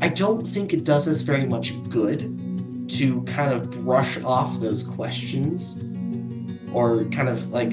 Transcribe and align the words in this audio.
I 0.00 0.08
don't 0.08 0.46
think 0.46 0.72
it 0.72 0.84
does 0.84 1.08
us 1.08 1.22
very 1.22 1.46
much 1.46 1.72
good 1.88 2.20
to 2.88 3.22
kind 3.24 3.52
of 3.52 3.70
brush 3.84 4.22
off 4.24 4.60
those 4.60 4.84
questions 4.84 5.84
or 6.72 7.04
kind 7.06 7.28
of 7.28 7.50
like 7.50 7.70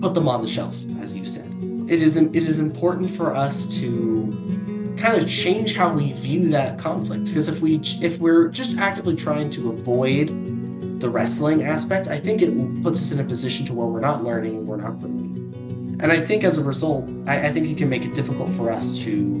put 0.00 0.14
them 0.14 0.28
on 0.28 0.42
the 0.42 0.48
shelf, 0.48 0.74
as 1.00 1.16
you 1.16 1.24
said. 1.24 1.52
It 1.88 2.02
is 2.02 2.16
it 2.16 2.36
is 2.36 2.58
important 2.58 3.10
for 3.10 3.34
us 3.34 3.80
to 3.80 4.96
kind 4.98 5.20
of 5.20 5.28
change 5.28 5.76
how 5.76 5.92
we 5.92 6.12
view 6.12 6.48
that 6.48 6.78
conflict 6.78 7.26
because 7.26 7.48
if 7.48 7.62
we 7.62 7.80
if 8.02 8.18
we're 8.20 8.48
just 8.48 8.78
actively 8.78 9.16
trying 9.16 9.50
to 9.50 9.70
avoid 9.70 10.28
the 11.00 11.08
wrestling 11.08 11.62
aspect, 11.62 12.08
I 12.08 12.16
think 12.16 12.42
it 12.42 12.82
puts 12.82 13.00
us 13.00 13.12
in 13.12 13.24
a 13.24 13.28
position 13.28 13.64
to 13.66 13.74
where 13.74 13.86
we're 13.86 14.00
not 14.00 14.24
learning 14.24 14.56
and 14.56 14.66
we're 14.66 14.76
not 14.76 14.98
growing. 14.98 15.98
And 16.00 16.12
I 16.12 16.18
think 16.18 16.44
as 16.44 16.58
a 16.58 16.64
result, 16.64 17.08
I, 17.26 17.46
I 17.46 17.48
think 17.48 17.66
it 17.68 17.76
can 17.76 17.88
make 17.88 18.04
it 18.04 18.14
difficult 18.14 18.52
for 18.52 18.70
us 18.70 19.02
to 19.04 19.37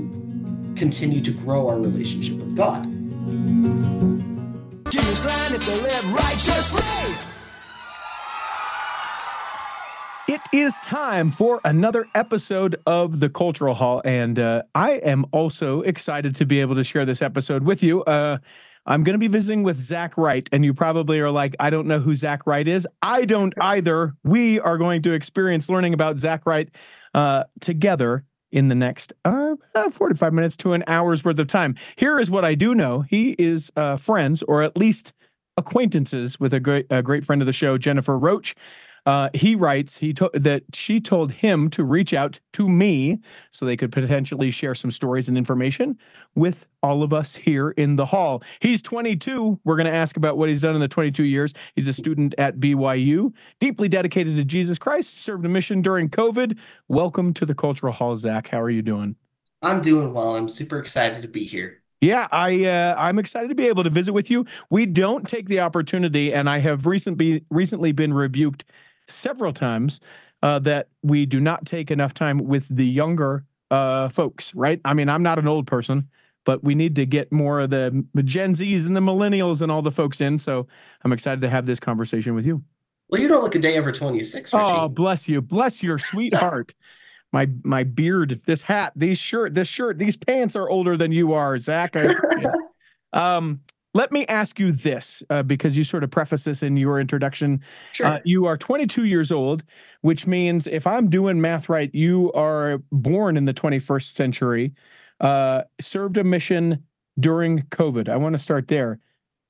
continue 0.78 1.20
to 1.20 1.32
grow 1.32 1.68
our 1.68 1.78
relationship 1.80 2.38
with 2.38 2.56
God. 2.56 2.86
It 10.28 10.40
is 10.52 10.78
time 10.80 11.30
for 11.30 11.60
another 11.64 12.06
episode 12.14 12.76
of 12.86 13.18
the 13.18 13.30
Cultural 13.30 13.74
Hall, 13.74 14.02
and 14.04 14.38
uh, 14.38 14.62
I 14.74 14.92
am 14.92 15.24
also 15.32 15.80
excited 15.80 16.36
to 16.36 16.46
be 16.46 16.60
able 16.60 16.74
to 16.74 16.84
share 16.84 17.06
this 17.06 17.22
episode 17.22 17.64
with 17.64 17.82
you. 17.82 18.04
Uh, 18.04 18.38
I'm 18.86 19.04
going 19.04 19.14
to 19.14 19.18
be 19.18 19.28
visiting 19.28 19.62
with 19.62 19.80
Zach 19.80 20.16
Wright, 20.16 20.48
and 20.52 20.64
you 20.64 20.74
probably 20.74 21.20
are 21.20 21.30
like, 21.30 21.56
I 21.58 21.70
don't 21.70 21.86
know 21.86 21.98
who 21.98 22.14
Zach 22.14 22.46
Wright 22.46 22.66
is. 22.66 22.86
I 23.02 23.24
don't 23.24 23.54
either. 23.60 24.14
We 24.22 24.60
are 24.60 24.78
going 24.78 25.02
to 25.02 25.12
experience 25.12 25.68
learning 25.68 25.92
about 25.94 26.18
Zach 26.18 26.46
Wright 26.46 26.70
uh, 27.14 27.44
together 27.60 28.24
in 28.50 28.68
the 28.68 28.74
next 28.74 29.12
uh, 29.24 29.56
45 29.90 30.32
minutes 30.32 30.56
to 30.58 30.72
an 30.72 30.84
hour's 30.86 31.24
worth 31.24 31.38
of 31.38 31.46
time. 31.46 31.76
Here 31.96 32.18
is 32.18 32.30
what 32.30 32.44
I 32.44 32.54
do 32.54 32.74
know 32.74 33.02
he 33.02 33.34
is 33.38 33.70
uh, 33.76 33.96
friends, 33.96 34.42
or 34.42 34.62
at 34.62 34.76
least 34.76 35.12
acquaintances, 35.56 36.38
with 36.38 36.54
a 36.54 36.60
great, 36.60 36.86
a 36.90 37.02
great 37.02 37.24
friend 37.24 37.42
of 37.42 37.46
the 37.46 37.52
show, 37.52 37.78
Jennifer 37.78 38.18
Roach. 38.18 38.54
Uh, 39.08 39.30
he 39.32 39.54
writes 39.54 39.96
he 39.96 40.12
to- 40.12 40.30
that 40.34 40.62
she 40.74 41.00
told 41.00 41.32
him 41.32 41.70
to 41.70 41.82
reach 41.82 42.12
out 42.12 42.38
to 42.52 42.68
me 42.68 43.18
so 43.50 43.64
they 43.64 43.74
could 43.74 43.90
potentially 43.90 44.50
share 44.50 44.74
some 44.74 44.90
stories 44.90 45.28
and 45.28 45.38
information 45.38 45.96
with 46.34 46.66
all 46.82 47.02
of 47.02 47.10
us 47.10 47.34
here 47.34 47.70
in 47.70 47.96
the 47.96 48.04
hall. 48.04 48.42
He's 48.60 48.82
22. 48.82 49.58
We're 49.64 49.76
going 49.76 49.86
to 49.86 49.94
ask 49.94 50.18
about 50.18 50.36
what 50.36 50.50
he's 50.50 50.60
done 50.60 50.74
in 50.74 50.82
the 50.82 50.88
22 50.88 51.24
years. 51.24 51.54
He's 51.74 51.88
a 51.88 51.94
student 51.94 52.34
at 52.36 52.60
BYU, 52.60 53.32
deeply 53.60 53.88
dedicated 53.88 54.36
to 54.36 54.44
Jesus 54.44 54.78
Christ, 54.78 55.22
served 55.22 55.46
a 55.46 55.48
mission 55.48 55.80
during 55.80 56.10
COVID. 56.10 56.58
Welcome 56.88 57.32
to 57.32 57.46
the 57.46 57.54
Cultural 57.54 57.94
Hall, 57.94 58.14
Zach. 58.18 58.48
How 58.48 58.60
are 58.60 58.68
you 58.68 58.82
doing? 58.82 59.16
I'm 59.62 59.80
doing 59.80 60.12
well. 60.12 60.36
I'm 60.36 60.50
super 60.50 60.78
excited 60.78 61.22
to 61.22 61.28
be 61.28 61.44
here. 61.44 61.82
Yeah, 62.02 62.28
I 62.30 62.64
uh, 62.64 62.94
I'm 62.96 63.18
excited 63.18 63.48
to 63.48 63.56
be 63.56 63.66
able 63.66 63.82
to 63.82 63.90
visit 63.90 64.12
with 64.12 64.30
you. 64.30 64.46
We 64.70 64.86
don't 64.86 65.26
take 65.26 65.48
the 65.48 65.58
opportunity, 65.58 66.32
and 66.32 66.48
I 66.48 66.58
have 66.58 66.86
recently 66.86 67.44
recently 67.50 67.90
been 67.90 68.14
rebuked 68.14 68.64
several 69.08 69.52
times 69.52 70.00
uh, 70.42 70.58
that 70.60 70.88
we 71.02 71.26
do 71.26 71.40
not 71.40 71.66
take 71.66 71.90
enough 71.90 72.14
time 72.14 72.38
with 72.38 72.68
the 72.68 72.86
younger 72.86 73.44
uh, 73.70 74.08
folks, 74.08 74.54
right? 74.54 74.80
I 74.84 74.94
mean, 74.94 75.08
I'm 75.08 75.22
not 75.22 75.38
an 75.38 75.48
old 75.48 75.66
person, 75.66 76.08
but 76.44 76.62
we 76.62 76.74
need 76.74 76.96
to 76.96 77.06
get 77.06 77.32
more 77.32 77.60
of 77.60 77.70
the 77.70 78.04
Gen 78.24 78.54
Zs 78.54 78.86
and 78.86 78.96
the 78.96 79.00
millennials 79.00 79.60
and 79.60 79.70
all 79.70 79.82
the 79.82 79.90
folks 79.90 80.20
in. 80.20 80.38
So 80.38 80.66
I'm 81.02 81.12
excited 81.12 81.40
to 81.42 81.50
have 81.50 81.66
this 81.66 81.80
conversation 81.80 82.34
with 82.34 82.46
you. 82.46 82.62
Well, 83.10 83.20
you 83.20 83.28
don't 83.28 83.42
look 83.42 83.54
a 83.54 83.58
day 83.58 83.78
over 83.78 83.90
26. 83.90 84.52
Richie. 84.52 84.64
Oh, 84.66 84.88
bless 84.88 85.28
you. 85.28 85.40
Bless 85.40 85.82
your 85.82 85.98
sweetheart. 85.98 86.74
my 87.32 87.48
my 87.62 87.84
beard, 87.84 88.40
this 88.46 88.62
hat, 88.62 88.92
these 88.96 89.18
shirt, 89.18 89.54
this 89.54 89.68
shirt, 89.68 89.98
these 89.98 90.16
pants 90.16 90.56
are 90.56 90.68
older 90.68 90.96
than 90.96 91.12
you 91.12 91.34
are, 91.34 91.58
Zach. 91.58 91.94
um, 93.12 93.60
let 93.94 94.12
me 94.12 94.26
ask 94.26 94.58
you 94.58 94.72
this, 94.72 95.22
uh, 95.30 95.42
because 95.42 95.76
you 95.76 95.84
sort 95.84 96.04
of 96.04 96.10
preface 96.10 96.44
this 96.44 96.62
in 96.62 96.76
your 96.76 97.00
introduction. 97.00 97.62
Sure. 97.92 98.06
Uh, 98.06 98.18
you 98.24 98.46
are 98.46 98.56
22 98.56 99.04
years 99.04 99.32
old, 99.32 99.64
which 100.02 100.26
means 100.26 100.66
if 100.66 100.86
I'm 100.86 101.08
doing 101.08 101.40
math 101.40 101.68
right, 101.68 101.92
you 101.94 102.32
are 102.32 102.78
born 102.92 103.36
in 103.36 103.44
the 103.46 103.54
21st 103.54 104.12
century, 104.12 104.74
uh, 105.20 105.62
served 105.80 106.16
a 106.16 106.24
mission 106.24 106.84
during 107.18 107.60
COVID. 107.70 108.08
I 108.08 108.16
want 108.16 108.34
to 108.34 108.38
start 108.38 108.68
there. 108.68 109.00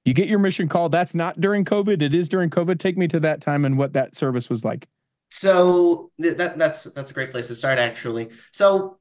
You 0.05 0.15
get 0.15 0.29
your 0.29 0.39
mission 0.39 0.69
call. 0.69 0.89
That's 0.89 1.15
not 1.15 1.41
during 1.41 1.65
COVID. 1.65 2.01
It 2.01 2.15
is 2.15 2.29
during 2.29 2.49
COVID. 2.49 2.79
Take 2.79 2.97
me 2.97 3.09
to 3.09 3.21
that 3.21 3.41
time 3.41 3.65
and 3.65 3.77
what 3.77 3.93
that 3.93 4.17
service 4.17 4.49
was 4.49 4.65
like. 4.65 4.89
So 5.31 6.11
that 6.19 6.57
that's 6.57 6.85
that's 6.95 7.11
a 7.11 7.15
great 7.15 7.31
place 7.31 7.49
to 7.49 7.55
start, 7.55 7.79
actually. 7.79 8.31
So 8.53 8.99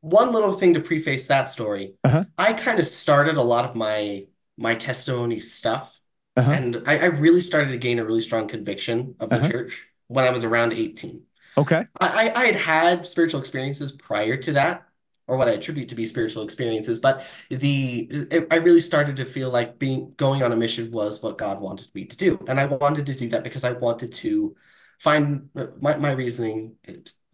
one 0.00 0.32
little 0.32 0.52
thing 0.52 0.74
to 0.74 0.80
preface 0.80 1.26
that 1.28 1.48
story. 1.48 1.94
Uh-huh. 2.04 2.24
I 2.38 2.54
kind 2.54 2.78
of 2.78 2.86
started 2.86 3.36
a 3.36 3.42
lot 3.42 3.64
of 3.64 3.76
my 3.76 4.26
my 4.58 4.74
testimony 4.74 5.38
stuff. 5.38 6.00
Uh-huh. 6.36 6.50
And 6.52 6.82
I, 6.86 6.98
I, 6.98 7.06
really 7.06 7.40
started 7.40 7.70
to 7.70 7.78
gain 7.78 7.98
a 7.98 8.04
really 8.04 8.20
strong 8.20 8.46
conviction 8.46 9.16
of 9.18 9.28
the 9.28 9.36
uh-huh. 9.36 9.50
church 9.50 9.88
when 10.06 10.24
I 10.24 10.30
was 10.30 10.44
around 10.44 10.72
18. 10.72 11.24
Okay. 11.56 11.84
I, 12.00 12.32
I 12.36 12.44
had 12.46 12.54
had 12.54 13.06
spiritual 13.06 13.40
experiences 13.40 13.90
prior 13.92 14.36
to 14.36 14.52
that, 14.52 14.84
or 15.26 15.36
what 15.36 15.48
I 15.48 15.52
attribute 15.52 15.88
to 15.88 15.96
be 15.96 16.06
spiritual 16.06 16.44
experiences, 16.44 17.00
but 17.00 17.26
the 17.50 18.08
it, 18.10 18.46
I 18.50 18.56
really 18.56 18.80
started 18.80 19.16
to 19.16 19.24
feel 19.24 19.50
like 19.50 19.78
being 19.78 20.14
going 20.16 20.42
on 20.42 20.52
a 20.52 20.56
mission 20.56 20.90
was 20.92 21.22
what 21.22 21.38
God 21.38 21.60
wanted 21.60 21.92
me 21.94 22.04
to 22.04 22.16
do. 22.16 22.38
And 22.48 22.60
I 22.60 22.66
wanted 22.66 23.06
to 23.06 23.14
do 23.14 23.28
that 23.30 23.44
because 23.44 23.64
I 23.64 23.72
wanted 23.72 24.12
to 24.14 24.56
find 24.98 25.48
my, 25.80 25.96
my 25.96 26.12
reasoning 26.12 26.76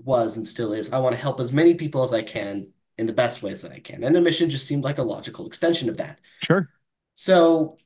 was 0.02 0.36
and 0.36 0.46
still 0.46 0.72
is 0.72 0.92
I 0.92 0.98
want 0.98 1.14
to 1.14 1.20
help 1.20 1.40
as 1.40 1.52
many 1.52 1.74
people 1.74 2.02
as 2.02 2.12
I 2.12 2.22
can 2.22 2.68
in 2.98 3.06
the 3.06 3.12
best 3.12 3.42
ways 3.42 3.62
that 3.62 3.72
I 3.72 3.78
can. 3.78 4.04
And 4.04 4.16
a 4.16 4.20
mission 4.20 4.50
just 4.50 4.66
seemed 4.66 4.84
like 4.84 4.98
a 4.98 5.02
logical 5.02 5.46
extension 5.46 5.88
of 5.88 5.96
that. 5.98 6.20
Sure. 6.42 6.68
So 7.14 7.76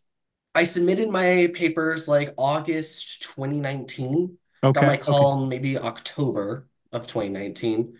I 0.54 0.64
submitted 0.64 1.08
my 1.08 1.50
papers 1.54 2.08
like 2.08 2.30
August 2.36 3.22
2019. 3.22 4.36
Okay. 4.64 4.80
Got 4.80 4.88
my 4.88 4.96
call 4.96 5.40
okay. 5.40 5.48
maybe 5.48 5.78
October 5.78 6.66
of 6.92 7.06
2019. 7.06 7.96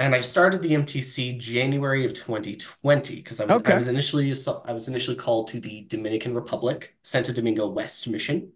And 0.00 0.14
I 0.14 0.20
started 0.20 0.62
the 0.62 0.74
MTC 0.74 1.40
January 1.40 2.06
of 2.06 2.14
2020 2.14 3.16
because 3.16 3.40
I 3.40 3.46
was 3.46 3.56
okay. 3.56 3.72
I 3.72 3.74
was 3.74 3.88
initially 3.88 4.32
I 4.66 4.72
was 4.72 4.86
initially 4.86 5.16
called 5.16 5.48
to 5.48 5.60
the 5.60 5.86
Dominican 5.88 6.34
Republic, 6.34 6.96
Santo 7.02 7.32
Domingo 7.32 7.68
West 7.68 8.08
mission. 8.08 8.52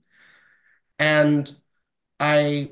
And 1.01 1.51
I 2.21 2.71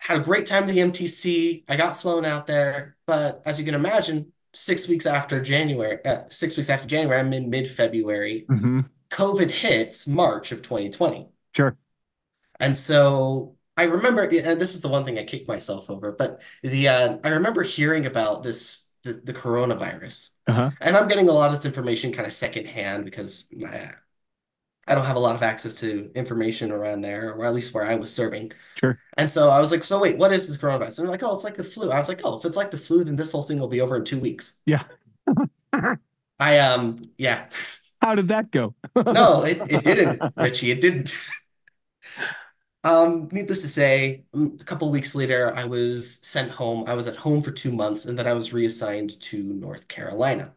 had 0.00 0.20
a 0.20 0.22
great 0.22 0.44
time 0.44 0.64
at 0.64 0.68
the 0.68 0.78
MTC. 0.80 1.64
I 1.66 1.76
got 1.76 1.98
flown 1.98 2.26
out 2.26 2.46
there, 2.46 2.98
but 3.06 3.40
as 3.46 3.58
you 3.58 3.64
can 3.64 3.74
imagine, 3.74 4.33
six 4.54 4.88
weeks 4.88 5.06
after 5.06 5.40
January, 5.42 5.98
uh, 6.04 6.22
six 6.30 6.56
weeks 6.56 6.70
after 6.70 6.86
January, 6.86 7.18
I'm 7.18 7.32
in 7.32 7.50
mid 7.50 7.68
February. 7.68 8.46
Mm-hmm. 8.48 8.80
COVID 9.10 9.50
hits 9.50 10.08
March 10.08 10.52
of 10.52 10.62
2020. 10.62 11.28
Sure. 11.54 11.76
And 12.60 12.76
so 12.76 13.56
I 13.76 13.84
remember, 13.84 14.22
and 14.22 14.60
this 14.60 14.74
is 14.74 14.80
the 14.80 14.88
one 14.88 15.04
thing 15.04 15.18
I 15.18 15.24
kicked 15.24 15.48
myself 15.48 15.90
over, 15.90 16.12
but 16.12 16.42
the 16.62 16.88
uh, 16.88 17.18
I 17.24 17.30
remember 17.30 17.62
hearing 17.62 18.06
about 18.06 18.42
this 18.42 18.90
the, 19.02 19.20
the 19.24 19.34
coronavirus, 19.34 20.30
uh-huh. 20.46 20.70
and 20.80 20.96
I'm 20.96 21.08
getting 21.08 21.28
a 21.28 21.32
lot 21.32 21.48
of 21.48 21.54
this 21.54 21.66
information 21.66 22.12
kind 22.12 22.26
of 22.26 22.32
secondhand 22.32 23.04
because 23.04 23.52
I, 23.66 23.90
I 24.86 24.94
don't 24.94 25.06
have 25.06 25.16
a 25.16 25.20
lot 25.20 25.34
of 25.34 25.42
access 25.42 25.74
to 25.80 26.10
information 26.14 26.70
around 26.70 27.00
there, 27.00 27.32
or 27.34 27.44
at 27.44 27.54
least 27.54 27.74
where 27.74 27.84
I 27.84 27.94
was 27.94 28.12
serving. 28.12 28.52
Sure. 28.78 28.98
And 29.16 29.28
so 29.28 29.50
I 29.50 29.60
was 29.60 29.72
like, 29.72 29.82
so 29.82 30.00
wait, 30.00 30.18
what 30.18 30.32
is 30.32 30.46
this 30.46 30.58
coronavirus? 30.58 30.98
And 30.98 31.06
they're 31.06 31.12
like, 31.12 31.22
oh, 31.22 31.34
it's 31.34 31.44
like 31.44 31.54
the 31.54 31.64
flu. 31.64 31.90
I 31.90 31.98
was 31.98 32.08
like, 32.08 32.20
oh, 32.24 32.38
if 32.38 32.44
it's 32.44 32.56
like 32.56 32.70
the 32.70 32.76
flu, 32.76 33.04
then 33.04 33.16
this 33.16 33.32
whole 33.32 33.42
thing 33.42 33.58
will 33.58 33.68
be 33.68 33.80
over 33.80 33.96
in 33.96 34.04
two 34.04 34.20
weeks. 34.20 34.62
Yeah. 34.66 34.84
I 36.40 36.58
um 36.58 36.98
yeah. 37.16 37.48
How 38.00 38.14
did 38.14 38.28
that 38.28 38.50
go? 38.50 38.74
no, 38.96 39.44
it, 39.44 39.58
it 39.70 39.82
didn't, 39.82 40.20
Richie. 40.36 40.70
It 40.70 40.82
didn't. 40.82 41.16
um, 42.84 43.28
needless 43.32 43.62
to 43.62 43.68
say, 43.68 44.24
a 44.34 44.64
couple 44.64 44.90
weeks 44.90 45.14
later, 45.14 45.52
I 45.56 45.64
was 45.64 46.20
sent 46.20 46.50
home. 46.50 46.84
I 46.86 46.94
was 46.94 47.06
at 47.08 47.16
home 47.16 47.40
for 47.40 47.50
two 47.50 47.72
months, 47.72 48.04
and 48.04 48.18
then 48.18 48.26
I 48.26 48.34
was 48.34 48.52
reassigned 48.52 49.18
to 49.22 49.42
North 49.42 49.88
Carolina. 49.88 50.54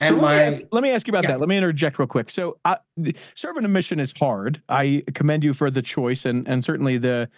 And 0.00 0.16
so 0.16 0.22
my 0.22 0.36
let 0.36 0.58
me, 0.58 0.66
let 0.72 0.82
me 0.82 0.90
ask 0.90 1.06
you 1.06 1.12
about 1.12 1.24
yeah. 1.24 1.32
that. 1.32 1.40
Let 1.40 1.48
me 1.48 1.56
interject 1.56 1.98
real 1.98 2.08
quick. 2.08 2.30
So, 2.30 2.58
uh, 2.64 2.76
serving 3.34 3.64
a 3.64 3.68
mission 3.68 4.00
is 4.00 4.12
hard. 4.18 4.62
I 4.68 5.02
commend 5.14 5.44
you 5.44 5.52
for 5.52 5.70
the 5.70 5.82
choice 5.82 6.24
and 6.24 6.48
and 6.48 6.64
certainly 6.64 6.96
the, 6.96 7.28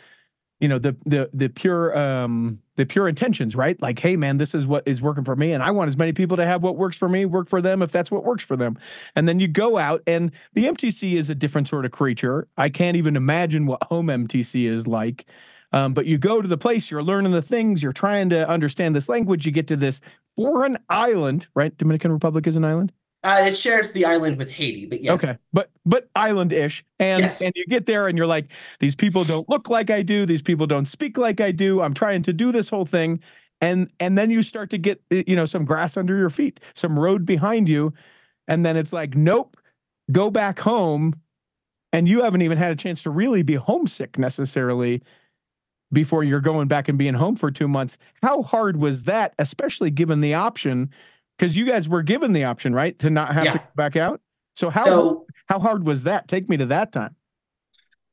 you 0.61 0.69
know, 0.69 0.79
the 0.79 0.97
the 1.05 1.29
the 1.33 1.49
pure 1.49 1.99
um 1.99 2.61
the 2.77 2.87
pure 2.87 3.09
intentions, 3.09 3.57
right? 3.57 3.81
Like, 3.83 3.99
hey, 3.99 4.17
man, 4.17 4.37
this 4.37 4.55
is 4.55 4.67
what 4.67 4.85
is 4.87 5.03
working 5.03 5.25
for 5.25 5.35
me, 5.35 5.53
and 5.53 5.63
I 5.63 5.73
want 5.73 5.89
as 5.89 5.97
many 5.97 6.13
people 6.13 6.37
to 6.37 6.47
have 6.47 6.63
what 6.63 6.77
works 6.77 6.97
for 6.97 7.09
me 7.09 7.25
work 7.25 7.49
for 7.49 7.61
them 7.61 7.83
if 7.83 7.91
that's 7.91 8.11
what 8.11 8.25
works 8.25 8.45
for 8.45 8.57
them. 8.57 8.79
And 9.17 9.29
then 9.29 9.41
you 9.41 9.49
go 9.49 9.77
out, 9.77 10.03
and 10.07 10.31
the 10.53 10.67
MTC 10.67 11.15
is 11.15 11.31
a 11.31 11.35
different 11.35 11.67
sort 11.69 11.85
of 11.85 11.91
creature. 11.91 12.47
I 12.57 12.69
can't 12.69 12.97
even 12.97 13.17
imagine 13.17 13.67
what 13.67 13.83
home 13.85 14.07
MTC 14.07 14.65
is 14.67 14.87
like. 14.87 15.27
Um, 15.73 15.95
but 15.95 16.07
you 16.07 16.19
go 16.19 16.43
to 16.43 16.49
the 16.49 16.59
place, 16.59 16.91
you're 16.91 17.03
learning 17.03 17.33
the 17.33 17.43
things, 17.43 17.83
you're 17.83 17.93
trying 17.93 18.29
to 18.31 18.47
understand 18.49 18.95
this 18.95 19.09
language. 19.09 19.47
You 19.47 19.53
get 19.53 19.67
to 19.69 19.77
this 19.77 20.01
foreign 20.37 20.79
island, 20.89 21.47
right? 21.55 21.77
Dominican 21.77 22.13
Republic 22.13 22.47
is 22.47 22.57
an 22.57 22.65
island. 22.65 22.93
Uh, 23.25 23.39
it 23.47 23.57
shares 23.57 23.93
the 23.93 24.05
island 24.05 24.37
with 24.37 24.51
Haiti, 24.53 24.87
but 24.87 25.01
yeah. 25.01 25.13
Okay, 25.13 25.37
but 25.53 25.71
but 25.87 26.09
island-ish, 26.17 26.85
and 26.99 27.21
Yes. 27.21 27.41
and 27.41 27.53
you 27.55 27.65
get 27.67 27.87
there, 27.87 28.09
and 28.09 28.19
you're 28.19 28.27
like, 28.27 28.47
these 28.81 28.97
people 28.97 29.23
don't 29.23 29.49
look 29.49 29.69
like 29.69 29.91
I 29.91 30.03
do. 30.03 30.27
These 30.27 30.43
people 30.43 30.67
don't 30.67 30.87
speak 30.87 31.17
like 31.17 31.41
I 31.41 31.53
do. 31.53 31.81
I'm 31.83 31.95
trying 31.95 32.23
to 32.25 32.33
do 32.33 32.51
this 32.51 32.69
whole 32.69 32.85
thing, 32.85 33.21
and 33.61 33.89
and 34.01 34.19
then 34.19 34.31
you 34.31 34.43
start 34.43 34.71
to 34.71 34.79
get 34.79 35.01
you 35.11 35.37
know 35.37 35.45
some 35.45 35.65
grass 35.65 35.97
under 35.97 36.17
your 36.19 36.31
feet, 36.31 36.59
some 36.75 36.99
road 36.99 37.25
behind 37.25 37.69
you. 37.69 37.93
and 38.49 38.67
then 38.67 38.77
it's 38.77 38.93
like, 38.93 39.15
nope, 39.15 39.57
go 40.11 40.29
back 40.29 40.59
home, 40.59 41.15
and 41.93 42.09
you 42.09 42.23
haven't 42.25 42.43
even 42.43 42.59
had 42.59 42.73
a 42.73 42.77
chance 42.77 43.05
to 43.05 43.11
really 43.11 43.43
be 43.43 43.55
homesick 43.55 44.19
necessarily 44.19 45.01
before 45.93 46.25
you're 46.25 46.41
going 46.41 46.69
back 46.69 46.89
and 46.89 46.99
being 46.99 47.15
home 47.15 47.37
for 47.37 47.51
two 47.51 47.69
months. 47.69 47.99
How 48.23 48.43
hard 48.43 48.77
was 48.77 49.05
that, 49.05 49.35
especially 49.39 49.91
given 49.91 50.21
the 50.21 50.35
option? 50.35 50.91
Because 51.39 51.57
you 51.57 51.67
guys 51.67 51.89
were 51.89 52.03
given 52.03 52.33
the 52.33 52.45
option, 52.45 52.75
right, 52.75 52.99
to 53.01 53.11
not 53.11 53.33
have 53.35 53.45
Yeah. 53.45 53.53
to 53.53 53.59
go 53.59 53.65
back 53.77 53.97
out. 53.97 54.21
So 54.57 54.71
how 54.71 54.85
So 54.85 55.27
how 55.49 55.59
hard 55.59 55.87
was 55.87 56.05
that? 56.05 56.29
Take 56.29 56.49
me 56.49 56.57
to 56.59 56.67
that 56.67 56.93
time. 56.93 57.17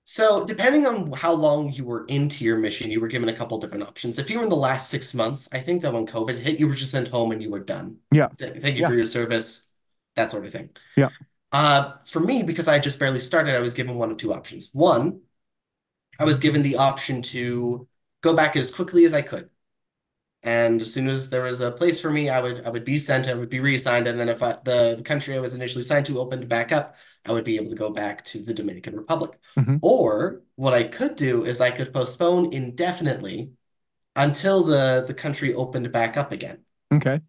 So, 0.06 0.44
depending 0.44 0.88
on 0.88 1.12
how 1.12 1.34
long 1.36 1.72
you 1.72 1.86
were 1.86 2.06
into 2.08 2.44
your 2.44 2.58
mission, 2.58 2.90
you 2.90 3.00
were 3.00 3.08
given 3.08 3.30
a 3.30 3.34
couple 3.34 3.60
different 3.60 3.84
options. 3.84 4.18
If 4.18 4.32
you 4.32 4.38
were 4.40 4.44
in 4.44 4.50
the 4.50 4.56
last 4.56 4.90
six 4.90 5.14
months, 5.14 5.48
I 5.54 5.60
think 5.60 5.84
that 5.84 5.94
when 5.94 6.08
COVID 6.08 6.40
hit, 6.40 6.60
you 6.60 6.66
were 6.66 6.74
just 6.74 6.92
sent 6.92 7.10
home 7.10 7.32
and 7.32 7.44
you 7.44 7.52
were 7.52 7.64
done. 7.64 7.98
Yeah. 8.12 8.30
Th- 8.40 8.54
thank 8.54 8.76
you 8.76 8.82
Yeah. 8.82 8.88
for 8.88 8.96
your 8.96 9.06
service, 9.06 9.72
that 10.16 10.32
sort 10.32 10.46
of 10.46 10.52
thing. 10.52 10.70
Yeah. 10.96 11.10
Uh, 11.52 11.92
for 12.08 12.22
me, 12.22 12.42
because 12.42 12.68
I 12.68 12.80
just 12.80 12.98
barely 13.00 13.20
started, 13.20 13.56
I 13.56 13.60
was 13.60 13.76
given 13.76 13.96
one 13.98 14.10
of 14.10 14.18
two 14.18 14.34
options. 14.34 14.70
One, 14.74 15.22
I 16.20 16.26
was 16.26 16.40
given 16.40 16.62
the 16.62 16.76
option 16.76 17.22
to 17.24 17.88
go 18.22 18.36
back 18.36 18.56
as 18.56 18.72
quickly 18.72 19.06
as 19.06 19.14
I 19.14 19.22
could. 19.22 19.50
And 20.44 20.82
as 20.82 20.94
soon 20.94 21.10
as 21.10 21.30
there 21.30 21.44
was 21.44 21.60
a 21.60 21.72
place 21.72 22.00
for 22.02 22.10
me, 22.12 22.30
I 22.30 22.42
would 22.42 22.66
I 22.66 22.70
would 22.70 22.86
be 22.86 22.98
sent, 22.98 23.28
I 23.28 23.34
would 23.34 23.50
be 23.50 23.60
reassigned, 23.60 24.08
and 24.08 24.18
then 24.20 24.30
if 24.30 24.42
I, 24.42 24.54
the 24.64 24.96
the 24.98 25.04
country 25.04 25.36
I 25.36 25.40
was 25.40 25.54
initially 25.54 25.84
signed 25.84 26.06
to 26.08 26.20
opened 26.20 26.48
back 26.48 26.72
up, 26.72 26.96
I 27.28 27.34
would 27.34 27.44
be 27.44 27.58
able 27.58 27.70
to 27.70 27.76
go 27.76 27.90
back 27.90 28.24
to 28.26 28.40
the 28.42 28.54
Dominican 28.54 28.96
Republic. 28.96 29.38
Mhm. 29.58 29.80
Or 29.82 30.42
what 30.56 30.74
I 30.74 30.84
could 30.84 31.16
do 31.18 31.44
is 31.44 31.60
I 31.60 31.72
could 31.72 31.94
postpone 31.94 32.54
indefinitely 32.54 33.52
until 34.16 34.64
the 34.64 35.06
the 35.08 35.14
country 35.14 35.54
opened 35.54 35.92
back 35.92 36.18
up 36.18 36.32
again. 36.32 36.64
Okay. 36.92 37.22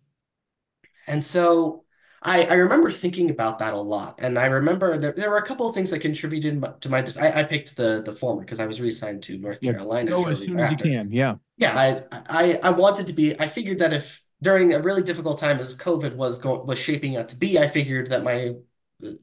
And 1.07 1.23
so 1.23 1.85
I, 2.23 2.45
I 2.45 2.55
remember 2.55 2.91
thinking 2.91 3.31
about 3.31 3.59
that 3.61 3.73
a 3.73 3.81
lot. 3.81 4.21
And 4.23 4.39
I 4.39 4.47
remember 4.47 4.99
there, 4.99 5.13
there 5.13 5.31
were 5.31 5.39
a 5.39 5.43
couple 5.43 5.67
of 5.67 5.75
things 5.75 5.91
that 5.91 6.01
contributed 6.01 6.63
to 6.83 6.89
my, 6.91 7.05
I, 7.21 7.41
I 7.41 7.43
picked 7.45 7.77
the, 7.77 8.03
the 8.05 8.13
former 8.13 8.43
because 8.43 8.61
I 8.61 8.67
was 8.67 8.81
reassigned 8.81 9.23
to 9.25 9.39
North 9.39 9.63
Yeah, 9.63 9.73
Carolina 9.73 10.11
Go 10.11 10.27
as 10.27 10.45
soon 10.45 10.61
as 10.61 10.71
you 10.71 10.77
can. 10.77 11.11
Yeah. 11.11 11.37
Yeah, 11.57 11.73
I, 11.75 12.03
I, 12.29 12.61
I 12.63 12.71
wanted 12.71 13.07
to 13.07 13.13
be, 13.13 13.39
I 13.41 13.47
figured 13.47 13.79
that 13.81 13.93
if 13.93 14.23
during 14.43 14.73
a 14.75 14.81
really 14.81 15.03
difficult 15.03 15.39
time 15.39 15.59
as 15.59 15.77
COVID 15.77 16.15
was 16.15 16.39
going, 16.39 16.67
was 16.67 16.79
shaping 16.83 17.17
up 17.17 17.29
to 17.29 17.37
be, 17.37 17.59
I 17.59 17.67
figured 17.67 18.09
that 18.09 18.23
my, 18.23 18.55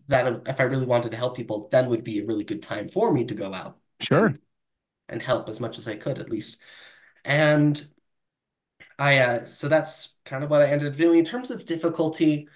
that 0.07 0.47
if 0.47 0.59
I 0.59 0.63
really 0.63 0.85
wanted 0.85 1.11
to 1.11 1.17
help 1.17 1.35
people, 1.35 1.67
then 1.71 1.89
would 1.89 2.03
be 2.03 2.19
a 2.19 2.25
really 2.25 2.43
good 2.43 2.63
time 2.63 2.87
for 2.87 3.13
me 3.13 3.25
to 3.25 3.35
go 3.35 3.53
out 3.53 3.77
Sure. 3.99 4.27
and, 4.27 4.39
and 5.09 5.21
help 5.21 5.49
as 5.49 5.59
much 5.59 5.77
as 5.77 5.87
I 5.87 5.95
could 5.95 6.19
at 6.19 6.29
least. 6.29 6.61
And 7.25 7.85
I 8.99 9.17
uh 9.19 9.39
so 9.45 9.67
that's 9.67 10.19
kind 10.25 10.43
of 10.43 10.49
what 10.49 10.61
I 10.61 10.67
ended 10.69 10.91
up 10.91 10.97
doing. 10.97 11.19
In 11.19 11.25
terms 11.25 11.51
of 11.51 11.65
difficulty, 11.65 12.47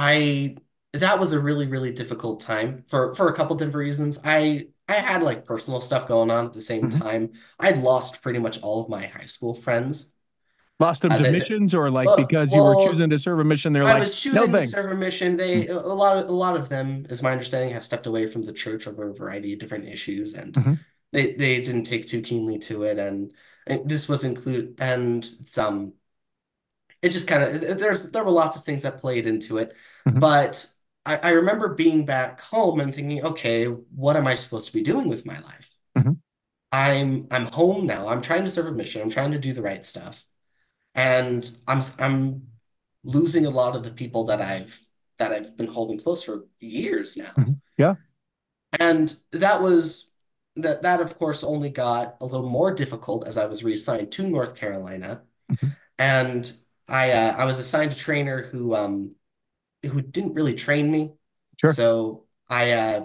I 0.00 0.56
that 0.94 1.18
was 1.18 1.32
a 1.32 1.40
really, 1.40 1.66
really 1.66 1.92
difficult 1.92 2.40
time 2.40 2.84
for 2.88 3.12
for 3.14 3.28
a 3.28 3.34
couple 3.34 3.56
different 3.56 3.74
reasons. 3.76 4.20
I 4.24 4.68
I 4.88 4.94
had 4.94 5.22
like 5.24 5.44
personal 5.44 5.80
stuff 5.80 6.06
going 6.08 6.30
on 6.30 6.46
at 6.46 6.52
the 6.52 6.60
same 6.60 6.84
Mhm. 6.88 7.00
time. 7.02 7.32
I'd 7.58 7.78
lost 7.78 8.22
pretty 8.22 8.38
much 8.38 8.62
all 8.62 8.82
of 8.84 8.88
my 8.88 9.04
high 9.04 9.26
school 9.26 9.54
friends. 9.54 10.14
Lost 10.80 11.02
them 11.02 11.10
Uh, 11.10 11.18
to 11.18 11.32
missions 11.32 11.74
or 11.74 11.90
like 11.90 12.06
well- 12.06 12.16
because 12.16 12.52
you 12.52 12.62
were 12.62 12.76
choosing 12.88 13.10
to 13.10 13.18
serve 13.18 13.40
a 13.40 13.44
mission, 13.44 13.72
they're 13.72 13.82
I 13.82 13.86
like, 13.86 13.96
I 13.96 14.00
was 14.00 14.24
no 14.26 14.30
choosing 14.32 14.46
to 14.52 14.58
thanks. 14.58 14.70
serve 14.70 14.92
a 14.92 14.94
mission. 14.94 15.36
They 15.36 15.66
a 15.66 15.76
lot 15.80 16.16
of 16.18 16.28
a 16.30 16.32
lot 16.32 16.56
of 16.56 16.68
them, 16.68 17.04
as 17.10 17.20
my 17.22 17.32
understanding, 17.32 17.70
have 17.74 17.82
stepped 17.82 18.06
away 18.06 18.28
from 18.28 18.42
the 18.42 18.52
church 18.52 18.86
over 18.86 19.10
a 19.10 19.14
variety 19.14 19.52
of 19.52 19.58
different 19.58 19.88
issues, 19.88 20.34
and 20.34 20.54
Mhm. 20.54 20.78
they 21.10 21.32
they 21.32 21.60
didn't 21.60 21.84
take 21.84 22.06
too 22.06 22.22
keenly 22.22 22.58
to 22.60 22.84
it. 22.84 22.98
And, 23.00 23.34
and 23.66 23.88
this 23.90 24.08
was 24.08 24.22
include 24.22 24.76
and 24.78 25.24
some. 25.24 25.94
It 27.02 27.10
just 27.10 27.28
kind 27.28 27.42
of 27.42 27.78
there's 27.80 28.10
there 28.12 28.24
were 28.24 28.30
lots 28.30 28.56
of 28.56 28.64
things 28.64 28.82
that 28.82 29.00
played 29.00 29.26
into 29.26 29.58
it, 29.58 29.72
Mhm. 30.08 30.20
but 30.20 30.66
I, 31.06 31.18
I 31.22 31.30
remember 31.30 31.74
being 31.74 32.04
back 32.04 32.40
home 32.40 32.80
and 32.80 32.94
thinking, 32.94 33.24
okay, 33.24 33.66
what 33.66 34.16
am 34.16 34.26
I 34.26 34.34
supposed 34.34 34.66
to 34.68 34.72
be 34.72 34.82
doing 34.82 35.08
with 35.08 35.26
my 35.26 35.38
life? 35.40 35.74
Mhm. 35.96 36.18
I'm 36.72 37.26
I'm 37.30 37.46
home 37.46 37.86
now. 37.86 38.08
I'm 38.08 38.20
trying 38.20 38.44
to 38.44 38.50
serve 38.50 38.66
a 38.66 38.72
mission. 38.72 39.00
I'm 39.02 39.10
trying 39.10 39.32
to 39.32 39.38
do 39.38 39.52
the 39.52 39.62
right 39.62 39.84
stuff, 39.84 40.24
and 40.94 41.50
I'm 41.66 41.80
I'm 41.98 42.48
losing 43.04 43.46
a 43.46 43.50
lot 43.50 43.76
of 43.76 43.84
the 43.84 43.90
people 43.90 44.24
that 44.26 44.40
I've 44.40 44.78
that 45.18 45.32
I've 45.32 45.56
been 45.56 45.66
holding 45.66 45.98
close 45.98 46.22
for 46.22 46.46
years 46.60 47.16
now. 47.16 47.32
Mhm. 47.36 47.60
Yeah. 47.76 47.94
And 48.78 49.14
that 49.32 49.62
was 49.62 50.14
that 50.56 50.82
that 50.82 51.00
of 51.00 51.16
course 51.18 51.42
only 51.44 51.70
got 51.70 52.16
a 52.20 52.26
little 52.26 52.48
more 52.48 52.74
difficult 52.74 53.26
as 53.26 53.38
I 53.38 53.46
was 53.46 53.64
reassigned 53.64 54.12
to 54.12 54.28
North 54.28 54.56
Carolina. 54.56 55.22
Mhm. 55.50 55.76
And 55.98 56.52
I 56.88 57.12
uh, 57.12 57.34
I 57.38 57.44
was 57.44 57.58
assigned 57.58 57.92
a 57.92 57.96
trainer 57.96 58.42
who 58.42 58.74
um 58.74 59.10
who 59.84 60.02
didn't 60.02 60.34
really 60.34 60.54
train 60.54 60.90
me. 60.90 61.14
Sure. 61.60 61.70
So 61.70 62.24
I 62.48 62.72
uh 62.72 63.04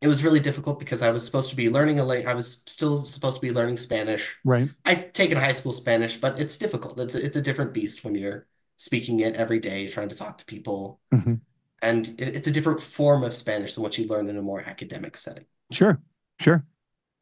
it 0.00 0.06
was 0.08 0.22
really 0.22 0.40
difficult 0.40 0.78
because 0.78 1.02
I 1.02 1.10
was 1.10 1.24
supposed 1.24 1.50
to 1.50 1.56
be 1.56 1.70
learning 1.70 1.98
a 1.98 2.04
la 2.04 2.14
I 2.14 2.34
was 2.34 2.62
still 2.66 2.96
supposed 2.98 3.40
to 3.40 3.46
be 3.46 3.52
learning 3.52 3.78
Spanish. 3.78 4.38
Right. 4.44 4.70
I'd 4.84 5.12
taken 5.12 5.36
high 5.36 5.52
school 5.52 5.72
Spanish, 5.72 6.16
but 6.18 6.38
it's 6.38 6.56
difficult. 6.58 7.00
It's 7.00 7.14
it's 7.14 7.36
a 7.36 7.42
different 7.42 7.74
beast 7.74 8.04
when 8.04 8.14
you're 8.14 8.46
speaking 8.76 9.20
it 9.20 9.34
every 9.34 9.58
day, 9.58 9.88
trying 9.88 10.08
to 10.08 10.14
talk 10.14 10.38
to 10.38 10.44
people, 10.44 11.00
Mhm. 11.12 11.40
and 11.82 12.08
it, 12.20 12.36
it's 12.36 12.48
a 12.48 12.52
different 12.52 12.80
form 12.80 13.24
of 13.24 13.34
Spanish 13.34 13.74
than 13.74 13.82
what 13.82 13.98
you 13.98 14.06
learn 14.06 14.28
in 14.28 14.36
a 14.36 14.42
more 14.42 14.60
academic 14.60 15.16
setting. 15.16 15.46
Sure. 15.72 16.00
Sure. 16.38 16.64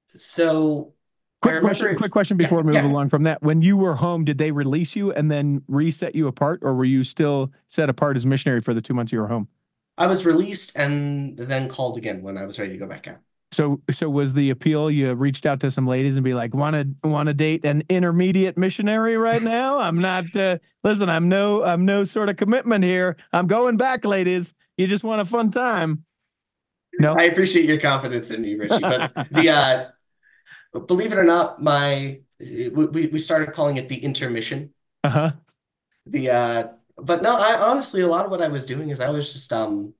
So 0.08 0.92
Quick 1.42 1.60
question, 1.60 1.96
quick 1.96 2.10
question 2.10 2.38
yeah, 2.38 2.46
before 2.46 2.58
we 2.58 2.64
move 2.64 2.74
yeah. 2.74 2.86
along 2.86 3.08
from 3.10 3.24
that. 3.24 3.42
When 3.42 3.62
you 3.62 3.76
were 3.76 3.94
home, 3.94 4.24
did 4.24 4.38
they 4.38 4.50
release 4.50 4.96
you 4.96 5.12
and 5.12 5.30
then 5.30 5.62
reset 5.68 6.14
you 6.14 6.26
apart, 6.28 6.60
or 6.62 6.74
were 6.74 6.84
you 6.84 7.04
still 7.04 7.52
set 7.68 7.88
apart 7.88 8.16
as 8.16 8.24
missionary 8.24 8.60
for 8.60 8.72
the 8.72 8.80
two 8.80 8.94
months 8.94 9.12
you 9.12 9.20
were 9.20 9.28
home? 9.28 9.48
I 9.98 10.06
was 10.06 10.26
released 10.26 10.76
and 10.78 11.36
then 11.36 11.68
called 11.68 11.98
again 11.98 12.22
when 12.22 12.36
I 12.38 12.46
was 12.46 12.58
ready 12.58 12.72
to 12.72 12.78
go 12.78 12.86
back 12.86 13.06
out. 13.06 13.18
So, 13.52 13.80
so 13.90 14.10
was 14.10 14.34
the 14.34 14.50
appeal? 14.50 14.90
You 14.90 15.14
reached 15.14 15.46
out 15.46 15.60
to 15.60 15.70
some 15.70 15.86
ladies 15.86 16.16
and 16.16 16.24
be 16.24 16.34
like, 16.34 16.52
"Want 16.52 16.74
to 16.74 17.08
want 17.08 17.28
to 17.28 17.34
date 17.34 17.64
an 17.64 17.84
intermediate 17.88 18.58
missionary 18.58 19.16
right 19.16 19.40
now? 19.40 19.78
I'm 19.78 20.00
not. 20.00 20.34
Uh, 20.34 20.58
listen, 20.82 21.08
I'm 21.08 21.28
no, 21.28 21.62
I'm 21.62 21.84
no 21.84 22.04
sort 22.04 22.28
of 22.28 22.36
commitment 22.36 22.82
here. 22.82 23.16
I'm 23.32 23.46
going 23.46 23.76
back, 23.76 24.04
ladies. 24.04 24.52
You 24.76 24.86
just 24.86 25.04
want 25.04 25.20
a 25.20 25.24
fun 25.24 25.50
time." 25.50 26.04
No. 26.98 27.14
I 27.14 27.24
appreciate 27.24 27.66
your 27.66 27.78
confidence 27.78 28.30
in 28.30 28.42
me, 28.42 28.54
Richie, 28.54 28.80
but 28.80 29.12
the 29.30 29.50
uh, 29.50 29.84
believe 30.80 31.12
it 31.12 31.18
or 31.18 31.24
not, 31.24 31.60
my 31.60 32.20
we 32.40 33.08
we 33.08 33.18
started 33.18 33.52
calling 33.52 33.76
it 33.76 33.88
the 33.88 33.98
intermission. 34.02 34.72
Uh 35.04 35.08
huh. 35.10 35.32
The 36.06 36.30
uh, 36.30 36.68
but 36.96 37.22
no, 37.22 37.30
I 37.36 37.58
honestly 37.68 38.00
a 38.02 38.06
lot 38.06 38.24
of 38.24 38.30
what 38.30 38.42
I 38.42 38.48
was 38.48 38.64
doing 38.64 38.90
is 38.90 39.00
I 39.00 39.10
was 39.10 39.32
just 39.32 39.52
um, 39.52 39.94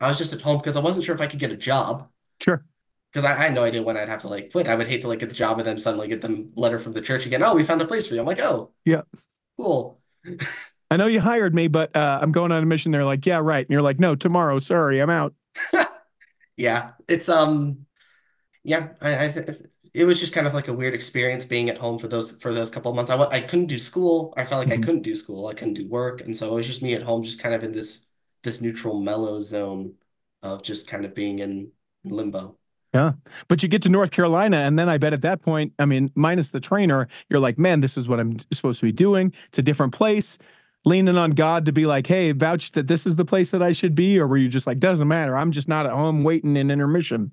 I 0.00 0.08
was 0.08 0.18
just 0.18 0.32
at 0.32 0.40
home 0.40 0.58
because 0.58 0.76
I 0.76 0.80
wasn't 0.80 1.04
sure 1.04 1.14
if 1.14 1.20
I 1.20 1.26
could 1.26 1.40
get 1.40 1.52
a 1.52 1.56
job. 1.56 2.08
Sure. 2.42 2.64
Because 3.12 3.24
I, 3.28 3.32
I 3.34 3.42
had 3.44 3.54
no 3.54 3.64
idea 3.64 3.82
when 3.82 3.96
I'd 3.96 4.08
have 4.08 4.20
to 4.22 4.28
like 4.28 4.52
quit. 4.52 4.68
I 4.68 4.74
would 4.76 4.86
hate 4.88 5.02
to 5.02 5.08
like 5.08 5.20
get 5.20 5.28
the 5.30 5.34
job 5.34 5.58
and 5.58 5.66
then 5.66 5.78
suddenly 5.78 6.08
get 6.08 6.22
the 6.22 6.50
letter 6.56 6.78
from 6.78 6.92
the 6.92 7.00
church 7.00 7.26
again. 7.26 7.42
Oh, 7.42 7.54
we 7.56 7.64
found 7.64 7.82
a 7.82 7.86
place 7.86 8.06
for 8.08 8.14
you. 8.14 8.20
I'm 8.20 8.26
like, 8.26 8.40
oh, 8.40 8.72
Yeah. 8.84 9.02
cool. 9.56 10.00
I 10.90 10.96
know 10.96 11.06
you 11.06 11.20
hired 11.20 11.54
me, 11.54 11.68
but 11.68 11.94
uh, 11.94 12.18
I'm 12.20 12.32
going 12.32 12.52
on 12.52 12.62
a 12.62 12.66
mission. 12.66 12.92
They're 12.92 13.04
like, 13.04 13.24
"Yeah, 13.24 13.38
right." 13.38 13.64
And 13.64 13.70
you're 13.70 13.82
like, 13.82 14.00
"No, 14.00 14.16
tomorrow. 14.16 14.58
Sorry, 14.58 15.00
I'm 15.00 15.10
out." 15.10 15.34
Yeah, 16.56 16.92
it's 17.08 17.28
um, 17.28 17.86
yeah, 18.64 18.90
I, 19.02 19.24
I 19.24 19.28
th 19.28 19.46
it 19.94 20.04
was 20.04 20.20
just 20.20 20.34
kind 20.34 20.46
of 20.46 20.54
like 20.54 20.68
a 20.68 20.72
weird 20.72 20.94
experience 20.94 21.44
being 21.46 21.68
at 21.70 21.78
home 21.78 21.98
for 21.98 22.08
those 22.08 22.40
for 22.40 22.52
those 22.52 22.70
couple 22.70 22.90
of 22.90 22.96
months. 22.96 23.10
I 23.10 23.18
I 23.28 23.40
couldn't 23.40 23.66
do 23.66 23.78
school. 23.78 24.34
I 24.36 24.44
felt 24.44 24.60
like 24.66 24.68
Mhm. 24.68 24.80
I 24.80 24.84
couldn't 24.84 25.02
do 25.02 25.16
school. 25.16 25.46
I 25.46 25.54
couldn't 25.54 25.74
do 25.74 25.88
work, 25.88 26.20
and 26.22 26.36
so 26.36 26.52
it 26.52 26.54
was 26.56 26.66
just 26.66 26.82
me 26.82 26.94
at 26.94 27.02
home, 27.02 27.22
just 27.22 27.42
kind 27.42 27.54
of 27.54 27.62
in 27.64 27.72
this 27.72 28.12
this 28.42 28.62
neutral, 28.62 29.00
mellow 29.00 29.40
zone 29.40 29.94
of 30.42 30.62
just 30.62 30.88
kind 30.88 31.04
of 31.04 31.14
being 31.14 31.38
in 31.40 31.72
limbo. 32.04 32.58
Yeah. 32.92 33.12
But 33.46 33.62
you 33.62 33.68
get 33.68 33.82
to 33.82 33.88
North 33.88 34.10
Carolina, 34.10 34.58
and 34.58 34.78
then 34.78 34.88
I 34.88 34.98
bet 34.98 35.12
at 35.12 35.22
that 35.22 35.42
point, 35.42 35.72
I 35.78 35.84
mean, 35.84 36.10
minus 36.16 36.50
the 36.50 36.58
trainer, 36.60 37.06
you're 37.28 37.38
like, 37.38 37.56
man, 37.58 37.80
this 37.80 37.96
is 37.96 38.08
what 38.08 38.18
I'm 38.18 38.38
supposed 38.52 38.80
to 38.80 38.86
be 38.86 38.92
doing. 38.92 39.32
It's 39.48 39.58
a 39.58 39.62
different 39.62 39.92
place. 39.92 40.38
Leaning 40.84 41.16
on 41.18 41.32
God 41.32 41.66
to 41.66 41.72
be 41.72 41.86
like, 41.86 42.06
hey, 42.06 42.32
vouch 42.32 42.72
that 42.72 42.88
this 42.88 43.06
is 43.06 43.14
the 43.16 43.24
place 43.24 43.50
that 43.50 43.62
I 43.62 43.72
should 43.72 43.94
be, 43.94 44.18
or 44.18 44.26
were 44.26 44.38
you 44.38 44.48
just 44.48 44.66
like, 44.66 44.78
doesn't 44.80 45.06
matter, 45.06 45.36
I'm 45.36 45.52
just 45.52 45.68
not 45.68 45.86
at 45.86 45.92
home 45.92 46.24
waiting 46.24 46.56
in 46.56 46.70
intermission? 46.70 47.32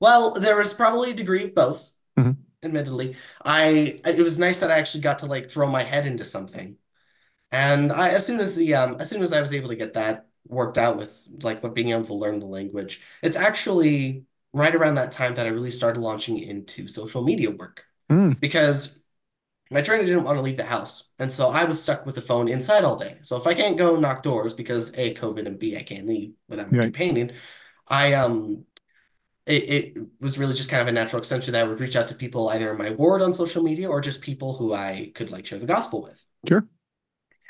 Well, 0.00 0.34
there 0.34 0.56
was 0.56 0.74
probably 0.74 1.10
a 1.10 1.14
degree 1.14 1.44
of 1.44 1.54
both, 1.54 1.92
Mhm. 2.18 2.36
admittedly. 2.62 3.16
I, 3.44 4.00
I 4.04 4.10
it 4.10 4.22
was 4.22 4.38
nice 4.38 4.60
that 4.60 4.70
I 4.70 4.78
actually 4.78 5.02
got 5.02 5.20
to 5.20 5.26
like 5.26 5.50
throw 5.50 5.68
my 5.68 5.82
head 5.82 6.06
into 6.06 6.24
something. 6.24 6.76
And 7.52 7.92
I 7.92 8.10
as 8.10 8.26
soon 8.26 8.40
as 8.40 8.56
the 8.56 8.74
um 8.74 8.96
as 9.00 9.08
soon 9.10 9.22
as 9.22 9.32
I 9.32 9.40
was 9.40 9.52
able 9.54 9.68
to 9.70 9.76
get 9.76 9.94
that 9.94 10.26
worked 10.46 10.78
out 10.78 10.96
with 10.96 11.26
like 11.42 11.62
being 11.74 11.90
able 11.90 12.04
to 12.04 12.14
learn 12.14 12.40
the 12.40 12.46
language, 12.46 13.04
it's 13.22 13.36
actually 13.36 14.24
right 14.52 14.74
around 14.74 14.94
that 14.96 15.12
time 15.12 15.34
that 15.34 15.46
I 15.46 15.50
really 15.50 15.70
started 15.70 16.00
launching 16.00 16.38
into 16.38 16.88
social 16.88 17.22
media 17.24 17.50
work. 17.50 17.86
Mm. 18.10 18.38
Because 18.40 19.04
my 19.70 19.82
trainer 19.82 20.04
didn't 20.04 20.24
want 20.24 20.38
to 20.38 20.42
leave 20.42 20.56
the 20.56 20.64
house. 20.64 21.10
And 21.18 21.30
so 21.32 21.48
I 21.48 21.64
was 21.64 21.82
stuck 21.82 22.06
with 22.06 22.14
the 22.14 22.22
phone 22.22 22.48
inside 22.48 22.84
all 22.84 22.96
day. 22.96 23.18
So 23.22 23.36
if 23.36 23.46
I 23.46 23.54
can't 23.54 23.76
go 23.76 23.96
knock 24.00 24.22
doors 24.22 24.54
because 24.54 24.96
A, 24.98 25.14
COVID 25.14 25.46
and 25.46 25.58
B, 25.58 25.76
I 25.76 25.82
can't 25.82 26.06
leave 26.06 26.32
without 26.48 26.72
my 26.72 26.78
Right. 26.78 26.84
companion, 26.84 27.32
I 27.90 28.14
um 28.14 28.64
it, 29.48 29.96
it 29.96 30.02
was 30.20 30.38
really 30.38 30.54
just 30.54 30.70
kind 30.70 30.82
of 30.82 30.88
a 30.88 30.92
natural 30.92 31.18
extension 31.18 31.52
that 31.52 31.64
I 31.64 31.68
would 31.68 31.80
reach 31.80 31.96
out 31.96 32.08
to 32.08 32.14
people 32.14 32.48
either 32.50 32.70
in 32.70 32.78
my 32.78 32.90
ward 32.90 33.22
on 33.22 33.34
social 33.34 33.62
media 33.62 33.88
or 33.88 34.00
just 34.00 34.22
people 34.22 34.54
who 34.54 34.74
I 34.74 35.12
could 35.14 35.30
like 35.30 35.46
share 35.46 35.58
the 35.58 35.66
gospel 35.66 36.02
with. 36.02 36.24
Sure. 36.46 36.66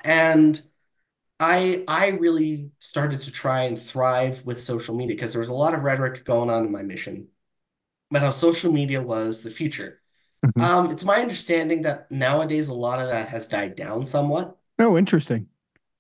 And 0.05 0.61
I 1.41 1.85
I 1.89 2.11
really 2.21 2.71
started 2.79 3.21
to 3.23 3.33
try 3.33 3.65
and 3.65 3.79
thrive 3.79 4.45
with 4.47 4.61
social 4.61 4.97
media 4.97 5.17
because 5.17 5.33
there 5.33 5.41
was 5.41 5.51
a 5.51 5.55
lot 5.55 5.75
of 5.75 5.83
rhetoric 5.85 6.25
going 6.25 6.51
on 6.51 6.67
in 6.67 6.73
my 6.73 6.83
mission 6.83 7.29
about 8.11 8.23
how 8.23 8.31
social 8.31 8.73
media 8.73 9.03
was 9.03 9.43
the 9.43 9.51
future. 9.51 10.01
Mhm. 10.45 10.63
Um, 10.63 10.91
it's 10.91 11.05
my 11.05 11.21
understanding 11.21 11.83
that 11.83 12.11
nowadays 12.11 12.69
a 12.69 12.75
lot 12.75 13.01
of 13.01 13.11
that 13.11 13.29
has 13.29 13.49
died 13.49 13.77
down 13.77 14.07
somewhat. 14.07 14.57
Oh, 14.79 14.97
interesting. 14.97 15.49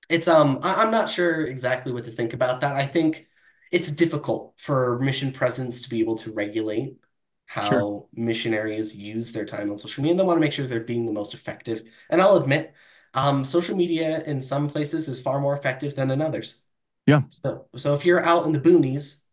It's 0.08 0.28
um 0.28 0.60
I, 0.62 0.82
I'm 0.82 0.90
not 0.90 1.08
sure 1.08 1.44
exactly 1.46 1.92
what 1.92 2.04
to 2.04 2.10
think 2.10 2.32
about 2.32 2.60
that. 2.62 2.74
I 2.74 2.84
think 2.84 3.27
it's 3.72 3.90
difficult 3.92 4.54
for 4.56 4.98
mission 5.00 5.32
presence 5.32 5.82
to 5.82 5.90
be 5.90 6.00
able 6.00 6.16
to 6.16 6.32
regulate 6.32 6.96
Sure. 7.60 7.80
how 7.80 8.08
missionaries 8.12 8.94
use 8.94 9.32
their 9.32 9.46
time 9.46 9.70
on 9.70 9.78
social 9.78 10.02
media. 10.02 10.12
And 10.12 10.20
they 10.20 10.24
want 10.24 10.36
to 10.36 10.40
make 10.40 10.52
sure 10.52 10.66
they're 10.66 10.80
being 10.84 11.06
the 11.06 11.12
most 11.12 11.32
effective. 11.34 11.82
And 12.10 12.20
I'll 12.20 12.36
admit, 12.36 12.74
um, 13.14 13.42
social 13.42 13.74
media 13.76 14.22
in 14.24 14.42
some 14.42 14.68
places 14.68 15.08
is 15.08 15.22
far 15.22 15.40
more 15.40 15.54
effective 15.56 15.94
than 15.96 16.10
in 16.10 16.20
others. 16.20 16.66
Yeah. 17.06 17.22
So 17.28 17.68
so 17.76 17.94
if 17.94 18.04
you're 18.04 18.20
out 18.20 18.44
in 18.46 18.52
the 18.52 18.60
boonies 18.60 19.24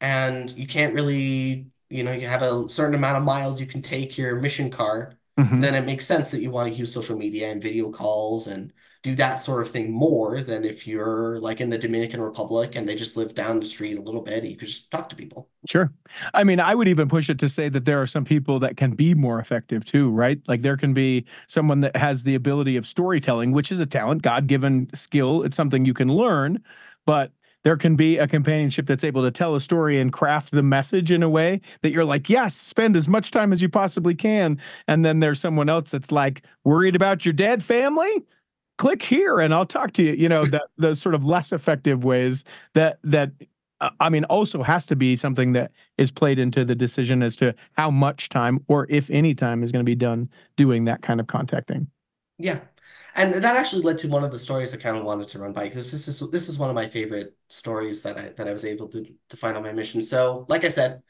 and 0.00 0.50
you 0.56 0.66
can't 0.66 0.94
really, 0.94 1.66
you 1.90 2.04
know, 2.04 2.12
you 2.12 2.26
have 2.28 2.42
a 2.42 2.68
certain 2.68 2.94
amount 2.94 3.18
of 3.18 3.24
miles 3.24 3.60
you 3.60 3.66
can 3.66 3.82
take 3.82 4.16
your 4.16 4.40
mission 4.40 4.70
car, 4.70 5.14
Mhm. 5.38 5.60
then 5.60 5.74
it 5.74 5.84
makes 5.84 6.06
sense 6.06 6.30
that 6.30 6.40
you 6.42 6.50
want 6.52 6.72
to 6.72 6.78
use 6.78 6.92
social 6.92 7.18
media 7.18 7.50
and 7.50 7.60
video 7.62 7.90
calls 7.90 8.46
and 8.46 8.72
do 9.04 9.14
that 9.14 9.36
sort 9.36 9.60
of 9.60 9.70
thing 9.70 9.92
more 9.92 10.40
than 10.40 10.64
if 10.64 10.86
you're 10.86 11.38
like 11.38 11.60
in 11.60 11.68
the 11.68 11.76
Dominican 11.76 12.22
Republic 12.22 12.74
and 12.74 12.88
they 12.88 12.96
just 12.96 13.18
live 13.18 13.34
down 13.34 13.58
the 13.58 13.64
street 13.66 13.98
a 13.98 14.00
little 14.00 14.22
bit, 14.22 14.42
you 14.44 14.56
could 14.56 14.66
just 14.66 14.90
talk 14.90 15.10
to 15.10 15.14
people. 15.14 15.46
Sure. 15.68 15.92
I 16.32 16.42
mean, 16.42 16.58
I 16.58 16.74
would 16.74 16.88
even 16.88 17.06
push 17.06 17.28
it 17.28 17.38
to 17.40 17.48
say 17.50 17.68
that 17.68 17.84
there 17.84 18.00
are 18.00 18.06
some 18.06 18.24
people 18.24 18.58
that 18.60 18.78
can 18.78 18.92
be 18.92 19.12
more 19.12 19.38
effective 19.38 19.84
too, 19.84 20.10
right? 20.10 20.40
Like 20.48 20.62
there 20.62 20.78
can 20.78 20.94
be 20.94 21.26
someone 21.48 21.82
that 21.82 21.94
has 21.96 22.22
the 22.22 22.34
ability 22.34 22.78
of 22.78 22.86
storytelling, 22.86 23.52
which 23.52 23.70
is 23.70 23.78
a 23.78 23.84
talent, 23.84 24.22
God-given 24.22 24.88
skill. 24.94 25.42
It's 25.42 25.56
something 25.56 25.84
you 25.84 25.94
can 25.94 26.08
learn, 26.08 26.62
but 27.04 27.30
there 27.62 27.76
can 27.76 27.96
be 27.96 28.16
a 28.16 28.26
companionship 28.26 28.86
that's 28.86 29.04
able 29.04 29.22
to 29.22 29.30
tell 29.30 29.54
a 29.54 29.60
story 29.60 30.00
and 30.00 30.14
craft 30.14 30.50
the 30.50 30.62
message 30.62 31.10
in 31.10 31.22
a 31.22 31.28
way 31.28 31.60
that 31.82 31.92
you're 31.92 32.06
like, 32.06 32.30
yes, 32.30 32.54
spend 32.54 32.96
as 32.96 33.06
much 33.06 33.30
time 33.30 33.52
as 33.52 33.60
you 33.60 33.68
possibly 33.68 34.14
can. 34.14 34.58
And 34.88 35.04
then 35.04 35.20
there's 35.20 35.40
someone 35.40 35.68
else 35.68 35.90
that's 35.90 36.10
like, 36.10 36.42
worried 36.64 36.96
about 36.96 37.26
your 37.26 37.34
dead 37.34 37.62
family? 37.62 38.22
Click 38.76 39.02
here 39.02 39.38
and 39.38 39.54
I'll 39.54 39.66
talk 39.66 39.92
to 39.92 40.02
you. 40.02 40.12
You 40.12 40.28
know, 40.28 40.44
that 40.44 40.64
those 40.76 41.00
sort 41.00 41.14
of 41.14 41.24
less 41.24 41.52
effective 41.52 42.04
ways 42.04 42.44
that 42.74 42.98
that 43.04 43.32
uh, 43.80 43.90
I 44.00 44.08
mean, 44.08 44.24
also 44.24 44.62
has 44.62 44.86
to 44.86 44.96
be 44.96 45.16
something 45.16 45.52
that 45.52 45.72
is 45.98 46.10
played 46.10 46.38
into 46.38 46.64
the 46.64 46.74
decision 46.74 47.22
as 47.22 47.36
to 47.36 47.54
how 47.76 47.90
much 47.90 48.28
time 48.28 48.60
or 48.68 48.86
if 48.88 49.10
any 49.10 49.34
time 49.34 49.62
is 49.62 49.72
going 49.72 49.84
to 49.84 49.88
be 49.88 49.94
done 49.94 50.30
doing 50.56 50.84
that 50.86 51.02
kind 51.02 51.20
of 51.20 51.26
contacting. 51.26 51.88
Yeah. 52.38 52.60
And 53.16 53.34
that 53.34 53.56
actually 53.56 53.82
led 53.82 53.98
to 53.98 54.08
one 54.08 54.24
of 54.24 54.32
the 54.32 54.38
stories 54.38 54.74
I 54.74 54.78
kind 54.78 54.96
of 54.96 55.04
wanted 55.04 55.28
to 55.28 55.38
run 55.38 55.52
by 55.52 55.64
because 55.64 55.92
this 55.92 56.08
is 56.08 56.30
this 56.30 56.48
is 56.48 56.58
one 56.58 56.68
of 56.68 56.74
my 56.74 56.88
favorite 56.88 57.36
stories 57.48 58.02
that 58.02 58.16
I 58.16 58.22
that 58.36 58.48
I 58.48 58.52
was 58.52 58.64
able 58.64 58.88
to 58.88 59.04
to 59.28 59.36
find 59.36 59.56
on 59.56 59.62
my 59.62 59.72
mission. 59.72 60.02
So, 60.02 60.46
like 60.48 60.64
I 60.64 60.68
said, 60.68 61.00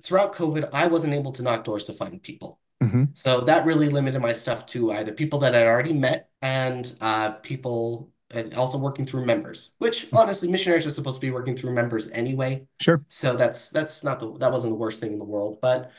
throughout 0.00 0.34
COVID, 0.34 0.70
I 0.72 0.86
wasn't 0.86 1.12
able 1.12 1.32
to 1.32 1.42
knock 1.42 1.64
doors 1.64 1.84
to 1.84 1.92
find 1.92 2.22
people. 2.22 2.60
Mm-hmm. 2.82 3.04
So 3.14 3.40
that 3.42 3.66
really 3.66 3.88
limited 3.88 4.20
my 4.20 4.32
stuff 4.32 4.66
to 4.68 4.92
either 4.92 5.12
people 5.12 5.38
that 5.40 5.54
I'd 5.54 5.66
already 5.66 5.92
met 5.92 6.25
and 6.42 6.94
uh, 7.00 7.32
people 7.42 8.12
and 8.32 8.54
also 8.54 8.78
working 8.78 9.04
through 9.04 9.24
members, 9.24 9.76
which 9.78 10.12
honestly, 10.12 10.50
missionaries 10.50 10.86
are 10.86 10.90
supposed 10.90 11.20
to 11.20 11.26
be 11.26 11.30
working 11.30 11.56
through 11.56 11.72
members 11.72 12.10
anyway. 12.12 12.66
Sure. 12.80 13.02
So 13.08 13.36
that's 13.36 13.70
that's 13.70 14.04
not 14.04 14.20
the 14.20 14.32
that 14.38 14.52
wasn't 14.52 14.72
the 14.72 14.78
worst 14.78 15.00
thing 15.00 15.12
in 15.12 15.18
the 15.18 15.24
world. 15.24 15.58
But 15.62 15.92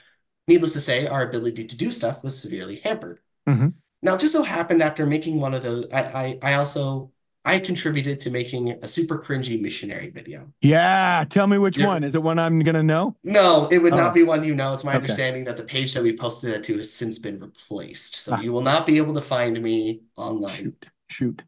needless 0.48 0.74
to 0.74 0.79
say, 0.79 1.08
our 1.08 1.27
ability 1.27 1.65
to 1.67 1.77
do 1.77 1.91
stuff 1.91 2.24
was 2.24 2.39
severely 2.39 2.77
hampered. 2.84 3.20
Mm-hmm. 3.48 3.70
Now, 4.01 4.15
it 4.15 4.20
just 4.20 4.34
so 4.34 4.44
happened 4.44 4.82
after 4.84 5.06
making 5.06 5.39
one 5.39 5.53
of 5.53 5.63
those, 5.63 5.88
I, 5.94 6.01
I 6.01 6.51
I 6.51 6.53
also 6.56 7.12
I 7.47 7.59
contributed 7.59 8.19
to 8.21 8.29
making 8.31 8.71
a 8.71 8.87
super 8.87 9.19
cringy 9.19 9.61
missionary 9.61 10.09
video. 10.09 10.51
Yeah. 10.61 11.25
Tell 11.29 11.47
me 11.47 11.57
which 11.57 11.77
Yeah. 11.77 11.87
one. 11.87 12.03
Is 12.03 12.15
it 12.15 12.21
one 12.21 12.39
I'm 12.39 12.59
going 12.59 12.75
to 12.75 12.83
know? 12.83 13.15
No, 13.23 13.67
it 13.71 13.79
would 13.79 13.93
Oh. 13.93 13.97
not 13.97 14.13
be 14.13 14.23
one 14.23 14.43
you 14.43 14.53
know. 14.55 14.73
It's 14.73 14.83
my 14.83 14.91
Okay. 14.91 14.97
understanding 14.97 15.45
that 15.45 15.57
the 15.57 15.63
page 15.63 15.93
that 15.93 16.03
we 16.03 16.15
posted 16.15 16.51
it 16.51 16.63
to 16.65 16.77
has 16.77 16.93
since 16.93 17.19
been 17.19 17.39
replaced. 17.39 18.15
So 18.17 18.33
Ah. 18.33 18.41
you 18.41 18.51
will 18.51 18.61
not 18.61 18.85
be 18.85 18.97
able 18.97 19.13
to 19.13 19.21
find 19.21 19.61
me 19.61 20.01
online. 20.17 20.75
Shoot. 20.75 20.89
Shoot. 21.09 21.43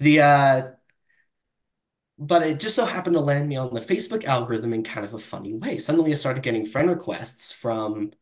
The 0.00 0.20
uh 0.20 0.62
but 2.18 2.42
it 2.42 2.60
just 2.60 2.76
so 2.76 2.84
happened 2.84 3.16
to 3.16 3.20
land 3.22 3.48
me 3.48 3.56
on 3.56 3.72
the 3.74 3.80
Facebook 3.80 4.24
algorithm 4.24 4.72
in 4.72 4.82
kind 4.82 5.04
of 5.04 5.14
a 5.14 5.18
funny 5.18 5.54
way. 5.54 5.78
Suddenly 5.78 6.12
I 6.12 6.14
started 6.14 6.42
getting 6.42 6.64
friend 6.66 6.88
requests 6.90 7.52
from 7.52 8.12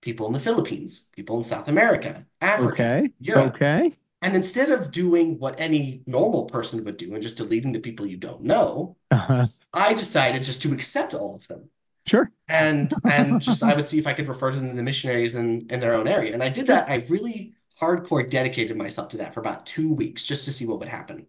people 0.00 0.26
in 0.26 0.32
the 0.32 0.40
Philippines, 0.40 1.10
people 1.14 1.36
in 1.36 1.42
South 1.42 1.68
America, 1.68 2.26
Africa, 2.40 2.72
Okay. 2.72 3.12
Europe. 3.20 3.54
Okay. 3.54 3.92
And 4.22 4.36
instead 4.36 4.70
of 4.70 4.92
doing 4.92 5.38
what 5.38 5.58
any 5.60 6.02
normal 6.06 6.44
person 6.44 6.84
would 6.84 6.96
do 6.98 7.14
and 7.14 7.22
just 7.22 7.38
deleting 7.38 7.72
the 7.72 7.80
people 7.80 8.06
you 8.06 8.18
don't 8.18 8.42
know, 8.42 8.96
Uh-huh. 9.10 9.46
I 9.74 9.94
decided 9.94 10.42
just 10.42 10.62
to 10.62 10.72
accept 10.72 11.14
all 11.14 11.36
of 11.36 11.46
them. 11.48 11.70
Sure. 12.06 12.30
and 12.48 12.92
and 13.06 13.40
just 13.40 13.62
I 13.62 13.74
would 13.74 13.86
see 13.86 13.98
if 13.98 14.06
I 14.06 14.12
could 14.14 14.28
refer 14.28 14.50
to 14.50 14.58
them 14.58 14.70
to 14.70 14.76
the 14.76 14.82
missionaries 14.82 15.36
in 15.36 15.66
in 15.70 15.80
their 15.80 15.94
own 15.94 16.08
area. 16.08 16.32
And 16.34 16.42
I 16.42 16.48
did 16.48 16.66
that. 16.68 16.88
I 16.90 17.04
really 17.08 17.54
hardcore 17.80 18.28
dedicated 18.28 18.76
myself 18.76 19.10
to 19.10 19.18
that 19.18 19.32
for 19.34 19.40
about 19.40 19.66
two 19.66 19.94
weeks 19.94 20.26
just 20.26 20.44
to 20.46 20.52
see 20.52 20.66
what 20.66 20.78
would 20.80 20.88
happen. 20.88 21.26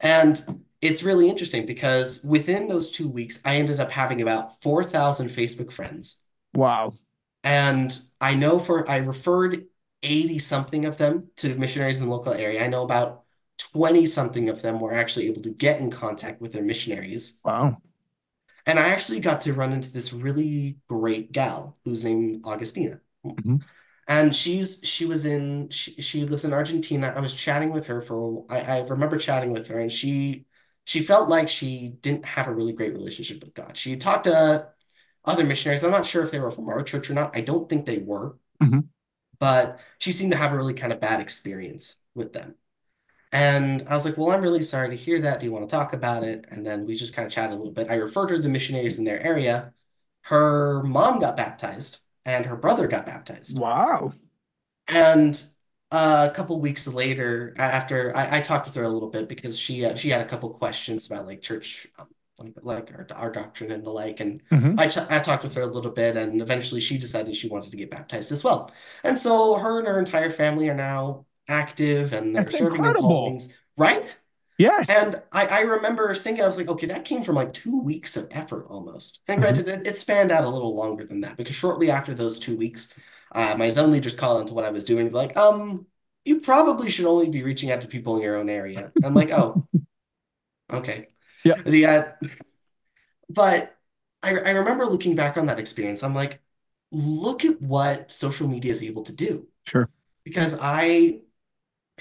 And 0.00 0.64
it's 0.82 1.02
really 1.02 1.28
interesting 1.28 1.66
because 1.66 2.24
within 2.24 2.68
those 2.68 2.90
two 2.90 3.10
weeks, 3.10 3.44
I 3.46 3.56
ended 3.56 3.80
up 3.80 3.90
having 3.90 4.20
about 4.22 4.60
4,000 4.60 5.28
Facebook 5.28 5.72
friends. 5.72 6.28
Wow. 6.54 6.94
And 7.44 7.98
I 8.20 8.34
know 8.34 8.58
for 8.58 8.88
I 8.88 8.98
referred 8.98 9.66
80 10.06 10.38
something 10.38 10.84
of 10.86 10.98
them 10.98 11.28
to 11.36 11.54
missionaries 11.56 12.00
in 12.00 12.06
the 12.06 12.14
local 12.14 12.32
area. 12.32 12.64
I 12.64 12.68
know 12.68 12.84
about 12.84 13.24
20 13.72 14.06
something 14.06 14.48
of 14.48 14.62
them 14.62 14.80
were 14.80 14.94
actually 14.94 15.26
able 15.26 15.42
to 15.42 15.50
get 15.50 15.80
in 15.80 15.90
contact 15.90 16.40
with 16.40 16.52
their 16.52 16.62
missionaries. 16.62 17.40
Wow. 17.44 17.78
And 18.66 18.78
I 18.78 18.88
actually 18.88 19.20
got 19.20 19.42
to 19.42 19.52
run 19.52 19.72
into 19.72 19.92
this 19.92 20.12
really 20.12 20.78
great 20.88 21.32
gal 21.32 21.76
who's 21.84 22.04
named 22.04 22.44
Augustina. 22.46 23.00
Mhm. 23.24 23.62
And 24.08 24.34
she's 24.34 24.80
she 24.84 25.04
was 25.04 25.26
in 25.26 25.68
she, 25.70 26.00
she 26.00 26.24
lives 26.24 26.44
in 26.44 26.52
Argentina. 26.52 27.12
I 27.16 27.20
was 27.20 27.34
chatting 27.34 27.72
with 27.72 27.86
her 27.86 28.00
for 28.00 28.44
I, 28.48 28.60
I 28.60 28.80
remember 28.86 29.18
chatting 29.18 29.52
with 29.52 29.68
her 29.68 29.78
and 29.78 29.90
she 29.90 30.46
she 30.84 31.00
felt 31.02 31.28
like 31.28 31.48
she 31.48 31.96
didn't 32.00 32.24
have 32.24 32.46
a 32.46 32.54
really 32.54 32.72
great 32.72 32.92
relationship 32.92 33.40
with 33.40 33.54
God. 33.54 33.76
She 33.76 33.96
talked 33.96 34.24
to 34.24 34.70
other 35.24 35.44
missionaries. 35.44 35.82
I'm 35.82 35.90
not 35.90 36.06
sure 36.06 36.22
if 36.22 36.30
they 36.30 36.38
were 36.38 36.52
from 36.52 36.68
our 36.68 36.82
church 36.82 37.10
or 37.10 37.14
not. 37.14 37.36
I 37.36 37.40
don't 37.40 37.68
think 37.68 37.84
they 37.84 37.98
were. 37.98 38.38
Mhm. 38.62 38.84
But 39.38 39.80
she 39.98 40.12
seemed 40.12 40.32
to 40.32 40.38
have 40.38 40.52
a 40.52 40.56
really 40.56 40.74
kind 40.74 40.92
of 40.92 41.00
bad 41.00 41.20
experience 41.20 42.02
with 42.14 42.32
them. 42.32 42.56
And 43.32 43.82
I 43.90 43.94
was 43.94 44.04
like, 44.04 44.16
well, 44.16 44.30
I'm 44.30 44.42
really 44.42 44.62
sorry 44.62 44.88
to 44.90 44.96
hear 44.96 45.20
that. 45.20 45.40
Do 45.40 45.46
you 45.46 45.52
want 45.52 45.68
to 45.68 45.74
talk 45.74 45.92
about 45.92 46.22
it? 46.24 46.46
And 46.50 46.64
then 46.66 46.86
we 46.86 46.94
just 46.94 47.14
kind 47.14 47.26
of 47.26 47.32
chatted 47.32 47.52
a 47.52 47.56
little 47.56 47.72
bit. 47.72 47.90
I 47.90 47.96
referred 47.96 48.30
her 48.30 48.36
to 48.36 48.42
the 48.42 48.48
missionaries 48.48 48.98
in 48.98 49.04
their 49.04 49.20
area. 49.22 49.74
Her 50.22 50.82
mom 50.84 51.20
got 51.20 51.36
baptized 51.36 51.98
and 52.24 52.46
her 52.46 52.56
brother 52.56 52.88
got 52.88 53.06
baptized. 53.06 53.58
Wow. 53.60 54.12
And 54.88 55.42
uh, 55.90 56.28
a 56.30 56.34
couple 56.34 56.60
weeks 56.60 56.92
later, 56.92 57.54
after 57.58 58.16
I, 58.16 58.38
I 58.38 58.40
talked 58.40 58.66
with 58.66 58.74
her 58.76 58.84
a 58.84 58.88
little 58.88 59.10
bit 59.10 59.28
because 59.28 59.58
she 59.58 59.84
uh, 59.84 59.94
she 59.96 60.08
had 60.10 60.20
a 60.20 60.28
couple 60.28 60.50
questions 60.50 61.10
about 61.10 61.26
like 61.26 61.42
church, 61.42 61.86
um, 61.98 62.08
like 62.38 62.54
like 62.62 62.90
our, 62.92 63.06
our 63.16 63.32
doctrine 63.32 63.70
and 63.72 63.84
the 63.84 63.90
like. 63.90 64.20
And 64.20 64.42
Mhm. 64.50 64.76
I, 64.76 64.88
ch 64.88 64.98
I 64.98 65.18
talked 65.20 65.42
with 65.42 65.54
her 65.54 65.62
a 65.62 65.66
little 65.66 65.90
bit, 65.92 66.16
and 66.16 66.40
eventually 66.42 66.80
she 66.80 66.98
decided 66.98 67.34
she 67.36 67.48
wanted 67.48 67.70
to 67.70 67.76
get 67.76 67.90
baptized 67.90 68.32
as 68.32 68.44
well. 68.44 68.70
And 69.04 69.18
so 69.18 69.54
her 69.58 69.78
and 69.78 69.88
her 69.88 69.98
entire 69.98 70.30
family 70.30 70.68
are 70.70 70.74
now 70.74 71.26
active 71.48 72.12
and 72.12 72.34
they're 72.34 72.46
That's 72.46 72.52
serving 72.52 72.84
in 72.84 72.94
incredible. 72.94 72.94
callings, 72.94 73.60
right? 73.76 74.18
Yes. 74.58 75.06
And 75.06 75.20
I, 75.32 75.46
I 75.46 75.60
remember 75.62 76.14
thinking, 76.14 76.42
I 76.42 76.46
was 76.46 76.58
like, 76.58 76.68
okay, 76.68 76.86
that 76.86 77.04
came 77.04 77.22
from 77.22 77.34
like 77.34 77.52
two 77.52 77.80
weeks 77.82 78.16
of 78.16 78.28
effort 78.30 78.66
almost. 78.68 79.20
And 79.28 79.40
Mhm. 79.40 79.40
granted, 79.40 79.66
it, 79.68 79.86
it 79.86 79.96
spanned 79.96 80.30
out 80.30 80.44
a 80.44 80.50
little 80.50 80.76
longer 80.76 81.04
than 81.04 81.20
that 81.22 81.36
because 81.36 81.56
shortly 81.56 81.90
after 81.90 82.14
those 82.14 82.38
two 82.38 82.56
weeks, 82.56 82.98
uh, 83.32 83.56
my 83.58 83.68
zone 83.68 83.90
leaders 83.90 84.14
called 84.14 84.40
into 84.40 84.54
what 84.54 84.64
I 84.64 84.70
was 84.70 84.84
doing, 84.84 85.10
like, 85.10 85.36
um, 85.36 85.86
you 86.24 86.40
probably 86.40 86.88
should 86.90 87.06
only 87.06 87.28
be 87.30 87.42
reaching 87.42 87.70
out 87.70 87.80
to 87.80 87.88
people 87.88 88.16
in 88.16 88.22
your 88.22 88.36
own 88.36 88.48
area. 88.48 88.92
I'm 89.02 89.14
like, 89.14 89.30
oh, 89.32 89.64
okay. 90.72 91.08
Yeah. 91.46 91.54
The 91.64 91.86
uh, 91.86 92.02
but 93.28 93.76
I 94.22 94.30
I 94.38 94.50
remember 94.50 94.86
looking 94.86 95.14
back 95.14 95.36
on 95.36 95.46
that 95.46 95.58
experience. 95.58 96.02
I'm 96.02 96.14
like, 96.14 96.40
look 96.92 97.44
at 97.44 97.60
what 97.60 98.12
social 98.12 98.48
media 98.48 98.72
is 98.72 98.82
able 98.82 99.02
to 99.04 99.14
do 99.14 99.46
sure. 99.66 99.90
because 100.24 100.58
I 100.62 101.20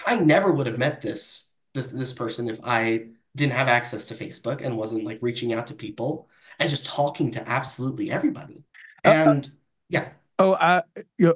I 0.06 0.16
never 0.18 0.54
would 0.54 0.68
have 0.68 0.78
met 0.78 1.02
this 1.02 1.56
this 1.74 1.92
this 1.92 2.14
person 2.14 2.50
if 2.50 2.60
I 2.64 3.08
didn't 3.36 3.54
have 3.54 3.68
access 3.68 4.06
to 4.08 4.14
Facebook 4.14 4.62
and 4.64 4.78
wasn't 4.78 5.04
like 5.04 5.20
reaching 5.22 5.54
out 5.54 5.68
to 5.68 5.74
people 5.76 6.30
and 6.60 6.70
just 6.70 6.86
talking 6.86 7.32
to 7.32 7.50
absolutely 7.50 8.12
everybody. 8.12 8.64
Uh, 9.04 9.10
uh, 9.10 9.30
And 9.30 9.50
yeah, 9.90 10.10
Oh, 10.38 10.54
uh, 10.54 10.82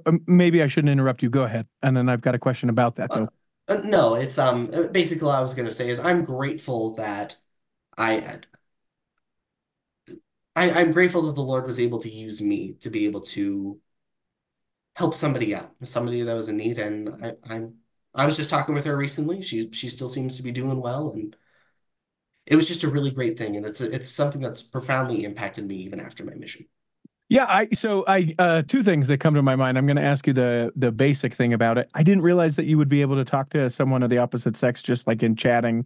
um, 0.06 0.22
maybe 0.28 0.62
I 0.62 0.68
shouldn't 0.68 0.92
interrupt 0.92 1.24
you. 1.24 1.30
Go 1.30 1.44
ahead. 1.44 1.68
And 1.82 1.96
then 1.96 2.10
I've 2.10 2.22
got 2.22 2.36
a 2.36 2.39
question 2.39 2.70
about 2.70 2.96
that 2.96 3.12
uh, 3.12 3.20
though. 3.20 3.30
uh, 3.75 3.82
no, 3.86 4.16
it's 4.16 4.38
um 4.38 4.70
uh, 4.74 4.88
basically 4.89 5.25
what 5.28 5.36
I 5.36 5.42
was 5.42 5.56
gonna 5.56 5.72
say 5.72 5.89
is 5.89 6.00
I'm 6.00 6.25
grateful 6.25 6.96
that 6.96 7.38
I 8.00 8.39
I 10.56 10.72
I'm 10.72 10.91
grateful 10.91 11.22
that 11.24 11.36
the 11.36 11.41
Lord 11.41 11.65
was 11.65 11.79
able 11.79 12.00
to 12.00 12.10
use 12.10 12.41
me 12.41 12.74
to 12.82 12.89
be 12.89 13.06
able 13.06 13.22
to 13.22 13.79
help 14.96 15.13
somebody 15.13 15.56
out, 15.56 15.74
somebody 15.84 16.22
that 16.22 16.36
was 16.36 16.50
in 16.50 16.58
need, 16.58 16.77
and 16.77 17.10
I, 17.24 17.34
I'm 17.50 17.75
I 18.15 18.25
was 18.25 18.38
just 18.38 18.50
talking 18.50 18.75
with 18.75 18.86
her 18.86 18.98
recently. 18.98 19.41
She 19.41 19.72
she 19.72 19.89
still 19.89 20.10
seems 20.10 20.38
to 20.38 20.44
be 20.44 20.51
doing 20.51 20.82
well, 20.82 21.12
and 21.12 21.36
it 22.46 22.56
was 22.56 22.68
just 22.68 22.84
a 22.84 22.89
really 22.89 23.12
great 23.12 23.38
thing. 23.38 23.56
And 23.56 23.65
it's 23.65 23.82
it's 23.82 24.10
something 24.10 24.41
that's 24.41 24.63
profoundly 24.63 25.24
impacted 25.24 25.65
me 25.65 25.75
even 25.75 26.00
after 26.00 26.25
my 26.25 26.34
mission. 26.34 26.65
Yeah, 27.29 27.46
I 27.48 27.70
so 27.74 28.03
I 28.08 28.34
uh 28.39 28.63
two 28.63 28.82
things 28.82 29.08
that 29.08 29.20
come 29.20 29.36
to 29.36 29.44
my 29.44 29.56
mind. 29.56 29.77
I'm 29.77 29.86
going 29.86 29.98
to 29.98 30.03
ask 30.03 30.25
you 30.25 30.34
the 30.34 30.74
the 30.75 30.91
basic 30.91 31.36
thing 31.36 31.53
about 31.53 31.77
it. 31.77 31.88
I 31.94 32.01
didn't 32.01 32.24
realize 32.24 32.56
that 32.56 32.65
you 32.65 32.77
would 32.79 32.89
be 32.89 33.01
able 33.01 33.15
to 33.18 33.25
talk 33.25 33.51
to 33.51 33.70
someone 33.70 34.01
of 34.01 34.10
the 34.10 34.18
opposite 34.18 34.58
sex 34.58 34.82
just 34.82 35.06
like 35.06 35.22
in 35.22 35.36
chatting 35.36 35.86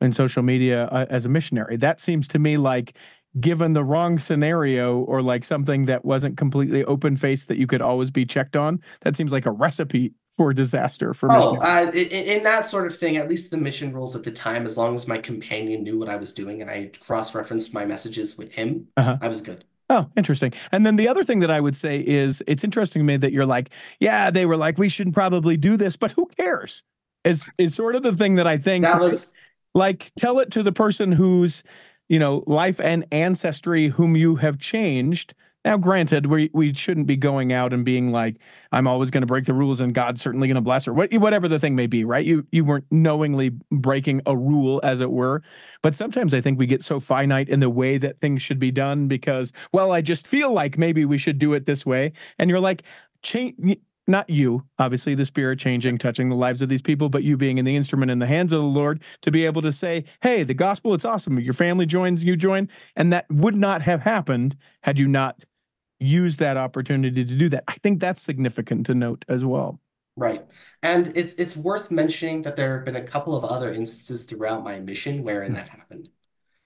in 0.00 0.12
social 0.12 0.42
media 0.42 0.86
uh, 0.86 1.06
as 1.10 1.24
a 1.24 1.28
missionary. 1.28 1.76
That 1.76 2.00
seems 2.00 2.28
to 2.28 2.38
me 2.38 2.56
like 2.56 2.96
given 3.40 3.72
the 3.72 3.84
wrong 3.84 4.18
scenario 4.18 4.98
or 5.00 5.22
like 5.22 5.44
something 5.44 5.84
that 5.84 6.04
wasn't 6.04 6.36
completely 6.36 6.84
open 6.84 7.16
faced 7.16 7.48
that 7.48 7.58
you 7.58 7.66
could 7.66 7.82
always 7.82 8.10
be 8.10 8.24
checked 8.24 8.56
on. 8.56 8.80
That 9.02 9.16
seems 9.16 9.32
like 9.32 9.46
a 9.46 9.50
recipe 9.50 10.12
for 10.38 10.54
disaster 10.54 11.12
for 11.12 11.28
oh 11.32 11.58
uh, 11.60 11.90
in, 11.92 12.06
in, 12.06 12.42
that 12.44 12.64
sort 12.64 12.86
of 12.86 12.96
thing 12.96 13.16
at 13.16 13.28
least 13.28 13.50
the 13.50 13.56
mission 13.56 13.92
rules 13.92 14.14
at 14.14 14.22
the 14.22 14.30
time 14.30 14.64
as 14.66 14.78
long 14.78 14.94
as 14.94 15.08
my 15.08 15.18
companion 15.18 15.82
knew 15.82 15.98
what 15.98 16.08
i 16.08 16.14
was 16.14 16.32
doing 16.32 16.62
and 16.62 16.70
i 16.70 16.88
cross-referenced 17.02 17.74
my 17.74 17.84
messages 17.84 18.38
with 18.38 18.52
him 18.52 18.86
uh-huh. 18.96 19.16
i 19.20 19.26
was 19.26 19.42
good 19.42 19.64
Oh, 19.90 20.06
interesting. 20.16 20.52
And 20.70 20.84
then 20.84 20.96
the 20.96 21.08
other 21.08 21.24
thing 21.24 21.38
that 21.38 21.50
I 21.50 21.60
would 21.60 21.74
say 21.74 21.98
is 21.98 22.42
it's 22.46 22.62
interesting 22.62 23.00
to 23.00 23.04
me 23.04 23.16
that 23.16 23.32
you're 23.32 23.46
like, 23.46 23.70
yeah, 24.00 24.30
they 24.30 24.44
were 24.44 24.56
like, 24.56 24.76
we 24.76 24.90
should 24.90 25.14
probably 25.14 25.56
do 25.56 25.78
this, 25.78 25.96
but 25.96 26.10
who 26.10 26.26
cares? 26.36 26.84
Is 27.24 27.50
is 27.58 27.74
sort 27.74 27.96
of 27.96 28.02
the 28.02 28.14
thing 28.14 28.34
that 28.34 28.46
I 28.46 28.58
think 28.58 28.84
that 28.84 29.00
was 29.00 29.34
like 29.74 30.12
tell 30.18 30.38
it 30.38 30.50
to 30.52 30.62
the 30.62 30.72
person 30.72 31.12
whose, 31.12 31.62
you 32.08 32.18
know, 32.18 32.42
life 32.46 32.80
and 32.80 33.04
ancestry 33.12 33.88
whom 33.88 34.16
you 34.16 34.36
have 34.36 34.58
changed 34.58 35.34
now, 35.64 35.76
granted, 35.76 36.26
we 36.26 36.50
we 36.54 36.72
shouldn't 36.72 37.06
be 37.08 37.16
going 37.16 37.52
out 37.52 37.72
and 37.72 37.84
being 37.84 38.10
like, 38.12 38.36
"I'm 38.72 38.86
always 38.86 39.10
going 39.10 39.22
to 39.22 39.26
break 39.26 39.44
the 39.44 39.52
rules, 39.52 39.80
and 39.80 39.92
God's 39.92 40.22
certainly 40.22 40.46
going 40.46 40.54
to 40.54 40.60
bless," 40.60 40.86
or 40.86 40.94
whatever 40.94 41.48
the 41.48 41.58
thing 41.58 41.74
may 41.74 41.86
be. 41.88 42.04
Right? 42.04 42.24
You 42.24 42.46
you 42.52 42.64
weren't 42.64 42.86
knowingly 42.92 43.50
breaking 43.72 44.22
a 44.24 44.36
rule, 44.36 44.80
as 44.84 45.00
it 45.00 45.10
were. 45.10 45.42
But 45.82 45.96
sometimes 45.96 46.32
I 46.32 46.40
think 46.40 46.58
we 46.58 46.66
get 46.66 46.82
so 46.82 47.00
finite 47.00 47.48
in 47.48 47.60
the 47.60 47.68
way 47.70 47.98
that 47.98 48.20
things 48.20 48.40
should 48.40 48.60
be 48.60 48.70
done 48.70 49.08
because, 49.08 49.52
well, 49.72 49.90
I 49.92 50.00
just 50.00 50.26
feel 50.28 50.52
like 50.52 50.78
maybe 50.78 51.04
we 51.04 51.18
should 51.18 51.38
do 51.38 51.52
it 51.54 51.66
this 51.66 51.84
way, 51.84 52.12
and 52.38 52.48
you're 52.48 52.60
like, 52.60 52.84
change 53.22 53.54
not 54.08 54.28
you, 54.30 54.64
obviously, 54.78 55.14
the 55.14 55.26
spirit 55.26 55.58
changing, 55.58 55.98
touching 55.98 56.28
the 56.28 56.36
lives 56.36 56.62
of 56.62 56.68
these 56.68 56.82
people, 56.82 57.08
but 57.08 57.22
you 57.22 57.36
being 57.36 57.58
in 57.58 57.64
the 57.64 57.76
instrument 57.76 58.10
in 58.10 58.18
the 58.18 58.26
hands 58.26 58.52
of 58.52 58.60
the 58.60 58.66
Lord 58.66 59.02
to 59.22 59.30
be 59.30 59.44
able 59.44 59.62
to 59.62 59.72
say, 59.72 60.04
hey, 60.22 60.42
the 60.42 60.54
gospel, 60.54 60.94
it's 60.94 61.04
awesome. 61.04 61.38
Your 61.38 61.54
family 61.54 61.86
joins, 61.86 62.24
you 62.24 62.36
join. 62.36 62.68
And 62.96 63.12
that 63.12 63.26
would 63.30 63.54
not 63.54 63.82
have 63.82 64.00
happened 64.00 64.56
had 64.82 64.98
you 64.98 65.06
not 65.06 65.44
use 66.00 66.36
that 66.38 66.56
opportunity 66.56 67.24
to 67.24 67.36
do 67.36 67.48
that. 67.50 67.64
I 67.68 67.74
think 67.74 68.00
that's 68.00 68.22
significant 68.22 68.86
to 68.86 68.94
note 68.94 69.24
as 69.28 69.44
well. 69.44 69.80
Right. 70.16 70.44
And 70.82 71.16
it's 71.16 71.34
it's 71.34 71.56
worth 71.56 71.92
mentioning 71.92 72.42
that 72.42 72.56
there 72.56 72.76
have 72.76 72.84
been 72.84 72.96
a 72.96 73.02
couple 73.02 73.36
of 73.36 73.44
other 73.44 73.68
instances 73.68 74.24
throughout 74.24 74.64
my 74.64 74.80
mission 74.80 75.22
wherein 75.22 75.54
that 75.54 75.68
happened. 75.68 76.08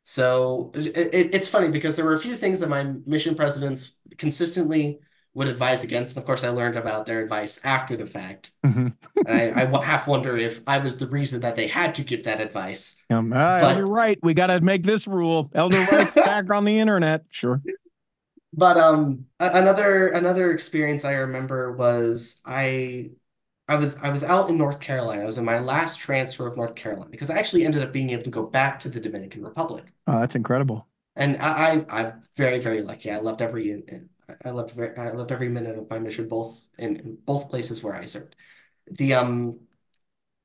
So 0.04 0.70
it, 0.75 1.14
it, 1.14 1.34
it's 1.34 1.49
funny 1.49 1.68
because 1.68 1.96
there 1.96 2.04
were 2.04 2.14
a 2.14 2.18
few 2.18 2.34
things 2.34 2.61
that 2.61 2.68
my 2.68 2.94
mission 3.06 3.34
presidents 3.34 4.00
consistently 4.16 5.00
would 5.34 5.48
advise 5.48 5.82
against. 5.84 6.16
And 6.16 6.22
of 6.22 6.26
course, 6.26 6.44
I 6.44 6.50
learned 6.50 6.76
about 6.76 7.06
their 7.06 7.22
advice 7.22 7.64
after 7.64 7.96
the 7.96 8.06
fact. 8.06 8.52
Mm-hmm. 8.64 8.88
I, 9.26 9.50
I, 9.50 9.84
half 9.84 10.06
wonder 10.06 10.36
if 10.36 10.60
I 10.68 10.78
was 10.78 10.98
the 10.98 11.06
reason 11.06 11.40
that 11.40 11.56
they 11.56 11.66
had 11.66 11.94
to 11.96 12.04
give 12.04 12.24
that 12.24 12.40
advice. 12.40 13.02
Um, 13.10 13.32
uh, 13.32 13.60
but, 13.60 13.76
you're 13.76 13.86
right. 13.86 14.18
We 14.22 14.34
got 14.34 14.48
to 14.48 14.60
make 14.60 14.82
this 14.82 15.06
rule. 15.06 15.50
Elder 15.54 15.84
Wright's 15.90 16.14
back 16.26 16.50
on 16.50 16.64
the 16.64 16.78
internet. 16.78 17.24
Sure. 17.30 17.62
But 18.54 18.76
um, 18.76 19.24
another 19.40 20.08
another 20.08 20.50
experience 20.50 21.06
I 21.06 21.14
remember 21.14 21.72
was 21.72 22.42
I 22.46 23.12
I 23.66 23.76
was 23.76 24.02
I 24.02 24.12
was 24.12 24.22
out 24.22 24.50
in 24.50 24.58
North 24.58 24.80
Carolina. 24.80 25.22
I 25.22 25.26
was 25.26 25.38
in 25.38 25.44
my 25.46 25.58
last 25.58 26.00
transfer 26.00 26.46
of 26.46 26.58
North 26.58 26.74
Carolina 26.74 27.08
because 27.10 27.30
I 27.30 27.38
actually 27.38 27.64
ended 27.64 27.82
up 27.82 27.94
being 27.94 28.10
able 28.10 28.24
to 28.24 28.30
go 28.30 28.46
back 28.46 28.78
to 28.80 28.90
the 28.90 29.00
Dominican 29.00 29.42
Republic. 29.42 29.84
Oh, 30.06 30.21
that's 30.21 30.34
incredible. 30.34 30.86
And 31.16 31.38
I, 31.40 31.84
I 31.90 32.00
I'm 32.00 32.21
very 32.36 32.58
very 32.58 32.82
lucky. 32.82 33.10
I 33.10 33.18
loved 33.18 33.40
every 33.40 33.71
I 34.45 34.50
loved 34.50 34.75
very, 34.75 34.97
I 34.97 35.11
loved 35.13 35.32
every 35.32 35.49
minute 35.49 35.78
of 35.78 35.91
my 35.91 35.99
mission, 35.99 36.28
both 36.28 36.69
in, 36.78 36.97
in 36.97 37.19
both 37.25 37.50
places 37.50 37.82
where 37.82 37.95
I 37.95 38.06
served. 38.06 38.37
The 38.87 39.15
um, 39.15 39.61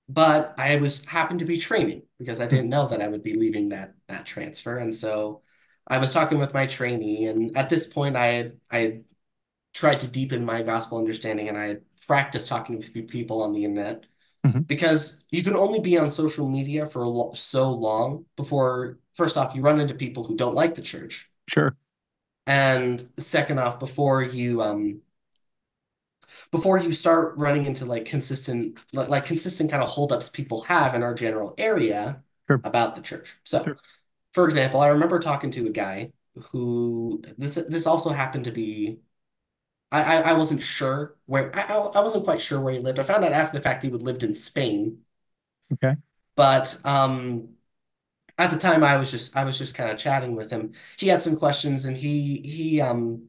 but 0.10 0.54
I 0.58 0.78
was 0.78 1.08
happened 1.08 1.40
to 1.40 1.46
be 1.46 1.58
training 1.58 2.04
because 2.18 2.40
I 2.40 2.48
didn't 2.48 2.70
know 2.70 2.88
that 2.88 3.02
I 3.02 3.08
would 3.08 3.24
be 3.24 3.36
leaving 3.36 3.70
that 3.70 3.96
that 4.08 4.26
transfer, 4.26 4.78
and 4.78 4.94
so 4.94 5.42
I 5.88 5.98
was 5.98 6.14
talking 6.14 6.38
with 6.38 6.54
my 6.54 6.66
trainee, 6.66 7.26
and 7.26 7.56
at 7.58 7.70
this 7.70 7.92
point, 7.92 8.16
I 8.16 8.28
had 8.28 8.58
I 8.72 8.78
had 8.80 9.04
tried 9.74 10.00
to 10.02 10.08
deepen 10.08 10.46
my 10.46 10.62
gospel 10.62 10.98
understanding, 10.98 11.50
and 11.50 11.58
I 11.58 11.66
had 11.66 11.82
practiced 12.08 12.50
talking 12.50 12.82
to 12.82 13.04
people 13.04 13.44
on 13.44 13.54
the 13.54 13.66
internet 13.66 14.06
mm-hmm. 14.46 14.62
because 14.62 15.28
you 15.32 15.44
can 15.44 15.56
only 15.56 15.80
be 15.80 15.98
on 15.98 16.10
social 16.10 16.50
media 16.50 16.86
for 16.86 17.32
so 17.36 17.72
long 17.72 18.26
before, 18.36 19.00
first 19.14 19.38
off, 19.38 19.56
you 19.56 19.62
run 19.62 19.80
into 19.80 19.94
people 19.94 20.24
who 20.24 20.38
don't 20.38 20.56
like 20.56 20.74
the 20.74 20.82
church. 20.82 21.30
Sure. 21.50 21.76
And 22.48 23.04
second 23.18 23.60
off, 23.60 23.80
before 23.80 24.24
you 24.24 24.62
um 24.62 25.02
before 26.52 26.80
you 26.80 26.92
start 26.92 27.38
running 27.38 27.66
into 27.66 27.86
like 27.86 28.06
consistent 28.06 28.80
like, 28.94 29.10
like 29.10 29.26
consistent 29.26 29.70
kind 29.70 29.84
of 29.84 29.90
holdups 29.90 30.30
people 30.30 30.62
have 30.64 30.96
in 30.96 31.04
our 31.04 31.14
general 31.14 31.54
area 31.58 32.24
sure. 32.48 32.60
about 32.64 32.96
the 32.96 33.02
church. 33.02 33.36
So 33.44 33.64
sure 33.64 33.78
for 34.38 34.46
example, 34.46 34.80
I 34.82 34.90
remember 34.90 35.18
talking 35.18 35.50
to 35.52 35.66
a 35.66 35.72
guy 35.72 36.14
who 36.52 37.24
this 37.40 37.56
this 37.56 37.88
also 37.88 38.12
happened 38.12 38.46
to 38.46 38.52
be 38.52 39.00
I, 39.92 40.18
I, 40.18 40.32
I 40.32 40.34
wasn't 40.34 40.62
sure 40.62 41.16
where 41.26 41.50
I, 41.56 41.74
I 41.96 42.02
wasn't 42.02 42.26
quite 42.26 42.40
sure 42.40 42.62
where 42.62 42.74
he 42.74 42.80
lived. 42.80 43.00
I 43.00 43.04
found 43.04 43.24
out 43.26 43.32
after 43.32 43.58
the 43.58 43.64
fact 43.64 43.84
he 43.84 43.90
would 43.90 44.04
lived 44.04 44.22
in 44.24 44.36
Spain. 44.36 45.00
Okay. 45.74 45.96
But 46.36 46.80
um 46.86 47.57
at 48.38 48.52
the 48.52 48.58
time 48.58 48.84
I 48.84 48.98
was 48.98 49.12
just 49.12 49.36
I 49.36 49.44
was 49.44 49.58
just 49.58 49.76
kind 49.76 49.92
of 49.92 49.98
chatting 49.98 50.36
with 50.36 50.50
him. 50.50 50.74
He 50.98 51.08
had 51.08 51.24
some 51.24 51.38
questions 51.38 51.86
and 51.86 51.98
he 51.98 52.42
he 52.46 52.82
um 52.82 53.28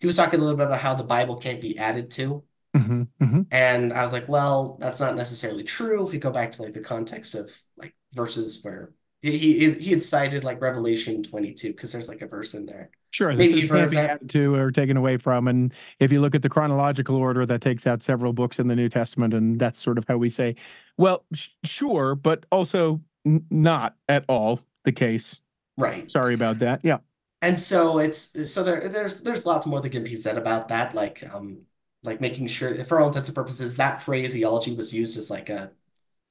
he 0.00 0.06
was 0.06 0.16
talking 0.16 0.40
a 0.40 0.42
little 0.42 0.58
bit 0.58 0.66
about 0.66 0.80
how 0.80 0.94
the 0.94 1.04
Bible 1.04 1.36
can't 1.36 1.60
be 1.60 1.78
added 1.78 2.10
to. 2.12 2.42
Mm-hmm, 2.76 3.02
mm-hmm. 3.22 3.40
And 3.50 3.92
I 3.92 4.02
was 4.02 4.12
like, 4.12 4.28
well, 4.28 4.76
that's 4.80 5.00
not 5.00 5.14
necessarily 5.14 5.62
true 5.62 6.06
if 6.06 6.12
you 6.12 6.18
go 6.18 6.32
back 6.32 6.52
to 6.52 6.62
like 6.62 6.72
the 6.72 6.82
context 6.82 7.34
of 7.34 7.50
like 7.76 7.94
verses 8.12 8.60
where 8.62 8.92
he 9.20 9.38
he, 9.38 9.72
he 9.72 9.90
had 9.90 10.02
cited 10.02 10.44
like 10.44 10.60
Revelation 10.60 11.22
22 11.22 11.72
because 11.72 11.92
there's 11.92 12.08
like 12.08 12.22
a 12.22 12.26
verse 12.26 12.54
in 12.54 12.66
there. 12.66 12.90
Sure, 13.12 13.32
maybe 13.32 13.60
you've 13.60 13.70
heard 13.70 13.84
of 13.84 13.90
that. 13.92 14.26
To 14.30 14.54
or 14.54 14.70
taken 14.70 14.96
away 14.96 15.18
from, 15.18 15.46
and 15.46 15.72
if 16.00 16.10
you 16.10 16.20
look 16.20 16.34
at 16.34 16.40
the 16.40 16.48
chronological 16.48 17.14
order, 17.14 17.44
that 17.44 17.60
takes 17.60 17.86
out 17.86 18.02
several 18.02 18.32
books 18.32 18.58
in 18.58 18.68
the 18.68 18.74
New 18.74 18.88
Testament, 18.88 19.34
and 19.34 19.58
that's 19.58 19.78
sort 19.78 19.98
of 19.98 20.06
how 20.08 20.16
we 20.16 20.30
say, 20.30 20.56
well, 20.96 21.24
sh- 21.34 21.48
sure, 21.62 22.14
but 22.14 22.46
also 22.50 23.02
n- 23.26 23.46
not 23.50 23.96
at 24.08 24.24
all 24.28 24.60
the 24.84 24.92
case. 24.92 25.42
Right. 25.78 26.10
Sorry 26.10 26.34
about 26.34 26.58
that. 26.60 26.80
Yeah. 26.82 26.98
And 27.40 27.58
so 27.58 27.98
it's 27.98 28.52
so 28.52 28.62
there 28.62 28.88
there's 28.88 29.22
there's 29.22 29.46
lots 29.46 29.66
more 29.66 29.80
that 29.80 29.90
can 29.90 30.04
be 30.04 30.14
said 30.14 30.38
about 30.38 30.68
that, 30.68 30.94
like 30.94 31.22
um 31.34 31.62
like 32.04 32.20
making 32.20 32.46
sure 32.46 32.74
for 32.84 33.00
all 33.00 33.08
intents 33.08 33.28
and 33.28 33.34
purposes 33.34 33.76
that 33.76 34.00
phraseology 34.00 34.74
was 34.74 34.92
used 34.94 35.16
as 35.16 35.30
like 35.30 35.48
a 35.48 35.72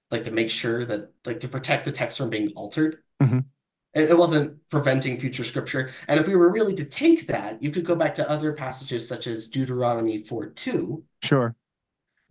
like 0.10 0.24
to 0.24 0.32
make 0.32 0.50
sure 0.50 0.86
that 0.86 1.12
like 1.26 1.40
to 1.40 1.48
protect 1.48 1.86
the 1.86 1.92
text 1.92 2.18
from 2.18 2.30
being 2.30 2.50
altered. 2.56 3.00
Mm-hmm. 3.22 3.40
It, 3.94 4.10
it 4.12 4.18
wasn't 4.18 4.60
preventing 4.70 5.20
future 5.20 5.44
scripture. 5.44 5.92
And 6.08 6.20
if 6.20 6.28
we 6.28 6.36
were 6.36 6.52
really 6.52 6.76
to 6.76 6.90
take 6.90 7.28
that, 7.28 7.62
you 7.62 7.72
could 7.72 7.86
go 7.86 7.96
back 7.96 8.16
to 8.16 8.30
other 8.30 8.54
passages 8.54 9.08
such 9.08 9.28
as 9.28 9.48
Deuteronomy 9.48 10.18
4 10.18 10.50
2. 10.50 11.04
Sure. 11.24 11.56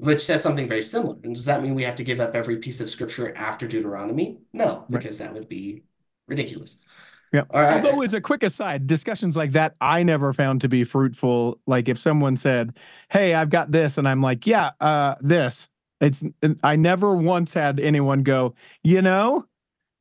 Which 0.01 0.21
says 0.21 0.43
something 0.43 0.69
very 0.69 0.83
similar. 0.83 1.17
And 1.23 1.35
does 1.35 1.45
that 1.45 1.63
mean 1.63 1.75
we 1.75 1.85
have 1.85 1.97
to 1.97 2.05
give 2.05 2.21
up 2.21 2.35
every 2.35 2.57
piece 2.57 2.81
of 2.81 2.89
scripture 2.89 3.33
after 3.37 3.69
Deuteronomy? 3.69 4.41
No, 4.53 4.87
because 4.91 5.21
right. 5.21 5.29
that 5.29 5.35
would 5.39 5.49
be 5.49 5.83
ridiculous. 6.27 6.85
Yeah. 7.33 7.43
Right. 7.55 7.85
Although, 7.85 8.03
as 8.03 8.13
a 8.13 8.21
quick 8.21 8.43
aside, 8.43 8.87
discussions 8.87 9.37
like 9.37 9.53
that 9.53 9.77
I 9.81 10.03
never 10.03 10.33
found 10.33 10.63
to 10.63 10.69
be 10.69 10.83
fruitful. 10.85 11.61
Like 11.67 11.89
if 11.89 11.99
someone 11.99 12.37
said, 12.37 12.77
"Hey, 13.09 13.35
I've 13.35 13.51
got 13.51 13.71
this," 13.71 13.99
and 13.99 14.09
I'm 14.09 14.21
like, 14.21 14.49
"Yeah, 14.49 14.71
uh, 14.81 15.15
this," 15.21 15.71
It's 16.01 16.25
I 16.63 16.77
never 16.77 17.15
once 17.15 17.53
had 17.53 17.79
anyone 17.79 18.23
go, 18.23 18.55
you 18.83 19.03
know, 19.03 19.45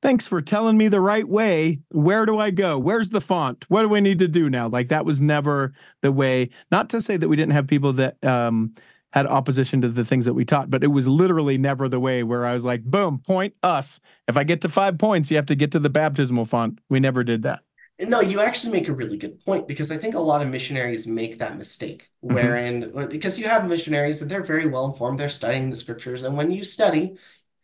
thanks 0.02 0.26
for 0.26 0.42
telling 0.42 0.78
me 0.78 0.88
the 0.88 1.02
right 1.02 1.28
way. 1.28 1.80
Where 1.90 2.26
do 2.26 2.40
I 2.40 2.52
go? 2.52 2.80
Where's 2.80 3.10
the 3.10 3.22
font? 3.22 3.66
What 3.70 3.82
do 3.82 3.90
we 3.90 4.00
need 4.00 4.20
to 4.20 4.28
do 4.28 4.50
now? 4.50 4.70
Like 4.70 4.88
that 4.90 5.06
was 5.06 5.22
never 5.22 5.74
the 6.02 6.12
way. 6.12 6.50
Not 6.72 6.90
to 6.92 7.02
say 7.02 7.18
that 7.18 7.28
we 7.28 7.36
didn't 7.36 7.52
have 7.52 7.68
people 7.68 7.94
that 7.94 8.24
um, 8.24 8.74
had 9.12 9.26
opposition 9.26 9.82
to 9.82 9.90
the 9.90 10.06
things 10.06 10.26
that 10.26 10.34
we 10.34 10.46
taught, 10.46 10.70
but 10.70 10.84
it 10.84 10.88
was 10.88 11.08
literally 11.08 11.58
never 11.58 11.90
the 11.90 12.00
way 12.00 12.24
where 12.24 12.46
I 12.46 12.54
was 12.54 12.64
like, 12.64 12.84
boom, 12.84 13.20
point 13.20 13.56
us. 13.64 14.00
If 14.28 14.38
I 14.38 14.44
get 14.44 14.62
to 14.62 14.70
five 14.70 14.98
points, 14.98 15.32
you 15.32 15.38
have 15.38 15.48
to 15.48 15.56
get 15.56 15.72
to 15.72 15.80
the 15.80 15.90
baptismal 15.90 16.46
font. 16.46 16.80
We 16.90 17.00
never 17.00 17.24
did 17.24 17.44
that. 17.44 17.62
No, 18.02 18.22
you 18.22 18.40
actually 18.40 18.72
make 18.72 18.88
a 18.88 18.94
really 18.94 19.18
good 19.18 19.44
point 19.44 19.68
because 19.68 19.92
I 19.92 19.98
think 19.98 20.16
a 20.16 20.20
lot 20.20 20.42
of 20.42 20.48
missionaries 20.48 21.08
make 21.08 21.38
that 21.40 21.58
mistake, 21.58 22.10
mm-hmm. 22.24 22.34
wherein 22.34 23.08
because 23.10 23.38
you 23.38 23.46
have 23.48 23.68
missionaries 23.68 24.22
and 24.22 24.32
they're 24.32 24.44
very 24.44 24.68
well 24.68 24.86
informed, 24.86 25.20
they're 25.20 25.28
studying 25.28 25.70
the 25.70 25.76
scriptures, 25.76 26.24
and 26.24 26.38
when 26.38 26.50
you 26.50 26.64
study, 26.64 27.18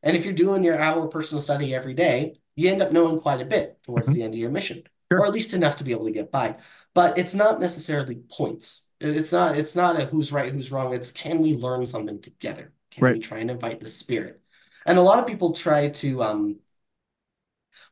and 0.04 0.18
if 0.18 0.26
you're 0.26 0.34
doing 0.34 0.64
your 0.64 0.78
hour 0.78 1.08
personal 1.08 1.40
study 1.40 1.74
every 1.74 1.94
day, 1.94 2.36
you 2.58 2.70
end 2.70 2.82
up 2.82 2.92
knowing 2.92 3.20
quite 3.22 3.42
a 3.42 3.46
bit 3.46 3.82
towards 3.84 4.10
mm-hmm. 4.10 4.18
the 4.18 4.24
end 4.24 4.34
of 4.34 4.40
your 4.40 4.52
mission, 4.52 4.84
sure. 5.10 5.22
or 5.22 5.26
at 5.26 5.32
least 5.32 5.54
enough 5.54 5.78
to 5.78 5.86
be 5.86 5.92
able 5.92 6.06
to 6.06 6.12
get 6.12 6.32
by. 6.32 6.56
But 6.94 7.18
it's 7.18 7.36
not 7.36 7.62
necessarily 7.62 8.16
points. 8.30 8.85
It's 9.06 9.34
not. 9.34 9.58
It's 9.58 9.76
not 9.76 10.00
a 10.00 10.06
who's 10.06 10.32
right, 10.34 10.52
who's 10.52 10.72
wrong. 10.72 10.94
It's 10.94 11.12
can 11.12 11.40
we 11.40 11.56
learn 11.56 11.86
something 11.86 12.22
together? 12.22 12.74
Can 12.92 13.04
Right. 13.04 13.14
we 13.16 13.20
try 13.20 13.40
and 13.40 13.52
invite 13.52 13.80
the 13.80 13.88
spirit? 13.88 14.42
And 14.86 14.98
a 14.98 15.02
lot 15.02 15.20
of 15.20 15.28
people 15.28 15.54
try 15.54 15.90
to 15.90 16.24
um 16.24 16.60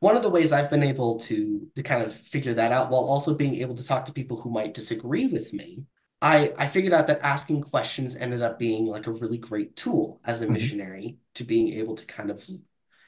one 0.00 0.16
of 0.16 0.22
the 0.22 0.30
ways 0.30 0.52
I've 0.52 0.70
been 0.70 0.82
able 0.82 1.16
to 1.20 1.70
to 1.74 1.82
kind 1.82 2.02
of 2.02 2.12
figure 2.12 2.54
that 2.54 2.72
out 2.72 2.90
while 2.90 3.04
also 3.04 3.36
being 3.36 3.56
able 3.56 3.74
to 3.74 3.86
talk 3.86 4.04
to 4.06 4.12
people 4.12 4.36
who 4.40 4.50
might 4.50 4.74
disagree 4.74 5.26
with 5.26 5.52
me, 5.52 5.84
I 6.22 6.52
I 6.58 6.66
figured 6.66 6.92
out 6.92 7.06
that 7.08 7.20
asking 7.22 7.62
questions 7.62 8.16
ended 8.16 8.42
up 8.42 8.58
being 8.58 8.86
like 8.86 9.06
a 9.06 9.12
really 9.12 9.38
great 9.38 9.76
tool 9.76 10.20
as 10.26 10.42
a 10.42 10.46
Mhm. 10.46 10.52
missionary 10.52 11.18
to 11.34 11.44
being 11.44 11.68
able 11.74 11.94
to 11.94 12.06
kind 12.06 12.30
of 12.30 12.44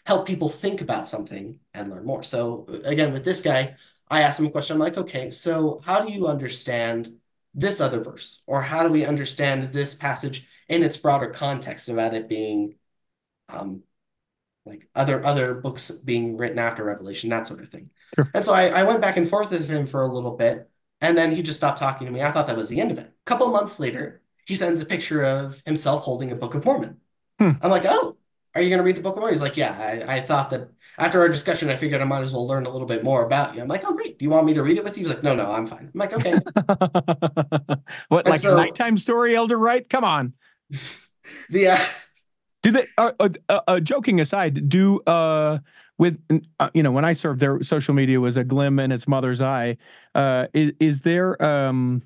help 0.06 0.26
people 0.26 0.48
think 0.48 0.80
about 0.80 1.08
something 1.08 1.58
and 1.74 1.90
learn 1.90 2.04
more. 2.06 2.22
So 2.22 2.66
again, 2.84 3.12
with 3.12 3.24
this 3.24 3.42
guy, 3.42 3.76
I 4.08 4.22
asked 4.22 4.38
him 4.40 4.46
a 4.46 4.50
question. 4.50 4.74
I'm 4.74 4.80
like, 4.80 4.96
okay, 4.98 5.30
so 5.30 5.80
how 5.84 6.04
do 6.04 6.12
you 6.12 6.26
understand 6.28 7.08
this 7.56 7.80
other 7.80 8.00
verse? 8.00 8.44
Or 8.46 8.62
how 8.62 8.86
do 8.86 8.92
we 8.92 9.04
understand 9.04 9.64
this 9.64 9.96
passage 9.96 10.48
in 10.68 10.84
its 10.84 10.96
broader 10.96 11.30
context 11.30 11.88
about 11.88 12.14
it 12.14 12.28
being 12.28 12.76
um 13.52 13.82
like 14.66 14.88
other 14.94 15.24
other 15.24 15.54
books 15.54 15.90
being 15.90 16.36
written 16.36 16.58
after 16.58 16.84
Revelation, 16.84 17.30
that 17.30 17.46
sort 17.46 17.60
of 17.60 17.68
thing. 17.68 17.88
Sure. 18.14 18.28
And 18.34 18.44
so 18.44 18.52
I, 18.52 18.68
I 18.68 18.82
went 18.82 19.00
back 19.00 19.16
and 19.16 19.28
forth 19.28 19.52
with 19.52 19.68
him 19.68 19.86
for 19.86 20.02
a 20.02 20.08
little 20.08 20.36
bit, 20.36 20.68
and 21.00 21.16
then 21.16 21.30
he 21.30 21.42
just 21.42 21.58
stopped 21.58 21.78
talking 21.78 22.06
to 22.06 22.12
me. 22.12 22.22
I 22.22 22.30
thought 22.30 22.48
that 22.48 22.56
was 22.56 22.68
the 22.68 22.80
end 22.80 22.90
of 22.90 22.98
it. 22.98 23.06
A 23.06 23.24
couple 23.24 23.48
months 23.50 23.80
later, 23.80 24.22
he 24.46 24.54
sends 24.54 24.80
a 24.82 24.86
picture 24.86 25.24
of 25.24 25.62
himself 25.64 26.02
holding 26.02 26.32
a 26.32 26.36
Book 26.36 26.54
of 26.54 26.64
Mormon. 26.64 27.00
Hmm. 27.38 27.52
I'm 27.62 27.70
like, 27.70 27.84
oh, 27.86 28.14
are 28.54 28.62
you 28.62 28.68
going 28.68 28.78
to 28.78 28.84
read 28.84 28.96
the 28.96 29.02
Book 29.02 29.14
of 29.14 29.20
Mormon? 29.20 29.34
He's 29.34 29.42
like, 29.42 29.56
yeah, 29.56 30.04
I, 30.08 30.16
I 30.16 30.20
thought 30.20 30.50
that 30.50 30.68
after 30.98 31.20
our 31.20 31.28
discussion, 31.28 31.68
I 31.68 31.76
figured 31.76 32.00
I 32.00 32.04
might 32.04 32.22
as 32.22 32.32
well 32.32 32.46
learn 32.46 32.66
a 32.66 32.70
little 32.70 32.86
bit 32.86 33.04
more 33.04 33.24
about 33.26 33.54
you. 33.54 33.62
I'm 33.62 33.68
like, 33.68 33.82
oh, 33.86 33.94
great. 33.94 34.18
Do 34.18 34.24
you 34.24 34.30
want 34.30 34.46
me 34.46 34.54
to 34.54 34.62
read 34.62 34.78
it 34.78 34.84
with 34.84 34.96
you? 34.96 35.04
He's 35.04 35.14
like, 35.14 35.22
no, 35.22 35.34
no, 35.34 35.50
I'm 35.50 35.66
fine. 35.66 35.90
I'm 35.92 35.98
like, 35.98 36.14
okay. 36.14 36.32
what, 38.08 38.26
And 38.26 38.28
like 38.28 38.40
so- 38.40 38.54
a 38.54 38.56
nighttime 38.56 38.96
story, 38.96 39.36
Elder 39.36 39.58
Wright? 39.58 39.88
Come 39.88 40.04
on. 40.04 40.32
the 41.50 41.68
uh, 41.68 41.78
Do 42.62 42.70
they? 42.72 42.84
Uh, 42.98 43.12
uh, 43.20 43.28
uh, 43.48 43.60
uh, 43.68 43.80
joking 43.80 44.20
aside, 44.20 44.68
do 44.68 45.00
uh, 45.06 45.58
with 45.98 46.20
uh, 46.58 46.70
you 46.74 46.82
know 46.82 46.92
when 46.92 47.04
I 47.04 47.12
served 47.12 47.40
there, 47.40 47.62
social 47.62 47.94
media 47.94 48.20
was 48.20 48.36
a 48.36 48.44
glim 48.44 48.78
in 48.78 48.90
its 48.92 49.06
mother's 49.06 49.40
eye. 49.40 49.76
Uh, 50.14 50.46
is, 50.52 50.72
is 50.80 51.00
there 51.02 51.40
um, 51.42 52.02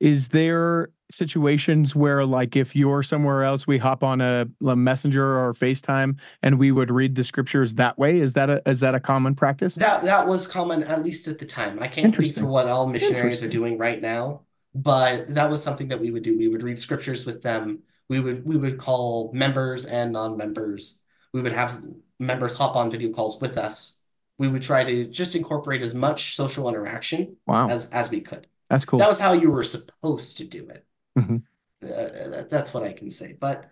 is 0.00 0.28
there 0.28 0.90
situations 1.10 1.94
where 1.96 2.24
like 2.24 2.56
if 2.56 2.76
you're 2.76 3.02
somewhere 3.02 3.44
else, 3.44 3.66
we 3.66 3.78
hop 3.78 4.02
on 4.04 4.20
a, 4.20 4.46
a 4.66 4.76
messenger 4.76 5.38
or 5.38 5.52
FaceTime 5.54 6.16
and 6.42 6.58
we 6.58 6.70
would 6.72 6.90
read 6.90 7.14
the 7.14 7.24
scriptures 7.24 7.74
that 7.74 7.98
way? 7.98 8.18
Is 8.20 8.34
that 8.34 8.50
a 8.50 8.62
is 8.68 8.80
that 8.80 8.94
a 8.94 9.00
common 9.00 9.34
practice? 9.34 9.74
That 9.76 10.04
that 10.04 10.26
was 10.26 10.46
common 10.46 10.82
at 10.84 11.02
least 11.02 11.28
at 11.28 11.38
the 11.38 11.46
time. 11.46 11.78
I 11.80 11.88
can't 11.88 12.12
speak 12.14 12.34
for 12.34 12.46
what 12.46 12.66
all 12.66 12.86
missionaries 12.88 13.42
are 13.42 13.48
doing 13.48 13.78
right 13.78 14.00
now, 14.00 14.42
but 14.74 15.28
that 15.28 15.50
was 15.50 15.62
something 15.62 15.88
that 15.88 16.00
we 16.00 16.10
would 16.10 16.22
do. 16.22 16.36
We 16.38 16.48
would 16.48 16.62
read 16.62 16.78
scriptures 16.78 17.26
with 17.26 17.42
them. 17.42 17.82
We 18.08 18.20
would 18.20 18.44
we 18.44 18.56
would 18.56 18.78
call 18.78 19.32
members 19.32 19.86
and 19.86 20.12
non-members. 20.12 21.06
We 21.32 21.42
would 21.42 21.52
have 21.52 21.82
members 22.18 22.54
hop 22.56 22.76
on 22.76 22.90
video 22.90 23.10
calls 23.12 23.40
with 23.40 23.58
us. 23.58 24.04
We 24.38 24.48
would 24.48 24.62
try 24.62 24.84
to 24.84 25.06
just 25.06 25.34
incorporate 25.36 25.82
as 25.82 25.94
much 25.94 26.34
social 26.34 26.68
interaction 26.68 27.36
Wow, 27.46 27.68
as 27.68 27.90
as 27.90 28.10
we 28.10 28.20
could. 28.20 28.46
that's 28.70 28.84
cool. 28.84 28.98
That 28.98 29.08
was 29.08 29.18
how 29.20 29.32
you 29.32 29.50
were 29.50 29.62
supposed 29.62 30.38
to 30.38 30.46
do 30.48 30.68
it. 30.68 30.84
Mhm. 31.18 31.42
Uh, 31.82 31.86
that- 32.30 32.48
that's 32.50 32.74
what 32.74 32.82
I 32.84 32.92
can 32.92 33.10
say. 33.10 33.36
But 33.40 33.70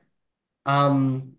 um, 0.66 1.34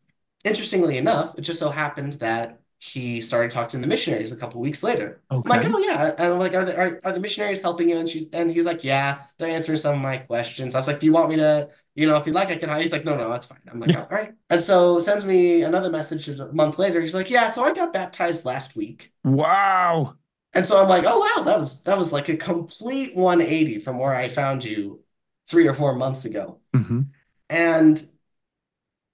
interestingly 0.45 0.97
enough, 0.97 1.37
it 1.37 1.41
just 1.41 1.59
so 1.59 1.69
happened 1.69 2.13
that 2.13 2.59
he 2.79 3.21
started 3.21 3.51
talking 3.51 3.71
to 3.71 3.77
the 3.79 3.87
missionaries 3.87 4.31
a 4.31 4.37
couple 4.37 4.61
weeks 4.61 4.83
later. 4.83 5.21
I'm 5.43 5.49
like, 5.49 5.61
oh 5.65 5.79
yeah, 5.79 6.13
and 6.17 6.33
I'm 6.33 6.39
like, 6.39 6.53
are 6.53 6.65
the 6.65 6.77
are, 6.79 6.99
are 7.05 7.11
the 7.13 7.19
missionaries 7.19 7.61
helping 7.61 7.89
you? 7.89 7.97
And 7.97 8.07
she's 8.07 8.29
and 8.31 8.51
he's 8.51 8.65
like, 8.65 8.83
yeah, 8.83 9.23
they're 9.37 9.49
answering 9.49 9.77
some 9.79 9.95
of 9.95 10.01
my 10.01 10.17
questions. 10.17 10.75
I 10.75 10.79
was 10.79 10.87
like, 10.87 10.99
do 10.99 11.07
you 11.07 11.13
want 11.13 11.29
me 11.29 11.37
to, 11.37 11.69
you 11.95 12.05
know, 12.07 12.15
if 12.17 12.27
you'd 12.27 12.35
like, 12.35 12.49
I 12.49 12.57
can 12.57 12.69
hide. 12.69 12.81
He's 12.81 12.91
like, 12.91 13.05
no, 13.05 13.15
no, 13.17 13.29
that's 13.29 13.47
fine. 13.47 13.59
I'm 13.71 13.79
like, 13.79 13.91
Yeah. 13.91 14.01
all 14.01 14.07
right. 14.09 14.33
And 14.51 14.61
so 14.61 14.99
sends 14.99 15.25
me 15.25 15.63
another 15.63 15.89
message 15.89 16.27
a 16.29 16.53
month 16.53 16.77
later. 16.79 17.01
He's 17.01 17.15
like, 17.15 17.29
yeah, 17.31 17.49
so 17.49 17.63
I 17.63 17.73
got 17.73 17.93
baptized 17.93 18.45
last 18.45 18.75
week. 18.75 19.11
Wow. 19.23 20.15
And 20.53 20.65
so 20.65 20.81
I'm 20.81 20.89
like, 20.89 21.03
oh 21.05 21.19
wow, 21.19 21.43
that 21.43 21.57
was 21.57 21.83
that 21.83 21.97
was 21.97 22.13
like 22.13 22.29
a 22.29 22.37
complete 22.37 23.15
180 23.15 23.79
from 23.79 23.97
where 23.99 24.13
I 24.15 24.27
found 24.27 24.63
you 24.63 25.03
three 25.49 25.67
or 25.67 25.73
four 25.73 25.95
months 25.95 26.25
ago. 26.25 26.59
hmm 26.73 27.01
And 27.49 28.01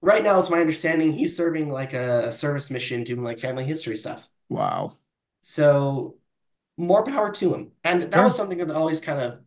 right 0.02 0.24
now, 0.24 0.40
it's 0.40 0.52
my 0.52 0.60
understanding 0.60 1.14
he's 1.14 1.36
serving 1.36 1.70
like 1.70 1.94
a, 1.94 2.32
service 2.32 2.72
mission 2.72 3.04
doing 3.04 3.24
like 3.24 3.40
family 3.40 3.64
history 3.64 3.96
stuff. 3.96 4.28
Wow. 4.50 4.98
So 5.42 6.18
more 6.78 7.06
power 7.06 7.32
to 7.32 7.54
him. 7.54 7.72
And 7.84 8.04
that 8.04 8.14
Sure. 8.14 8.24
was 8.24 8.36
something 8.36 8.58
that 8.58 8.72
always 8.72 9.02
kind 9.02 9.20
of 9.20 9.40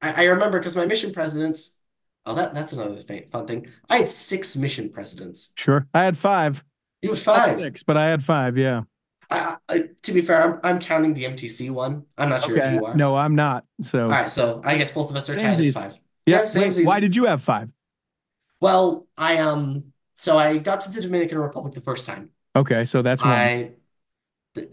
I, 0.00 0.24
I 0.24 0.26
remember 0.26 0.58
because 0.58 0.76
my 0.76 0.86
mission 0.86 1.12
presidents, 1.12 1.80
oh 2.26 2.34
that 2.34 2.54
that's 2.54 2.72
another 2.72 2.94
fun 3.30 3.46
thing. 3.46 3.66
I 3.90 3.98
had 3.98 4.08
six 4.08 4.56
mission 4.56 4.90
presidents. 4.90 5.52
Sure. 5.56 5.86
I 5.94 6.04
had 6.04 6.16
five. 6.16 6.64
You 7.02 7.10
had 7.10 7.18
five. 7.18 7.60
Six, 7.60 7.82
but 7.82 7.96
I 7.96 8.08
had 8.08 8.22
five. 8.22 8.56
Yeah. 8.56 8.82
I, 9.30 9.56
I, 9.68 9.82
to 10.02 10.12
be 10.12 10.22
fair, 10.22 10.42
I'm 10.42 10.60
I'm 10.64 10.80
counting 10.80 11.14
the 11.14 11.24
MTC 11.24 11.70
one. 11.70 12.04
I'm 12.16 12.30
not 12.30 12.42
sure 12.42 12.56
if 12.56 12.72
you 12.72 12.84
are. 12.84 12.96
No, 12.96 13.16
I'm 13.16 13.34
not. 13.34 13.64
So 13.82 14.04
All 14.04 14.08
right, 14.08 14.30
so 14.30 14.62
I 14.64 14.76
guess 14.76 14.92
both 14.92 15.10
of 15.10 15.16
us 15.16 15.28
are 15.28 15.36
tied 15.36 15.60
at 15.60 15.74
five. 15.74 15.94
yeah. 16.26 16.46
yeah, 16.54 16.60
wait, 16.60 16.86
why 16.86 17.00
did 17.00 17.14
you 17.14 17.26
have 17.26 17.42
five? 17.42 17.68
Well, 18.60 19.06
I 19.16 19.38
um 19.38 19.92
so 20.14 20.36
I 20.36 20.58
got 20.58 20.80
to 20.82 20.90
the 20.90 21.02
Dominican 21.02 21.38
Republic 21.38 21.74
the 21.74 21.80
first 21.80 22.06
time. 22.06 22.30
Okay, 22.56 22.84
so 22.84 23.02
that's 23.02 23.22
one. 23.22 23.32
I 23.32 23.70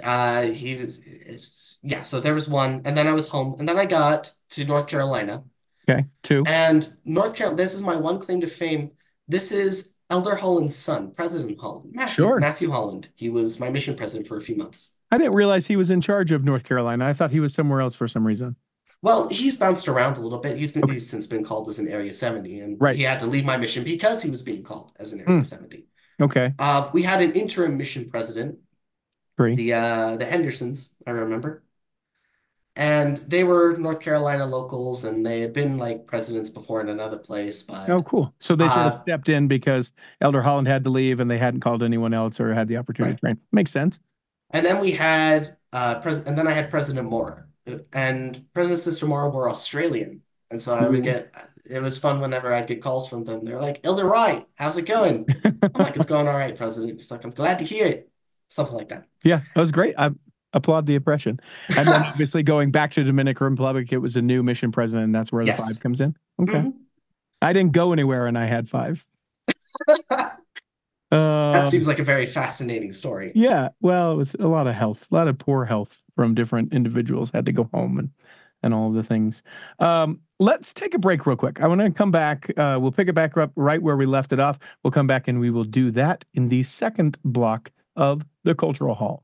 uh 0.03 0.41
he 0.43 0.75
was 0.75 1.05
it's, 1.05 1.79
yeah, 1.83 2.01
so 2.01 2.19
there 2.19 2.33
was 2.33 2.49
one 2.49 2.81
and 2.85 2.97
then 2.97 3.07
I 3.07 3.13
was 3.13 3.27
home 3.27 3.55
and 3.59 3.67
then 3.67 3.77
I 3.77 3.85
got 3.85 4.31
to 4.51 4.65
North 4.65 4.87
Carolina. 4.87 5.43
Okay, 5.87 6.05
two. 6.23 6.43
And 6.47 6.87
North 7.03 7.35
Carolina, 7.35 7.57
this 7.57 7.75
is 7.75 7.83
my 7.83 7.95
one 7.95 8.19
claim 8.19 8.41
to 8.41 8.47
fame. 8.47 8.91
This 9.27 9.51
is 9.51 9.94
Elder 10.09 10.35
Holland's 10.35 10.75
son, 10.75 11.11
President 11.11 11.59
Holland, 11.59 11.91
Matthew, 11.93 12.13
Sure. 12.25 12.39
Matthew 12.39 12.69
Holland. 12.69 13.09
He 13.15 13.29
was 13.29 13.59
my 13.59 13.69
mission 13.69 13.95
president 13.95 14.27
for 14.27 14.37
a 14.37 14.41
few 14.41 14.55
months. 14.55 14.99
I 15.11 15.17
didn't 15.17 15.33
realize 15.35 15.67
he 15.67 15.75
was 15.77 15.89
in 15.89 16.01
charge 16.01 16.31
of 16.31 16.43
North 16.43 16.63
Carolina. 16.63 17.05
I 17.07 17.13
thought 17.13 17.31
he 17.31 17.39
was 17.39 17.53
somewhere 17.53 17.81
else 17.81 17.95
for 17.95 18.07
some 18.07 18.25
reason. 18.25 18.55
Well, 19.01 19.27
he's 19.29 19.57
bounced 19.57 19.87
around 19.87 20.17
a 20.17 20.21
little 20.21 20.39
bit. 20.39 20.57
He's 20.57 20.71
been 20.71 20.83
Okay. 20.83 20.93
he's 20.93 21.09
since 21.09 21.27
been 21.27 21.43
called 21.43 21.67
as 21.69 21.79
an 21.79 21.87
Area 21.87 22.13
70, 22.13 22.59
and 22.59 22.77
Right. 22.79 22.95
he 22.95 23.03
had 23.03 23.19
to 23.19 23.27
leave 23.27 23.45
my 23.45 23.57
mission 23.57 23.83
because 23.83 24.21
he 24.23 24.29
was 24.29 24.41
being 24.41 24.63
called 24.63 24.93
as 24.99 25.13
an 25.13 25.19
Area 25.21 25.37
Hmm. 25.37 25.43
70. 25.43 25.85
Okay, 26.21 26.53
Uh, 26.59 26.89
we 26.93 27.03
had 27.03 27.21
an 27.21 27.31
interim 27.33 27.77
mission 27.77 28.09
president, 28.09 28.57
three. 29.37 29.53
the 29.55 29.73
uh, 29.73 30.15
the 30.17 30.25
Hendersons, 30.25 30.95
I 31.05 31.11
remember. 31.11 31.63
And 32.77 33.17
they 33.17 33.43
were 33.45 33.75
North 33.77 34.01
Carolina 34.01 34.45
locals, 34.45 35.05
and 35.05 35.25
they 35.25 35.39
had 35.41 35.53
been 35.53 35.77
like 35.77 36.05
presidents 36.05 36.49
before 36.49 36.81
in 36.81 36.89
another 36.89 37.17
place, 37.17 37.63
but 37.63 37.89
Oh, 37.89 37.99
cool. 37.99 38.33
So 38.41 38.55
they 38.55 38.67
sort 38.67 38.87
of 38.87 38.93
Uh, 38.93 38.95
stepped 38.97 39.29
in 39.29 39.47
because 39.47 39.93
Elder 40.19 40.41
Holland 40.41 40.67
had 40.67 40.83
to 40.83 40.89
leave 40.89 41.19
and 41.21 41.31
they 41.31 41.37
hadn't 41.37 41.61
called 41.61 41.83
anyone 41.83 42.13
else 42.13 42.39
or 42.39 42.53
had 42.53 42.67
the 42.67 42.75
opportunity 42.77 43.11
Right. 43.13 43.17
to 43.17 43.21
train. 43.21 43.37
Makes 43.53 43.71
sense. 43.71 43.99
And 44.51 44.65
then 44.65 44.79
we 44.81 44.91
had 44.91 45.55
uh 45.73 45.99
pres 46.01 46.25
and 46.27 46.37
then 46.37 46.47
I 46.47 46.51
had 46.51 46.69
President 46.69 47.09
Mora. 47.09 47.45
And 47.93 48.45
President 48.53 48.79
Sister 48.79 49.05
Mora 49.07 49.29
were 49.29 49.49
Australian. 49.49 50.21
And 50.51 50.61
so 50.61 50.75
I 50.75 50.85
Ooh. 50.85 50.91
would 50.91 51.03
get 51.03 51.33
it 51.69 51.81
was 51.81 51.97
fun 51.97 52.21
whenever 52.21 52.53
I'd 52.53 52.67
get 52.67 52.81
calls 52.81 53.09
from 53.09 53.23
them. 53.25 53.43
They're 53.43 53.59
like, 53.59 53.79
Elder 53.85 54.05
Wright, 54.05 54.45
how's 54.55 54.77
it 54.77 54.85
going? 54.85 55.25
I'm 55.45 55.71
like, 55.73 55.95
it's 55.95 56.05
going 56.05 56.27
all 56.27 56.37
right, 56.37 56.55
President. 56.55 56.93
He's 56.97 57.09
like, 57.09 57.23
I'm 57.23 57.31
glad 57.31 57.57
to 57.59 57.65
hear 57.65 57.87
it. 57.87 58.09
Something 58.49 58.75
like 58.77 58.89
that. 58.89 59.07
Yeah, 59.23 59.41
that 59.55 59.61
was 59.61 59.71
great. 59.71 59.95
I 59.97 60.11
applaud 60.55 60.87
the 60.87 60.95
oppression. 60.95 61.39
And 61.77 61.87
then 61.87 62.01
obviously 62.07 62.41
going 62.41 62.71
back 62.71 62.91
to 62.93 63.03
Dominican 63.03 63.45
Republic, 63.51 63.93
it 63.93 63.99
was 63.99 64.15
a 64.17 64.21
new 64.23 64.41
mission 64.41 64.71
president, 64.71 65.03
and 65.05 65.13
that's 65.15 65.31
where 65.31 65.45
the 65.45 65.51
Yes. 65.51 65.75
five 65.75 65.83
comes 65.83 66.01
in. 66.01 66.15
Okay. 66.41 66.53
Mhm. 66.53 66.73
I 67.43 67.53
didn't 67.53 67.73
go 67.73 67.93
anywhere 67.93 68.25
and 68.25 68.37
I 68.37 68.45
had 68.47 68.67
five. 68.67 69.05
Uh, 69.87 70.29
That 71.11 71.67
seems 71.69 71.87
like 71.87 71.99
a 71.99 72.03
very 72.03 72.25
fascinating 72.25 72.91
story. 72.91 73.31
Yeah, 73.35 73.69
well, 73.79 74.11
it 74.11 74.15
was 74.15 74.35
a 74.39 74.47
lot 74.47 74.67
of 74.67 74.73
health, 74.75 75.07
a 75.11 75.15
lot 75.15 75.27
of 75.27 75.37
poor 75.37 75.63
health 75.65 76.03
from 76.15 76.33
different 76.33 76.73
individuals 76.73 77.31
had 77.31 77.45
to 77.45 77.51
go 77.51 77.69
home 77.73 77.99
and 77.99 78.09
and 78.63 78.73
all 78.73 78.87
of 78.87 78.95
the 78.95 79.03
things. 79.03 79.43
Um, 79.77 80.19
let's 80.39 80.73
take 80.73 80.95
a 80.95 80.97
break 80.97 81.25
real 81.27 81.35
quick. 81.35 81.61
I 81.61 81.67
want 81.67 81.81
to 81.81 81.91
come 81.91 82.09
back. 82.09 82.49
Uh, 82.57 82.79
we'll 82.81 82.91
pick 82.91 83.07
it 83.07 83.13
back 83.13 83.37
up 83.37 83.51
right 83.55 83.79
where 83.81 83.95
we 83.95 84.07
left 84.07 84.33
it 84.33 84.39
off. 84.39 84.57
We'll 84.83 84.91
come 84.91 85.05
back 85.05 85.27
and 85.27 85.39
we 85.39 85.51
will 85.51 85.65
do 85.65 85.91
that 85.91 86.25
in 86.33 86.47
the 86.47 86.63
second 86.63 87.19
block 87.23 87.69
of 87.95 88.25
the 88.43 88.55
Cultural 88.55 88.95
Hall. 88.95 89.23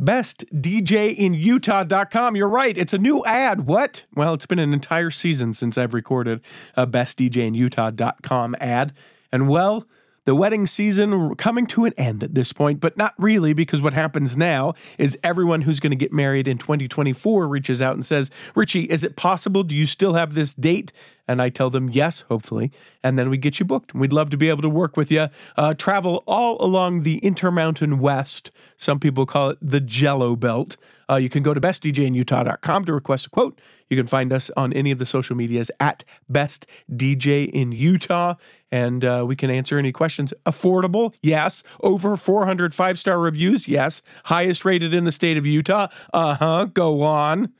BestDJinUtah.com. 0.00 2.36
You're 2.36 2.48
right. 2.48 2.78
It's 2.78 2.92
a 2.92 2.98
new 2.98 3.24
ad. 3.24 3.66
What? 3.66 4.04
Well, 4.14 4.34
it's 4.34 4.46
been 4.46 4.58
an 4.58 4.72
entire 4.72 5.10
season 5.10 5.54
since 5.54 5.78
I've 5.78 5.94
recorded 5.94 6.40
a 6.76 6.86
BestDJinUtah.com 6.86 8.56
ad. 8.60 8.92
And 9.32 9.48
well, 9.48 9.86
the 10.30 10.36
wedding 10.36 10.64
season 10.64 11.34
coming 11.34 11.66
to 11.66 11.86
an 11.86 11.92
end 11.98 12.22
at 12.22 12.36
this 12.36 12.52
point, 12.52 12.78
but 12.78 12.96
not 12.96 13.14
really 13.18 13.52
because 13.52 13.82
what 13.82 13.92
happens 13.92 14.36
now 14.36 14.74
is 14.96 15.18
everyone 15.24 15.62
who's 15.62 15.80
going 15.80 15.90
to 15.90 15.96
get 15.96 16.12
married 16.12 16.46
in 16.46 16.56
2024 16.56 17.48
reaches 17.48 17.82
out 17.82 17.94
and 17.94 18.06
says, 18.06 18.30
Richie, 18.54 18.84
is 18.84 19.02
it 19.02 19.16
possible? 19.16 19.64
Do 19.64 19.74
you 19.74 19.86
still 19.86 20.14
have 20.14 20.34
this 20.34 20.54
date? 20.54 20.92
and 21.30 21.40
I 21.40 21.48
tell 21.48 21.70
them 21.70 21.88
yes, 21.88 22.22
hopefully, 22.22 22.72
and 23.04 23.16
then 23.16 23.30
we 23.30 23.38
get 23.38 23.60
you 23.60 23.64
booked. 23.64 23.94
We'd 23.94 24.12
love 24.12 24.30
to 24.30 24.36
be 24.36 24.48
able 24.48 24.62
to 24.62 24.68
work 24.68 24.96
with 24.96 25.12
you. 25.12 25.28
Uh, 25.56 25.74
travel 25.74 26.24
all 26.26 26.60
along 26.60 27.04
the 27.04 27.18
Intermountain 27.18 28.00
West. 28.00 28.50
Some 28.76 28.98
people 28.98 29.26
call 29.26 29.50
it 29.50 29.58
the 29.62 29.78
Jello 29.78 30.34
Belt. 30.34 30.76
Uh, 31.10 31.16
you 31.16 31.28
can 31.28 31.42
go 31.42 31.52
to 31.52 31.60
bestdjinutah.com 31.60 32.84
to 32.84 32.92
request 32.92 33.26
a 33.26 33.30
quote. 33.30 33.60
You 33.88 33.96
can 33.96 34.06
find 34.06 34.32
us 34.32 34.50
on 34.56 34.72
any 34.72 34.92
of 34.92 34.98
the 34.98 35.06
social 35.06 35.34
medias 35.34 35.70
at 35.80 36.04
Best 36.28 36.66
DJ 36.90 37.50
in 37.50 37.72
Utah, 37.72 38.34
and 38.70 39.04
uh, 39.04 39.24
we 39.26 39.34
can 39.34 39.50
answer 39.50 39.78
any 39.78 39.90
questions. 39.90 40.32
Affordable? 40.46 41.12
Yes. 41.22 41.64
Over 41.80 42.16
400 42.16 42.74
five 42.74 42.98
star 42.98 43.18
reviews? 43.18 43.66
Yes. 43.66 44.02
Highest 44.24 44.64
rated 44.64 44.94
in 44.94 45.04
the 45.04 45.12
state 45.12 45.36
of 45.36 45.44
Utah? 45.44 45.88
Uh 46.14 46.36
huh. 46.36 46.66
Go 46.66 47.02
on. 47.02 47.52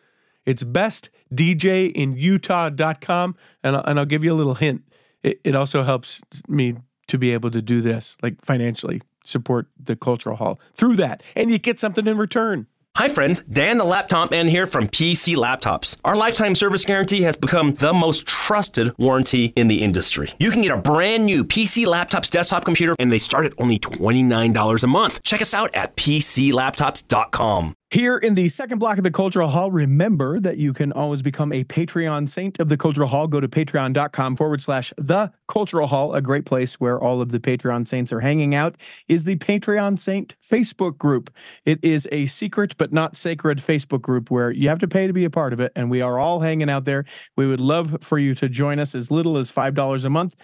It's 0.46 0.62
bestdjinutah.com. 0.62 3.36
And, 3.62 3.82
and 3.84 3.98
I'll 3.98 4.06
give 4.06 4.24
you 4.24 4.32
a 4.32 4.38
little 4.38 4.54
hint. 4.54 4.84
It, 5.22 5.40
it 5.44 5.54
also 5.54 5.82
helps 5.82 6.22
me 6.48 6.76
to 7.08 7.18
be 7.18 7.32
able 7.32 7.50
to 7.50 7.60
do 7.60 7.80
this, 7.80 8.16
like 8.22 8.44
financially 8.44 9.02
support 9.24 9.66
the 9.78 9.96
cultural 9.96 10.36
hall 10.36 10.60
through 10.74 10.96
that. 10.96 11.22
And 11.36 11.50
you 11.50 11.58
get 11.58 11.78
something 11.78 12.06
in 12.06 12.16
return. 12.16 12.66
Hi, 12.96 13.08
friends. 13.08 13.40
Dan 13.40 13.78
the 13.78 13.84
Laptop 13.84 14.30
Man 14.30 14.46
here 14.46 14.66
from 14.66 14.86
PC 14.86 15.34
Laptops. 15.34 15.96
Our 16.04 16.16
lifetime 16.16 16.54
service 16.54 16.84
guarantee 16.84 17.22
has 17.22 17.34
become 17.34 17.74
the 17.74 17.94
most 17.94 18.26
trusted 18.26 18.92
warranty 18.98 19.54
in 19.56 19.68
the 19.68 19.80
industry. 19.80 20.30
You 20.38 20.50
can 20.50 20.60
get 20.60 20.72
a 20.72 20.76
brand 20.76 21.24
new 21.24 21.44
PC 21.44 21.86
Laptops 21.86 22.30
desktop 22.30 22.64
computer, 22.64 22.94
and 22.98 23.10
they 23.10 23.18
start 23.18 23.46
at 23.46 23.54
only 23.56 23.78
$29 23.78 24.82
a 24.82 24.86
month. 24.86 25.22
Check 25.22 25.40
us 25.40 25.54
out 25.54 25.74
at 25.74 25.96
PCLaptops.com. 25.96 27.74
Here 27.90 28.16
in 28.16 28.36
the 28.36 28.48
second 28.48 28.78
block 28.78 28.98
of 28.98 29.02
the 29.02 29.10
Cultural 29.10 29.48
Hall, 29.48 29.72
remember 29.72 30.38
that 30.38 30.58
you 30.58 30.72
can 30.72 30.92
always 30.92 31.22
become 31.22 31.52
a 31.52 31.64
Patreon 31.64 32.28
saint 32.28 32.60
of 32.60 32.68
the 32.68 32.76
Cultural 32.76 33.08
Hall. 33.08 33.26
Go 33.26 33.40
to 33.40 33.48
patreon.com 33.48 34.36
forward 34.36 34.62
slash 34.62 34.92
the 34.96 35.32
Cultural 35.48 35.88
Hall. 35.88 36.14
A 36.14 36.22
great 36.22 36.46
place 36.46 36.74
where 36.74 37.00
all 37.00 37.20
of 37.20 37.32
the 37.32 37.40
Patreon 37.40 37.88
saints 37.88 38.12
are 38.12 38.20
hanging 38.20 38.54
out 38.54 38.76
is 39.08 39.24
the 39.24 39.34
Patreon 39.34 39.98
Saint 39.98 40.36
Facebook 40.40 40.98
group. 40.98 41.34
It 41.64 41.80
is 41.82 42.06
a 42.12 42.26
secret 42.26 42.76
but 42.78 42.92
not 42.92 43.16
sacred 43.16 43.58
Facebook 43.58 44.02
group 44.02 44.30
where 44.30 44.52
you 44.52 44.68
have 44.68 44.78
to 44.78 44.88
pay 44.88 45.08
to 45.08 45.12
be 45.12 45.24
a 45.24 45.30
part 45.30 45.52
of 45.52 45.58
it. 45.58 45.72
And 45.74 45.90
we 45.90 46.00
are 46.00 46.16
all 46.16 46.38
hanging 46.38 46.70
out 46.70 46.84
there. 46.84 47.04
We 47.36 47.48
would 47.48 47.60
love 47.60 47.96
for 48.02 48.20
you 48.20 48.36
to 48.36 48.48
join 48.48 48.78
us 48.78 48.94
as 48.94 49.10
little 49.10 49.36
as 49.36 49.50
$5 49.50 50.04
a 50.04 50.10
month. 50.10 50.36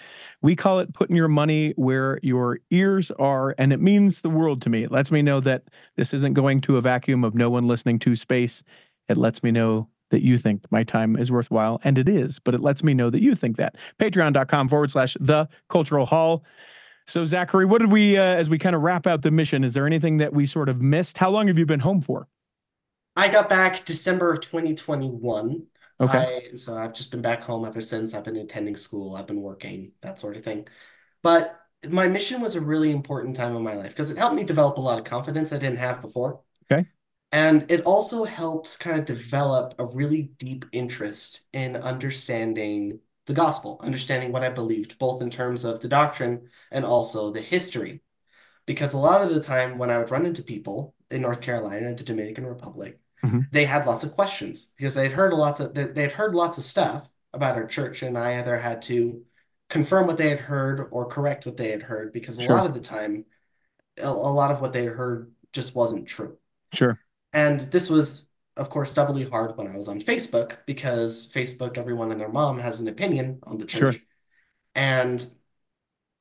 We 0.43 0.55
call 0.57 0.79
it 0.79 0.93
putting 0.95 1.17
your 1.17 1.29
money 1.29 1.73
where 1.77 2.21
your 2.23 2.59
ears 2.71 3.11
are, 3.13 3.55
and 3.59 3.73
it 3.73 3.81
means 3.81 4.21
the 4.21 4.31
world 4.31 4.63
to 4.63 4.71
me. 4.71 4.83
It 4.83 4.93
lets 4.93 5.11
me 5.11 5.23
know 5.23 5.41
that 5.41 5.65
this 5.97 6.13
isn't 6.15 6.35
going 6.35 6.61
to 6.63 6.77
a 6.77 6.81
vacuum 6.81 7.25
of 7.25 7.35
no 7.35 7.51
one 7.51 7.67
listening 7.67 7.99
to 8.01 8.15
space. 8.17 8.63
It 9.09 9.17
lets 9.17 9.43
me 9.43 9.51
know 9.51 9.89
that 10.11 10.23
you 10.23 10.39
think 10.39 10.63
my 10.71 10.85
time 10.85 11.17
is 11.17 11.33
worthwhile, 11.33 11.81
and 11.85 11.99
it 11.99 12.09
is, 12.09 12.39
but 12.39 12.55
it 12.55 12.61
lets 12.61 12.85
me 12.85 12.95
know 12.95 13.11
that 13.11 13.23
you 13.23 13.35
think 13.35 13.57
that. 13.57 13.77
Patreon.com 13.99 14.69
forward 14.69 14.91
slash 14.91 15.17
the 15.19 15.49
cultural 15.69 16.07
hall. 16.07 16.45
So, 17.07 17.25
Zachary, 17.25 17.67
what 17.67 17.81
did 17.81 17.93
we, 17.93 18.17
uh, 18.17 18.23
as 18.23 18.51
we 18.51 18.59
kind 18.59 18.77
of 18.77 18.83
wrap 18.83 19.07
out 19.07 19.23
the 19.23 19.31
mission, 19.31 19.65
is 19.65 19.75
there 19.75 19.87
anything 19.87 20.17
that 20.19 20.33
we 20.33 20.45
sort 20.47 20.69
of 20.69 20.81
missed? 20.81 21.19
How 21.19 21.31
long 21.31 21.47
have 21.49 21.59
you 21.59 21.67
been 21.67 21.81
home 21.81 22.01
for? 22.01 22.29
I 23.15 23.29
got 23.29 23.49
back 23.49 23.85
December 23.85 24.33
of 24.33 24.41
2021. 24.41 25.67
Okay. 26.01 26.49
I, 26.53 26.57
so 26.57 26.75
I've 26.75 26.93
just 26.93 27.11
been 27.11 27.23
back 27.23 27.43
home 27.43 27.65
ever 27.65 27.81
since. 27.81 28.15
I've 28.15 28.25
been 28.25 28.37
attending 28.37 28.77
school, 28.77 29.17
I've 29.17 29.27
been 29.27 29.43
working, 29.43 29.93
that 30.03 30.21
sort 30.21 30.37
of 30.37 30.43
thing. 30.43 30.67
But 31.23 31.59
my 31.91 32.09
mission 32.09 32.41
was 32.41 32.57
a 32.57 32.61
really 32.61 32.91
important 32.91 33.37
time 33.37 33.57
in 33.57 33.63
my 33.63 33.75
life 33.75 33.91
because 33.91 34.11
it 34.11 34.19
helped 34.19 34.35
me 34.35 34.45
develop 34.45 34.77
a 34.77 34.81
lot 34.81 34.99
of 34.99 35.05
confidence 35.05 35.53
I 35.53 35.59
didn't 35.59 35.79
have 35.79 36.03
before. 36.03 36.41
Okay. 36.71 36.87
And 37.33 37.71
it 37.71 37.83
also 37.85 38.25
helped 38.25 38.79
kind 38.79 38.99
of 38.99 39.05
develop 39.05 39.75
a 39.79 39.87
really 39.87 40.31
deep 40.39 40.65
interest 40.73 41.47
in 41.53 41.77
understanding 41.77 43.01
the 43.27 43.35
gospel, 43.35 43.81
understanding 43.85 44.33
what 44.33 44.45
I 44.45 44.51
believed, 44.51 44.99
both 44.99 45.21
in 45.21 45.31
terms 45.31 45.65
of 45.65 45.81
the 45.81 45.89
doctrine 45.89 46.49
and 46.71 46.85
also 46.85 47.31
the 47.31 47.41
history. 47.41 48.03
Because 48.67 48.95
a 48.95 48.99
lot 48.99 49.23
of 49.23 49.35
the 49.35 49.41
time 49.41 49.79
when 49.79 49.91
I 49.91 49.99
would 49.99 50.11
run 50.11 50.27
into 50.27 50.43
people 50.43 50.95
in 51.11 51.23
North 51.23 51.43
Carolina, 51.43 51.87
and 51.87 51.99
the 51.99 52.05
Dominican 52.05 52.47
Republic, 52.47 52.99
Mhm. 53.25 53.51
they 53.51 53.65
had 53.65 53.87
lots 53.87 54.05
of 54.05 54.13
questions 54.13 54.73
because 54.77 54.95
they'd 54.95 55.13
heard 55.13 55.33
lots 55.33 55.61
of 55.61 55.75
they- 55.75 55.85
they'd 55.85 56.13
heard 56.13 56.35
lots 56.35 56.59
of 56.59 56.65
stuff 56.65 57.11
about 57.33 57.57
our 57.57 57.67
church, 57.67 58.03
and 58.03 58.17
I 58.17 58.39
either 58.39 58.57
had 58.57 58.83
to 58.83 59.25
confirm 59.69 60.07
what 60.07 60.19
they 60.19 60.29
had 60.29 60.39
heard 60.41 60.81
or 60.91 61.07
correct 61.07 61.45
what 61.47 61.57
they 61.57 61.71
had 61.71 61.83
heard 61.83 62.13
because 62.13 62.39
a 62.39 62.49
lot 62.49 62.67
of 62.67 62.75
the 62.75 62.81
time, 62.81 63.25
a, 63.99 64.07
a 64.07 64.09
lot 64.09 64.51
of 64.51 64.61
what 64.61 64.73
they 64.73 64.85
had 64.85 64.95
heard 64.95 65.33
just 65.53 65.75
wasn't 65.75 66.07
true. 66.07 66.39
Sure. 66.73 66.99
And 67.33 67.61
this 67.61 67.91
was, 67.91 68.31
of 68.57 68.71
course, 68.71 68.95
doubly 68.95 69.25
hard 69.25 69.57
when 69.57 69.67
I 69.67 69.77
was 69.77 69.89
on 69.89 69.99
Facebook 70.01 70.59
because 70.67 71.31
Facebook, 71.33 71.79
everyone 71.79 72.13
and 72.13 72.21
their 72.21 72.29
mom 72.29 72.59
has 72.59 72.81
an 72.81 72.89
opinion 72.89 73.41
on 73.43 73.59
the 73.59 73.67
church. 73.67 73.81
Sure. 73.81 73.93
church. 73.93 74.03
And 74.75 75.27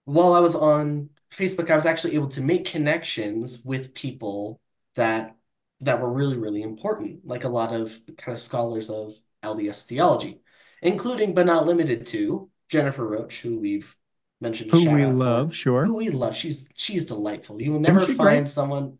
while 0.06 0.34
I 0.34 0.40
was 0.40 0.56
on 0.56 1.10
Facebook, 1.32 1.70
I 1.70 1.76
was 1.76 1.86
actually 1.86 2.16
able 2.16 2.30
to 2.30 2.42
make 2.42 2.66
connections 2.66 3.64
with 3.66 3.94
people 3.94 4.60
that 4.96 5.36
that 5.82 6.02
were 6.02 6.12
really, 6.12 6.38
really 6.38 6.62
important, 6.64 7.26
like 7.26 7.44
a 7.44 7.50
lot 7.50 7.74
of 7.74 7.98
kind 8.18 8.34
of 8.34 8.40
scholars 8.40 8.90
of 8.90 9.12
LDS 9.44 9.86
theology, 9.86 10.42
including 10.82 11.34
but 11.36 11.46
not 11.46 11.66
limited 11.66 12.08
to 12.08 12.50
Jennifer 12.70 13.08
Roach, 13.08 13.42
who 13.42 13.60
we've 13.60 13.96
mentioned 14.42 14.72
Who 14.72 14.90
we 14.92 15.04
out 15.04 15.20
for 15.20 15.24
love, 15.26 15.56
sure. 15.56 15.86
who 15.86 15.98
we 15.98 16.10
love. 16.10 16.36
She's 16.36 16.70
she's 16.76 17.06
delightful. 17.06 17.62
You 17.62 17.72
will 17.72 17.80
never 17.80 18.06
find 18.06 18.48
great? 18.48 18.50
someone. 18.50 18.98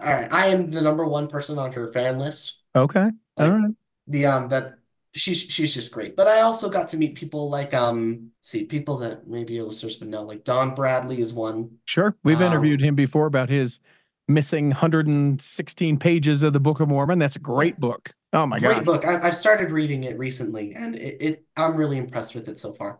All 0.00 0.04
right, 0.12 0.32
I 0.32 0.48
am 0.48 0.70
the 0.70 0.82
number 0.82 1.06
one 1.06 1.28
person 1.28 1.58
on 1.58 1.72
her 1.72 1.88
fan 1.88 2.18
list. 2.18 2.62
Okay. 2.74 3.10
All 3.38 3.50
Like 3.50 3.52
right. 3.52 3.74
the 4.06 4.26
um 4.26 4.48
that 4.50 4.74
she's 5.14 5.40
she's 5.42 5.74
just 5.74 5.92
great. 5.92 6.16
But 6.16 6.28
I 6.28 6.42
also 6.42 6.70
got 6.70 6.88
to 6.90 6.96
meet 6.96 7.16
people 7.16 7.50
like 7.50 7.74
um 7.74 8.30
see 8.40 8.66
people 8.66 8.98
that 8.98 9.26
maybe 9.26 9.54
your 9.54 9.64
listeners 9.64 10.00
would 10.00 10.08
know. 10.10 10.22
Like 10.22 10.44
Don 10.44 10.74
Bradley 10.74 11.20
is 11.20 11.34
one. 11.34 11.78
Sure. 11.84 12.16
We've 12.24 12.40
Um, 12.40 12.46
interviewed 12.52 12.80
him 12.80 12.94
before 12.94 13.26
about 13.26 13.48
his 13.48 13.80
missing 14.28 14.68
116 14.68 15.98
pages 15.98 16.42
of 16.42 16.52
the 16.52 16.60
Book 16.60 16.80
of 16.80 16.88
Mormon. 16.88 17.18
That's 17.18 17.36
a 17.36 17.40
great 17.40 17.78
book. 17.80 18.12
Oh 18.32 18.46
my 18.46 18.58
god, 18.58 18.74
Great 18.74 18.84
book. 18.84 19.04
I, 19.06 19.20
I've 19.28 19.34
started 19.34 19.70
reading 19.70 20.04
it 20.04 20.18
recently, 20.18 20.72
and 20.74 20.94
it, 20.96 21.16
it 21.20 21.44
I'm 21.56 21.76
really 21.76 21.98
impressed 21.98 22.34
with 22.34 22.48
it 22.48 22.58
so 22.58 22.72
far. 22.72 22.98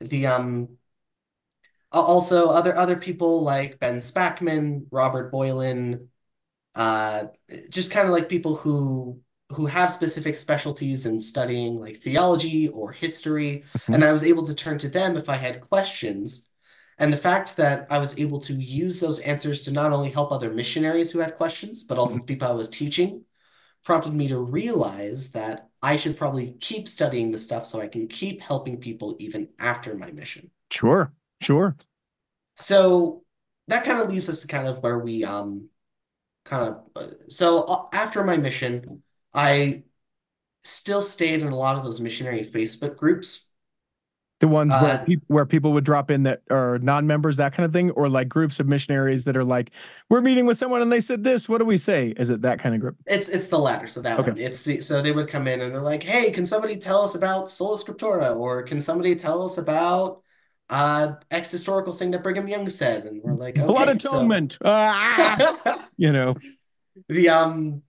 The 0.00 0.26
um 0.26 0.76
also 1.92 2.48
other 2.48 2.76
other 2.76 2.96
people 2.96 3.42
like 3.42 3.78
Ben 3.80 3.96
Spackman, 3.96 4.86
Robert 4.90 5.30
Boylan, 5.30 6.08
uh 6.76 7.26
just 7.70 7.92
kind 7.92 8.06
of 8.08 8.12
like 8.14 8.28
people 8.28 8.56
who 8.56 9.20
who 9.50 9.66
have 9.66 9.90
specific 9.90 10.34
specialties 10.36 11.06
in 11.06 11.20
studying 11.20 11.76
like 11.78 11.96
theology 11.96 12.68
or 12.68 12.92
history 12.92 13.64
Mhm. 13.88 13.94
and 13.94 14.04
I 14.04 14.12
was 14.12 14.24
able 14.24 14.44
to 14.46 14.54
turn 14.54 14.78
to 14.78 14.88
them 14.90 15.16
if 15.16 15.28
I 15.30 15.36
had 15.36 15.60
questions 15.62 16.49
and 17.00 17.12
the 17.12 17.16
fact 17.18 17.56
that 17.56 17.90
I 17.90 17.98
was 17.98 18.20
able 18.20 18.38
to 18.40 18.54
use 18.54 19.00
those 19.00 19.20
answers 19.20 19.62
to 19.62 19.72
not 19.72 19.92
only 19.92 20.10
help 20.10 20.32
other 20.32 20.52
missionaries 20.52 21.10
who 21.10 21.20
had 21.20 21.36
questions 21.36 21.84
but 21.84 21.98
also 21.98 22.18
the 22.18 22.26
people 22.26 22.48
I 22.48 22.52
was 22.52 22.70
teaching 22.70 23.24
prompted 23.84 24.14
me 24.14 24.28
to 24.28 24.38
realize 24.38 25.32
that 25.32 25.70
I 25.82 25.96
should 25.96 26.16
probably 26.16 26.56
keep 26.60 26.88
studying 26.88 27.32
the 27.32 27.38
stuff 27.38 27.66
so 27.66 27.80
I 27.80 27.88
can 27.88 28.08
keep 28.08 28.40
helping 28.42 28.78
people 28.80 29.16
even 29.18 29.48
after 29.58 29.94
my 29.96 30.12
mission 30.12 30.50
Sure. 30.70 31.12
Sure. 31.40 31.76
so 32.56 33.24
that 33.68 33.84
kind 33.84 34.00
of 34.00 34.08
leaves 34.10 34.28
us 34.28 34.40
to 34.42 34.48
kind 34.48 34.66
of 34.66 34.82
where 34.82 34.98
we 34.98 35.24
um 35.24 35.68
kind 36.44 36.68
of 36.68 36.88
uh, 36.96 37.08
so 37.28 37.64
uh, 37.68 37.86
after 37.92 38.24
my 38.24 38.36
mission, 38.36 39.02
I 39.34 39.84
still 40.64 41.02
stayed 41.02 41.42
in 41.42 41.48
a 41.48 41.56
lot 41.56 41.76
of 41.76 41.84
those 41.84 42.00
missionary 42.00 42.40
Facebook 42.40 42.96
groups. 42.96 43.49
The 44.40 44.48
ones 44.48 44.78
where 44.78 44.96
Uh, 44.96 45.04
peop 45.06 45.22
where 45.26 45.44
people 45.46 45.72
would 45.74 45.84
drop 45.84 46.10
in 46.10 46.22
that 46.22 46.42
are 46.50 46.78
non-members, 46.78 47.36
that 47.36 47.52
kind 47.52 47.66
of 47.66 47.72
thing, 47.72 47.90
or 47.92 48.08
like 48.08 48.28
groups 48.28 48.58
of 48.58 48.66
missionaries 48.66 49.24
that 49.26 49.36
are 49.36 49.44
like, 49.44 49.70
we're 50.08 50.22
meeting 50.22 50.46
with 50.46 50.56
someone 50.56 50.80
and 50.80 50.90
they 50.90 51.00
said 51.00 51.24
this. 51.24 51.46
What 51.48 51.58
do 51.58 51.66
we 51.66 51.76
say? 51.76 52.14
Is 52.16 52.30
it 52.30 52.42
that 52.42 52.58
kind 52.58 52.74
of 52.74 52.80
group? 52.80 52.96
It's 53.06 53.28
it's 53.28 53.48
the 53.48 53.58
latter, 53.58 53.86
so 53.86 54.02
that 54.02 54.18
Okay. 54.18 54.30
one. 54.30 54.38
It's 54.38 54.62
the 54.62 54.80
so 54.82 55.02
they 55.02 55.10
would 55.12 55.28
come 55.28 55.46
in 55.48 55.60
and 55.60 55.74
they're 55.74 55.80
like, 55.82 56.02
"Hey, 56.02 56.30
can 56.30 56.46
somebody 56.46 56.76
tell 56.78 57.02
us 57.02 57.14
about 57.14 57.50
Sola 57.50 57.76
Scriptura?" 57.76 58.36
or 58.36 58.62
"Can 58.62 58.80
somebody 58.80 59.14
tell 59.16 59.42
us 59.44 59.58
about 59.58 60.22
uh 60.68 61.14
X 61.30 61.50
historical 61.50 61.92
thing 61.92 62.10
that 62.12 62.22
Brigham 62.22 62.46
Young 62.48 62.68
said?" 62.68 63.04
And 63.04 63.22
we're 63.22 63.34
like, 63.34 63.58
Blood 63.58 63.88
"Okay, 63.88 63.96
so 63.98 64.38
atonement. 64.38 64.58
Ah, 64.64 65.36
you 65.96 66.12
know. 66.12 66.34
the 67.08 67.28
um 67.28 67.82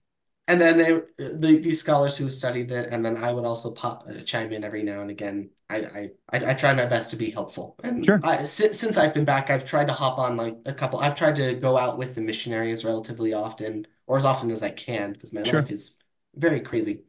and 0.48 0.60
then 0.60 0.76
they, 0.78 0.92
the 1.18 1.60
these 1.62 1.80
scholars 1.80 2.16
who 2.16 2.28
studied 2.30 2.70
it 2.70 2.88
and 2.90 3.04
then 3.04 3.16
I 3.16 3.32
would 3.32 3.44
also 3.44 3.72
pop 3.74 4.02
uh, 4.08 4.20
chime 4.22 4.52
in 4.52 4.64
every 4.64 4.82
now 4.82 5.00
and 5.00 5.10
again 5.10 5.50
I 5.72 6.10
I 6.32 6.40
I, 6.50 6.54
try 6.54 6.74
my 6.74 6.86
best 6.86 7.10
to 7.10 7.16
be 7.16 7.30
helpful 7.30 7.76
and 7.82 8.06
Sure. 8.06 8.18
I 8.22 8.42
since, 8.44 8.78
since 8.80 8.98
I've 8.98 9.14
been 9.14 9.24
back 9.24 9.50
I've 9.50 9.64
tried 9.64 9.88
to 9.88 9.94
hop 9.94 10.18
on 10.18 10.36
like 10.36 10.56
a 10.66 10.74
couple 10.74 10.98
I've 11.00 11.16
tried 11.16 11.36
to 11.36 11.54
go 11.54 11.76
out 11.78 11.98
with 11.98 12.14
the 12.14 12.20
missionaries 12.20 12.84
relatively 12.84 13.34
often 13.34 13.86
or 14.06 14.16
as 14.16 14.24
often 14.24 14.50
as 14.50 14.62
I 14.62 14.70
can 14.70 15.12
because 15.12 15.32
my 15.34 15.42
Sure. 15.44 15.60
life 15.60 15.70
is 15.70 16.02
very 16.36 16.60
crazy 16.60 17.04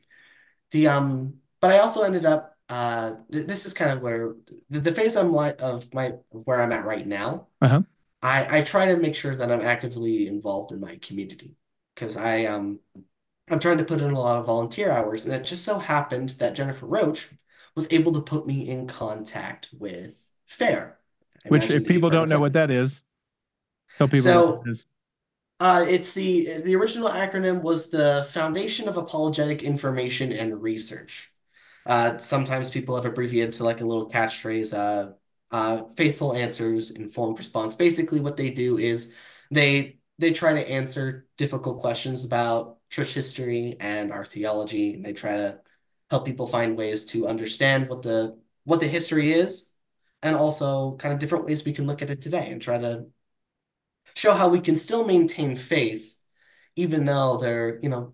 the 0.71 0.87
um 0.87 1.35
but 1.61 1.71
I 1.71 1.79
also 1.79 2.03
ended 2.03 2.25
up 2.25 2.57
uh 2.69 3.15
th 3.31 3.47
this 3.47 3.65
is 3.65 3.73
kind 3.73 3.91
of 3.91 4.01
where 4.01 4.35
the, 4.69 4.79
the 4.79 4.91
phase 4.91 5.15
I'm 5.17 5.31
like 5.33 5.61
of 5.61 5.93
my 5.93 6.07
of 6.07 6.23
where 6.45 6.61
I'm 6.61 6.71
at 6.71 6.85
right 6.85 7.05
now 7.07 7.47
Uh-huh. 7.61 7.83
I 8.21 8.59
I 8.59 8.61
try 8.63 8.85
to 8.87 8.97
make 8.97 9.15
sure 9.15 9.35
that 9.35 9.51
I'm 9.51 9.61
actively 9.61 10.27
involved 10.27 10.71
in 10.71 10.79
my 10.79 10.97
community 10.97 11.55
because 11.95 12.17
I 12.17 12.45
um 12.45 12.79
I'm 13.49 13.59
trying 13.59 13.79
to 13.79 13.85
put 13.85 14.01
in 14.01 14.11
a 14.11 14.19
lot 14.19 14.39
of 14.39 14.45
volunteer 14.47 14.91
hours, 14.91 15.25
and 15.25 15.35
it 15.35 15.43
just 15.45 15.65
so 15.65 15.79
happened 15.79 16.29
that 16.39 16.55
Jennifer 16.55 16.85
Roach 16.87 17.29
was 17.75 17.91
able 17.91 18.11
to 18.13 18.21
put 18.21 18.45
me 18.45 18.69
in 18.69 18.87
contact 18.87 19.69
with 19.79 20.31
FAIR. 20.45 20.97
I 21.45 21.49
Which, 21.49 21.69
if 21.69 21.87
people 21.87 22.09
don't 22.09 22.29
know 22.29 22.39
what 22.39 22.53
that 22.53 22.71
is, 22.71 23.03
tell 23.97 24.07
people 24.07 24.19
so, 24.19 24.45
what 24.45 24.63
that 24.65 24.71
is. 24.71 24.85
Uh, 25.59 25.85
it's 25.87 26.13
the 26.13 26.61
the 26.65 26.75
original 26.75 27.09
acronym 27.09 27.61
was 27.61 27.89
the 27.89 28.27
Foundation 28.31 28.87
of 28.87 28.97
Apologetic 28.97 29.63
Information 29.63 30.31
and 30.31 30.61
Research. 30.61 31.31
Uh, 31.85 32.17
sometimes 32.17 32.71
people 32.71 32.95
have 32.95 33.05
abbreviated 33.05 33.53
to 33.53 33.63
like 33.63 33.81
a 33.81 33.85
little 33.85 34.09
catchphrase, 34.09 34.73
uh, 34.77 35.13
uh, 35.51 35.83
faithful 35.89 36.33
answers, 36.33 36.91
informed 36.91 37.37
response. 37.37 37.75
Basically, 37.75 38.19
what 38.19 38.37
they 38.37 38.49
do 38.49 38.77
is 38.77 39.17
they 39.51 39.99
they 40.19 40.31
try 40.31 40.53
to 40.53 40.69
answer 40.69 41.27
difficult 41.37 41.79
questions 41.81 42.25
about 42.25 42.79
church 42.89 43.13
history 43.13 43.75
and 43.79 44.11
our 44.11 44.25
theology, 44.25 44.93
and 44.93 45.05
they 45.05 45.13
try 45.13 45.37
to 45.37 45.59
help 46.13 46.25
people 46.25 46.45
find 46.45 46.77
ways 46.77 47.07
to 47.07 47.27
understand 47.27 47.89
what 47.89 48.03
the 48.03 48.37
what 48.65 48.79
the 48.79 48.87
history 48.87 49.33
is, 49.33 49.73
and 50.21 50.35
also 50.35 50.95
kind 50.97 51.11
of 51.11 51.19
different 51.19 51.45
ways 51.45 51.65
we 51.65 51.73
can 51.73 51.87
look 51.87 52.03
at 52.03 52.11
it 52.11 52.21
today 52.21 52.49
and 52.51 52.61
try 52.61 52.77
to 52.77 53.07
show 54.15 54.33
how 54.33 54.47
we 54.47 54.59
can 54.59 54.75
still 54.75 55.07
maintain 55.07 55.55
faith, 55.55 56.15
even 56.75 57.05
though 57.05 57.37
they're 57.37 57.79
you 57.81 57.89
know 57.89 58.13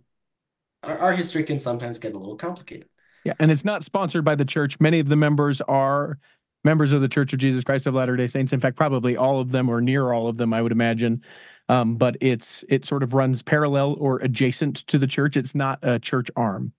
our, 0.84 0.98
our 1.00 1.12
history 1.12 1.44
can 1.44 1.60
sometimes 1.60 2.00
get 2.00 2.14
a 2.14 2.18
little 2.18 2.38
complicated. 2.38 2.88
Yeah, 3.26 3.34
and 3.38 3.52
it's 3.52 3.66
not 3.66 3.84
sponsored 3.84 4.24
by 4.24 4.36
the 4.36 4.46
church. 4.46 4.80
Many 4.80 5.02
of 5.02 5.10
the 5.10 5.18
members 5.18 5.60
are 5.60 6.18
members 6.64 6.94
of 6.94 7.02
the 7.02 7.10
Church 7.10 7.34
of 7.34 7.40
Jesus 7.40 7.66
Christ 7.66 7.86
of 7.86 7.96
Latter-day 7.96 8.28
Saints. 8.28 8.54
In 8.54 8.62
fact, 8.62 8.78
probably 8.78 9.18
all 9.18 9.42
of 9.42 9.52
them 9.52 9.68
or 9.68 9.82
near 9.82 10.14
all 10.14 10.30
of 10.30 10.38
them, 10.38 10.54
I 10.54 10.62
would 10.62 10.72
imagine. 10.72 11.22
Um, 11.68 11.98
but 11.98 12.16
it's 12.22 12.64
it 12.70 12.86
sort 12.86 13.04
of 13.04 13.14
runs 13.14 13.44
parallel 13.44 13.98
or 14.00 14.20
adjacent 14.20 14.88
to 14.88 14.98
the 14.98 15.06
church. 15.06 15.36
It's 15.36 15.54
not 15.54 15.80
a 15.82 16.00
church 16.00 16.32
arm. 16.38 16.72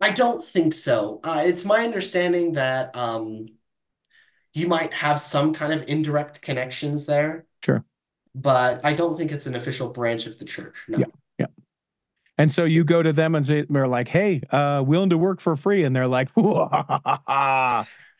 I 0.00 0.10
don't 0.10 0.42
think 0.42 0.74
so. 0.74 1.20
Uh, 1.24 1.42
it's 1.44 1.64
my 1.64 1.84
understanding 1.84 2.52
that 2.52 2.94
um, 2.96 3.46
you 4.54 4.68
might 4.68 4.92
have 4.92 5.18
some 5.18 5.54
kind 5.54 5.72
of 5.72 5.88
indirect 5.88 6.42
connections 6.42 7.06
there. 7.06 7.46
Sure. 7.64 7.84
But 8.34 8.84
I 8.84 8.92
don't 8.92 9.16
think 9.16 9.32
it's 9.32 9.46
an 9.46 9.54
official 9.54 9.92
branch 9.92 10.26
of 10.26 10.38
the 10.38 10.44
church. 10.44 10.84
No. 10.88 10.98
Yeah. 10.98 11.46
And 12.38 12.52
so 12.52 12.64
you 12.64 12.84
go 12.84 13.02
to 13.02 13.12
them 13.12 13.34
and 13.34 13.46
say, 13.46 13.64
they're 13.68 13.88
like, 13.88 14.08
hey, 14.08 14.42
uh, 14.50 14.82
willing 14.86 15.10
to 15.10 15.18
work 15.18 15.40
for 15.40 15.56
free. 15.56 15.84
And 15.84 15.96
they're 15.96 16.06
like, 16.06 16.28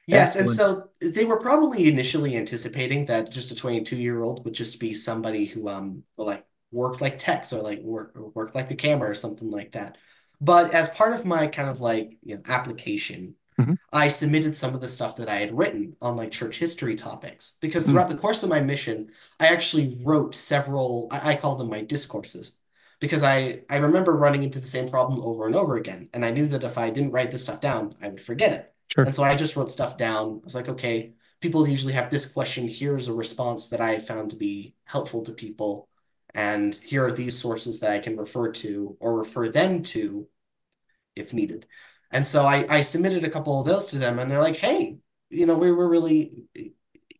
Yes, 0.06 0.36
and 0.36 0.48
so 0.48 0.88
they 1.00 1.24
were 1.24 1.38
probably 1.38 1.88
initially 1.88 2.36
anticipating 2.36 3.06
that 3.06 3.30
just 3.30 3.50
a 3.50 3.56
22 3.56 3.96
year 3.96 4.22
old 4.22 4.44
would 4.44 4.54
just 4.54 4.78
be 4.78 4.94
somebody 4.94 5.46
who 5.46 5.68
um 5.68 6.04
will 6.16 6.26
like 6.26 6.44
work 6.70 7.00
like 7.00 7.18
techs 7.18 7.52
or 7.52 7.60
like 7.60 7.80
work 7.80 8.12
or 8.14 8.28
work 8.30 8.54
like 8.54 8.68
the 8.68 8.76
camera 8.76 9.10
or 9.10 9.14
something 9.14 9.50
like 9.50 9.72
that. 9.72 10.00
But 10.40 10.74
as 10.74 10.90
part 10.90 11.14
of 11.14 11.24
my 11.24 11.46
kind 11.46 11.68
of 11.68 11.80
like 11.80 12.18
you 12.22 12.36
know 12.36 12.42
application, 12.48 13.34
mm-hmm. 13.58 13.74
I 13.92 14.08
submitted 14.08 14.56
some 14.56 14.74
of 14.74 14.80
the 14.80 14.88
stuff 14.88 15.16
that 15.16 15.28
I 15.28 15.36
had 15.36 15.56
written 15.56 15.96
on 16.02 16.16
like 16.16 16.30
church 16.30 16.58
history 16.58 16.94
topics 16.94 17.58
because 17.60 17.84
mm-hmm. 17.84 17.92
throughout 17.92 18.08
mm-hmm. 18.08 18.16
the 18.16 18.22
course 18.22 18.42
of 18.42 18.50
my 18.50 18.60
mission, 18.60 19.10
I 19.40 19.48
actually 19.48 19.92
wrote 20.04 20.34
several. 20.34 21.08
I, 21.10 21.32
I 21.32 21.36
call 21.36 21.56
them 21.56 21.70
my 21.70 21.82
discourses 21.82 22.62
because 23.00 23.22
I 23.22 23.62
I 23.70 23.76
remember 23.78 24.16
running 24.16 24.42
into 24.42 24.60
the 24.60 24.66
same 24.66 24.88
problem 24.88 25.20
over 25.22 25.46
and 25.46 25.54
over 25.54 25.76
again, 25.76 26.08
and 26.14 26.24
I 26.24 26.30
knew 26.30 26.46
that 26.46 26.64
if 26.64 26.78
I 26.78 26.90
didn't 26.90 27.12
write 27.12 27.30
this 27.30 27.42
stuff 27.42 27.60
down, 27.60 27.94
I 28.02 28.08
would 28.08 28.20
forget 28.20 28.52
it. 28.52 28.72
Sure. 28.92 29.04
And 29.04 29.14
so 29.14 29.22
I 29.22 29.34
just 29.34 29.56
wrote 29.56 29.70
stuff 29.70 29.98
down. 29.98 30.40
I 30.42 30.44
was 30.44 30.54
like, 30.54 30.68
okay, 30.68 31.12
people 31.40 31.68
usually 31.68 31.92
have 31.92 32.10
this 32.10 32.32
question. 32.32 32.68
Here's 32.68 33.08
a 33.08 33.14
response 33.14 33.68
that 33.68 33.80
I 33.80 33.98
found 33.98 34.30
to 34.30 34.36
be 34.36 34.74
helpful 34.84 35.22
to 35.22 35.32
people, 35.32 35.88
and 36.36 36.74
here 36.74 37.04
are 37.06 37.12
these 37.12 37.36
sources 37.36 37.80
that 37.80 37.90
I 37.90 37.98
can 37.98 38.16
refer 38.16 38.52
to 38.52 38.96
or 39.00 39.18
refer 39.18 39.48
them 39.48 39.82
to 39.84 40.28
if 41.16 41.32
needed. 41.32 41.66
And 42.12 42.24
so 42.24 42.44
I 42.44 42.66
I 42.68 42.82
submitted 42.82 43.24
a 43.24 43.30
couple 43.30 43.58
of 43.58 43.66
those 43.66 43.86
to 43.86 43.98
them, 43.98 44.18
and 44.18 44.30
they're 44.30 44.42
like, 44.42 44.56
hey, 44.56 44.98
you 45.30 45.46
know, 45.46 45.56
we 45.56 45.72
were 45.72 45.88
really 45.88 46.44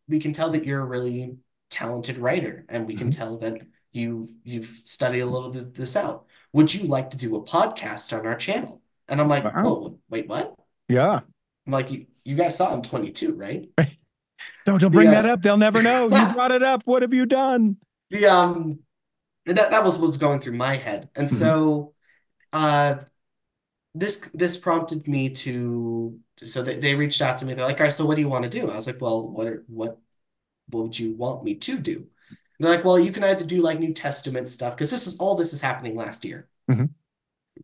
we 0.07 0.21
can 0.21 0.33
tell 0.33 0.51
that 0.51 0.65
you're 0.65 0.83
a 0.83 0.87
really 0.87 1.39
talented 1.71 2.19
writer, 2.19 2.67
and 2.69 2.87
we 2.87 2.95
mm-hmm. 2.95 3.05
can 3.05 3.11
tell 3.11 3.39
that 3.39 3.61
you've 3.93 4.29
you've 4.45 4.67
studied 4.67 5.21
a 5.21 5.27
little 5.27 5.51
bit 5.51 5.75
this 5.75 5.97
out. 5.97 6.27
Would 6.53 6.73
you 6.73 6.87
like 6.87 7.11
to 7.11 7.19
do 7.19 7.37
a 7.37 7.45
podcast 7.45 8.17
on 8.17 8.27
our 8.27 8.37
channel? 8.37 8.83
And 9.09 9.21
I'm 9.21 9.29
like, 9.29 9.45
wow. 9.45 9.53
oh, 9.57 9.99
wait, 10.11 10.29
what? 10.29 10.55
Yeah. 10.89 11.21
I'm 11.67 11.73
like, 11.73 11.91
you, 11.91 12.07
you 12.25 12.35
guys 12.35 12.57
saw 12.57 12.73
I'm 12.73 12.83
22, 12.83 13.37
right? 13.37 13.67
No, 14.67 14.79
don't 14.79 14.91
bring 14.91 15.11
that 15.11 15.27
up. 15.27 15.43
They'll 15.43 15.57
never 15.57 15.81
know. 15.81 16.09
You 16.11 16.35
brought 16.35 16.51
it 16.51 16.63
up. 16.63 16.83
What 16.87 17.03
have 17.03 17.15
you 17.15 17.25
done? 17.25 17.77
The 18.11 18.27
um 18.27 18.73
that 19.47 19.71
that 19.71 19.85
was 19.85 20.01
what's 20.01 20.17
going 20.17 20.41
through 20.41 20.55
my 20.55 20.77
head. 20.77 21.09
And 21.17 21.27
mm-hmm. 21.27 21.45
so 21.45 21.95
uh 22.53 22.97
this 23.95 24.31
this 24.33 24.57
prompted 24.57 25.09
me 25.09 25.31
to 25.31 26.19
so 26.39 26.63
they, 26.63 26.79
they 26.79 26.95
reached 26.95 27.23
out 27.23 27.39
to 27.39 27.47
me. 27.47 27.55
They're 27.55 27.65
like, 27.65 27.79
all 27.81 27.85
right, 27.85 27.93
so 27.93 28.05
what 28.07 28.17
do 28.17 28.21
you 28.21 28.29
want 28.29 28.45
to 28.45 28.51
do? 28.51 28.63
I 28.63 28.77
was 28.77 28.87
like, 28.87 29.01
well, 29.01 29.29
what 29.29 29.47
are, 29.47 29.65
what 29.69 29.99
what 30.71 30.85
would 30.85 30.99
you 30.99 31.15
want 31.17 31.45
me 31.45 31.55
to 31.55 31.79
do? 31.79 32.07
they're 32.59 32.75
like, 32.75 32.85
well, 32.85 32.99
you 32.99 33.13
can 33.13 33.25
either 33.25 33.45
do 33.45 33.61
like 33.61 33.79
New 33.79 33.93
Testament 33.93 34.49
stuff 34.49 34.75
because 34.75 34.91
this 34.91 35.07
is 35.07 35.19
all 35.19 35.35
this 35.35 35.53
is 35.53 35.61
happening 35.61 35.95
last 35.95 36.25
year. 36.25 36.49
Mm-hmm. 36.71 36.87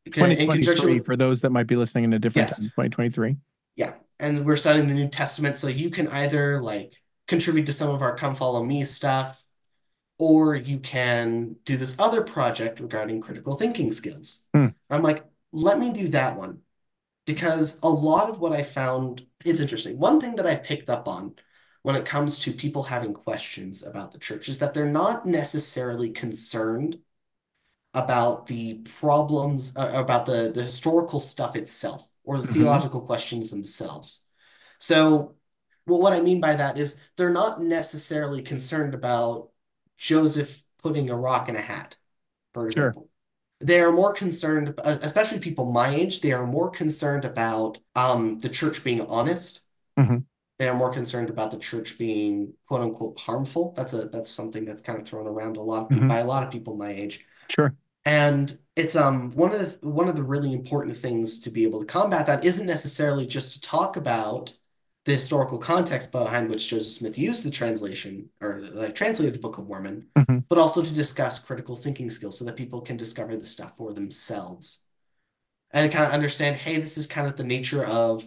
In 0.07 0.49
conjunction 0.51 0.91
with, 0.91 1.05
for 1.07 1.17
those 1.17 1.41
that 1.43 1.51
might 1.51 1.67
be 1.67 1.77
listening 1.77 2.05
in 2.05 2.13
a 2.13 2.19
different 2.19 2.49
yes. 2.49 2.59
time, 2.59 2.65
2023. 2.67 3.37
Yeah, 3.77 3.95
and 4.21 4.45
we're 4.45 4.57
studying 4.57 4.87
the 4.89 4.95
New 4.95 5.09
Testament, 5.09 5.57
so 5.57 5.69
you 5.69 5.91
can 5.91 6.09
either 6.09 6.61
like 6.61 6.93
contribute 7.29 7.67
to 7.67 7.73
some 7.73 7.95
of 7.95 8.03
our 8.03 8.17
Come 8.17 8.35
Follow 8.35 8.65
Me 8.65 8.85
stuff, 8.85 9.42
or 10.19 10.55
you 10.55 10.79
can 10.79 11.57
do 11.65 11.77
this 11.77 11.99
other 11.99 12.23
project 12.23 12.81
regarding 12.81 13.21
critical 13.21 13.55
thinking 13.57 13.91
skills. 13.91 14.49
Hmm. 14.55 14.69
I'm 14.91 15.03
like, 15.03 15.25
let 15.53 15.79
me 15.79 15.93
do 15.93 16.09
that 16.09 16.37
one 16.37 16.61
because 17.27 17.83
a 17.83 17.89
lot 17.89 18.29
of 18.29 18.41
what 18.41 18.53
I 18.53 18.63
found 18.63 19.27
is 19.45 19.61
interesting. 19.61 19.99
One 19.99 20.21
thing 20.21 20.37
that 20.37 20.47
I've 20.47 20.65
picked 20.65 20.91
up 20.91 21.09
on 21.09 21.35
when 21.83 21.97
it 21.97 22.05
comes 22.05 22.39
to 22.41 22.53
people 22.53 22.83
having 22.83 23.13
questions 23.13 23.87
about 23.87 24.13
the 24.13 24.19
church 24.19 24.49
is 24.49 24.59
that 24.59 24.75
they're 24.75 24.87
not 24.87 25.27
necessarily 25.27 26.11
concerned 26.11 26.99
about 27.95 28.47
the 28.47 28.83
problems 28.99 29.77
uh, 29.77 29.91
about 29.95 30.27
the 30.27 30.51
the 30.55 30.63
historical 30.63 31.21
stuff 31.21 31.57
itself 31.57 32.15
or 32.25 32.39
the 32.39 32.45
mm-hmm. 32.45 32.55
theological 32.55 33.03
questions 33.03 33.51
themselves 33.51 34.33
so 34.79 35.35
well, 35.87 36.01
what 36.01 36.13
i 36.13 36.21
mean 36.21 36.41
by 36.41 36.55
that 36.55 36.79
is 36.79 37.11
they're 37.17 37.31
not 37.31 37.61
necessarily 37.61 38.43
concerned 38.43 38.95
about 38.95 39.51
joseph 40.03 40.63
putting 40.83 41.11
a 41.11 41.17
rock 41.17 41.49
in 41.49 41.57
a 41.57 41.61
hat 41.61 41.97
for 42.53 42.67
example 42.67 43.03
sure. 43.03 43.67
they 43.67 43.81
are 43.81 43.93
more 43.93 44.13
concerned 44.13 44.75
especially 44.85 45.39
people 45.39 45.73
my 45.73 45.95
age 45.95 46.21
they 46.21 46.33
are 46.33 46.47
more 46.47 46.71
concerned 46.71 47.25
about 47.25 47.79
um, 47.97 48.39
the 48.41 48.49
church 48.49 48.85
being 48.85 49.01
honest 49.03 49.67
mm-hmm 49.99 50.19
they 50.63 50.69
are 50.69 50.77
more 50.77 50.93
concerned 50.93 51.29
about 51.29 51.51
the 51.51 51.59
church 51.59 51.99
being 51.99 52.55
quote 52.69 52.83
unquote 52.83 53.19
harmful. 53.19 53.73
That's 53.77 53.95
a 53.95 54.09
that's 54.09 54.31
something 54.31 54.65
that's 54.65 54.81
kind 54.81 54.97
of 54.97 55.05
thrown 55.05 55.27
around 55.27 55.57
a 55.57 55.61
lot 55.61 55.83
of 55.83 55.89
people, 55.89 56.03
mm-hmm. 56.03 56.09
by 56.09 56.19
a 56.19 56.25
lot 56.25 56.45
of 56.45 56.53
people 56.53 56.77
my 56.77 56.93
age. 56.93 57.27
Sure. 57.49 57.75
And 58.05 58.57
it's 58.77 58.95
um 58.95 59.31
one 59.33 59.53
of 59.53 59.59
the 59.59 59.89
one 59.89 60.09
of 60.09 60.15
the 60.15 60.23
really 60.23 60.53
important 60.53 60.97
things 60.97 61.41
to 61.41 61.51
be 61.51 61.65
able 61.65 61.81
to 61.81 61.87
combat 61.87 62.29
that 62.29 62.45
isn't 62.45 62.67
necessarily 62.67 63.27
just 63.27 63.55
to 63.55 63.61
talk 63.69 63.97
about 63.97 64.53
the 65.05 65.13
historical 65.13 65.59
context 65.59 66.13
behind 66.13 66.49
which 66.49 66.69
Joseph 66.69 66.93
Smith 66.93 67.19
used 67.19 67.45
the 67.45 67.51
translation 67.51 68.29
or 68.41 68.61
like 68.73 68.95
translated 68.95 69.35
the 69.35 69.41
Book 69.41 69.59
of 69.59 69.67
Mormon, 69.67 70.09
mm-hmm. 70.17 70.39
but 70.49 70.59
also 70.59 70.83
to 70.83 70.95
discuss 70.95 71.45
critical 71.45 71.75
thinking 71.75 72.09
skills 72.09 72.39
so 72.39 72.45
that 72.45 72.57
people 72.57 72.81
can 72.81 72.97
discover 72.97 73.37
the 73.37 73.45
stuff 73.45 73.77
for 73.77 73.93
themselves 73.93 74.91
and 75.73 75.91
kind 75.91 76.05
of 76.05 76.13
understand, 76.13 76.57
hey, 76.57 76.77
this 76.77 76.99
is 76.99 77.07
kind 77.07 77.27
of 77.27 77.37
the 77.37 77.45
nature 77.45 77.85
of 77.85 78.23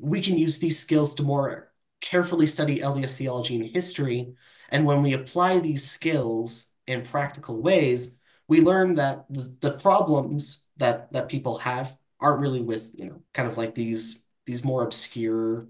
we 0.00 0.20
can 0.20 0.36
use 0.36 0.58
these 0.58 0.78
skills 0.78 1.14
to 1.14 1.22
more 1.22 1.72
carefully 2.00 2.46
study 2.46 2.78
LDS 2.80 3.16
theology 3.16 3.60
and 3.60 3.74
history. 3.74 4.34
And 4.70 4.84
when 4.84 5.02
we 5.02 5.14
apply 5.14 5.60
these 5.60 5.88
skills 5.88 6.74
in 6.86 7.02
practical 7.02 7.62
ways, 7.62 8.22
we 8.48 8.60
learn 8.60 8.94
that 8.94 9.24
the, 9.30 9.56
the 9.60 9.78
problems 9.78 10.70
that 10.76 11.12
that 11.12 11.28
people 11.28 11.58
have 11.58 11.96
aren't 12.20 12.40
really 12.40 12.60
with, 12.60 12.94
you 12.98 13.06
know, 13.06 13.22
kind 13.32 13.48
of 13.48 13.56
like 13.56 13.74
these 13.74 14.21
these 14.46 14.64
more 14.64 14.82
obscure 14.82 15.68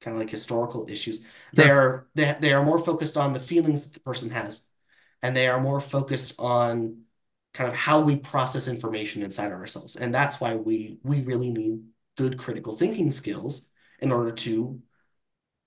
kind 0.00 0.16
of 0.16 0.20
like 0.20 0.30
historical 0.30 0.88
issues. 0.90 1.26
They 1.54 1.70
are 1.70 2.08
they, 2.14 2.34
they 2.40 2.52
are 2.52 2.64
more 2.64 2.78
focused 2.78 3.16
on 3.16 3.32
the 3.32 3.40
feelings 3.40 3.84
that 3.84 3.94
the 3.94 4.04
person 4.04 4.30
has, 4.30 4.70
and 5.22 5.36
they 5.36 5.46
are 5.46 5.60
more 5.60 5.80
focused 5.80 6.40
on 6.40 7.02
kind 7.54 7.70
of 7.70 7.76
how 7.76 8.00
we 8.00 8.16
process 8.16 8.66
information 8.66 9.22
inside 9.22 9.52
ourselves. 9.52 9.96
And 9.96 10.12
that's 10.12 10.40
why 10.40 10.56
we 10.56 10.98
we 11.04 11.22
really 11.22 11.50
need 11.50 11.84
good 12.16 12.38
critical 12.38 12.72
thinking 12.72 13.10
skills 13.10 13.72
in 14.00 14.10
order 14.10 14.32
to 14.32 14.80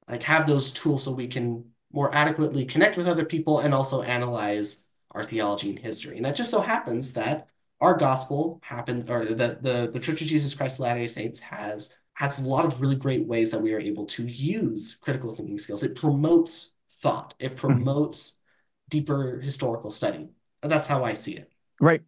like 0.10 0.24
have 0.24 0.46
those 0.46 0.74
tools 0.74 1.04
so 1.04 1.16
we 1.16 1.28
can 1.28 1.66
more 1.92 2.14
adequately 2.14 2.66
connect 2.66 2.98
with 2.98 3.08
other 3.08 3.26
people 3.26 3.60
and 3.60 3.74
also 3.74 4.02
analyze 4.02 4.92
our 5.12 5.24
theology 5.24 5.70
and 5.70 5.80
history. 5.80 6.18
And 6.18 6.26
it 6.26 6.36
just 6.36 6.52
so 6.52 6.60
happens 6.60 7.14
that 7.14 7.52
our 7.80 7.96
gospel 7.98 8.60
happened, 8.64 9.10
or 9.10 9.26
the 9.26 9.60
the, 9.62 9.90
the 9.94 10.00
Church 10.00 10.22
of 10.22 10.28
Jesus 10.28 10.56
Christ 10.56 10.80
of 10.80 10.84
Latter-day 10.84 11.08
Saints 11.08 11.40
has 11.40 12.02
has 12.16 12.44
a 12.44 12.50
lot 12.50 12.66
of 12.66 12.82
really 12.82 12.96
great 12.96 13.28
ways 13.28 13.52
that 13.52 13.62
we 13.62 13.74
are 13.74 13.80
able 13.80 14.06
to 14.06 14.24
use 14.24 14.98
critical 15.02 15.32
thinking 15.32 15.58
skills. 15.58 15.84
It 15.84 15.96
promotes 15.96 16.76
thought. 16.90 17.36
It 17.40 17.52
mm-hmm. 17.52 17.60
promotes 17.60 18.42
deeper 18.90 19.40
historical 19.42 19.90
study. 19.90 20.30
And 20.64 20.72
that's 20.72 20.88
how 20.88 21.04
I 21.04 21.14
see 21.14 21.34
it. 21.34 21.52
Right. 21.80 22.02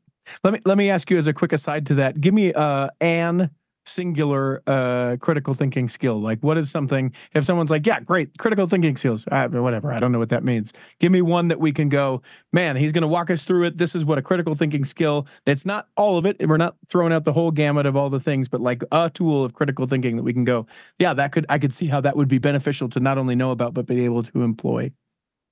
Let 0.44 0.54
me 0.54 0.60
let 0.66 0.78
me 0.78 0.90
ask 0.90 1.10
you 1.10 1.18
as 1.18 1.28
a 1.28 1.34
quick 1.34 1.54
aside 1.54 1.86
to 1.88 1.96
that. 1.96 2.20
Give 2.20 2.34
me 2.34 2.54
uh 2.54 2.90
Anne 3.00 3.52
singular 3.88 4.62
uh, 4.68 5.18
critical 5.20 5.54
thinking 5.54 5.90
skill? 5.90 6.22
Like, 6.22 6.40
what 6.42 6.58
is 6.58 6.70
something, 6.70 7.14
if 7.34 7.46
someone's 7.46 7.70
like, 7.70 7.86
yeah, 7.86 8.00
great, 8.00 8.38
critical 8.38 8.68
thinking 8.68 8.98
skills, 8.98 9.26
uh, 9.32 9.48
whatever, 9.50 9.92
I 9.92 10.00
don't 10.00 10.12
know 10.12 10.20
what 10.20 10.30
that 10.30 10.44
means. 10.44 10.74
Give 11.00 11.12
me 11.12 11.22
one 11.22 11.48
that 11.48 11.60
we 11.60 11.72
can 11.72 11.90
go, 11.90 12.22
man, 12.52 12.76
he's 12.76 12.92
going 12.92 13.02
to 13.02 13.08
walk 13.08 13.30
us 13.30 13.44
through 13.44 13.66
it. 13.66 13.78
This 13.78 13.96
is 13.96 14.06
what 14.06 14.18
a 14.18 14.22
critical 14.22 14.56
thinking 14.56 14.86
skill, 14.86 15.28
it's 15.46 15.66
not 15.66 15.88
all 15.96 16.18
of 16.18 16.26
it. 16.26 16.38
and 16.40 16.50
We're 16.50 16.58
not 16.58 16.76
throwing 16.88 17.14
out 17.14 17.24
the 17.24 17.34
whole 17.34 17.52
gamut 17.52 17.86
of 17.86 17.96
all 17.96 18.10
the 18.10 18.20
things, 18.20 18.48
but 18.48 18.62
like 18.62 18.84
a 18.92 19.10
tool 19.10 19.44
of 19.44 19.54
critical 19.54 19.88
thinking 19.88 20.16
that 20.18 20.24
we 20.24 20.34
can 20.34 20.44
go, 20.44 20.68
yeah, 21.00 21.14
that 21.14 21.32
could, 21.32 21.46
I 21.50 21.58
could 21.58 21.74
see 21.74 21.88
how 21.88 22.02
that 22.02 22.16
would 22.16 22.28
be 22.28 22.38
beneficial 22.38 22.90
to 22.90 23.00
not 23.00 23.18
only 23.18 23.36
know 23.36 23.52
about, 23.52 23.74
but 23.74 23.86
be 23.86 24.06
able 24.06 24.24
to 24.24 24.44
employ. 24.44 24.92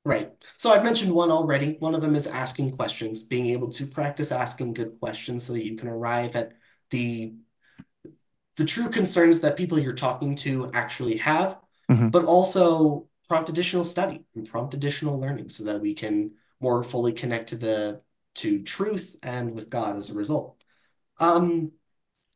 Right. 0.06 0.32
So 0.58 0.72
I've 0.72 0.84
mentioned 0.84 1.12
one 1.14 1.32
already. 1.32 1.78
One 1.80 1.96
of 1.96 2.02
them 2.02 2.16
is 2.16 2.28
asking 2.28 2.78
questions, 2.78 3.24
being 3.24 3.48
able 3.48 3.72
to 3.72 3.88
practice 3.88 4.32
asking 4.32 4.74
good 4.74 5.00
questions 5.00 5.44
so 5.44 5.54
that 5.54 5.66
you 5.66 5.76
can 5.76 5.90
arrive 5.90 6.36
at 6.36 6.54
the 6.92 7.34
the 8.58 8.66
true 8.66 8.90
concerns 8.90 9.42
that 9.42 9.58
people 9.58 9.78
you're 9.78 9.94
talking 9.94 10.36
to 10.36 10.70
actually 10.74 11.18
have, 11.18 11.60
mm-hmm. 11.90 12.10
but 12.10 12.26
also 12.26 13.08
prompt 13.28 13.50
additional 13.50 13.84
study 13.84 14.26
and 14.36 14.48
prompt 14.48 14.74
additional 14.74 15.20
learning 15.20 15.50
so 15.50 15.66
that 15.66 15.82
we 15.82 15.94
can 15.94 16.34
more 16.62 16.84
fully 16.84 17.14
connect 17.14 17.50
to 17.50 17.56
the 17.56 18.02
to 18.36 18.62
truth 18.64 19.18
and 19.24 19.56
with 19.56 19.70
God 19.70 19.96
as 19.96 20.10
a 20.10 20.14
result. 20.14 20.62
Um, 21.20 21.72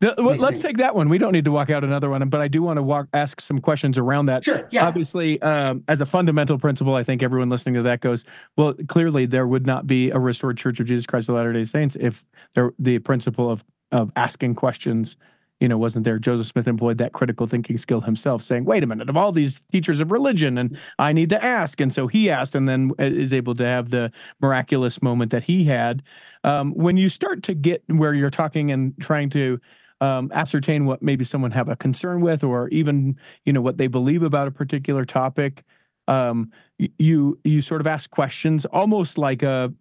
no, 0.01 0.13
well, 0.17 0.37
let's 0.37 0.53
think? 0.53 0.63
take 0.63 0.77
that 0.77 0.95
one. 0.95 1.09
We 1.09 1.17
don't 1.17 1.33
need 1.33 1.43
to 1.43 1.51
walk 1.51 1.69
out 1.69 1.83
another 1.83 2.09
one, 2.09 2.27
but 2.29 2.39
I 2.39 2.47
do 2.47 2.61
want 2.61 2.77
to 2.77 2.83
walk 2.83 3.07
ask 3.13 3.41
some 3.41 3.59
questions 3.59 3.97
around 3.97 4.27
that. 4.27 4.45
Sure. 4.45 4.69
Yeah. 4.71 4.87
Obviously, 4.87 5.41
um, 5.41 5.83
as 5.89 5.99
a 5.99 6.05
fundamental 6.05 6.57
principle, 6.57 6.95
I 6.95 7.03
think 7.03 7.21
everyone 7.21 7.49
listening 7.49 7.75
to 7.75 7.81
that 7.81 7.99
goes, 7.99 8.23
well, 8.55 8.73
clearly 8.87 9.25
there 9.25 9.45
would 9.45 9.65
not 9.65 9.87
be 9.87 10.09
a 10.11 10.17
restored 10.17 10.57
Church 10.57 10.79
of 10.79 10.85
Jesus 10.85 11.05
Christ 11.05 11.27
of 11.27 11.35
Latter 11.35 11.51
Day 11.51 11.65
Saints 11.65 11.97
if 11.99 12.25
there, 12.55 12.71
the 12.79 12.99
principle 12.99 13.49
of 13.49 13.63
of 13.91 14.11
asking 14.15 14.53
questions 14.55 15.17
you 15.59 15.67
know, 15.67 15.77
wasn't 15.77 16.05
there. 16.05 16.19
Joseph 16.19 16.47
Smith 16.47 16.67
employed 16.67 16.97
that 16.99 17.11
critical 17.11 17.45
thinking 17.45 17.77
skill 17.77 18.01
himself, 18.01 18.43
saying, 18.43 18.65
wait 18.65 18.83
a 18.83 18.87
minute, 18.87 19.09
of 19.09 19.17
all 19.17 19.31
these 19.31 19.61
teachers 19.71 19.99
of 19.99 20.11
religion, 20.11 20.57
and 20.57 20.77
I 20.97 21.11
need 21.13 21.29
to 21.29 21.43
ask. 21.43 21.81
And 21.81 21.93
so 21.93 22.07
he 22.07 22.29
asked 22.29 22.55
and 22.55 22.67
then 22.67 22.91
uh, 22.99 23.03
is 23.03 23.33
able 23.33 23.55
to 23.55 23.65
have 23.65 23.89
the 23.89 24.11
miraculous 24.41 25.01
moment 25.01 25.31
that 25.31 25.43
he 25.43 25.65
had. 25.65 26.01
Um, 26.43 26.73
when 26.73 26.95
you 26.95 27.09
start 27.09 27.43
to 27.43 27.53
get 27.53 27.83
where 27.87 28.13
you're 28.13 28.29
talking 28.29 28.71
and 28.71 28.93
trying 29.01 29.29
to 29.31 29.59
um, 30.01 30.31
ascertain 30.33 30.85
what 30.85 31.01
maybe 31.01 31.25
someone 31.25 31.51
have 31.51 31.67
a 31.67 31.75
concern 31.75 32.21
with, 32.21 32.43
or 32.43 32.69
even, 32.69 33.17
you 33.43 33.51
know, 33.51 33.61
what 33.61 33.77
they 33.77 33.87
believe 33.87 34.23
about 34.23 34.47
a 34.47 34.51
particular 34.51 35.03
topic, 35.03 35.63
um, 36.07 36.51
you 36.97 37.37
you 37.43 37.61
sort 37.61 37.81
of 37.81 37.87
ask 37.87 38.09
questions 38.09 38.65
almost 38.65 39.17
like 39.17 39.43
a 39.43 39.71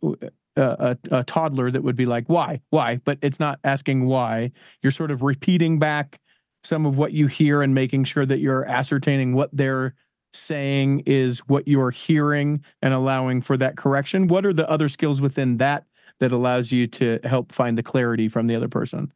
a, 0.59 0.99
a, 1.11 1.25
toddler 1.25 1.71
that 1.71 1.83
would 1.83 1.97
be 1.97 2.07
like, 2.07 2.25
why, 2.27 2.61
why? 2.71 3.01
But 3.05 3.19
it's 3.23 3.41
not 3.41 3.61
asking 3.65 4.07
why. 4.07 4.51
You're 4.83 4.91
sort 4.91 5.11
of 5.11 5.23
repeating 5.23 5.79
back 5.79 6.21
some 6.65 6.87
of 6.87 6.97
what 6.97 7.13
you 7.13 7.27
hear 7.27 7.63
and 7.63 7.75
making 7.75 8.05
sure 8.05 8.27
that 8.27 8.39
you're 8.39 8.65
ascertaining 8.67 9.35
what 9.35 9.51
they're 9.53 9.95
saying 10.33 11.03
is 11.07 11.41
what 11.41 11.67
you're 11.67 11.91
hearing 11.91 12.63
and 12.83 12.93
allowing 12.93 13.41
for 13.41 13.57
that 13.57 13.77
correction. 13.77 14.29
What 14.29 14.45
are 14.45 14.53
the 14.53 14.69
other 14.69 14.89
skills 14.89 15.21
within 15.21 15.57
that 15.59 15.85
that 16.21 16.33
allows 16.33 16.73
you 16.73 16.87
to 16.89 17.21
help 17.25 17.53
find 17.53 17.79
the 17.79 17.83
clarity 17.83 18.29
from 18.29 18.47
the 18.47 18.57
other 18.57 18.69
person? 18.69 19.13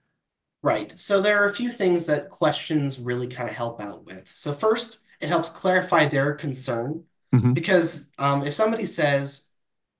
Right. 0.62 0.92
So 0.92 1.20
there 1.20 1.42
are 1.42 1.48
a 1.48 1.54
few 1.54 1.70
things 1.70 2.06
that 2.06 2.30
questions 2.30 3.02
really 3.04 3.26
kind 3.26 3.50
of 3.50 3.56
help 3.56 3.80
out 3.80 4.06
with. 4.06 4.28
So 4.28 4.52
first, 4.52 5.04
it 5.20 5.28
helps 5.28 5.50
clarify 5.50 6.06
their 6.06 6.34
concern 6.34 7.04
mm-hmm. 7.34 7.52
because 7.52 8.12
um, 8.18 8.46
if 8.46 8.54
somebody 8.54 8.86
says, 8.86 9.51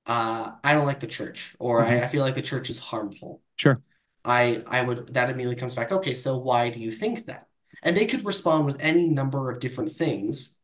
uh, 0.06 0.52
I 0.64 0.74
don't 0.74 0.86
like 0.86 1.00
the 1.00 1.06
church, 1.06 1.54
or 1.58 1.80
mm-hmm. 1.80 1.90
I, 1.90 2.04
I 2.04 2.06
feel 2.08 2.22
like 2.22 2.34
the 2.34 2.42
church 2.42 2.70
is 2.70 2.80
harmful. 2.80 3.42
Sure. 3.56 3.80
I 4.24 4.62
I 4.70 4.82
would 4.82 5.08
that 5.14 5.30
immediately 5.30 5.56
comes 5.56 5.74
back. 5.74 5.92
Okay, 5.92 6.14
so 6.14 6.38
why 6.38 6.70
do 6.70 6.80
you 6.80 6.90
think 6.90 7.24
that? 7.26 7.46
And 7.82 7.96
they 7.96 8.06
could 8.06 8.24
respond 8.24 8.66
with 8.66 8.82
any 8.82 9.08
number 9.08 9.50
of 9.50 9.60
different 9.60 9.90
things. 9.90 10.60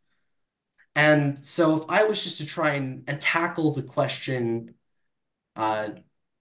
And 0.95 1.39
so 1.39 1.77
if 1.77 1.85
I 1.89 2.05
was 2.05 2.23
just 2.25 2.41
to 2.41 2.47
try 2.47 2.75
and, 2.75 3.09
and 3.09 3.21
tackle 3.21 3.73
the 3.73 3.83
question, 3.83 4.75
uh, 5.55 5.91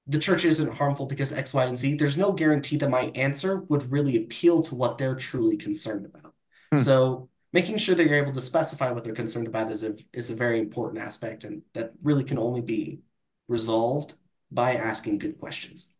the 0.07 0.19
church 0.19 0.45
isn't 0.45 0.73
harmful 0.73 1.05
because 1.05 1.37
X, 1.37 1.53
Y, 1.53 1.65
and 1.65 1.77
Z, 1.77 1.97
there's 1.97 2.17
no 2.17 2.31
guarantee 2.33 2.77
that 2.77 2.89
my 2.89 3.11
answer 3.13 3.61
would 3.69 3.91
really 3.91 4.23
appeal 4.23 4.61
to 4.63 4.75
what 4.75 4.97
they're 4.97 5.15
truly 5.15 5.57
concerned 5.57 6.05
about. 6.05 6.33
Hmm. 6.71 6.77
So 6.77 7.29
making 7.57 7.77
sure 7.77 7.95
that 7.95 8.05
you're 8.05 8.23
able 8.23 8.31
to 8.31 8.41
specify 8.41 8.91
what 8.91 9.03
they're 9.03 9.15
concerned 9.15 9.47
about 9.47 9.71
is 9.71 9.83
a 9.83 9.91
is 10.13 10.29
a 10.29 10.35
very 10.35 10.59
important 10.59 11.01
aspect 11.01 11.43
and 11.43 11.63
that 11.73 11.89
really 12.03 12.23
can 12.23 12.37
only 12.37 12.61
be 12.61 12.99
resolved 13.47 14.13
by 14.51 14.75
asking 14.75 15.17
good 15.17 15.39
questions. 15.39 15.97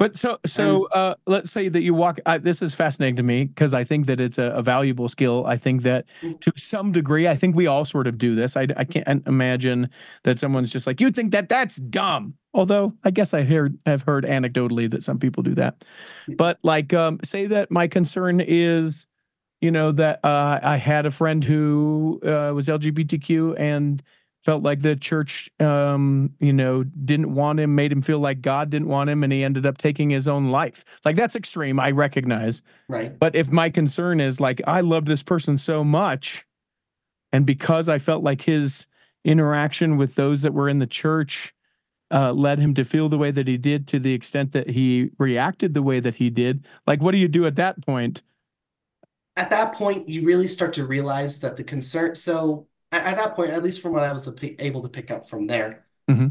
But 0.00 0.16
so 0.16 0.38
so 0.46 0.86
uh, 0.86 1.14
let's 1.28 1.52
say 1.52 1.68
that 1.68 1.82
you 1.82 1.94
walk 1.94 2.18
I, 2.26 2.38
this 2.38 2.60
is 2.60 2.74
fascinating 2.74 3.16
to 3.16 3.22
me 3.22 3.44
because 3.44 3.72
i 3.72 3.84
think 3.84 4.06
that 4.06 4.18
it's 4.18 4.38
a, 4.38 4.48
a, 4.60 4.62
valuable 4.62 5.08
skill. 5.08 5.44
I 5.46 5.56
think 5.58 5.82
that 5.82 6.06
mm. 6.22 6.40
to 6.40 6.52
some 6.56 6.90
degree 6.90 7.28
i 7.28 7.36
think 7.36 7.54
we 7.54 7.66
all 7.68 7.84
sort 7.84 8.06
of 8.08 8.18
do 8.18 8.34
this. 8.34 8.56
I, 8.56 8.66
I 8.76 8.84
can't 8.84 9.26
imagine 9.28 9.90
that 10.24 10.40
someone's 10.40 10.72
just 10.72 10.86
like 10.88 11.00
you 11.00 11.10
think 11.10 11.30
that 11.32 11.48
that's 11.48 11.76
dumb. 11.76 12.34
Although 12.52 12.94
i 13.04 13.10
guess 13.12 13.32
i 13.34 13.42
heard 13.44 13.78
have 13.86 14.02
heard 14.02 14.24
anecdotally 14.24 14.90
that 14.90 15.04
some 15.04 15.18
people 15.18 15.42
do 15.42 15.54
that. 15.54 15.84
But 16.42 16.58
like 16.62 16.94
um, 16.94 17.20
say 17.22 17.46
that 17.46 17.70
my 17.70 17.86
concern 17.86 18.40
is 18.40 19.06
you 19.60 19.70
know 19.70 19.92
that 19.92 20.24
uh, 20.24 20.60
I 20.62 20.76
had 20.76 21.06
a 21.06 21.10
friend 21.10 21.44
who 21.44 22.20
uh, 22.22 22.52
was 22.54 22.68
LGBTQ 22.68 23.58
and 23.58 24.02
felt 24.42 24.62
like 24.62 24.80
the 24.80 24.96
church, 24.96 25.50
um, 25.60 26.32
you 26.40 26.52
know, 26.52 26.82
didn't 26.82 27.34
want 27.34 27.60
him, 27.60 27.74
made 27.74 27.92
him 27.92 28.00
feel 28.00 28.18
like 28.18 28.40
God 28.40 28.70
didn't 28.70 28.88
want 28.88 29.10
him, 29.10 29.22
and 29.22 29.32
he 29.32 29.44
ended 29.44 29.66
up 29.66 29.76
taking 29.76 30.10
his 30.10 30.26
own 30.26 30.50
life. 30.50 30.84
Like 31.04 31.16
that's 31.16 31.36
extreme, 31.36 31.78
I 31.78 31.90
recognize. 31.90 32.62
Right. 32.88 33.16
But 33.18 33.36
if 33.36 33.50
my 33.50 33.68
concern 33.70 34.20
is 34.20 34.40
like 34.40 34.62
I 34.66 34.80
loved 34.80 35.06
this 35.06 35.22
person 35.22 35.58
so 35.58 35.84
much, 35.84 36.46
and 37.32 37.44
because 37.44 37.88
I 37.88 37.98
felt 37.98 38.24
like 38.24 38.42
his 38.42 38.86
interaction 39.24 39.98
with 39.98 40.14
those 40.14 40.42
that 40.42 40.54
were 40.54 40.68
in 40.68 40.78
the 40.78 40.86
church 40.86 41.54
uh, 42.10 42.32
led 42.32 42.58
him 42.58 42.74
to 42.74 42.84
feel 42.84 43.08
the 43.08 43.18
way 43.18 43.30
that 43.30 43.46
he 43.46 43.58
did, 43.58 43.86
to 43.88 43.98
the 43.98 44.14
extent 44.14 44.52
that 44.52 44.70
he 44.70 45.10
reacted 45.18 45.74
the 45.74 45.82
way 45.82 46.00
that 46.00 46.14
he 46.14 46.30
did, 46.30 46.66
like 46.86 47.02
what 47.02 47.12
do 47.12 47.18
you 47.18 47.28
do 47.28 47.46
at 47.46 47.56
that 47.56 47.84
point? 47.84 48.22
At 49.40 49.50
that 49.50 49.74
point, 49.74 50.08
you 50.08 50.24
really 50.24 50.48
start 50.48 50.74
to 50.74 50.86
realize 50.86 51.40
that 51.40 51.56
the 51.56 51.64
concern. 51.64 52.14
So 52.14 52.68
at, 52.92 53.06
at 53.06 53.16
that 53.16 53.34
point, 53.34 53.50
at 53.50 53.62
least 53.62 53.82
from 53.82 53.92
what 53.92 54.02
I 54.02 54.12
was 54.12 54.28
able 54.58 54.82
to 54.82 54.88
pick 54.88 55.10
up 55.10 55.28
from 55.28 55.46
there, 55.46 55.86
mm-hmm. 56.10 56.28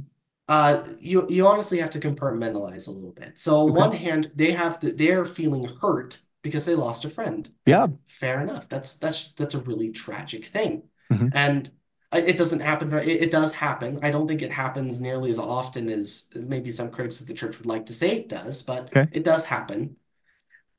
uh, 0.47 0.85
you 0.99 1.25
you 1.27 1.47
honestly 1.47 1.79
have 1.79 1.89
to 1.91 1.99
compartmentalize 1.99 2.87
a 2.87 2.91
little 2.91 3.11
bit. 3.11 3.39
So 3.39 3.61
on 3.61 3.71
okay. 3.71 3.79
one 3.79 3.91
hand, 3.93 4.31
they 4.35 4.51
have 4.51 4.79
to 4.81 4.91
they're 4.91 5.25
feeling 5.25 5.67
hurt 5.81 6.19
because 6.43 6.65
they 6.65 6.75
lost 6.75 7.03
a 7.03 7.09
friend. 7.09 7.49
Yeah, 7.65 7.87
fair 8.07 8.41
enough. 8.41 8.69
That's 8.69 8.97
that's 8.97 9.33
that's 9.33 9.55
a 9.55 9.63
really 9.63 9.89
tragic 9.89 10.45
thing, 10.45 10.83
mm-hmm. 11.11 11.29
and 11.33 11.71
it 12.13 12.37
doesn't 12.37 12.61
happen. 12.61 12.93
It, 12.93 13.07
it 13.07 13.31
does 13.31 13.55
happen. 13.55 13.99
I 14.03 14.11
don't 14.11 14.27
think 14.27 14.43
it 14.43 14.51
happens 14.51 15.01
nearly 15.01 15.31
as 15.31 15.39
often 15.39 15.89
as 15.89 16.31
maybe 16.35 16.69
some 16.69 16.91
critics 16.91 17.21
of 17.21 17.27
the 17.27 17.33
church 17.33 17.57
would 17.57 17.67
like 17.67 17.87
to 17.87 17.93
say 17.93 18.17
it 18.17 18.29
does, 18.29 18.61
but 18.61 18.95
okay. 18.95 19.07
it 19.11 19.23
does 19.23 19.47
happen. 19.47 19.95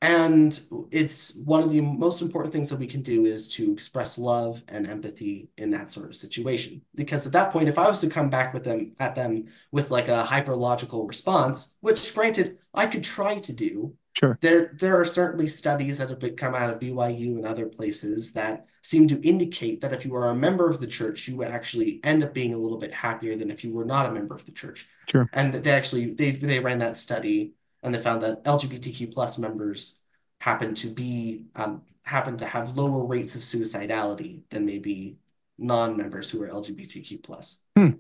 And 0.03 0.59
it's 0.91 1.43
one 1.45 1.63
of 1.63 1.71
the 1.71 1.83
most 1.83 2.23
important 2.23 2.55
things 2.55 2.71
that 2.71 2.81
we 2.81 2.87
can 2.87 3.03
do 3.03 3.27
is 3.27 3.49
to 3.57 3.71
express 3.71 4.19
love 4.19 4.63
and 4.69 4.87
empathy 4.87 5.51
in 5.59 5.71
that 5.73 5.93
sort 5.93 6.09
of 6.09 6.17
situation. 6.17 6.81
Because 6.95 7.27
at 7.27 7.35
that 7.35 7.53
point, 7.53 7.69
if 7.69 7.79
I 7.79 7.87
was 7.87 8.01
to 8.01 8.09
come 8.09 8.31
back 8.31 8.55
with 8.55 8.65
them 8.65 8.95
at 8.99 9.15
them 9.15 9.45
with 9.73 9.91
like 9.91 10.09
a 10.09 10.25
hyperlogical 10.27 11.07
response, 11.07 11.77
which 11.83 12.15
granted 12.15 12.57
I 12.75 12.87
could 12.87 13.05
try 13.05 13.41
to 13.41 13.53
do, 13.53 13.95
sure. 14.15 14.39
There 14.41 14.75
there 14.79 14.99
are 14.99 15.05
certainly 15.05 15.49
studies 15.49 15.99
that 15.99 16.09
have 16.09 16.37
come 16.37 16.55
out 16.55 16.71
of 16.71 16.81
BYU 16.81 17.37
and 17.37 17.45
other 17.45 17.67
places 17.67 18.33
that 18.33 18.69
seem 18.83 19.07
to 19.09 19.21
indicate 19.21 19.83
that 19.83 19.93
if 19.93 20.07
you 20.07 20.15
are 20.15 20.31
a 20.31 20.35
member 20.35 20.67
of 20.69 20.81
the 20.81 20.87
church, 20.87 21.29
you 21.29 21.37
would 21.37 21.49
actually 21.49 22.01
end 22.05 22.25
up 22.25 22.33
being 22.33 22.55
a 22.55 22.59
little 22.59 22.79
bit 22.79 22.93
happier 22.93 23.35
than 23.37 23.51
if 23.51 23.63
you 23.63 23.75
were 23.75 23.85
not 23.85 24.07
a 24.07 24.13
member 24.13 24.35
of 24.35 24.47
the 24.47 24.53
church. 24.53 24.89
Sure. 25.11 25.29
And 25.35 25.53
they 25.53 25.71
actually 25.73 26.15
they 26.15 26.31
they 26.31 26.61
ran 26.61 26.79
that 26.79 26.97
study 26.97 27.53
and 27.83 27.95
they 27.95 27.99
found 27.99 28.23
that 28.23 28.45
LGBTQ 28.45 29.13
plus 29.13 29.39
members 29.39 30.05
happen 30.41 30.75
to 30.75 30.89
be 30.89 31.47
um, 31.57 31.83
happen 32.05 32.37
to 32.39 32.45
have 32.45 32.77
lower 32.77 33.05
rates 33.07 33.35
of 33.35 33.43
suicidality 33.43 34.43
than 34.51 34.67
maybe 34.67 35.19
non-members 35.59 36.31
who 36.31 36.43
are 36.43 36.49
LGBTQ 36.49 37.23
plus. 37.23 37.65
Hmm. 37.77 37.91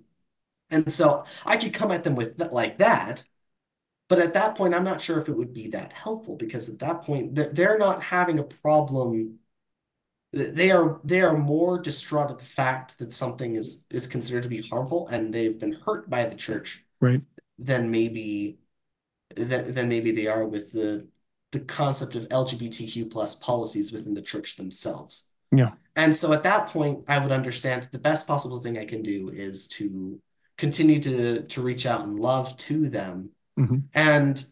And 0.70 0.90
so 0.90 1.24
I 1.44 1.56
could 1.56 1.74
come 1.74 1.90
at 1.90 2.04
them 2.04 2.14
with 2.14 2.38
th- 2.38 2.52
like 2.52 2.78
that, 2.78 3.24
but 4.08 4.18
at 4.18 4.34
that 4.34 4.56
point, 4.56 4.74
I'm 4.74 4.84
not 4.84 5.00
sure 5.00 5.20
if 5.20 5.28
it 5.28 5.36
would 5.36 5.52
be 5.52 5.68
that 5.68 5.92
helpful 5.92 6.36
because 6.36 6.68
at 6.68 6.80
that 6.80 7.02
point, 7.02 7.34
they're, 7.34 7.50
they're 7.50 7.78
not 7.78 8.02
having 8.02 8.38
a 8.38 8.44
problem. 8.44 9.38
They 10.32 10.70
are 10.70 11.00
they 11.02 11.22
are 11.22 11.36
more 11.36 11.80
distraught 11.80 12.30
at 12.30 12.38
the 12.38 12.44
fact 12.44 12.98
that 12.98 13.12
something 13.12 13.56
is 13.56 13.86
is 13.90 14.06
considered 14.06 14.44
to 14.44 14.48
be 14.48 14.62
harmful 14.62 15.08
and 15.08 15.32
they've 15.32 15.58
been 15.58 15.72
hurt 15.72 16.08
by 16.08 16.24
the 16.26 16.36
church, 16.36 16.84
right? 17.00 17.20
Than 17.58 17.90
maybe 17.90 18.59
than, 19.36 19.74
than 19.74 19.88
maybe 19.88 20.12
they 20.12 20.26
are 20.26 20.46
with 20.46 20.72
the 20.72 21.08
the 21.52 21.60
concept 21.60 22.14
of 22.14 22.28
LGBTQ 22.28 23.10
plus 23.10 23.34
policies 23.36 23.90
within 23.90 24.14
the 24.14 24.22
church 24.22 24.56
themselves. 24.56 25.34
Yeah. 25.50 25.72
And 25.96 26.14
so 26.14 26.32
at 26.32 26.44
that 26.44 26.68
point, 26.68 27.10
I 27.10 27.18
would 27.18 27.32
understand 27.32 27.82
that 27.82 27.92
the 27.92 27.98
best 27.98 28.28
possible 28.28 28.60
thing 28.60 28.78
I 28.78 28.84
can 28.84 29.02
do 29.02 29.30
is 29.32 29.66
to 29.68 30.20
continue 30.56 31.00
to 31.00 31.42
to 31.42 31.62
reach 31.62 31.86
out 31.86 32.02
and 32.02 32.18
love 32.18 32.56
to 32.58 32.88
them. 32.88 33.30
Mm-hmm. 33.58 33.78
And 33.94 34.44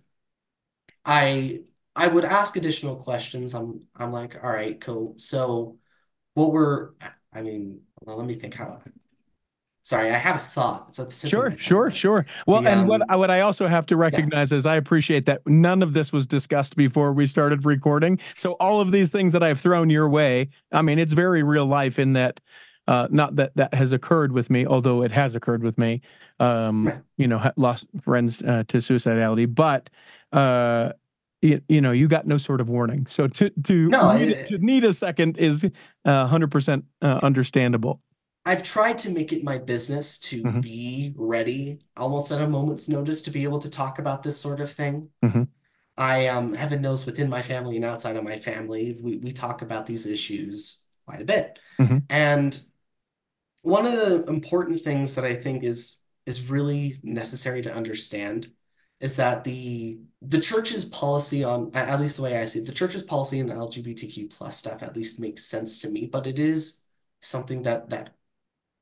I 1.05 1.61
I 1.95 2.09
would 2.09 2.24
ask 2.24 2.57
additional 2.57 2.97
questions. 2.97 3.55
I'm 3.55 3.83
I'm 3.97 4.12
like, 4.12 4.43
all 4.43 4.51
right, 4.51 4.81
cool. 4.81 5.14
So 5.18 5.79
what 6.35 6.53
were 6.53 6.95
I 7.33 7.43
mean, 7.43 7.83
well, 8.03 8.16
let 8.16 8.26
me 8.26 8.35
think 8.35 8.55
how 8.55 8.81
sorry, 9.89 10.11
I 10.11 10.18
have 10.18 10.36
a 10.36 10.39
thought. 10.39 10.95
Sure, 11.26 11.55
sure, 11.59 11.91
sure. 11.91 12.26
Well, 12.47 12.61
the, 12.61 12.70
and 12.70 12.80
um, 12.80 12.86
what 12.86 13.18
what 13.18 13.30
I 13.30 13.41
also 13.41 13.66
have 13.66 13.86
to 13.86 13.97
recognize 13.97 14.53
yeah. 14.53 14.59
is 14.59 14.66
I 14.66 14.76
appreciate 14.76 15.24
that 15.26 15.47
none 15.47 15.82
of 15.82 15.95
this 15.95 16.12
was 16.12 16.26
discussed 16.26 16.76
before 16.76 17.12
we 17.12 17.24
started 17.26 17.64
recording. 17.64 18.18
So 18.36 18.53
all 18.61 18.80
of 18.80 18.93
these 18.93 19.11
things 19.11 19.32
that 19.32 19.43
I've 19.43 19.61
thrown 19.61 19.89
your 19.89 20.09
way, 20.09 20.51
I 20.72 20.82
mean, 20.82 20.99
it's 20.99 21.14
very 21.14 21.43
real 21.43 21.66
life 21.66 21.99
in 21.99 22.12
that 22.12 22.41
uh, 22.86 23.09
not 23.11 23.36
that 23.36 23.57
that 23.57 23.72
has 23.74 23.93
occurred 23.93 24.32
with 24.32 24.51
me, 24.51 24.66
although 24.66 25.03
it 25.03 25.11
has 25.11 25.34
occurred 25.34 25.62
with 25.62 25.78
me. 25.78 26.03
Um, 26.39 26.91
you 27.16 27.26
know, 27.26 27.51
lost 27.57 27.89
friends 28.01 28.43
uh, 28.43 28.64
to 28.68 28.78
suicidality, 28.78 29.53
but 29.53 29.91
uh, 30.32 30.93
you, 31.41 31.61
you, 31.68 31.80
know, 31.80 31.93
you 31.93 32.09
got 32.09 32.26
no 32.26 32.36
sort 32.36 32.61
of 32.61 32.68
warning. 32.68 33.07
So 33.07 33.26
to 33.26 33.51
to 33.64 33.89
no, 33.89 34.12
need, 34.16 34.47
to 34.49 34.59
need 34.59 34.84
a 34.84 34.93
second 34.93 35.39
is 35.39 35.64
uh, 36.05 36.26
hundred 36.26 36.51
percent 36.51 36.84
uh, 37.01 37.20
understandable. 37.22 38.03
I've 38.47 38.62
tried 38.62 38.99
to 38.99 39.11
make 39.11 39.32
it 39.32 39.45
my 39.45 39.59
business 39.59 40.18
to 40.20 40.43
mm-hmm. 40.43 40.61
be 40.61 41.12
ready, 41.16 41.80
almost 41.97 42.32
at 42.32 42.41
a 42.41 42.49
moment's 42.49 42.89
notice, 42.89 43.22
to 43.22 43.30
be 43.30 43.45
able 43.45 43.59
to 43.59 43.70
talk 43.70 43.99
about 43.99 44.22
this 44.22 44.41
sort 44.41 44.61
of 44.61 44.70
thing. 44.70 45.11
Mm-hmm. 45.24 45.43
I 45.99 46.28
um, 46.28 46.55
heaven 46.55 46.80
knows, 46.80 47.05
within 47.05 47.28
my 47.28 47.43
family 47.43 47.76
and 47.76 47.84
outside 47.84 48.16
of 48.16 48.24
my 48.24 48.36
family, 48.36 48.97
we 49.03 49.18
we 49.18 49.32
talk 49.32 49.62
about 49.62 49.86
these 49.86 50.07
issues 50.07 50.86
quite 51.07 51.20
a 51.20 51.26
bit, 51.26 51.59
mm-hmm. 51.78 51.99
and 52.09 52.59
one 53.62 53.84
of 53.84 53.93
the 53.93 54.24
important 54.28 54.80
things 54.80 55.14
that 55.16 55.24
I 55.24 55.34
think 55.34 55.64
is 55.64 56.05
is 56.24 56.51
really 56.51 56.97
necessary 57.03 57.62
to 57.62 57.74
understand 57.74 58.51
is 59.01 59.16
that 59.16 59.45
the 59.45 60.01
the 60.22 60.41
church's 60.41 60.84
policy 60.84 61.45
on 61.45 61.70
at 61.74 62.01
least 62.01 62.16
the 62.16 62.22
way 62.22 62.39
I 62.39 62.45
see 62.45 62.61
it, 62.61 62.66
the 62.66 62.72
church's 62.72 63.03
policy 63.03 63.41
on 63.41 63.49
LGBTQ 63.49 64.36
plus 64.36 64.57
stuff 64.57 64.82
at 64.82 64.97
least 64.97 65.20
makes 65.20 65.45
sense 65.45 65.80
to 65.82 65.91
me, 65.91 66.09
but 66.11 66.26
it 66.26 66.39
is 66.39 66.89
something 67.20 67.62
that 67.62 67.91
that 67.91 68.14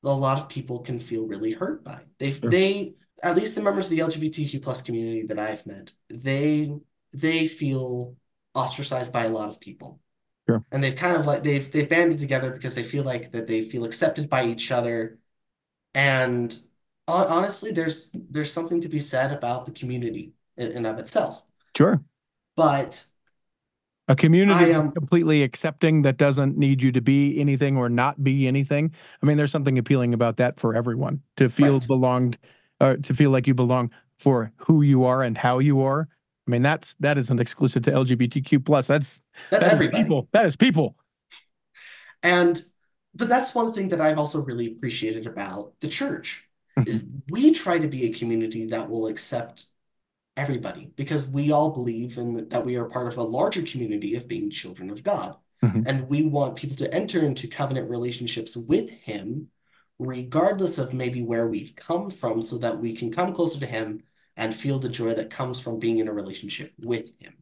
a 0.05 0.09
lot 0.09 0.38
of 0.38 0.49
people 0.49 0.80
can 0.80 0.99
feel 0.99 1.26
really 1.26 1.53
hurt 1.53 1.84
by. 1.84 1.99
They 2.18 2.32
sure. 2.32 2.51
they 2.51 2.94
at 3.22 3.36
least 3.36 3.55
the 3.55 3.62
members 3.62 3.90
of 3.90 3.97
the 3.97 4.05
LGBTQ 4.05 4.62
plus 4.62 4.82
community 4.82 5.22
that 5.26 5.38
I've 5.38 5.66
met, 5.66 5.92
they 6.11 6.74
they 7.12 7.47
feel 7.47 8.16
ostracized 8.55 9.12
by 9.12 9.24
a 9.24 9.30
lot 9.30 9.49
of 9.49 9.61
people. 9.61 10.01
Sure. 10.49 10.64
And 10.70 10.82
they've 10.82 10.97
kind 10.97 11.16
of 11.16 11.26
like 11.26 11.42
they've 11.42 11.70
they've 11.70 11.88
banded 11.88 12.18
together 12.18 12.53
because 12.53 12.74
they 12.74 12.82
feel 12.82 13.05
like 13.05 13.30
that 13.32 13.47
they 13.47 13.62
feel 13.62 13.84
accepted 13.84 14.28
by 14.28 14.44
each 14.44 14.70
other. 14.70 15.18
And 15.94 16.57
honestly, 17.09 17.72
there's 17.72 18.11
there's 18.30 18.53
something 18.53 18.80
to 18.82 18.88
be 18.88 19.01
said 19.01 19.32
about 19.32 19.66
the 19.66 19.72
community 19.72 20.34
in, 20.57 20.72
in 20.72 20.86
of 20.86 20.99
itself. 20.99 21.42
Sure. 21.76 22.03
But 22.55 23.05
a 24.09 24.16
community 24.16 24.72
um, 24.72 24.92
completely 24.92 25.42
accepting 25.42 26.02
that 26.02 26.16
doesn't 26.16 26.57
need 26.57 26.82
you 26.82 26.92
to 26.92 27.00
be 27.00 27.40
anything 27.40 27.76
or 27.76 27.88
not 27.88 28.22
be 28.22 28.46
anything. 28.46 28.94
I 29.22 29.26
mean, 29.26 29.36
there's 29.36 29.50
something 29.50 29.78
appealing 29.78 30.14
about 30.14 30.36
that 30.36 30.61
for 30.61 30.74
everyone 30.74 31.22
to 31.36 31.48
feel 31.48 31.78
right. 31.78 31.86
belonged, 31.86 32.38
uh, 32.80 32.96
to 33.02 33.14
feel 33.14 33.30
like 33.30 33.46
you 33.46 33.54
belong 33.54 33.90
for 34.18 34.52
who 34.57 34.82
you 34.82 35.04
are 35.04 35.22
and 35.22 35.36
how 35.36 35.59
you 35.59 35.82
are 35.82 36.09
I 36.46 36.50
mean, 36.50 36.62
that's 36.62 36.94
that 37.00 37.18
isn't 37.18 37.40
exclusive 37.40 37.82
to 37.84 37.90
LGBTQ 37.90 38.64
plus. 38.64 38.86
That's 38.86 39.22
that's 39.50 39.64
that 39.64 39.74
everybody. 39.74 40.02
People. 40.02 40.28
That 40.32 40.46
is 40.46 40.57
people. 40.57 40.96
And 42.22 42.61
but 43.14 43.28
that's 43.28 43.54
one 43.54 43.72
thing 43.72 43.88
that 43.88 44.00
I've 44.00 44.18
also 44.18 44.44
really 44.44 44.68
appreciated 44.68 45.26
about 45.26 45.72
the 45.80 45.88
church. 45.88 46.42
Mm-hmm. 46.78 47.20
we 47.30 47.54
try 47.54 47.78
to 47.78 47.88
be 47.88 48.04
a 48.04 48.12
community 48.12 48.66
that 48.66 48.90
will 48.90 49.07
accept 49.07 49.64
everybody 50.37 50.93
because 50.97 51.28
we 51.28 51.51
all 51.51 51.72
believe 51.72 52.18
in 52.18 52.49
that 52.49 52.64
we 52.64 52.76
are 52.76 52.89
part 52.89 53.09
of 53.09 53.16
a 53.16 53.22
larger 53.22 53.62
community 53.62 54.16
of 54.16 54.28
being 54.28 54.51
children 54.51 54.91
of 54.91 55.03
God. 55.03 55.34
Mm-hmm. 55.64 55.82
And 55.87 56.09
we 56.09 56.22
want 56.26 56.57
people 56.57 56.76
to 56.76 56.93
enter 56.93 57.20
into 57.20 57.49
covenant 57.49 57.91
relationships 57.91 58.57
with 58.57 58.91
him 58.91 59.49
regardless 59.99 60.78
of 60.78 60.93
maybe 60.93 61.22
where 61.22 61.49
we've 61.49 61.74
come 61.74 62.11
from 62.11 62.43
so 62.43 62.59
that 62.59 62.78
we 62.78 62.93
can 62.93 63.11
come 63.11 63.32
closer 63.32 63.59
to 63.61 63.66
him 63.66 64.03
and 64.37 64.55
feel 64.55 64.78
the 64.78 64.89
joy 64.89 65.14
that 65.14 65.30
comes 65.30 65.61
from 65.61 65.78
being 65.78 65.99
in 65.99 66.09
a 66.09 66.12
relationship 66.12 66.70
with 66.80 67.11
him. 67.18 67.32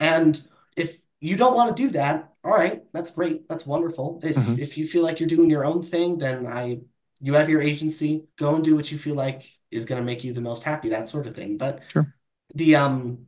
And 0.00 0.40
if 0.76 1.00
you 1.20 1.36
don't 1.36 1.54
want 1.54 1.76
to 1.76 1.82
do 1.82 1.90
that, 1.90 2.32
all 2.42 2.52
right, 2.52 2.82
that's 2.92 3.14
great. 3.14 3.48
That's 3.48 3.66
wonderful. 3.66 4.18
If 4.24 4.34
mm-hmm. 4.34 4.60
if 4.60 4.76
you 4.76 4.84
feel 4.84 5.04
like 5.04 5.20
you're 5.20 5.28
doing 5.28 5.48
your 5.48 5.64
own 5.64 5.82
thing, 5.82 6.18
then 6.18 6.46
I 6.46 6.80
you 7.20 7.34
have 7.34 7.48
your 7.48 7.62
agency. 7.62 8.26
Go 8.36 8.56
and 8.56 8.64
do 8.64 8.74
what 8.74 8.90
you 8.90 8.98
feel 8.98 9.14
like 9.14 9.44
is 9.72 9.84
going 9.84 10.00
to 10.00 10.06
make 10.06 10.24
you 10.24 10.32
the 10.32 10.40
most 10.40 10.64
happy, 10.64 10.88
that 10.90 11.08
sort 11.08 11.26
of 11.26 11.34
thing. 11.34 11.56
But 11.56 11.80
sure. 11.90 12.14
the 12.54 12.76
um 12.76 13.26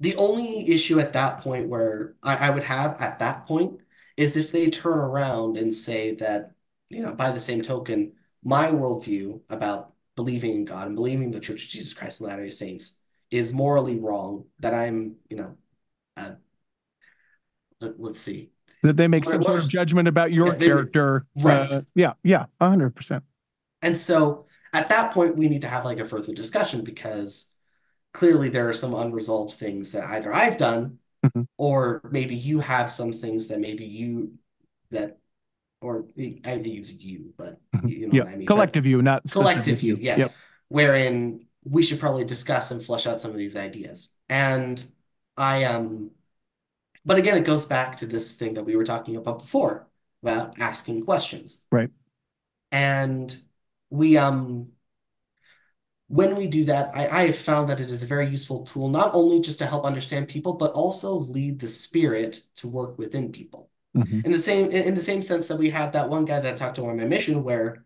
the 0.00 0.14
only 0.16 0.68
issue 0.68 1.00
at 1.00 1.14
that 1.14 1.40
point 1.40 1.68
where 1.68 2.16
I, 2.22 2.48
I 2.48 2.50
would 2.50 2.62
have 2.64 3.00
at 3.00 3.18
that 3.18 3.46
point 3.46 3.80
is 4.16 4.36
if 4.36 4.52
they 4.52 4.70
turn 4.70 4.98
around 4.98 5.56
and 5.56 5.74
say 5.74 6.14
that, 6.16 6.52
you 6.90 7.02
know, 7.02 7.14
by 7.14 7.30
the 7.30 7.40
same 7.40 7.62
token, 7.62 8.12
my 8.42 8.66
worldview 8.66 9.40
about 9.50 9.92
believing 10.14 10.54
in 10.54 10.64
God 10.64 10.86
and 10.86 10.96
believing 10.96 11.30
the 11.30 11.40
Church 11.40 11.64
of 11.64 11.70
Jesus 11.70 11.94
Christ 11.94 12.20
and 12.20 12.28
Latter-day 12.28 12.50
Saints 12.50 13.02
is 13.30 13.54
morally 13.54 13.98
wrong, 13.98 14.44
that 14.60 14.72
I'm, 14.72 15.16
you 15.28 15.36
know, 15.36 15.56
uh, 16.16 16.32
let, 17.80 17.98
us 17.98 18.18
see. 18.18 18.50
That 18.82 18.96
they 18.96 19.08
make 19.08 19.24
some 19.24 19.38
what 19.38 19.46
sort 19.46 19.62
of 19.62 19.68
judgment 19.68 20.08
about 20.08 20.32
your 20.32 20.48
yeah, 20.48 20.58
character. 20.58 21.26
right. 21.42 21.72
Uh, 21.72 21.80
yeah, 21.94 22.12
yeah, 22.22 22.46
100%. 22.60 23.22
And 23.82 23.96
so 23.96 24.46
at 24.76 24.88
that 24.90 25.12
point, 25.12 25.36
we 25.36 25.48
need 25.48 25.62
to 25.62 25.68
have 25.68 25.84
like 25.84 25.98
a 25.98 26.04
further 26.04 26.34
discussion 26.34 26.84
because 26.84 27.56
clearly 28.12 28.48
there 28.48 28.68
are 28.68 28.74
some 28.74 28.94
unresolved 28.94 29.54
things 29.54 29.92
that 29.92 30.04
either 30.10 30.32
I've 30.32 30.58
done 30.58 30.98
mm-hmm. 31.24 31.42
or 31.58 32.00
maybe 32.10 32.34
you 32.34 32.60
have 32.60 32.90
some 32.90 33.12
things 33.12 33.48
that 33.48 33.60
maybe 33.60 33.84
you 33.84 34.32
that 34.90 35.18
or 35.80 36.06
I 36.46 36.54
use 36.54 37.04
you, 37.04 37.32
but 37.36 37.58
mm-hmm. 37.74 37.88
you 37.88 38.06
know 38.06 38.14
yep. 38.14 38.24
what 38.26 38.34
I 38.34 38.36
mean. 38.36 38.46
Collective 38.46 38.84
but 38.84 38.90
you, 38.90 39.02
not 39.02 39.22
collective 39.30 39.82
you. 39.82 39.96
Yes, 40.00 40.18
yep. 40.18 40.30
wherein 40.68 41.46
we 41.64 41.82
should 41.82 42.00
probably 42.00 42.24
discuss 42.24 42.70
and 42.70 42.82
flesh 42.82 43.06
out 43.06 43.20
some 43.20 43.30
of 43.30 43.36
these 43.36 43.56
ideas. 43.56 44.16
And 44.28 44.82
I 45.36 45.64
um, 45.64 46.10
but 47.04 47.18
again, 47.18 47.38
it 47.38 47.44
goes 47.44 47.66
back 47.66 47.96
to 47.98 48.06
this 48.06 48.36
thing 48.36 48.54
that 48.54 48.64
we 48.64 48.76
were 48.76 48.84
talking 48.84 49.16
about 49.16 49.38
before 49.38 49.88
about 50.22 50.60
asking 50.60 51.04
questions, 51.04 51.66
right? 51.70 51.90
And 52.72 53.34
we 53.90 54.16
um 54.16 54.68
when 56.08 56.36
we 56.36 56.46
do 56.46 56.64
that, 56.64 56.94
I, 56.94 57.08
I 57.08 57.26
have 57.26 57.36
found 57.36 57.68
that 57.68 57.80
it 57.80 57.90
is 57.90 58.02
a 58.02 58.06
very 58.06 58.28
useful 58.28 58.64
tool, 58.64 58.88
not 58.88 59.14
only 59.14 59.40
just 59.40 59.58
to 59.58 59.66
help 59.66 59.84
understand 59.84 60.28
people, 60.28 60.54
but 60.54 60.70
also 60.72 61.14
lead 61.14 61.58
the 61.58 61.66
spirit 61.66 62.42
to 62.56 62.68
work 62.68 62.96
within 62.96 63.32
people. 63.32 63.70
Mm-hmm. 63.96 64.20
In 64.24 64.32
the 64.32 64.38
same 64.38 64.70
in 64.70 64.94
the 64.94 65.00
same 65.00 65.22
sense 65.22 65.48
that 65.48 65.58
we 65.58 65.70
had 65.70 65.92
that 65.94 66.08
one 66.08 66.24
guy 66.24 66.38
that 66.38 66.54
I 66.54 66.56
talked 66.56 66.76
to 66.76 66.86
on 66.86 66.98
my 66.98 67.04
mission 67.04 67.42
where 67.42 67.84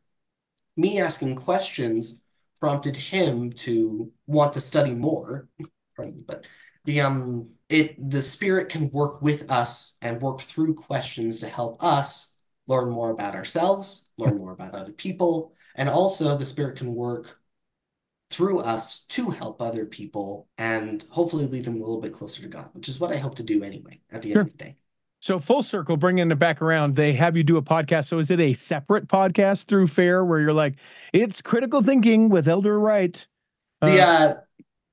me 0.77 1.01
asking 1.01 1.37
questions 1.37 2.27
prompted 2.59 2.97
him 2.97 3.51
to 3.53 4.13
want 4.27 4.53
to 4.55 4.61
study 4.61 4.93
more. 4.93 5.49
But 5.97 6.47
the 6.85 7.01
um 7.01 7.47
it 7.69 8.11
the 8.11 8.23
spirit 8.23 8.71
can 8.71 8.91
work 8.91 9.23
with 9.23 9.51
us 9.51 9.97
and 10.03 10.21
work 10.21 10.41
through 10.41 10.75
questions 10.75 11.41
to 11.41 11.47
help 11.47 11.83
us 11.83 12.43
learn 12.67 12.91
more 12.91 13.11
about 13.11 13.35
ourselves, 13.35 14.13
learn 14.19 14.37
more 14.37 14.53
about 14.53 14.75
other 14.75 14.93
people, 14.93 15.55
and 15.81 15.89
also 15.89 16.37
the 16.37 16.45
spirit 16.45 16.77
can 16.77 16.95
work 16.95 17.41
through 18.29 18.61
us 18.61 19.05
to 19.07 19.31
help 19.31 19.61
other 19.63 19.87
people 19.87 20.47
and 20.59 21.05
hopefully 21.11 21.47
lead 21.47 21.65
them 21.65 21.75
a 21.75 21.79
little 21.79 22.01
bit 22.01 22.13
closer 22.13 22.43
to 22.43 22.49
God, 22.49 22.69
which 22.75 22.87
is 22.87 23.01
what 23.01 23.11
I 23.11 23.17
hope 23.17 23.35
to 23.37 23.43
do 23.43 23.65
anyway 23.65 23.99
at 24.13 24.21
the 24.23 24.33
sure. 24.33 24.43
end 24.43 24.53
of 24.53 24.59
the 24.59 24.65
day. 24.65 24.77
So 25.21 25.39
full 25.39 25.63
circle, 25.63 25.97
bringing 25.97 26.31
it 26.31 26.39
back 26.39 26.61
around, 26.61 26.97
they 26.97 27.15
have 27.15 27.35
you 27.35 27.43
do 27.43 27.57
a 27.57 27.63
podcast. 27.63 28.09
So 28.09 28.19
is 28.19 28.31
it 28.31 28.41
a 28.41 28.53
separate 28.53 29.09
podcast 29.09 29.65
through 29.65 29.87
Fair 29.87 30.23
where 30.23 30.39
you're 30.39 30.53
like, 30.53 30.77
it's 31.15 31.41
critical 31.41 31.83
thinking 31.83 32.29
with 32.29 32.47
Elder 32.47 32.79
Wright? 32.79 33.27
Uh, 33.81 33.87
the 33.87 34.01
uh, 34.01 34.35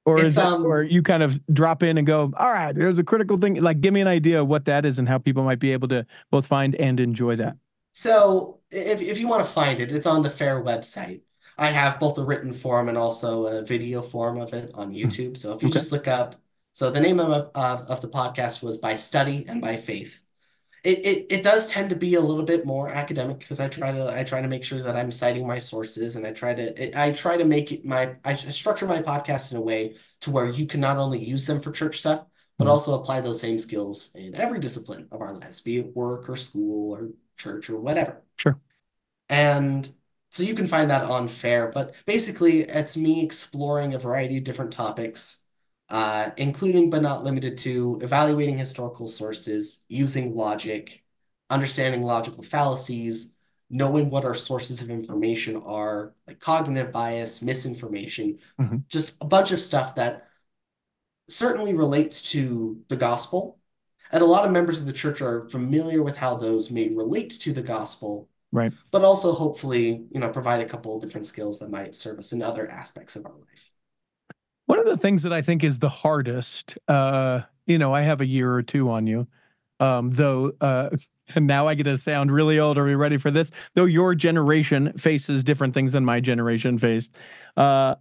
or 0.05 0.19
is 0.19 0.38
um, 0.38 0.65
or 0.65 0.83
you 0.83 1.03
kind 1.03 1.21
of 1.21 1.45
drop 1.53 1.83
in 1.83 1.97
and 1.97 2.07
go, 2.07 2.31
all 2.38 2.51
right, 2.51 2.73
there's 2.73 2.97
a 2.97 3.03
critical 3.03 3.38
thing. 3.38 3.61
Like, 3.61 3.81
give 3.81 3.93
me 3.93 3.99
an 3.99 4.07
idea 4.07 4.41
of 4.41 4.47
what 4.47 4.63
that 4.65 4.85
is 4.85 4.99
and 4.99 5.07
how 5.07 5.17
people 5.17 5.43
might 5.43 5.59
be 5.59 5.73
able 5.73 5.89
to 5.89 6.05
both 6.31 6.47
find 6.47 6.75
and 6.75 6.99
enjoy 7.01 7.35
that. 7.35 7.57
So 7.97 8.59
if 8.69 9.01
if 9.01 9.19
you 9.19 9.27
want 9.27 9.43
to 9.43 9.51
find 9.51 9.79
it, 9.79 9.91
it's 9.91 10.05
on 10.05 10.21
the 10.21 10.29
Fair 10.29 10.63
website. 10.63 11.21
I 11.57 11.69
have 11.69 11.99
both 11.99 12.19
a 12.19 12.23
written 12.23 12.53
form 12.53 12.89
and 12.89 12.97
also 12.97 13.47
a 13.47 13.63
video 13.63 14.03
form 14.03 14.39
of 14.39 14.53
it 14.53 14.69
on 14.75 14.89
hmm. 14.89 14.95
YouTube. 14.95 15.35
So 15.35 15.55
if 15.55 15.63
you 15.63 15.69
okay. 15.69 15.73
just 15.73 15.91
look 15.91 16.07
up 16.07 16.35
so 16.73 16.91
the 16.91 17.01
name 17.01 17.19
of, 17.19 17.49
of, 17.55 17.81
of 17.89 18.01
the 18.01 18.07
podcast 18.07 18.61
was 18.61 18.77
By 18.77 18.93
Study 18.93 19.45
and 19.47 19.59
By 19.63 19.77
Faith. 19.77 20.21
It, 20.83 20.99
it, 20.99 21.25
it 21.31 21.43
does 21.43 21.71
tend 21.71 21.89
to 21.89 21.95
be 21.95 22.13
a 22.13 22.21
little 22.21 22.45
bit 22.45 22.67
more 22.67 22.87
academic 22.89 23.39
because 23.39 23.59
I 23.59 23.67
try 23.67 23.91
to 23.91 24.15
I 24.15 24.23
try 24.23 24.41
to 24.43 24.47
make 24.47 24.63
sure 24.63 24.79
that 24.83 24.95
I'm 24.95 25.11
citing 25.11 25.47
my 25.47 25.57
sources 25.57 26.17
and 26.17 26.27
I 26.27 26.33
try 26.33 26.53
to 26.53 27.01
I 27.01 27.13
try 27.13 27.35
to 27.35 27.45
make 27.45 27.71
it 27.71 27.83
my 27.83 28.13
I 28.23 28.33
structure 28.33 28.85
my 28.85 29.01
podcast 29.01 29.51
in 29.51 29.57
a 29.57 29.61
way 29.61 29.95
to 30.21 30.29
where 30.29 30.51
you 30.51 30.67
can 30.67 30.79
not 30.79 30.97
only 30.97 31.17
use 31.17 31.47
them 31.47 31.59
for 31.59 31.71
church 31.71 31.97
stuff 31.97 32.27
but 32.59 32.65
mm-hmm. 32.65 32.73
also 32.73 33.01
apply 33.01 33.21
those 33.21 33.41
same 33.41 33.57
skills 33.57 34.15
in 34.15 34.35
every 34.35 34.59
discipline 34.59 35.07
of 35.11 35.21
our 35.21 35.33
lives, 35.33 35.61
be 35.61 35.79
it 35.79 35.95
work 35.95 36.29
or 36.29 36.35
school 36.35 36.95
or 36.95 37.09
church 37.38 37.69
or 37.69 37.79
whatever. 37.79 38.21
Sure. 38.38 38.59
And 39.29 39.89
so 40.29 40.43
you 40.43 40.55
can 40.55 40.67
find 40.67 40.89
that 40.89 41.03
on 41.03 41.27
Fair, 41.27 41.71
but 41.73 41.95
basically 42.05 42.59
it's 42.61 42.97
me 42.97 43.23
exploring 43.23 43.93
a 43.93 43.99
variety 43.99 44.38
of 44.38 44.43
different 44.43 44.73
topics 44.73 45.47
uh, 45.89 46.31
including 46.38 46.89
but 46.89 47.01
not 47.01 47.23
limited 47.23 47.57
to 47.57 47.99
evaluating 48.01 48.57
historical 48.57 49.07
sources, 49.07 49.85
using 49.88 50.35
logic, 50.35 51.03
understanding 51.49 52.03
logical 52.03 52.43
fallacies, 52.43 53.39
knowing 53.69 54.09
what 54.09 54.25
our 54.25 54.33
sources 54.33 54.81
of 54.81 54.89
information 54.89 55.57
are, 55.65 56.13
like 56.27 56.39
cognitive 56.39 56.91
bias, 56.91 57.41
misinformation, 57.41 58.38
Mhm. 58.59 58.83
just 58.89 59.21
a 59.21 59.25
bunch 59.25 59.51
of 59.51 59.59
stuff 59.59 59.95
that 59.95 60.27
certainly 61.29 61.73
relates 61.73 62.31
to 62.31 62.81
the 62.88 62.95
gospel. 62.95 63.57
And 64.12 64.22
a 64.22 64.26
lot 64.26 64.45
of 64.45 64.51
members 64.51 64.82
of 64.82 64.88
the 64.88 64.93
church 64.93 65.22
are 65.22 65.41
familiar 65.49 66.03
with 66.03 66.18
how 66.18 66.36
those 66.36 66.72
may 66.72 66.89
relate 66.89 67.32
to 67.41 67.53
the 67.53 67.62
gospel, 67.62 68.30
Right. 68.51 68.72
but 68.91 69.03
also 69.03 69.34
hopefully, 69.34 70.05
you 70.12 70.20
know, 70.20 70.30
provide 70.30 70.62
a 70.62 70.66
couple 70.66 70.95
of 70.95 71.01
different 71.01 71.26
skills 71.26 71.60
that 71.60 71.70
might 71.70 71.95
serve 71.95 72.20
us 72.20 72.34
in 72.34 72.41
other 72.41 72.70
aspects 72.70 73.16
of 73.16 73.26
our 73.26 73.34
life. 73.34 73.72
One 74.66 74.80
of 74.80 74.86
the 74.86 74.97
things 74.97 75.24
that 75.24 75.34
I 75.34 75.41
think 75.41 75.64
is 75.64 75.80
the 75.80 75.89
hardest, 75.89 76.78
uh, 76.88 77.41
you 77.66 77.78
know, 77.78 77.93
I 77.93 78.01
have 78.01 78.22
a 78.22 78.26
year 78.26 78.53
or 78.53 78.64
two 78.64 78.89
on 78.89 79.08
you, 79.08 79.28
um, 79.80 80.12
though, 80.12 80.53
uh, 80.62 80.89
and 81.36 81.47
now 81.47 81.68
I 81.68 81.76
get 81.76 81.84
to 81.84 81.97
sound 81.97 82.32
really 82.32 82.60
old. 82.60 82.78
Are 82.78 82.86
we 82.86 82.95
ready 82.95 83.18
for 83.18 83.32
this? 83.32 83.51
Though 83.76 83.86
your 83.86 84.16
generation 84.16 84.93
faces 84.97 85.43
different 85.43 85.74
things 85.74 85.93
than 85.93 86.05
my 86.05 86.20
generation 86.20 86.78
faced. 86.78 87.12
Uh, 87.55 87.95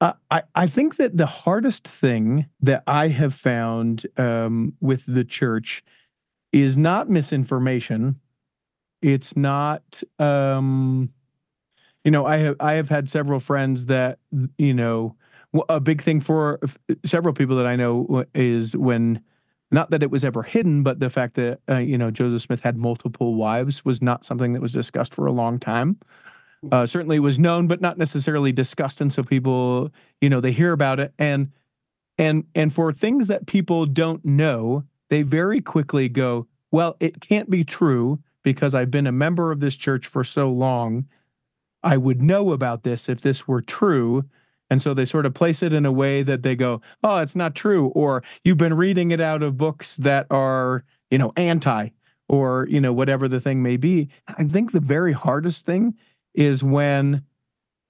I- 0.00 0.42
I, 0.54 0.66
think 0.66 0.96
that 0.96 1.16
the 1.16 1.26
hardest 1.26 1.86
thing 1.86 2.46
that 2.60 2.82
I 2.86 3.08
have 3.08 3.34
found 3.34 4.06
um, 4.16 4.74
with 4.80 5.04
the 5.06 5.24
church 5.24 5.82
is 6.52 6.76
not 6.76 7.10
misinformation. 7.10 8.18
It's 9.02 9.36
not, 9.36 10.02
um, 10.18 11.10
you 12.04 12.10
know, 12.10 12.26
I 12.26 12.38
have 12.38 12.56
I 12.60 12.72
have 12.74 12.88
had 12.88 13.08
several 13.08 13.40
friends 13.40 13.86
that 13.86 14.18
you 14.56 14.74
know 14.74 15.16
a 15.68 15.80
big 15.80 16.00
thing 16.00 16.20
for 16.20 16.60
several 17.04 17.34
people 17.34 17.56
that 17.56 17.66
I 17.66 17.76
know 17.76 18.24
is 18.34 18.76
when 18.76 19.20
not 19.70 19.90
that 19.90 20.02
it 20.02 20.10
was 20.10 20.24
ever 20.24 20.42
hidden, 20.42 20.82
but 20.82 21.00
the 21.00 21.10
fact 21.10 21.34
that 21.34 21.60
uh, 21.68 21.76
you 21.78 21.98
know 21.98 22.10
Joseph 22.10 22.42
Smith 22.42 22.62
had 22.62 22.76
multiple 22.76 23.34
wives 23.34 23.84
was 23.84 24.02
not 24.02 24.24
something 24.24 24.52
that 24.52 24.62
was 24.62 24.72
discussed 24.72 25.14
for 25.14 25.26
a 25.26 25.32
long 25.32 25.58
time. 25.58 25.98
Uh, 26.70 26.86
certainly, 26.86 27.18
was 27.18 27.38
known, 27.38 27.66
but 27.66 27.80
not 27.80 27.96
necessarily 27.96 28.52
discussed, 28.52 29.00
and 29.00 29.12
so 29.12 29.22
people, 29.22 29.90
you 30.20 30.28
know, 30.28 30.40
they 30.40 30.52
hear 30.52 30.72
about 30.72 31.00
it, 31.00 31.14
and 31.18 31.50
and 32.18 32.44
and 32.54 32.74
for 32.74 32.92
things 32.92 33.28
that 33.28 33.46
people 33.46 33.86
don't 33.86 34.24
know, 34.24 34.84
they 35.08 35.22
very 35.22 35.60
quickly 35.62 36.08
go, 36.08 36.46
"Well, 36.70 36.96
it 37.00 37.20
can't 37.20 37.48
be 37.48 37.64
true 37.64 38.20
because 38.42 38.74
I've 38.74 38.90
been 38.90 39.06
a 39.06 39.12
member 39.12 39.52
of 39.52 39.60
this 39.60 39.74
church 39.76 40.06
for 40.06 40.22
so 40.22 40.50
long. 40.50 41.06
I 41.82 41.96
would 41.96 42.20
know 42.22 42.52
about 42.52 42.82
this 42.82 43.08
if 43.08 43.20
this 43.22 43.48
were 43.48 43.62
true." 43.62 44.24
And 44.70 44.80
so 44.80 44.94
they 44.94 45.04
sort 45.04 45.26
of 45.26 45.34
place 45.34 45.62
it 45.62 45.72
in 45.72 45.84
a 45.84 45.92
way 45.92 46.22
that 46.22 46.42
they 46.42 46.54
go, 46.54 46.80
oh, 47.02 47.18
it's 47.18 47.34
not 47.34 47.56
true. 47.56 47.88
Or 47.88 48.22
you've 48.44 48.56
been 48.56 48.74
reading 48.74 49.10
it 49.10 49.20
out 49.20 49.42
of 49.42 49.56
books 49.58 49.96
that 49.96 50.28
are, 50.30 50.84
you 51.10 51.18
know, 51.18 51.32
anti 51.36 51.88
or, 52.28 52.68
you 52.70 52.80
know, 52.80 52.92
whatever 52.92 53.26
the 53.26 53.40
thing 53.40 53.62
may 53.62 53.76
be. 53.76 54.08
I 54.28 54.44
think 54.44 54.70
the 54.70 54.80
very 54.80 55.12
hardest 55.12 55.66
thing 55.66 55.96
is 56.34 56.62
when 56.62 57.24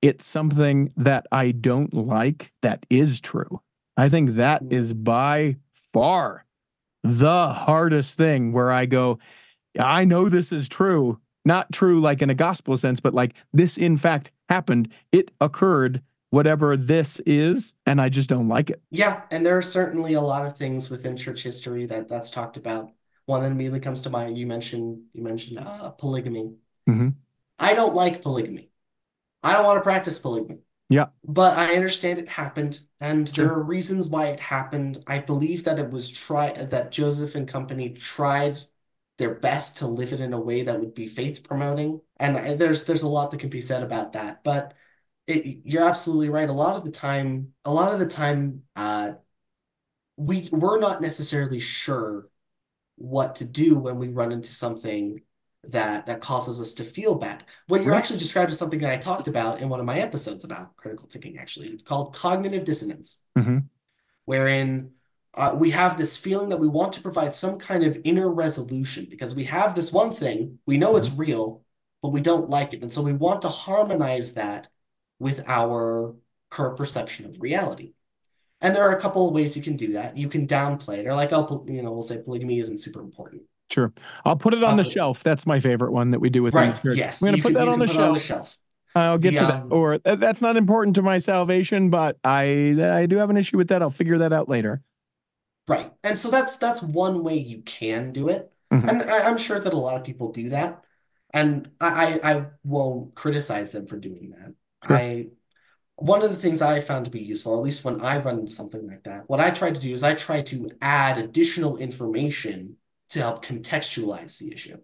it's 0.03 0.25
something 0.25 0.93
that 0.97 1.27
I 1.31 1.51
don't 1.51 1.93
like 1.93 2.53
that 2.63 2.87
is 2.89 3.21
true. 3.21 3.61
I 3.97 4.09
think 4.09 4.37
that 4.37 4.63
is 4.71 4.93
by 4.93 5.57
far 5.93 6.45
the 7.03 7.49
hardest 7.49 8.17
thing 8.17 8.53
where 8.53 8.73
I 8.73 8.87
go, 8.87 9.19
I 9.79 10.05
know 10.05 10.29
this 10.29 10.53
is 10.53 10.69
true. 10.69 11.21
Not 11.45 11.73
true 11.73 12.01
like 12.01 12.23
in 12.23 12.31
a 12.31 12.35
gospel 12.35 12.77
sense, 12.77 13.01
but 13.01 13.15
like 13.15 13.35
this 13.53 13.77
in 13.77 13.97
fact 13.97 14.31
happened. 14.49 14.89
It 15.13 15.31
occurred 15.41 16.03
whatever 16.31 16.77
this 16.77 17.21
is, 17.27 17.75
and 17.87 18.01
I 18.01 18.09
just 18.09 18.29
don't 18.29 18.49
like 18.49 18.71
it. 18.71 18.81
Yeah, 18.91 19.23
and 19.31 19.45
there 19.45 19.57
are 19.57 19.63
certainly 19.63 20.15
a 20.15 20.21
lot 20.21 20.47
of 20.47 20.57
things 20.57 20.91
within 20.91 21.17
church 21.17 21.43
history 21.43 21.87
that 21.87 22.09
that's 22.09 22.31
talked 22.31 22.57
about. 22.57 22.91
One 23.27 23.43
that 23.43 23.53
immediately 23.53 23.81
comes 23.81 24.03
to 24.03 24.11
mind, 24.11 24.39
you 24.39 24.47
mentioned 24.47 25.03
you 25.13 25.23
mentioned 25.23 25.61
uh, 25.63 25.91
polygamy. 25.99 26.55
Mhm. 26.89 27.15
I 27.61 27.75
don't 27.75 27.95
like 27.95 28.23
polygamy. 28.23 28.73
I 29.43 29.53
don't 29.53 29.65
want 29.65 29.79
to 29.79 29.83
practice 29.83 30.19
polygamy. 30.19 30.63
Yeah. 30.89 31.07
But 31.25 31.57
I 31.57 31.75
understand 31.77 32.19
it 32.19 32.29
happened, 32.29 32.81
and 33.01 33.29
Sure. 33.29 33.47
there 33.47 33.55
are 33.55 33.63
reasons 33.63 34.09
why 34.09 34.27
it 34.29 34.41
happened. 34.41 34.99
I 35.07 35.19
believe 35.21 35.65
that 35.65 35.79
it 35.79 35.91
was 35.91 36.11
try 36.11 36.53
that 36.53 36.91
Joseph 36.91 37.35
and 37.35 37.47
company 37.47 37.91
tried 37.91 38.59
their 39.19 39.35
best 39.35 39.79
to 39.79 39.87
live 39.87 40.13
it 40.15 40.21
in 40.21 40.33
a 40.33 40.41
way 40.41 40.63
that 40.63 40.81
would 40.81 40.95
be 40.95 41.07
faith 41.07 41.45
promoting. 41.45 42.01
And 42.19 42.37
I- 42.37 42.55
there's 42.55 42.87
there's 42.87 43.03
a 43.03 43.09
lot 43.09 43.31
that 43.31 43.41
can 43.41 43.51
be 43.51 43.61
said 43.61 43.83
about 43.83 44.15
that. 44.15 44.43
But 44.43 44.75
it, 45.27 45.61
you're 45.65 45.85
absolutely 45.85 46.31
right. 46.31 46.49
A 46.49 46.53
lot 46.53 46.77
of 46.77 46.85
the 46.85 46.91
time, 46.91 47.53
a 47.65 47.73
lot 47.73 47.93
of 47.93 48.01
the 48.01 48.09
time, 48.09 48.63
uh, 48.77 49.13
we 50.17 50.49
we're 50.53 50.81
not 50.81 51.01
necessarily 51.01 51.61
sure 51.61 52.29
what 52.97 53.37
to 53.37 53.45
do 53.51 53.79
when 53.79 53.99
we 53.99 54.09
run 54.09 54.33
into 54.33 54.53
something 54.53 55.23
that 55.65 56.07
that 56.07 56.21
causes 56.21 56.61
us 56.61 56.75
to 56.75 56.85
feel 56.85 57.19
bad. 57.19 57.45
What 57.69 57.83
you're 57.83 57.95
actually 57.95 58.19
described 58.19 58.51
is 58.51 58.59
something 58.59 58.81
that 58.81 58.93
I 58.93 58.97
talked 58.97 59.29
about 59.29 59.61
in 59.61 59.69
one 59.69 59.81
of 59.81 59.87
my 59.87 59.99
episodes 59.99 60.45
about 60.45 60.75
critical 60.77 61.07
thinking, 61.07 61.39
actually. 61.39 61.69
It's 61.69 61.83
called 61.83 62.15
cognitive 62.15 62.65
dissonance, 62.65 63.27
Mhm. 63.37 63.65
wherein 64.25 64.93
uh, 65.35 65.55
we 65.57 65.71
have 65.71 65.97
this 65.97 66.17
feeling 66.17 66.49
that 66.49 66.59
we 66.59 66.67
want 66.67 66.93
to 66.95 67.03
provide 67.03 67.33
some 67.33 67.57
kind 67.57 67.85
of 67.85 67.97
inner 68.03 68.29
resolution 68.29 69.07
because 69.09 69.37
we 69.37 69.45
have 69.45 69.77
this 69.77 69.93
one 69.93 70.11
thing, 70.11 70.59
we 70.67 70.77
know 70.77 70.97
it's 70.97 71.15
real, 71.15 71.63
but 72.03 72.09
we 72.09 72.21
don't 72.21 72.51
like 72.51 72.75
it. 72.75 72.83
And 72.83 72.93
so 72.93 73.01
we 73.01 73.13
want 73.13 73.43
to 73.43 73.49
harmonize 73.49 74.35
that 74.35 74.69
with 75.21 75.49
our 75.49 76.17
current 76.49 76.77
perception 76.77 77.27
of 77.27 77.41
reality. 77.41 77.93
And 78.61 78.75
there 78.75 78.83
are 78.83 78.97
a 78.97 79.01
couple 79.01 79.29
of 79.29 79.33
ways 79.33 79.57
you 79.57 79.63
can 79.63 79.77
do 79.77 79.93
that. 79.93 80.17
You 80.17 80.29
can 80.29 80.49
downplay 80.49 80.99
it, 80.99 81.07
or 81.07 81.15
like, 81.15 81.33
oh, 81.33 81.65
you 81.69 81.83
know, 81.83 81.93
we'll 81.93 82.03
say 82.03 82.23
polygamy 82.25 82.59
isn't 82.59 82.79
super 82.79 83.01
important. 83.01 83.43
Sure. 83.71 83.93
I'll 84.25 84.37
put 84.37 84.55
it 84.55 84.65
on 84.65 84.77
the 84.77 84.83
Uh, 84.83 84.91
shelf. 84.91 85.23
That's 85.23 85.47
my 85.47 85.61
favorite 85.61 85.93
one 85.93 86.11
that 86.11 86.19
we 86.21 86.29
do 86.31 86.43
with 86.43 86.55
Right. 86.55 86.75
the 86.75 86.81
church. 86.81 86.99
Yes. 86.99 87.23
I'm 87.23 87.29
going 87.31 87.37
to 87.37 87.43
put 87.43 87.55
that 87.55 87.69
on 87.69 87.79
the 87.79 87.87
put 87.87 87.99
on 87.99 88.13
the 88.15 88.19
shelf. 88.19 88.57
I'll 88.97 89.19
get 89.19 89.35
The, 89.35 89.41
to 89.41 89.47
that. 89.47 89.63
um, 89.63 89.73
Or 89.73 89.99
"Uh, 90.05 90.17
that's 90.17 90.43
not 90.43 90.57
important 90.57 90.97
to 90.97 91.03
my 91.03 91.19
salvation, 91.19 91.91
but 91.91 92.19
I 92.25 92.77
I 92.81 93.07
do 93.07 93.17
have 93.19 93.31
an 93.31 93.37
issue 93.37 93.57
with 93.57 93.69
that. 93.69 93.83
I'll 93.83 93.91
figure 93.91 94.19
that 94.19 94.33
out 94.33 94.49
later. 94.49 94.83
Right. 95.69 95.93
And 96.03 96.19
so 96.19 96.31
that's 96.31 96.57
that's 96.57 96.83
one 96.83 97.23
way 97.23 97.37
you 97.37 97.63
can 97.63 98.11
do 98.13 98.29
it. 98.29 98.51
Mhm. 98.73 98.89
And 98.89 99.03
I, 99.05 99.29
I'm 99.29 99.39
sure 99.39 99.61
that 99.61 99.73
a 99.73 99.79
lot 99.79 99.97
of 99.97 100.05
people 100.05 100.33
do 100.33 100.49
that. 100.49 100.85
And 101.33 101.71
I, 101.81 102.19
I, 102.25 102.33
I 102.33 102.47
won't 102.65 103.15
criticize 103.15 103.71
them 103.71 103.87
for 103.87 103.97
doing 103.97 104.31
that. 104.31 104.55
Sure. 104.89 104.97
I 104.97 105.27
one 105.97 106.23
of 106.25 106.31
the 106.31 106.37
things 106.37 106.63
I 106.63 106.81
found 106.81 107.05
to 107.05 107.11
be 107.11 107.21
useful, 107.21 107.55
at 107.55 107.63
least 107.63 107.85
when 107.85 108.01
I 108.01 108.19
run 108.21 108.41
into 108.41 108.51
something 108.53 108.87
like 108.89 109.05
that, 109.05 109.29
what 109.29 109.39
I 109.39 109.51
try 109.51 109.71
to 109.71 109.79
do 109.81 109.93
is 109.93 110.03
I 110.03 110.15
try 110.15 110.43
to 110.43 110.69
add 110.83 111.19
additional 111.19 111.77
information 111.77 112.77
to 113.11 113.21
help 113.21 113.45
contextualize 113.45 114.39
the 114.39 114.53
issue. 114.53 114.77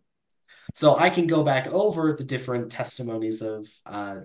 So 0.75 0.97
I 0.97 1.11
can 1.11 1.27
go 1.27 1.45
back 1.45 1.73
over 1.73 2.13
the 2.13 2.25
different 2.25 2.71
testimonies 2.71 3.41
of 3.41 3.67
uh, 3.87 4.21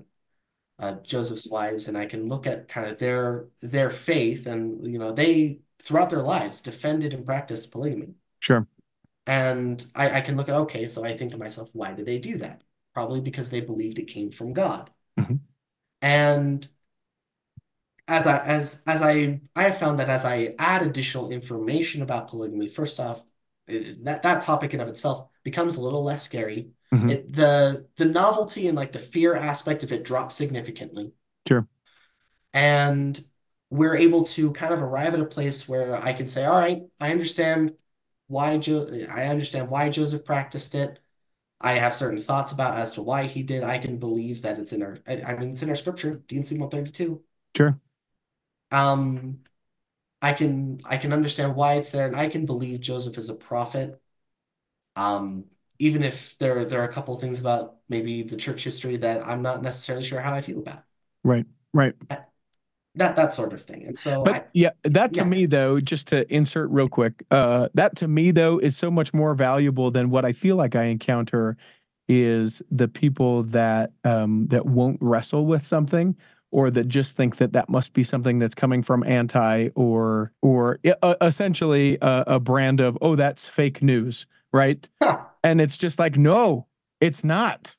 uh, 0.79 0.95
Joseph's 1.03 1.49
wives, 1.49 1.87
and 1.87 1.97
I 1.97 2.05
can 2.05 2.27
look 2.27 2.47
at 2.47 2.67
kind 2.67 2.89
of 2.89 2.97
their 2.97 3.47
their 3.61 3.89
faith, 3.89 4.47
and 4.47 4.83
you 4.83 4.99
know 4.99 5.11
they 5.11 5.61
throughout 5.81 6.09
their 6.09 6.21
lives 6.21 6.61
defended 6.61 7.13
and 7.13 7.25
practiced 7.25 7.71
polygamy. 7.71 8.15
Sure. 8.39 8.67
And 9.27 9.85
I, 9.95 10.17
I 10.17 10.21
can 10.21 10.35
look 10.35 10.49
at, 10.49 10.55
okay, 10.55 10.87
so 10.87 11.05
I 11.05 11.13
think 11.13 11.31
to 11.31 11.37
myself, 11.37 11.69
why 11.73 11.93
did 11.93 12.05
they 12.07 12.17
do 12.17 12.37
that? 12.39 12.63
Probably 12.93 13.21
because 13.21 13.49
they 13.49 13.61
believed 13.61 13.99
it 13.99 14.07
came 14.07 14.31
from 14.31 14.53
God. 14.53 14.89
Mhm. 15.19 15.39
And 16.01 16.67
as 18.07 18.27
I 18.27 18.43
as 18.45 18.83
as 18.87 19.01
I 19.01 19.39
I 19.55 19.63
have 19.63 19.77
found 19.77 19.99
that 19.99 20.09
as 20.09 20.25
I 20.25 20.55
add 20.59 20.81
additional 20.81 21.31
information 21.31 22.01
about 22.01 22.27
polygamy, 22.27 22.67
first 22.67 22.99
off, 22.99 23.30
it, 23.71 24.05
that 24.05 24.23
that 24.23 24.41
topic 24.41 24.73
in 24.73 24.79
of 24.79 24.87
itself 24.87 25.29
becomes 25.43 25.77
a 25.77 25.81
little 25.81 26.03
less 26.03 26.23
scary. 26.23 26.71
Mhm. 26.93 27.09
It, 27.09 27.33
the 27.33 27.87
the 27.95 28.05
novelty 28.05 28.67
and 28.67 28.75
like 28.75 28.91
the 28.91 28.99
fear 28.99 29.35
aspect 29.35 29.83
of 29.83 29.91
it 29.91 30.03
drops 30.03 30.35
significantly. 30.35 31.13
Sure. 31.47 31.67
And 32.53 33.19
we're 33.69 33.95
able 33.95 34.23
to 34.23 34.51
kind 34.51 34.73
of 34.73 34.81
arrive 34.81 35.13
at 35.13 35.21
a 35.21 35.25
place 35.25 35.67
where 35.67 35.95
I 35.95 36.11
can 36.13 36.27
say, 36.27 36.45
all 36.45 36.59
right, 36.59 36.83
I 36.99 37.11
understand 37.11 37.71
why 38.27 38.57
Jo 38.57 38.87
I 39.13 39.25
understand 39.25 39.69
why 39.69 39.89
Joseph 39.89 40.25
practiced 40.25 40.75
it. 40.75 40.99
I 41.61 41.73
have 41.73 41.93
certain 41.93 42.17
thoughts 42.17 42.51
about 42.51 42.77
as 42.77 42.93
to 42.93 43.01
why 43.01 43.23
he 43.23 43.43
did. 43.43 43.63
I 43.63 43.77
can 43.77 43.97
believe 43.97 44.41
that 44.41 44.57
it's 44.57 44.73
in 44.73 44.83
our 44.83 44.97
I, 45.07 45.21
I 45.21 45.37
mean 45.37 45.51
it's 45.51 45.63
in 45.63 45.69
our 45.69 45.75
scripture, 45.75 46.21
D&C 46.27 46.57
132. 46.57 47.23
Sure. 47.55 47.79
Um 48.71 49.39
I 50.21 50.33
can 50.33 50.79
I 50.85 50.97
can 50.97 51.13
understand 51.13 51.55
why 51.55 51.75
it's 51.75 51.91
there 51.91 52.07
and 52.07 52.15
I 52.15 52.29
can 52.29 52.45
believe 52.45 52.81
Joseph 52.81 53.17
is 53.17 53.29
a 53.29 53.35
prophet. 53.35 53.99
Um 54.95 55.45
even 55.79 56.03
if 56.03 56.37
there 56.37 56.63
there 56.65 56.81
are 56.81 56.87
a 56.87 56.93
couple 56.93 57.15
of 57.15 57.21
things 57.21 57.41
about 57.41 57.77
maybe 57.89 58.21
the 58.23 58.37
church 58.37 58.63
history 58.63 58.97
that 58.97 59.25
I'm 59.25 59.41
not 59.41 59.63
necessarily 59.63 60.03
sure 60.05 60.19
how 60.19 60.33
I 60.33 60.41
feel 60.41 60.59
about. 60.59 60.83
Right. 61.23 61.45
Right. 61.73 61.95
That 62.95 63.15
that 63.15 63.33
sort 63.33 63.53
of 63.53 63.61
thing. 63.61 63.85
And 63.85 63.97
so 63.97 64.23
But 64.25 64.35
I, 64.35 64.45
yeah, 64.53 64.71
that 64.83 65.13
to 65.13 65.21
yeah. 65.21 65.29
me 65.29 65.45
though, 65.45 65.79
just 65.79 66.07
to 66.09 66.31
insert 66.33 66.69
real 66.69 66.89
quick, 66.89 67.23
uh, 67.31 67.69
that 67.73 67.95
to 67.97 68.07
me 68.07 68.31
though 68.31 68.59
is 68.59 68.77
so 68.77 68.91
much 68.91 69.13
more 69.13 69.33
valuable 69.33 69.91
than 69.91 70.09
what 70.09 70.25
I 70.25 70.33
feel 70.33 70.57
like 70.57 70.75
I 70.75 70.83
encounter 70.83 71.57
is 72.09 72.61
the 72.69 72.89
people 72.89 73.43
that 73.43 73.91
um, 74.03 74.47
that 74.47 74.65
won't 74.65 74.97
wrestle 75.01 75.45
with 75.45 75.65
something 75.65 76.17
or 76.51 76.69
that 76.69 76.87
just 76.87 77.15
think 77.15 77.37
that 77.37 77.53
that 77.53 77.69
must 77.69 77.93
be 77.93 78.03
something 78.03 78.39
that's 78.39 78.55
coming 78.55 78.83
from 78.83 79.03
anti 79.03 79.69
or 79.75 80.31
or 80.41 80.79
uh, 81.01 81.15
essentially 81.21 81.97
a, 82.01 82.23
a, 82.27 82.39
brand 82.39 82.79
of 82.79 82.97
oh 83.01 83.15
that's 83.15 83.47
fake 83.47 83.81
news 83.81 84.27
right 84.53 84.87
huh. 85.01 85.19
and 85.43 85.59
it's 85.59 85.77
just 85.77 85.97
like 85.97 86.17
no 86.17 86.67
it's 86.99 87.23
not 87.23 87.75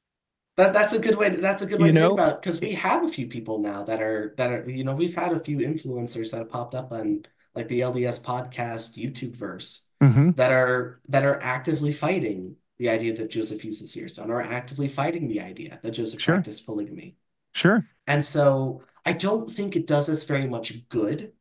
that, 0.57 0.75
that's 0.75 0.93
a 0.93 0.99
good 0.99 1.17
way 1.17 1.31
to, 1.31 1.37
that's 1.37 1.63
a 1.63 1.67
good 1.67 1.81
way 1.81 1.87
you 1.87 1.93
to 1.93 1.99
know? 1.99 2.09
think 2.09 2.21
about 2.21 2.33
it 2.33 2.43
because 2.43 2.61
we 2.61 2.73
have 2.73 3.05
a 3.05 3.09
few 3.09 3.27
people 3.27 3.61
now 3.61 3.85
that 3.85 4.03
are 4.03 4.35
that 4.37 4.53
are 4.53 4.69
you 4.69 4.85
know 4.85 4.95
we've 4.95 5.15
had 5.15 5.33
a 5.33 5.39
few 5.39 5.59
influencers 5.59 6.33
that 6.33 6.39
have 6.39 6.51
popped 6.51 6.75
up 6.75 6.93
on 6.93 7.23
like 7.55 7.69
the 7.69 7.81
lds 7.81 8.25
podcast 8.25 8.99
youtube 8.99 9.37
verse 9.37 9.93
mm-hmm. 10.03 10.31
that 10.33 10.53
are 10.53 11.01
that 11.09 11.25
are 11.25 11.41
actively 11.43 11.93
fighting 11.93 12.57
the 12.79 12.89
idea 12.89 13.15
that 13.15 13.31
joseph 13.31 13.65
uses 13.65 13.93
seer 13.93 14.09
stone 14.09 14.31
or 14.31 14.43
actively 14.43 14.89
fighting 14.89 15.29
the 15.29 15.41
idea 15.41 15.79
that 15.83 15.93
joseph 15.93 16.21
sure. 16.21 16.35
practiced 16.35 16.67
polygamy 16.67 17.17
Sure. 17.53 17.87
And 18.07 18.25
so 18.25 18.83
I 19.07 19.13
don't 19.13 19.49
think 19.49 19.77
it 19.77 19.87
does 19.87 20.09
us 20.09 20.25
very 20.25 20.47
much 20.47 20.89
good 20.89 21.33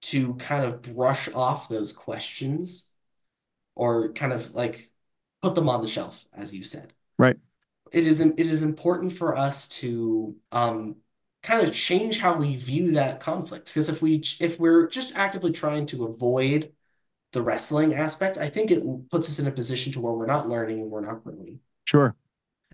to 0.00 0.34
kind 0.36 0.64
of 0.64 0.82
brush 0.94 1.32
off 1.34 1.68
those 1.68 1.92
questions 1.92 2.92
or 3.74 4.12
kind 4.12 4.32
of 4.32 4.54
like 4.54 4.90
put 5.42 5.54
them 5.54 5.68
on 5.68 5.82
the 5.82 5.88
shelf, 5.88 6.24
as 6.36 6.54
you 6.54 6.64
said. 6.64 6.92
Right. 7.18 7.36
It 7.92 8.06
is 8.06 8.20
it 8.20 8.38
is 8.38 8.62
important 8.62 9.12
for 9.12 9.36
us 9.36 9.68
to 9.80 10.36
um, 10.52 10.96
kind 11.42 11.66
of 11.66 11.74
change 11.74 12.18
how 12.18 12.36
we 12.36 12.56
view 12.56 12.90
that 12.92 13.20
conflict 13.20 13.66
because 13.66 13.88
if 13.88 14.02
we 14.02 14.22
if 14.40 14.60
we're 14.60 14.88
just 14.88 15.16
actively 15.16 15.52
trying 15.52 15.86
to 15.86 16.06
avoid 16.06 16.72
the 17.32 17.42
wrestling 17.42 17.94
aspect, 17.94 18.38
I 18.38 18.48
think 18.48 18.70
it 18.70 18.82
puts 19.10 19.28
us 19.28 19.38
in 19.38 19.50
a 19.50 19.54
position 19.54 19.92
to 19.94 20.00
where 20.00 20.12
we're 20.12 20.26
not 20.26 20.48
learning 20.48 20.80
and 20.80 20.90
we're 20.90 21.00
not 21.00 21.24
growing. 21.24 21.60
Sure. 21.84 22.14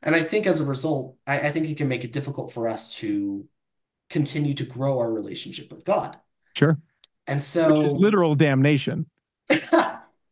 And 0.04 0.14
I 0.14 0.20
think 0.20 0.46
as 0.46 0.60
a 0.60 0.66
result, 0.66 1.16
I, 1.26 1.38
I 1.38 1.48
think 1.48 1.66
it 1.66 1.76
can 1.76 1.88
make 1.88 2.04
it 2.04 2.12
difficult 2.12 2.52
for 2.52 2.68
us 2.68 2.96
to 2.98 3.46
continue 4.10 4.54
to 4.54 4.64
grow 4.64 4.98
our 4.98 5.12
relationship 5.12 5.70
with 5.70 5.84
God. 5.84 6.16
Sure. 6.56 6.78
And 7.26 7.42
so 7.42 7.78
Which 7.78 7.86
is 7.86 7.94
literal 7.94 8.34
damnation. 8.34 9.06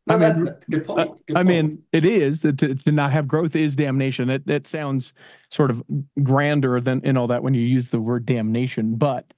No, 0.06 0.16
I 0.16 0.18
mean, 0.18 0.44
that, 0.44 0.64
good 0.68 0.84
point. 0.84 1.10
Good 1.26 1.36
I 1.36 1.44
point. 1.44 1.48
mean, 1.48 1.82
it 1.92 2.04
is 2.04 2.40
to, 2.40 2.52
to 2.52 2.90
not 2.90 3.12
have 3.12 3.28
growth 3.28 3.54
is 3.54 3.76
damnation. 3.76 4.30
It 4.30 4.46
that 4.48 4.66
sounds 4.66 5.12
sort 5.50 5.70
of 5.70 5.80
grander 6.20 6.80
than 6.80 7.02
in 7.04 7.16
all 7.16 7.28
that 7.28 7.44
when 7.44 7.54
you 7.54 7.60
use 7.60 7.90
the 7.90 8.00
word 8.00 8.26
damnation, 8.26 8.96
but 8.96 9.32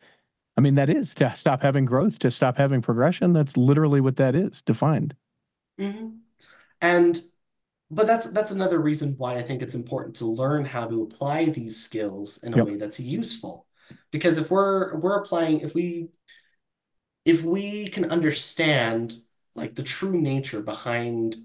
I 0.56 0.62
mean 0.62 0.76
that 0.76 0.88
is 0.88 1.14
to 1.16 1.34
stop 1.34 1.60
having 1.60 1.84
growth, 1.84 2.18
to 2.20 2.30
stop 2.30 2.56
having 2.56 2.80
progression. 2.80 3.34
That's 3.34 3.58
literally 3.58 4.00
what 4.00 4.16
that 4.16 4.34
is 4.34 4.62
defined. 4.62 5.14
Mm-hmm. 5.78 6.08
And 6.80 7.20
but 7.94 8.06
that's 8.06 8.30
that's 8.30 8.52
another 8.52 8.80
reason 8.80 9.14
why 9.18 9.36
I 9.36 9.42
think 9.42 9.62
it's 9.62 9.74
important 9.74 10.16
to 10.16 10.26
learn 10.26 10.64
how 10.64 10.86
to 10.86 11.02
apply 11.02 11.46
these 11.46 11.76
skills 11.76 12.42
in 12.42 12.54
a 12.54 12.58
yep. 12.58 12.66
way 12.66 12.76
that's 12.76 13.00
useful. 13.00 13.66
Because 14.10 14.38
if 14.38 14.50
we're 14.50 14.98
we're 14.98 15.18
applying 15.18 15.60
if 15.60 15.74
we 15.74 16.08
if 17.24 17.42
we 17.42 17.88
can 17.88 18.10
understand 18.10 19.14
like 19.54 19.74
the 19.74 19.82
true 19.82 20.20
nature 20.20 20.62
behind 20.62 21.36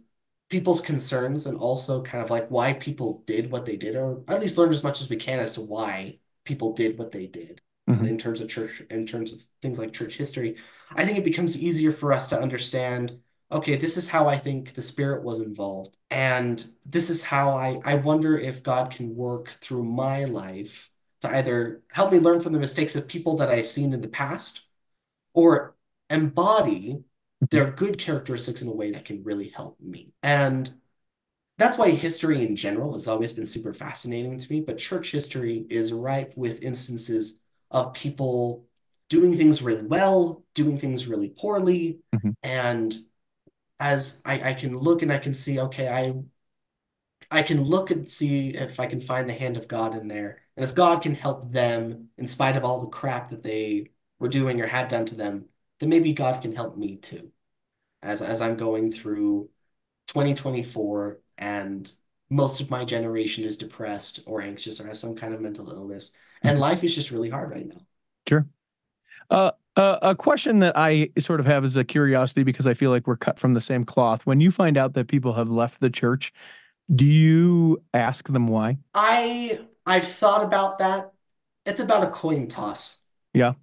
people's 0.49 0.81
concerns 0.81 1.45
and 1.45 1.57
also 1.57 2.01
kind 2.01 2.23
of 2.23 2.31
like 2.31 2.49
why 2.49 2.73
people 2.73 3.23
did 3.27 3.51
what 3.51 3.65
they 3.65 3.77
did 3.77 3.95
or 3.95 4.23
at 4.27 4.41
least 4.41 4.57
learn 4.57 4.71
as 4.71 4.83
much 4.83 4.99
as 4.99 5.09
we 5.09 5.15
can 5.15 5.39
as 5.39 5.53
to 5.55 5.61
why 5.61 6.17
people 6.43 6.73
did 6.73 6.97
what 6.97 7.11
they 7.11 7.27
did 7.27 7.61
mm-hmm. 7.87 8.05
in 8.05 8.17
terms 8.17 8.41
of 8.41 8.49
church 8.49 8.81
in 8.89 9.05
terms 9.05 9.31
of 9.31 9.39
things 9.61 9.77
like 9.77 9.93
church 9.93 10.17
history 10.17 10.55
i 10.95 11.05
think 11.05 11.19
it 11.19 11.23
becomes 11.23 11.63
easier 11.63 11.91
for 11.91 12.11
us 12.11 12.29
to 12.29 12.39
understand 12.39 13.19
okay, 13.51 13.75
this 13.75 13.97
is 13.97 14.09
how 14.09 14.27
I 14.27 14.37
think 14.37 14.73
the 14.73 14.81
spirit 14.81 15.23
was 15.23 15.41
involved. 15.41 15.97
And 16.11 16.63
this 16.85 17.09
is 17.09 17.23
how 17.23 17.49
I, 17.51 17.79
I 17.83 17.95
wonder 17.95 18.37
if 18.37 18.63
God 18.63 18.91
can 18.91 19.15
work 19.15 19.49
through 19.61 19.83
my 19.83 20.25
life 20.25 20.89
to 21.21 21.35
either 21.35 21.81
help 21.91 22.11
me 22.11 22.19
learn 22.19 22.41
from 22.41 22.53
the 22.53 22.59
mistakes 22.59 22.95
of 22.95 23.07
people 23.07 23.37
that 23.37 23.49
I've 23.49 23.67
seen 23.67 23.93
in 23.93 24.01
the 24.01 24.09
past 24.09 24.67
or 25.33 25.75
embody 26.09 27.03
their 27.51 27.71
good 27.71 27.97
characteristics 27.97 28.61
in 28.61 28.67
a 28.67 28.75
way 28.75 28.91
that 28.91 29.05
can 29.05 29.23
really 29.23 29.49
help 29.49 29.79
me. 29.79 30.13
And 30.23 30.71
that's 31.57 31.77
why 31.77 31.89
history 31.91 32.45
in 32.45 32.55
general 32.55 32.93
has 32.93 33.07
always 33.07 33.33
been 33.33 33.47
super 33.47 33.73
fascinating 33.73 34.37
to 34.37 34.53
me. 34.53 34.61
But 34.61 34.77
church 34.77 35.11
history 35.11 35.65
is 35.69 35.91
ripe 35.91 36.33
with 36.35 36.63
instances 36.63 37.45
of 37.71 37.93
people 37.93 38.65
doing 39.09 39.33
things 39.33 39.61
really 39.61 39.87
well, 39.87 40.43
doing 40.55 40.77
things 40.77 41.07
really 41.07 41.33
poorly, 41.37 41.99
mm-hmm. 42.15 42.29
and 42.43 42.95
as 43.79 44.21
I, 44.25 44.49
I 44.49 44.53
can 44.53 44.77
look 44.77 45.01
and 45.01 45.11
I 45.11 45.17
can 45.17 45.33
see, 45.33 45.59
okay, 45.59 45.87
I 45.87 46.13
I 47.31 47.43
can 47.43 47.61
look 47.61 47.91
and 47.91 48.09
see 48.09 48.49
if 48.49 48.79
I 48.79 48.87
can 48.87 48.99
find 48.99 49.29
the 49.29 49.33
hand 49.33 49.55
of 49.55 49.67
God 49.67 49.95
in 49.95 50.07
there. 50.07 50.39
And 50.57 50.63
if 50.63 50.75
God 50.75 51.01
can 51.03 51.13
help 51.13 51.49
them 51.49 52.09
in 52.17 52.27
spite 52.27 52.57
of 52.57 52.63
all 52.63 52.81
the 52.81 52.89
crap 52.89 53.29
that 53.29 53.43
they 53.43 53.91
were 54.17 54.27
doing 54.27 54.59
or 54.59 54.67
had 54.67 54.87
done 54.87 55.05
to 55.05 55.15
them, 55.15 55.47
then 55.79 55.89
maybe 55.89 56.11
God 56.13 56.41
can 56.41 56.55
help 56.55 56.75
me 56.75 56.97
too. 56.97 57.31
As 58.01 58.21
as 58.21 58.41
I'm 58.41 58.57
going 58.57 58.91
through 58.91 59.49
2024 60.07 61.19
and 61.37 61.91
most 62.29 62.61
of 62.61 62.69
my 62.69 62.85
generation 62.85 63.43
is 63.43 63.57
depressed 63.57 64.21
or 64.27 64.41
anxious 64.41 64.79
or 64.79 64.87
has 64.87 64.99
some 64.99 65.15
kind 65.15 65.33
of 65.33 65.41
mental 65.41 65.69
illness. 65.71 66.17
And 66.41 66.53
mm-hmm. 66.53 66.61
life 66.61 66.83
is 66.83 66.95
just 66.95 67.11
really 67.11 67.29
hard 67.29 67.51
right 67.51 67.67
now. 67.67 67.81
Sure. 68.27 68.47
Uh, 69.29 69.51
uh, 69.79 69.97
a 70.01 70.13
question 70.13 70.59
that 70.59 70.73
I 70.77 71.09
sort 71.19 71.39
of 71.39 71.45
have 71.45 71.63
as 71.63 71.77
a 71.77 71.85
curiosity 71.85 72.43
because 72.43 72.67
I 72.67 72.73
feel 72.73 72.91
like 72.91 73.07
we're 73.07 73.15
cut 73.15 73.39
from 73.39 73.53
the 73.53 73.61
same 73.61 73.85
cloth. 73.85 74.25
When 74.25 74.41
you 74.41 74.51
find 74.51 74.77
out 74.77 74.93
that 74.95 75.07
people 75.07 75.33
have 75.33 75.49
left 75.49 75.79
the 75.79 75.89
church, 75.89 76.33
do 76.93 77.05
you 77.05 77.81
ask 77.93 78.27
them 78.27 78.47
why? 78.49 78.77
I 78.93 79.59
I've 79.85 80.03
thought 80.03 80.45
about 80.45 80.79
that. 80.79 81.13
It's 81.65 81.79
about 81.79 82.03
a 82.03 82.11
coin 82.11 82.47
toss. 82.47 83.07
Yeah. 83.33 83.53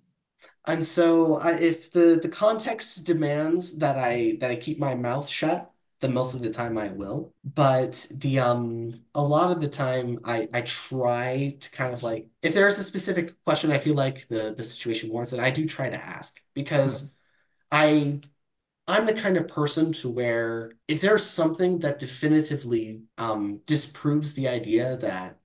And 0.67 0.83
so 0.83 1.37
I, 1.37 1.59
if 1.59 1.93
the 1.93 2.19
the 2.23 2.31
context 2.31 3.05
demands 3.07 3.79
that 3.81 3.99
I 3.99 4.39
that 4.41 4.51
I 4.51 4.57
keep 4.57 4.79
my 4.79 4.95
mouth 4.95 5.29
shut, 5.29 5.71
then 6.01 6.12
most 6.12 6.34
of 6.34 6.42
the 6.42 6.53
time 6.53 6.76
I 6.78 6.88
will. 6.88 7.34
But 7.44 8.07
the 8.11 8.38
um 8.40 8.94
a 9.14 9.22
lot 9.22 9.51
of 9.53 9.61
the 9.62 9.68
time 9.68 10.18
I 10.24 10.49
I 10.53 10.62
try 10.62 11.57
to 11.61 11.70
kind 11.70 11.94
of 11.94 12.03
like 12.03 12.28
if 12.42 12.55
there's 12.55 12.78
a 12.78 12.84
specific 12.84 13.42
question 13.44 13.72
I 13.72 13.78
feel 13.78 13.94
like 13.94 14.26
the 14.28 14.55
the 14.57 14.62
situation 14.62 15.11
warrants 15.11 15.32
it, 15.32 15.40
I 15.40 15.51
do 15.51 15.66
try 15.66 15.90
to 15.90 15.97
ask 15.97 16.40
because 16.55 17.18
I 17.72 18.20
I'm 18.88 19.07
the 19.07 19.14
kind 19.14 19.36
of 19.36 19.49
person 19.49 19.92
to 19.94 20.11
where 20.11 20.72
if 20.88 21.01
there's 21.01 21.24
something 21.24 21.80
that 21.80 21.99
definitively 21.99 23.03
um 23.18 23.62
disproves 23.66 24.34
the 24.34 24.49
idea 24.49 24.97
that 24.99 25.38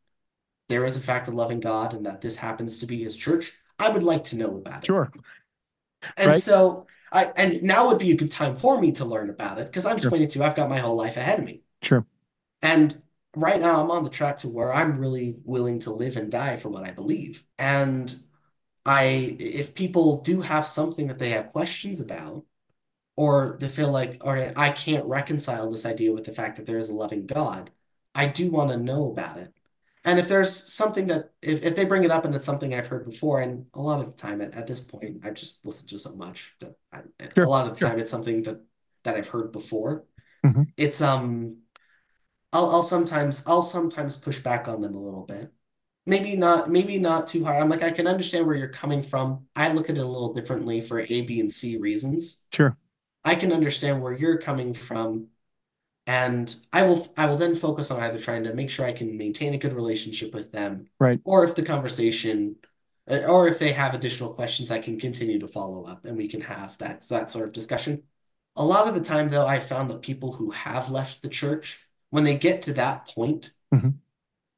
there 0.70 0.86
is 0.86 0.96
in 0.98 1.04
fact 1.04 1.28
a 1.28 1.32
loving 1.32 1.60
God 1.60 1.94
and 1.94 2.06
that 2.06 2.22
this 2.22 2.38
happens 2.38 2.80
to 2.80 2.86
be 2.88 3.04
his 3.04 3.18
church, 3.18 3.58
I 3.80 3.90
would 3.90 4.04
like 4.04 4.24
to 4.26 4.38
know 4.38 4.58
about 4.58 4.84
it. 4.84 4.88
Sure. 4.88 5.12
And 6.18 6.28
right? 6.28 6.36
so 6.36 6.88
I, 7.12 7.32
and 7.38 7.62
now 7.62 7.88
would 7.88 8.00
be 8.00 8.12
a 8.12 8.18
good 8.18 8.32
time 8.32 8.56
for 8.56 8.80
me 8.80 8.92
to 8.94 9.06
learn 9.06 9.30
about 9.30 9.58
it 9.58 9.68
because 9.68 9.86
I'm 9.86 10.00
sure. 10.00 10.10
22. 10.10 10.44
I've 10.44 10.56
got 10.56 10.70
my 10.70 10.80
whole 10.80 10.96
life 10.96 11.18
ahead 11.18 11.40
of 11.40 11.46
me. 11.46 11.62
Sure. 11.82 12.06
And 12.62 12.96
right 13.36 13.60
now 13.60 13.82
I'm 13.82 13.92
on 13.92 14.04
the 14.04 14.10
track 14.10 14.38
to 14.40 14.48
where 14.48 14.74
I'm 14.74 15.00
really 15.00 15.36
willing 15.44 15.80
to 15.80 15.92
live 15.92 16.18
and 16.18 16.32
die 16.32 16.56
for 16.56 16.70
what 16.70 16.88
I 16.88 16.92
believe. 16.92 17.44
And 17.60 18.14
I, 18.86 19.36
if 19.40 19.76
people 19.76 20.22
do 20.22 20.42
have 20.42 20.66
something 20.66 21.08
that 21.08 21.20
they 21.20 21.30
have 21.32 21.50
questions 21.50 22.02
about, 22.02 22.46
or 23.18 23.58
they 23.60 23.68
feel 23.68 23.92
like, 23.92 24.26
all 24.26 24.34
right, 24.34 24.58
I 24.58 24.72
can't 24.72 25.06
reconcile 25.06 25.70
this 25.70 25.86
idea 25.86 26.14
with 26.14 26.24
the 26.24 26.32
fact 26.32 26.58
that 26.58 26.66
there 26.66 26.78
is 26.78 26.90
a 26.90 26.96
loving 26.96 27.28
God, 27.28 27.70
I 28.16 28.28
do 28.28 28.52
want 28.52 28.72
to 28.72 28.78
know 28.78 29.12
about 29.12 29.38
it. 29.38 29.54
And 30.04 30.18
if 30.18 30.28
there's 30.28 30.52
something 30.52 31.06
that 31.08 31.32
if, 31.42 31.64
if 31.64 31.76
they 31.76 31.86
bring 31.86 32.04
it 32.04 32.12
up 32.12 32.26
and 32.26 32.34
it's 32.34 32.46
something 32.46 32.74
I've 32.74 32.88
heard 32.88 33.06
before, 33.06 33.42
and 33.42 33.68
a 33.74 33.82
lot 33.82 34.00
of 34.00 34.08
the 34.08 34.18
time 34.18 34.42
at, 34.42 34.56
at 34.56 34.68
this 34.68 34.84
point 34.84 35.26
I've 35.26 35.36
just 35.36 35.66
listened 35.66 35.90
to 35.92 36.00
so 36.00 36.16
much 36.16 36.56
that 36.60 36.76
I, 36.92 37.02
sure, 37.36 37.46
a 37.46 37.50
lot 37.50 37.68
of 37.68 37.74
the 37.74 37.80
sure. 37.80 37.90
time 37.90 38.00
it's 38.00 38.12
something 38.12 38.44
that 38.44 38.64
that 39.04 39.16
I've 39.16 39.30
heard 39.30 39.52
before. 39.52 40.06
Mm-hmm. 40.46 40.64
It's 40.78 41.02
um 41.02 41.62
I'll 42.52 42.70
I'll 42.70 42.84
sometimes 42.84 43.46
I'll 43.48 43.62
sometimes 43.62 44.18
push 44.18 44.40
back 44.40 44.68
on 44.68 44.82
them 44.82 44.96
a 44.96 45.00
little 45.02 45.26
bit. 45.26 45.52
Maybe 46.08 46.36
not 46.36 46.70
maybe 46.70 46.98
not 46.98 47.28
too 47.28 47.44
hard. 47.46 47.62
I'm 47.62 47.70
like 47.70 47.84
I 47.84 47.92
can 47.92 48.08
understand 48.08 48.48
where 48.48 48.56
you're 48.56 48.70
coming 48.70 49.04
from. 49.04 49.46
I 49.56 49.72
look 49.72 49.90
at 49.90 49.98
it 49.98 50.02
a 50.02 50.06
little 50.06 50.34
differently 50.34 50.82
for 50.82 51.02
A, 51.02 51.22
B, 51.22 51.40
and 51.40 51.54
C 51.54 51.78
reasons. 51.78 52.48
Sure. 52.54 52.76
I 53.24 53.36
can 53.36 53.52
understand 53.52 54.02
where 54.02 54.14
you're 54.14 54.40
coming 54.40 54.74
from 54.74 55.28
and 56.08 56.56
I 56.74 56.84
will 56.84 57.06
I 57.18 57.28
will 57.28 57.38
then 57.38 57.56
focus 57.56 57.92
on 57.92 58.02
either 58.02 58.20
trying 58.20 58.44
to 58.46 58.54
make 58.54 58.70
sure 58.70 58.86
I 58.86 58.92
can 58.92 59.18
maintain 59.18 59.54
a 59.54 59.58
good 59.58 59.74
relationship 59.74 60.34
with 60.34 60.52
them, 60.52 60.88
right? 61.00 61.20
Or 61.24 61.44
if 61.44 61.56
the 61.56 61.64
conversation, 61.64 62.56
uh, 63.10 63.22
or 63.28 63.48
if 63.48 63.60
they 63.60 63.72
have 63.72 63.94
additional 63.94 64.34
questions, 64.34 64.72
I 64.72 64.80
can 64.80 65.00
continue 65.00 65.40
to 65.40 65.48
follow 65.48 65.86
up, 65.86 66.06
and 66.06 66.18
we 66.18 66.28
can 66.28 66.42
have 66.42 66.78
that 66.80 67.08
that 67.10 67.30
sort 67.30 67.48
of 67.48 67.54
discussion. 67.54 68.04
A 68.56 68.66
lot 68.66 68.88
of 68.88 68.96
the 68.96 69.02
time, 69.02 69.30
though, 69.30 69.46
I 69.46 69.60
found 69.60 69.90
that 69.92 70.02
people 70.02 70.34
who 70.34 70.52
have 70.52 70.90
left 70.90 71.22
the 71.22 71.30
church, 71.30 71.86
when 72.10 72.24
they 72.24 72.38
get 72.38 72.64
to 72.64 72.74
that 72.74 73.08
point, 73.08 73.52
mm-hmm. 73.74 73.90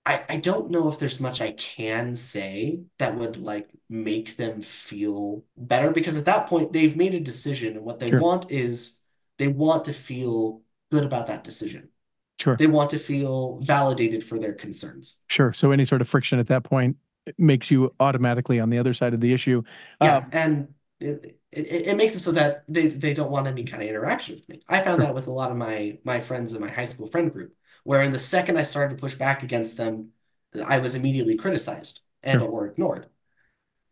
I 0.05 0.23
I 0.29 0.37
don't 0.37 0.71
know 0.71 0.87
if 0.87 0.97
there's 0.97 1.21
much 1.21 1.41
I 1.41 1.51
can 1.51 2.15
say 2.15 2.85
that 2.99 3.15
would 3.15 3.37
like 3.37 3.69
make 3.89 4.37
them 4.37 4.61
feel 4.61 5.43
better 5.57 5.91
because 5.91 6.17
at 6.17 6.25
that 6.25 6.47
point 6.47 6.71
they've 6.71 6.97
made 6.97 7.15
a 7.15 7.19
decision, 7.19 7.75
and 7.75 7.85
what 7.85 7.99
they 7.99 8.09
sure. 8.09 8.21
want 8.21 8.49
is 8.49 9.03
they 9.37 9.49
want 9.49 9.85
to 9.85 9.93
feel 9.93 10.62
good 10.93 11.05
about 11.05 11.27
that 11.27 11.43
decision. 11.43 11.89
Sure. 12.39 12.55
They 12.57 12.67
want 12.67 12.89
to 12.91 12.99
feel 12.99 13.59
validated 13.59 14.23
for 14.23 14.39
their 14.39 14.53
concerns. 14.53 15.23
Sure. 15.29 15.53
So 15.53 15.71
any 15.71 15.85
sort 15.85 16.01
of 16.01 16.07
friction 16.07 16.39
at 16.39 16.47
that 16.47 16.63
point 16.63 16.97
makes 17.37 17.71
you 17.71 17.89
automatically 17.99 18.59
on 18.59 18.69
the 18.69 18.77
other 18.77 18.93
side 18.93 19.13
of 19.13 19.21
the 19.21 19.33
issue. 19.33 19.63
Yeah, 20.01 20.17
Uh, 20.17 20.21
and 20.33 20.73
it, 20.99 21.39
it, 21.51 21.87
it 21.87 21.97
makes 21.97 22.15
it 22.15 22.19
so 22.19 22.31
that 22.33 22.63
they, 22.67 22.87
they 22.87 23.13
don't 23.13 23.31
want 23.31 23.47
any 23.47 23.63
kind 23.63 23.81
of 23.83 23.89
interaction 23.89 24.35
with 24.35 24.47
me. 24.49 24.61
I 24.67 24.81
found 24.81 25.01
that 25.01 25.13
with 25.13 25.27
a 25.27 25.31
lot 25.31 25.51
of 25.51 25.57
my 25.57 25.99
my 26.03 26.19
friends 26.19 26.53
in 26.53 26.61
my 26.61 26.69
high 26.69 26.85
school 26.85 27.07
friend 27.07 27.31
group, 27.31 27.53
where 27.83 28.01
in 28.01 28.11
the 28.11 28.19
second 28.19 28.57
I 28.57 28.63
started 28.63 28.95
to 28.95 29.01
push 29.01 29.15
back 29.15 29.43
against 29.43 29.77
them, 29.77 30.09
I 30.67 30.79
was 30.79 30.95
immediately 30.95 31.37
criticized 31.37 32.01
and 32.23 32.41
Sure. 32.41 32.49
or 32.49 32.67
ignored. 32.67 33.07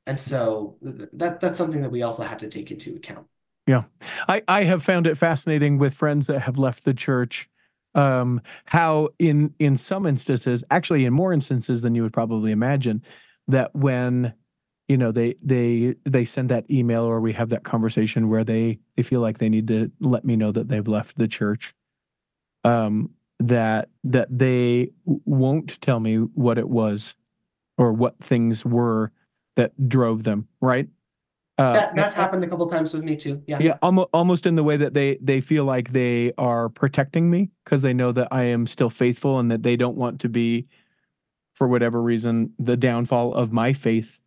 And 0.08 0.20
so 0.20 0.78
th- 0.84 1.10
that 1.14 1.42
that's 1.42 1.58
something 1.58 1.82
that 1.82 1.92
we 1.92 2.04
also 2.04 2.24
have 2.24 2.40
to 2.40 2.50
take 2.50 2.72
into 2.72 2.96
account. 2.96 3.28
I, 4.28 4.42
I 4.48 4.64
have 4.64 4.84
found 4.84 5.08
it 5.08 5.18
fascinating 5.18 5.78
with 5.78 5.94
friends 5.94 6.28
that 6.28 6.42
have 6.42 6.58
left 6.58 6.84
the 6.84 6.94
church 6.94 7.48
um, 7.94 8.42
how 8.66 9.10
in 9.20 9.54
in 9.60 9.76
some 9.76 10.06
instances 10.06 10.64
actually 10.72 11.06
in 11.06 11.14
more 11.14 11.34
instances 11.34 11.82
than 11.82 11.96
you 11.96 12.04
would 12.04 12.14
probably 12.14 12.52
imagine 12.52 13.04
that 13.48 13.76
when 13.76 14.34
you 14.88 14.98
know 14.98 15.12
they 15.12 15.36
they 15.42 15.96
they 16.06 16.26
send 16.26 16.50
that 16.50 16.70
email 16.70 17.04
or 17.04 17.20
we 17.20 17.34
have 17.34 17.50
that 17.50 17.64
conversation 17.64 18.30
where 18.30 18.44
they 18.44 18.80
they 18.96 19.04
feel 19.04 19.22
like 19.22 19.38
they 19.38 19.50
need 19.50 19.68
to 19.68 19.92
let 20.00 20.24
me 20.24 20.36
know 20.36 20.52
that 20.52 20.68
they've 20.68 20.88
left 20.88 21.18
the 21.18 21.28
church 21.28 21.74
um 22.64 23.10
that 23.40 23.90
that 24.04 24.28
they 24.38 24.90
won't 25.06 25.82
tell 25.82 26.00
me 26.00 26.16
what 26.18 26.58
it 26.58 26.70
was 26.70 27.16
or 27.78 27.92
what 27.92 28.18
things 28.20 28.66
were 28.66 29.12
that 29.56 29.90
drove 29.90 30.24
them 30.24 30.48
right 30.62 30.88
uh, 31.58 31.74
That 31.74 31.96
that's 31.96 32.16
happened 32.16 32.44
a 32.44 32.48
couple 32.48 32.68
times 32.70 32.94
with 32.94 33.04
me 33.04 33.18
too. 33.18 33.44
Yeah. 33.46 33.60
yeah, 33.60 33.78
almost 33.82 34.10
almost 34.14 34.46
in 34.46 34.56
the 34.56 34.64
way 34.64 34.78
that 34.78 34.94
they 34.94 35.18
they 35.22 35.42
feel 35.42 35.66
like 35.66 35.92
they 35.92 36.32
are 36.38 36.70
protecting 36.70 37.30
me 37.30 37.52
because 37.64 37.82
they 37.82 37.94
know 37.94 38.12
that 38.14 38.30
I 38.32 38.44
am 38.44 38.68
still 38.68 38.90
faithful 38.90 39.40
and 39.40 39.52
that 39.52 39.64
they 39.64 39.76
don't 39.76 39.98
want 39.98 40.22
to 40.22 40.30
be, 40.30 40.68
for 41.54 41.68
whatever 41.68 42.02
reason, 42.02 42.54
the 42.58 42.78
downfall 42.78 43.34
of 43.34 43.52
my 43.52 43.74
faith, 43.74 44.22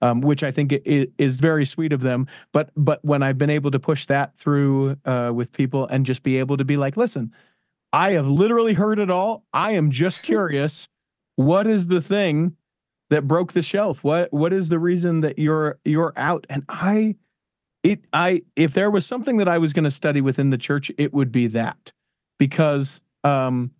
um, 0.00 0.20
which 0.20 0.42
I 0.42 0.50
think 0.50 0.74
is 0.84 1.36
very 1.36 1.64
sweet 1.64 1.92
of 1.92 2.00
them. 2.00 2.26
But 2.52 2.70
but 2.76 3.04
when 3.04 3.22
I've 3.22 3.38
been 3.38 3.50
able 3.50 3.70
to 3.72 3.78
push 3.78 4.06
that 4.06 4.36
through 4.36 4.96
uh, 5.04 5.32
with 5.34 5.52
people 5.52 5.86
and 5.86 6.06
just 6.06 6.22
be 6.22 6.38
able 6.38 6.56
to 6.56 6.64
be 6.64 6.76
like, 6.76 6.96
listen, 6.96 7.32
I 7.92 8.12
have 8.12 8.26
literally 8.26 8.74
heard 8.74 8.98
it 8.98 9.10
all. 9.10 9.44
I 9.52 9.72
am 9.72 9.90
just 9.90 10.22
curious. 10.24 10.88
What 11.36 11.66
is 11.66 11.88
the 11.88 12.02
thing 12.02 12.56
that 13.10 13.26
broke 13.26 13.52
the 13.52 13.62
shelf? 13.62 14.02
What 14.02 14.32
what 14.32 14.52
is 14.52 14.68
the 14.68 14.78
reason 14.78 15.20
that 15.20 15.38
you're 15.38 15.78
you're 15.84 16.12
out? 16.16 16.46
And 16.48 16.64
I 16.68 17.16
it 17.82 18.04
I 18.12 18.42
if 18.56 18.72
there 18.74 18.90
was 18.90 19.06
something 19.06 19.36
that 19.38 19.48
I 19.48 19.58
was 19.58 19.72
going 19.72 19.84
to 19.84 19.90
study 19.90 20.20
within 20.20 20.50
the 20.50 20.58
church, 20.58 20.90
it 20.96 21.12
would 21.12 21.30
be 21.30 21.48
that. 21.48 21.92
Because 22.38 23.02
um 23.24 23.72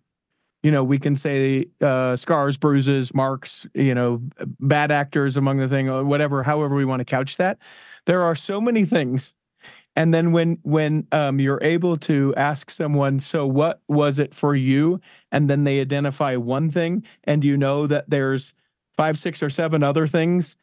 you 0.63 0.69
know, 0.71 0.83
we 0.83 0.99
can 0.99 1.15
say 1.15 1.65
uh 1.81 2.15
scars, 2.15 2.57
bruises, 2.57 3.13
marks, 3.13 3.67
you 3.73 3.95
know, 3.95 4.21
bad 4.59 4.91
actors 4.91 5.37
among 5.37 5.57
the 5.57 5.67
thing 5.67 5.89
or 5.89 6.03
whatever, 6.03 6.43
however 6.43 6.75
we 6.75 6.85
want 6.85 6.99
to 6.99 7.05
couch 7.05 7.37
that. 7.37 7.57
There 8.05 8.21
are 8.23 8.35
so 8.35 8.61
many 8.61 8.85
things. 8.85 9.33
And 9.95 10.13
then 10.13 10.31
when 10.31 10.59
when 10.63 11.07
um 11.11 11.39
you're 11.39 11.59
able 11.61 11.97
to 11.97 12.33
ask 12.35 12.69
someone, 12.69 13.19
so 13.19 13.47
what 13.47 13.81
was 13.87 14.19
it 14.19 14.33
for 14.35 14.55
you? 14.55 14.99
And 15.31 15.49
then 15.49 15.63
they 15.63 15.79
identify 15.79 16.35
one 16.35 16.69
thing 16.69 17.03
and 17.23 17.43
you 17.45 17.57
know 17.57 17.87
that 17.87 18.09
there's 18.09 18.53
five, 19.01 19.17
six, 19.17 19.41
or 19.41 19.49
seven 19.49 19.83
other 19.83 20.07
things 20.07 20.57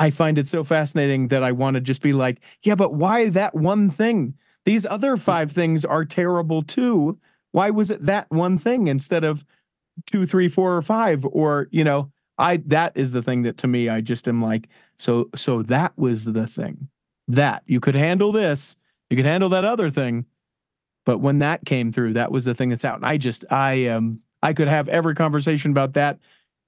I 0.00 0.10
find 0.10 0.38
it 0.38 0.48
so 0.48 0.64
fascinating 0.64 1.28
that 1.28 1.42
I 1.42 1.52
want 1.52 1.74
to 1.74 1.80
just 1.80 2.00
be 2.00 2.14
like, 2.14 2.40
yeah, 2.62 2.74
but 2.74 2.94
why 2.94 3.28
that 3.28 3.54
one 3.54 3.90
thing? 3.90 4.34
These 4.64 4.86
other 4.86 5.18
five 5.18 5.52
things 5.52 5.84
are 5.84 6.06
terrible 6.06 6.62
too. 6.62 7.18
Why 7.52 7.68
was 7.68 7.90
it 7.90 8.06
that 8.06 8.30
one 8.30 8.56
thing 8.56 8.86
instead 8.86 9.24
of 9.24 9.44
two, 10.06 10.24
three, 10.24 10.48
four, 10.48 10.74
or 10.74 10.80
five? 10.80 11.26
Or, 11.26 11.68
you 11.70 11.84
know, 11.84 12.10
I 12.38 12.58
that 12.66 12.92
is 12.94 13.12
the 13.12 13.22
thing 13.22 13.42
that 13.42 13.58
to 13.58 13.66
me 13.66 13.90
I 13.90 14.00
just 14.00 14.26
am 14.26 14.40
like, 14.40 14.68
so 14.96 15.28
so 15.36 15.62
that 15.64 15.92
was 15.98 16.24
the 16.24 16.46
thing. 16.46 16.88
That 17.28 17.62
you 17.66 17.78
could 17.78 17.94
handle 17.94 18.32
this, 18.32 18.76
you 19.10 19.18
could 19.18 19.26
handle 19.26 19.50
that 19.50 19.66
other 19.66 19.90
thing. 19.90 20.24
But 21.04 21.18
when 21.18 21.40
that 21.40 21.66
came 21.66 21.92
through, 21.92 22.14
that 22.14 22.32
was 22.32 22.46
the 22.46 22.54
thing 22.54 22.70
that's 22.70 22.86
out. 22.86 22.96
And 22.96 23.06
I 23.06 23.18
just 23.18 23.44
I 23.50 23.88
um 23.88 24.20
I 24.42 24.54
could 24.54 24.68
have 24.68 24.88
every 24.88 25.14
conversation 25.14 25.72
about 25.72 25.92
that 25.92 26.20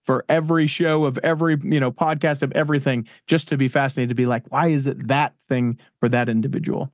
for 0.04 0.24
every 0.28 0.66
show 0.66 1.04
of 1.04 1.18
every 1.18 1.56
you 1.62 1.80
know 1.80 1.92
podcast 1.92 2.42
of 2.42 2.52
everything 2.52 3.06
just 3.26 3.48
to 3.48 3.56
be 3.56 3.68
fascinated 3.68 4.08
to 4.10 4.14
be 4.14 4.26
like 4.26 4.44
why 4.48 4.68
is 4.68 4.86
it 4.86 5.08
that 5.08 5.34
thing 5.48 5.78
for 6.00 6.08
that 6.08 6.28
individual 6.28 6.92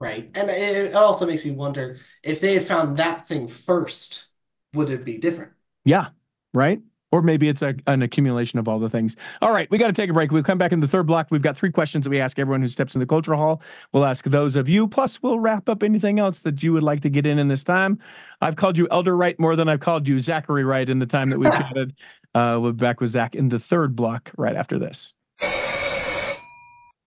Right. 0.00 0.30
And 0.36 0.48
it 0.48 0.94
also 0.94 1.26
makes 1.26 1.44
you 1.44 1.54
wonder 1.54 1.98
if 2.22 2.40
they 2.40 2.54
had 2.54 2.62
found 2.62 2.98
that 2.98 3.26
thing 3.26 3.48
first, 3.48 4.28
would 4.74 4.90
it 4.90 5.04
be 5.04 5.18
different? 5.18 5.52
yeah 5.84 6.08
right 6.54 6.80
or 7.10 7.22
maybe 7.22 7.48
it's 7.48 7.62
a, 7.62 7.74
an 7.86 8.02
accumulation 8.02 8.58
of 8.58 8.68
all 8.68 8.78
the 8.78 8.90
things. 8.90 9.16
All 9.40 9.52
right 9.52 9.70
we 9.70 9.78
got 9.78 9.88
to 9.88 9.92
take 9.92 10.10
a 10.10 10.12
break. 10.12 10.30
We'll 10.30 10.42
come 10.42 10.58
back 10.58 10.72
in 10.72 10.80
the 10.80 10.88
third 10.88 11.06
block. 11.06 11.28
We've 11.30 11.42
got 11.42 11.56
three 11.56 11.70
questions 11.70 12.04
that 12.04 12.10
we 12.10 12.20
ask 12.20 12.38
everyone 12.38 12.62
who 12.62 12.68
steps 12.68 12.94
in 12.94 13.00
the 13.00 13.06
cultural 13.06 13.38
hall. 13.38 13.62
We'll 13.92 14.04
ask 14.04 14.24
those 14.24 14.56
of 14.56 14.68
you 14.68 14.88
plus 14.88 15.22
we'll 15.22 15.40
wrap 15.40 15.68
up 15.68 15.82
anything 15.82 16.18
else 16.18 16.40
that 16.40 16.62
you 16.62 16.72
would 16.72 16.82
like 16.82 17.00
to 17.02 17.10
get 17.10 17.26
in 17.26 17.38
in 17.38 17.48
this 17.48 17.64
time. 17.64 17.98
I've 18.40 18.56
called 18.56 18.78
you 18.78 18.88
elder 18.90 19.16
Wright 19.16 19.38
more 19.38 19.56
than 19.56 19.68
i've 19.68 19.80
called 19.80 20.06
you 20.06 20.20
zachary 20.20 20.64
Wright 20.64 20.88
in 20.88 20.98
the 20.98 21.06
time 21.06 21.30
that 21.30 21.38
we've 21.38 21.52
chatted. 21.58 21.94
Uh, 22.34 22.58
we'll 22.60 22.72
be 22.72 22.84
back 22.84 23.00
with 23.00 23.10
zach 23.10 23.34
in 23.34 23.48
the 23.48 23.58
third 23.58 23.96
block 23.96 24.30
right 24.36 24.56
after 24.56 24.78
this 24.78 25.14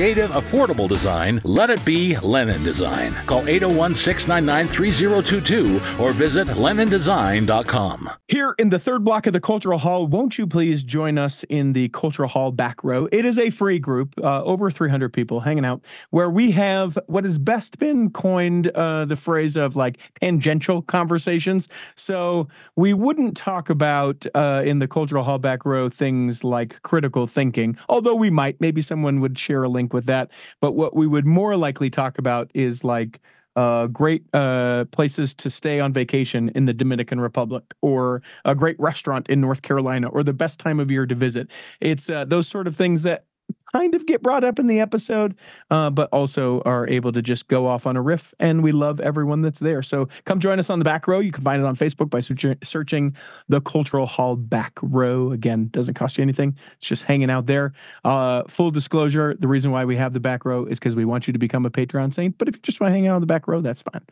affordable 0.00 0.88
design, 0.88 1.40
let 1.44 1.70
it 1.70 1.84
be 1.84 2.16
Lennon 2.16 2.62
Design. 2.62 3.12
Call 3.26 3.48
801 3.48 3.94
699 3.94 4.68
3022 4.68 6.02
or 6.02 6.12
visit 6.12 6.48
LennonDesign.com. 6.48 8.10
Here 8.28 8.54
in 8.58 8.70
the 8.70 8.78
third 8.78 9.04
block 9.04 9.26
of 9.26 9.32
the 9.32 9.40
Cultural 9.40 9.78
Hall, 9.78 10.06
won't 10.06 10.38
you 10.38 10.46
please 10.46 10.82
join 10.82 11.18
us 11.18 11.44
in 11.44 11.72
the 11.72 11.88
Cultural 11.90 12.28
Hall 12.28 12.50
back 12.50 12.82
row? 12.82 13.08
It 13.12 13.24
is 13.24 13.38
a 13.38 13.50
free 13.50 13.78
group, 13.78 14.14
uh, 14.22 14.42
over 14.42 14.70
300 14.70 15.12
people 15.12 15.40
hanging 15.40 15.64
out, 15.64 15.82
where 16.10 16.30
we 16.30 16.50
have 16.52 16.98
what 17.06 17.24
has 17.24 17.38
best 17.38 17.78
been 17.78 18.10
coined 18.10 18.68
uh, 18.68 19.04
the 19.04 19.16
phrase 19.16 19.56
of 19.56 19.76
like 19.76 19.98
tangential 20.20 20.82
conversations. 20.82 21.68
So 21.94 22.48
we 22.76 22.94
wouldn't 22.94 23.36
talk 23.36 23.70
about 23.70 24.26
uh, 24.34 24.62
in 24.64 24.78
the 24.78 24.88
Cultural 24.88 25.24
Hall 25.24 25.38
back 25.38 25.64
row 25.64 25.88
things 25.88 26.42
like 26.42 26.80
critical 26.82 27.26
thinking, 27.26 27.76
although 27.88 28.14
we 28.14 28.30
might. 28.30 28.60
Maybe 28.60 28.80
someone 28.80 29.20
would 29.20 29.38
share 29.38 29.62
a 29.62 29.68
link 29.68 29.83
with 29.92 30.06
that. 30.06 30.30
But 30.60 30.72
what 30.72 30.94
we 30.96 31.06
would 31.06 31.26
more 31.26 31.56
likely 31.56 31.90
talk 31.90 32.18
about 32.18 32.50
is 32.54 32.84
like 32.84 33.20
uh, 33.56 33.86
great 33.86 34.24
uh, 34.32 34.84
places 34.86 35.34
to 35.34 35.50
stay 35.50 35.80
on 35.80 35.92
vacation 35.92 36.48
in 36.50 36.64
the 36.64 36.74
Dominican 36.74 37.20
Republic, 37.20 37.62
or 37.82 38.20
a 38.44 38.54
great 38.54 38.78
restaurant 38.80 39.28
in 39.28 39.40
North 39.40 39.62
Carolina, 39.62 40.08
or 40.08 40.22
the 40.22 40.32
best 40.32 40.58
time 40.58 40.80
of 40.80 40.90
year 40.90 41.06
to 41.06 41.14
visit. 41.14 41.48
It's 41.80 42.10
uh, 42.10 42.24
those 42.24 42.48
sort 42.48 42.66
of 42.66 42.74
things 42.74 43.02
that 43.02 43.26
kind 43.74 43.94
of 43.94 44.06
get 44.06 44.22
brought 44.22 44.44
up 44.44 44.58
in 44.58 44.68
the 44.68 44.78
episode, 44.78 45.34
uh, 45.70 45.90
but 45.90 46.08
also 46.12 46.60
are 46.62 46.88
able 46.88 47.10
to 47.10 47.20
just 47.20 47.48
go 47.48 47.66
off 47.66 47.86
on 47.86 47.96
a 47.96 48.02
riff. 48.02 48.32
And 48.38 48.62
we 48.62 48.70
love 48.70 49.00
everyone 49.00 49.40
that's 49.40 49.58
there. 49.58 49.82
So 49.82 50.08
come 50.24 50.38
join 50.38 50.58
us 50.58 50.70
on 50.70 50.78
the 50.78 50.84
back 50.84 51.08
row. 51.08 51.18
You 51.18 51.32
can 51.32 51.42
find 51.42 51.60
it 51.60 51.66
on 51.66 51.74
Facebook 51.74 52.10
by 52.10 52.20
searching, 52.20 53.16
the 53.48 53.60
Cultural 53.60 54.06
Hall 54.06 54.36
back 54.36 54.78
row. 54.82 55.32
Again, 55.32 55.68
doesn't 55.72 55.94
cost 55.94 56.18
you 56.18 56.22
anything. 56.22 56.56
It's 56.76 56.86
just 56.86 57.02
hanging 57.02 57.30
out 57.30 57.46
there. 57.46 57.72
Uh, 58.04 58.44
full 58.48 58.70
disclosure: 58.70 59.34
the 59.38 59.48
reason 59.48 59.70
why 59.70 59.84
we 59.84 59.96
have 59.96 60.12
the 60.12 60.20
back 60.20 60.44
row 60.44 60.64
is 60.64 60.78
because 60.78 60.94
we 60.94 61.04
want 61.04 61.26
you 61.26 61.32
to 61.32 61.38
become 61.38 61.66
a 61.66 61.70
Patreon 61.70 62.14
saint. 62.14 62.38
But 62.38 62.48
if 62.48 62.56
you 62.56 62.62
just 62.62 62.80
want 62.80 62.90
to 62.90 62.94
hang 62.94 63.06
out 63.08 63.16
on 63.16 63.20
the 63.20 63.26
back 63.26 63.48
row, 63.48 63.60
that's 63.60 63.82
fine. 63.82 64.02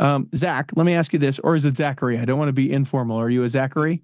Um, 0.00 0.28
Zach, 0.34 0.72
let 0.74 0.84
me 0.84 0.94
ask 0.94 1.12
you 1.12 1.18
this, 1.18 1.38
or 1.38 1.54
is 1.54 1.64
it 1.64 1.76
Zachary? 1.76 2.18
I 2.18 2.24
don't 2.24 2.38
want 2.38 2.48
to 2.48 2.52
be 2.52 2.70
informal. 2.72 3.16
Are 3.16 3.30
you 3.30 3.44
a 3.44 3.48
Zachary? 3.48 4.02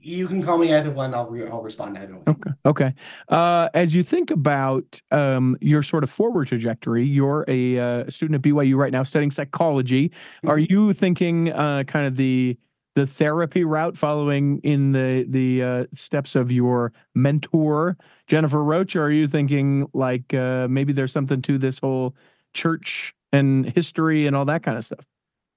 You 0.00 0.26
can 0.28 0.42
call 0.42 0.58
me 0.58 0.72
either 0.72 0.90
one. 0.90 1.14
I'll 1.14 1.28
re- 1.30 1.46
I'll 1.48 1.62
respond 1.62 1.98
either 1.98 2.16
way. 2.16 2.22
Okay. 2.28 2.50
Okay. 2.64 2.94
Uh, 3.28 3.68
as 3.74 3.94
you 3.94 4.02
think 4.02 4.30
about 4.30 5.00
um, 5.10 5.56
your 5.60 5.82
sort 5.82 6.04
of 6.04 6.10
forward 6.10 6.48
trajectory, 6.48 7.04
you're 7.04 7.44
a 7.48 7.78
uh, 7.78 8.10
student 8.10 8.36
at 8.36 8.42
BYU 8.42 8.76
right 8.76 8.92
now 8.92 9.02
studying 9.02 9.30
psychology. 9.30 10.10
Are 10.44 10.56
Mhm. 10.58 10.70
you 10.70 10.92
thinking 10.92 11.52
uh, 11.52 11.84
kind 11.84 12.06
of 12.06 12.16
the 12.16 12.56
the 12.94 13.06
therapy 13.06 13.62
route, 13.64 13.96
following 13.96 14.58
in 14.62 14.92
the 14.92 15.26
the 15.28 15.62
uh, 15.62 15.84
steps 15.92 16.34
of 16.34 16.50
your 16.50 16.92
mentor 17.14 17.96
Jennifer 18.26 18.62
Roach, 18.64 18.96
or 18.96 19.04
are 19.04 19.10
you 19.10 19.26
thinking 19.28 19.86
like 19.92 20.32
uh, 20.32 20.66
maybe 20.70 20.92
there's 20.92 21.12
something 21.12 21.42
to 21.42 21.58
this 21.58 21.78
whole 21.78 22.14
church 22.54 23.14
and 23.32 23.66
history 23.66 24.26
and 24.26 24.34
all 24.34 24.46
that 24.46 24.62
kind 24.62 24.78
of 24.78 24.84
stuff? 24.84 25.04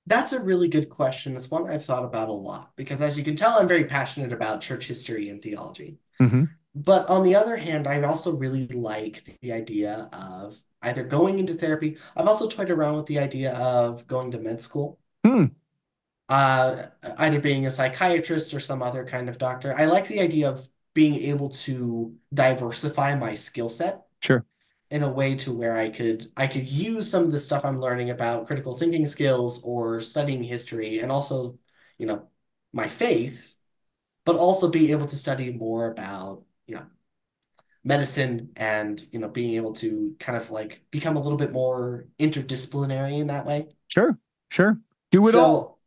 That's 0.10 0.34
a 0.34 0.44
really 0.44 0.68
good 0.68 0.90
question. 0.90 1.36
It's 1.36 1.52
one 1.52 1.70
I've 1.70 1.86
thought 1.86 2.04
about 2.04 2.30
a 2.30 2.34
lot 2.34 2.72
because, 2.76 3.02
as 3.02 3.18
you 3.18 3.24
can 3.24 3.36
tell, 3.36 3.58
I'm 3.58 3.68
very 3.68 3.86
passionate 3.86 4.34
about 4.34 4.60
church 4.62 4.88
history 4.88 5.30
and 5.30 5.42
theology. 5.42 6.00
Mm-hmm. 6.22 6.44
but 6.76 7.10
on 7.10 7.24
the 7.24 7.36
other 7.36 7.56
hand, 7.56 7.88
I 7.88 8.02
also 8.02 8.36
really 8.36 8.68
like 8.68 9.24
the 9.42 9.54
idea 9.54 10.10
of 10.12 10.62
either 10.82 11.06
going 11.06 11.40
into 11.40 11.54
therapy. 11.54 11.98
I've 12.18 12.28
also 12.28 12.50
toyed 12.50 12.70
around 12.70 12.98
with 12.98 13.06
the 13.06 13.20
idea 13.20 13.54
of 13.54 14.06
going 14.08 14.32
to 14.32 14.40
med 14.40 14.60
school. 14.62 15.00
Hmm. 15.26 15.46
Uh, 16.28 16.84
either 17.20 17.40
being 17.40 17.66
a 17.66 17.72
psychiatrist 17.72 18.54
or 18.54 18.60
some 18.60 18.84
other 18.84 19.06
kind 19.06 19.30
of 19.30 19.38
doctor. 19.38 19.74
I 19.78 19.86
like 19.86 20.08
the 20.08 20.20
idea 20.20 20.50
of 20.50 20.68
being 20.94 21.16
able 21.16 21.50
to 21.50 22.14
diversify 22.34 23.16
my 23.16 23.34
skill 23.34 23.70
set 23.70 24.04
Sure. 24.22 24.46
In 24.92 25.04
a 25.04 25.12
way 25.12 25.36
to 25.36 25.58
where 25.58 25.76
I 25.76 25.90
could 25.90 26.32
I 26.38 26.48
could 26.48 26.70
use 26.70 27.10
some 27.12 27.24
of 27.24 27.32
the 27.32 27.40
stuff 27.40 27.66
I'm 27.66 27.80
learning 27.80 28.10
about 28.10 28.48
critical 28.48 28.74
thinking 28.74 29.06
skills 29.06 29.64
or 29.64 30.02
studying 30.02 30.44
history 30.44 31.00
and 31.00 31.12
also, 31.12 31.48
you 31.98 32.08
know, 32.08 32.30
my 32.74 32.88
faith, 32.88 33.56
but 34.26 34.38
also 34.38 34.72
be 34.72 34.92
able 34.94 35.08
to 35.08 35.16
study 35.18 35.54
more 35.54 35.92
about, 35.92 36.44
you 36.68 36.76
know, 36.76 36.88
medicine 37.84 38.52
and, 38.58 39.04
you 39.12 39.20
know, 39.20 39.30
being 39.30 39.56
able 39.56 39.74
to 39.74 40.16
kind 40.20 40.38
of 40.38 40.52
like 40.52 40.82
become 40.92 41.18
a 41.18 41.22
little 41.22 41.38
bit 41.38 41.52
more 41.52 42.08
interdisciplinary 42.20 43.20
in 43.20 43.28
that 43.28 43.46
way. 43.46 43.68
Sure. 43.88 44.18
Sure. 44.50 44.80
Do 45.12 45.28
it 45.28 45.36
So, 45.36 45.36
all. 45.36 45.80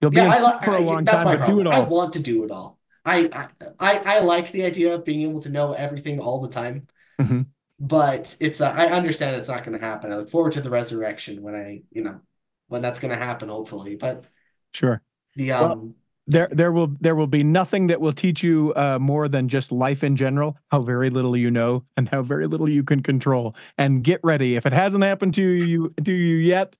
You'll 0.00 0.10
be 0.10 0.20
yeah, 0.20 0.26
I 0.28 0.40
like 0.40 0.62
for 0.62 0.76
a 0.76 0.80
long 0.80 1.06
that's 1.06 1.08
time, 1.08 1.24
my 1.24 1.36
but 1.36 1.44
do 1.44 1.60
it 1.60 1.66
problem. 1.66 1.68
I 1.70 1.80
want 1.80 2.14
to 2.14 2.22
do 2.22 2.44
it 2.44 2.50
all. 2.50 2.80
I, 3.04 3.30
I 3.32 3.48
I 3.80 4.02
I 4.16 4.20
like 4.20 4.50
the 4.52 4.64
idea 4.64 4.94
of 4.94 5.04
being 5.04 5.22
able 5.22 5.40
to 5.42 5.50
know 5.50 5.72
everything 5.72 6.20
all 6.20 6.40
the 6.42 6.48
time. 6.50 6.86
Mhm. 7.18 7.46
But 7.78 8.36
it's 8.40 8.60
uh, 8.60 8.72
I 8.74 8.86
understand 8.86 9.36
it's 9.36 9.48
not 9.48 9.64
going 9.64 9.78
to 9.78 9.84
happen. 9.84 10.12
I 10.12 10.16
look 10.16 10.30
forward 10.30 10.52
to 10.52 10.60
the 10.60 10.70
resurrection 10.70 11.42
when 11.42 11.54
I, 11.54 11.82
you 11.90 12.02
know, 12.02 12.20
when 12.68 12.82
that's 12.82 13.00
going 13.00 13.10
to 13.10 13.18
happen, 13.18 13.48
hopefully. 13.48 13.96
But 13.96 14.26
Sure. 14.72 15.02
the 15.34 15.50
Well, 15.50 15.72
um, 15.72 15.94
There, 16.26 16.48
there 16.50 16.72
will, 16.72 16.88
there 17.00 17.14
will 17.14 17.26
be 17.28 17.44
nothing 17.44 17.86
that 17.86 18.00
will 18.00 18.12
teach 18.12 18.42
you 18.42 18.72
uh, 18.74 18.98
more 18.98 19.28
than 19.28 19.48
just 19.48 19.70
life 19.70 20.02
in 20.02 20.16
general. 20.16 20.56
How 20.70 20.80
very 20.82 21.08
little 21.10 21.36
you 21.36 21.50
know, 21.50 21.84
and 21.96 22.08
how 22.08 22.22
very 22.22 22.46
little 22.48 22.68
you 22.68 22.82
can 22.82 23.02
control. 23.02 23.54
And 23.78 24.02
get 24.02 24.20
ready. 24.24 24.56
If 24.56 24.66
it 24.66 24.72
hasn't 24.72 25.04
happened 25.04 25.34
to 25.34 25.42
you, 25.42 25.94
to 26.02 26.12
you 26.12 26.36
yet, 26.36 26.76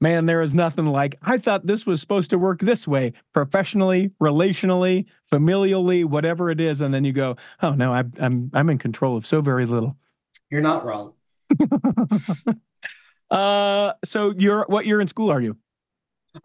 man, 0.00 0.26
there 0.26 0.42
is 0.42 0.54
nothing 0.54 0.86
like. 0.86 1.16
I 1.22 1.38
thought 1.38 1.66
this 1.66 1.86
was 1.86 2.00
supposed 2.00 2.30
to 2.30 2.38
work 2.38 2.60
this 2.60 2.86
way, 2.86 3.12
professionally, 3.32 4.10
relationally, 4.20 5.06
familially, 5.32 6.04
whatever 6.04 6.50
it 6.50 6.60
is, 6.60 6.80
and 6.80 6.92
then 6.92 7.04
you 7.04 7.12
go, 7.12 7.36
oh 7.62 7.74
no, 7.74 7.94
I, 7.94 8.04
I'm, 8.20 8.50
I'm 8.52 8.68
in 8.68 8.78
control 8.78 9.16
of 9.16 9.24
so 9.24 9.40
very 9.40 9.64
little. 9.64 9.96
You're 10.52 10.60
not 10.60 10.84
wrong. 10.84 11.14
uh, 13.30 13.92
so 14.04 14.34
you're, 14.36 14.64
what 14.68 14.86
year 14.86 15.00
in 15.00 15.08
school 15.08 15.32
are 15.32 15.40
you? 15.40 15.56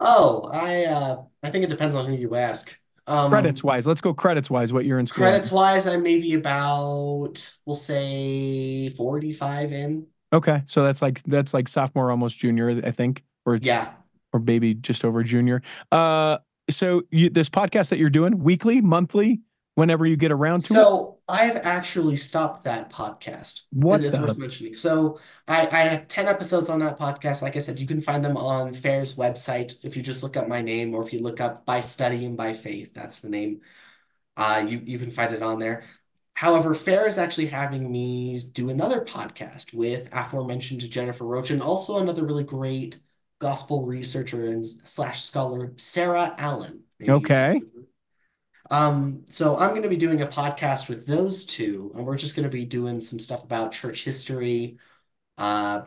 Oh, 0.00 0.50
I 0.52 0.84
uh, 0.84 1.22
I 1.42 1.50
think 1.50 1.64
it 1.64 1.70
depends 1.70 1.94
on 1.94 2.06
who 2.06 2.14
you 2.14 2.34
ask. 2.34 2.78
Um, 3.06 3.30
Credits 3.30 3.64
wise, 3.64 3.86
let's 3.86 4.02
go 4.02 4.12
credits 4.12 4.50
wise. 4.50 4.70
What 4.72 4.84
year 4.84 4.98
in 4.98 5.06
school? 5.06 5.24
credits 5.24 5.50
wise, 5.50 5.86
I 5.88 5.96
may 5.96 6.20
be 6.20 6.34
about, 6.34 7.52
we'll 7.64 7.74
say 7.74 8.90
45 8.90 9.72
in. 9.72 10.06
Okay, 10.30 10.62
so 10.66 10.82
that's 10.84 11.00
like 11.00 11.22
that's 11.22 11.54
like 11.54 11.68
sophomore, 11.68 12.10
almost 12.10 12.36
junior, 12.38 12.82
I 12.84 12.90
think, 12.90 13.24
or 13.46 13.56
Yeah. 13.56 13.90
or 14.34 14.40
maybe 14.40 14.74
just 14.74 15.06
over 15.06 15.22
junior. 15.22 15.62
Uh, 15.90 16.36
so 16.68 17.02
you, 17.10 17.30
this 17.30 17.48
podcast 17.48 17.88
that 17.88 17.98
you're 17.98 18.10
doing 18.10 18.38
weekly, 18.40 18.82
monthly, 18.82 19.40
whenever 19.78 20.04
you 20.04 20.16
get 20.16 20.32
around 20.32 20.60
to 20.60 20.74
it. 20.74 20.76
So 20.76 21.18
I've 21.28 21.56
actually 21.64 22.16
stopped 22.16 22.64
that 22.64 22.90
podcast. 22.90 23.62
What 23.70 24.00
is 24.00 24.18
worth 24.20 24.38
mentioning. 24.38 24.74
So 24.74 25.20
I, 25.46 25.68
I 25.70 25.80
have 25.82 26.08
10 26.08 26.26
episodes 26.26 26.68
on 26.68 26.80
that 26.80 26.98
podcast. 26.98 27.42
Like 27.42 27.54
I 27.56 27.60
said, 27.60 27.78
you 27.78 27.86
can 27.86 28.00
find 28.00 28.24
them 28.24 28.36
on 28.36 28.74
FAIR's 28.74 29.16
website. 29.16 29.84
If 29.84 29.96
you 29.96 30.02
just 30.02 30.22
look 30.22 30.36
up 30.36 30.48
my 30.48 30.60
name 30.60 30.94
or 30.94 31.06
if 31.06 31.12
you 31.12 31.22
look 31.22 31.40
up 31.40 31.64
by 31.64 31.80
study 31.80 32.24
and 32.24 32.36
by 32.36 32.52
faith, 32.52 32.92
that's 32.92 33.20
the 33.20 33.30
name. 33.30 33.60
Uh, 34.36 34.64
you, 34.66 34.82
you 34.84 34.98
can 34.98 35.10
find 35.10 35.32
it 35.32 35.42
on 35.42 35.58
there. 35.58 35.84
However, 36.34 36.74
FAIR 36.74 37.06
is 37.06 37.18
actually 37.18 37.46
having 37.46 37.90
me 37.90 38.38
do 38.52 38.70
another 38.70 39.04
podcast 39.04 39.74
with 39.74 40.08
aforementioned 40.12 40.88
Jennifer 40.90 41.24
Roach 41.24 41.50
and 41.50 41.62
also 41.62 42.00
another 42.00 42.24
really 42.24 42.44
great 42.44 42.98
gospel 43.38 43.84
researcher 43.84 44.46
and 44.46 44.64
slash 44.66 45.20
scholar, 45.20 45.72
Sarah 45.76 46.34
Allen. 46.38 46.82
Maybe 46.98 47.12
Okay. 47.12 47.60
Heard 48.70 48.76
of 48.76 48.88
her. 48.88 48.90
Um, 48.90 49.24
so 49.26 49.56
I'm 49.56 49.70
going 49.70 49.82
to 49.82 49.88
be 49.88 49.96
doing 49.96 50.22
a 50.22 50.26
podcast 50.26 50.88
with 50.88 51.06
those 51.06 51.44
two, 51.46 51.92
and 51.94 52.06
we're 52.06 52.18
just 52.18 52.36
going 52.36 52.48
to 52.48 52.54
be 52.56 52.64
doing 52.64 53.00
some 53.00 53.18
stuff 53.18 53.44
about 53.44 53.72
church 53.72 54.04
history. 54.04 54.78
Uh, 55.38 55.84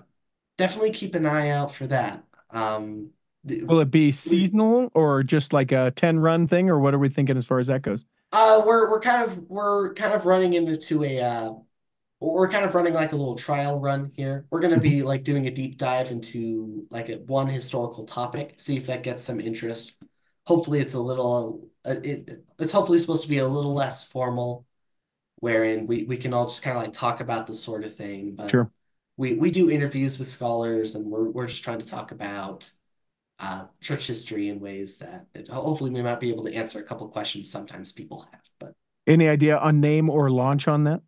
definitely 0.58 0.92
keep 0.92 1.16
an 1.16 1.26
eye 1.26 1.50
out 1.50 1.74
for 1.74 1.88
that. 1.88 2.24
Um, 2.52 3.12
the- 3.44 3.66
Will 3.66 3.80
it 3.80 3.92
be 3.92 4.12
seasonal 4.12 4.92
or 4.94 5.24
just 5.24 5.54
like 5.54 5.72
a 5.72 5.92
ten 5.92 6.20
run 6.20 6.48
thing, 6.48 6.70
or 6.70 6.80
what 6.80 6.94
are 6.94 7.00
we 7.00 7.10
thinking 7.10 7.38
as 7.38 7.46
far 7.46 7.60
as 7.60 7.68
that 7.68 7.82
goes? 7.82 8.06
uh, 8.32 8.62
we're 8.66 8.90
we're 8.90 9.00
kind 9.00 9.24
of 9.24 9.38
we're 9.50 9.94
kind 9.94 10.14
of 10.14 10.26
running 10.26 10.54
into 10.54 11.04
a 11.04 11.20
uh, 11.22 11.54
we're 12.20 12.50
kind 12.50 12.66
of 12.66 12.76
running 12.76 12.94
like 12.94 13.14
a 13.14 13.16
little 13.16 13.36
trial 13.36 13.80
run 13.82 14.12
here. 14.16 14.48
We're 14.52 14.62
going 14.62 14.76
to 14.76 14.80
be 14.80 15.04
like 15.04 15.24
doing 15.24 15.48
a 15.48 15.52
deep 15.52 15.78
dive 15.78 16.12
into 16.12 16.86
like 16.92 17.10
a, 17.10 17.16
one 17.18 17.48
historical 17.48 18.06
topic, 18.06 18.56
see 18.60 18.78
if 18.78 18.88
that 18.88 19.04
gets 19.04 19.24
some 19.26 19.40
interest. 19.42 20.04
Hopefully, 20.48 20.80
it's 20.82 20.96
a 20.96 21.02
little 21.02 21.64
it 21.86 22.30
it's 22.60 22.74
hopefully 22.74 22.98
supposed 23.00 23.24
to 23.24 23.30
be 23.30 23.40
a 23.40 23.48
little 23.48 23.74
less 23.74 24.12
formal, 24.12 24.66
wherein 25.40 25.88
we 25.88 26.04
we 26.06 26.18
can 26.18 26.34
all 26.34 26.46
just 26.48 26.64
kind 26.64 26.78
of 26.78 26.84
like 26.84 26.94
talk 26.94 27.22
about 27.22 27.48
this 27.48 27.64
sort 27.64 27.86
of 27.86 27.94
thing. 27.96 28.36
But 28.36 28.52
Sure. 28.52 28.72
we 29.18 29.34
we 29.36 29.52
do 29.52 29.70
interviews 29.72 30.20
with 30.20 30.28
scholars, 30.28 30.96
and 30.96 31.12
we're 31.12 31.30
we're 31.30 31.48
just 31.48 31.64
trying 31.64 31.80
to 31.80 31.88
talk 31.88 32.12
about 32.12 32.72
uh, 33.42 33.68
church 33.82 34.08
history 34.08 34.50
in 34.50 34.60
ways 34.60 35.00
that 35.00 35.28
it, 35.36 35.50
hopefully 35.50 35.92
we 35.92 36.04
might 36.04 36.20
be 36.22 36.32
able 36.32 36.46
to 36.46 36.56
answer 36.56 36.80
a 36.80 36.84
couple 36.86 37.08
questions 37.10 37.52
sometimes 37.52 37.94
people 37.94 38.22
have. 38.32 38.44
But 38.60 38.76
Any 39.06 39.28
idea 39.28 39.58
on 39.60 39.80
name 39.80 40.10
or 40.10 40.30
launch 40.32 40.68
on 40.68 40.86
that? 40.86 41.02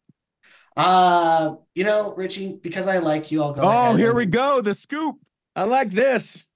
uh, 0.75 1.55
you 1.75 1.83
know, 1.83 2.13
Richie, 2.15 2.59
because 2.61 2.87
I 2.87 2.97
like 2.99 3.31
you, 3.31 3.41
I'll 3.43 3.53
go 3.53 3.65
Oh, 3.65 3.95
here 3.95 4.13
we 4.13 4.25
go. 4.25 4.61
The 4.61 4.73
scoop. 4.73 5.17
I 5.55 5.63
like 5.63 5.91
this. 5.91 6.49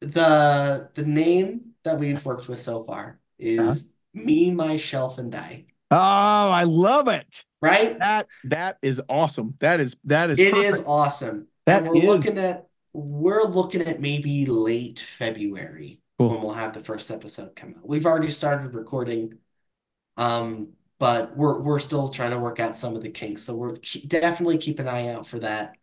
The 0.00 0.90
the 0.94 1.04
name 1.04 1.74
that 1.84 1.98
we've 1.98 2.24
worked 2.24 2.48
with 2.48 2.58
so 2.60 2.82
far 2.82 3.19
is 3.40 3.96
Me, 4.14 4.50
Myself, 4.50 5.18
and 5.18 5.34
I. 5.34 5.64
Oh, 5.90 5.96
I 5.96 6.64
love 6.64 7.08
it. 7.08 7.44
Right? 7.62 7.98
That 7.98 8.26
that 8.44 8.78
is 8.82 9.02
awesome. 9.08 9.54
That 9.60 9.80
is 9.80 9.96
that 10.04 10.30
is 10.30 10.38
It 10.38 10.52
perfect. 10.52 10.72
is 10.72 10.84
awesome. 10.86 11.48
That 11.66 11.82
And 11.82 11.88
we're 11.90 11.96
is- 12.02 12.04
looking 12.08 12.38
at 12.38 12.66
we're 12.92 13.44
looking 13.44 13.82
at 13.82 14.00
maybe 14.00 14.46
late 14.46 14.98
February 14.98 16.00
Cool. 16.18 16.30
when 16.30 16.40
we'll 16.42 16.52
have 16.54 16.72
the 16.72 16.80
first 16.80 17.10
episode 17.10 17.54
come 17.54 17.74
out. 17.76 17.86
We've 17.88 18.06
already 18.06 18.30
started 18.30 18.74
recording, 18.74 19.38
um, 20.16 20.72
but 20.98 21.36
we're 21.36 21.60
we're 21.62 21.78
still 21.78 22.08
trying 22.08 22.30
to 22.32 22.38
work 22.38 22.60
out 22.60 22.76
some 22.76 22.96
of 22.96 23.02
the 23.02 23.10
kinks. 23.10 23.42
So 23.42 23.56
we're 23.56 23.74
keep, 23.76 24.08
definitely 24.08 24.58
keep 24.58 24.78
an 24.80 24.88
eye 24.88 25.08
out 25.08 25.26
for 25.26 25.38
that. 25.40 25.76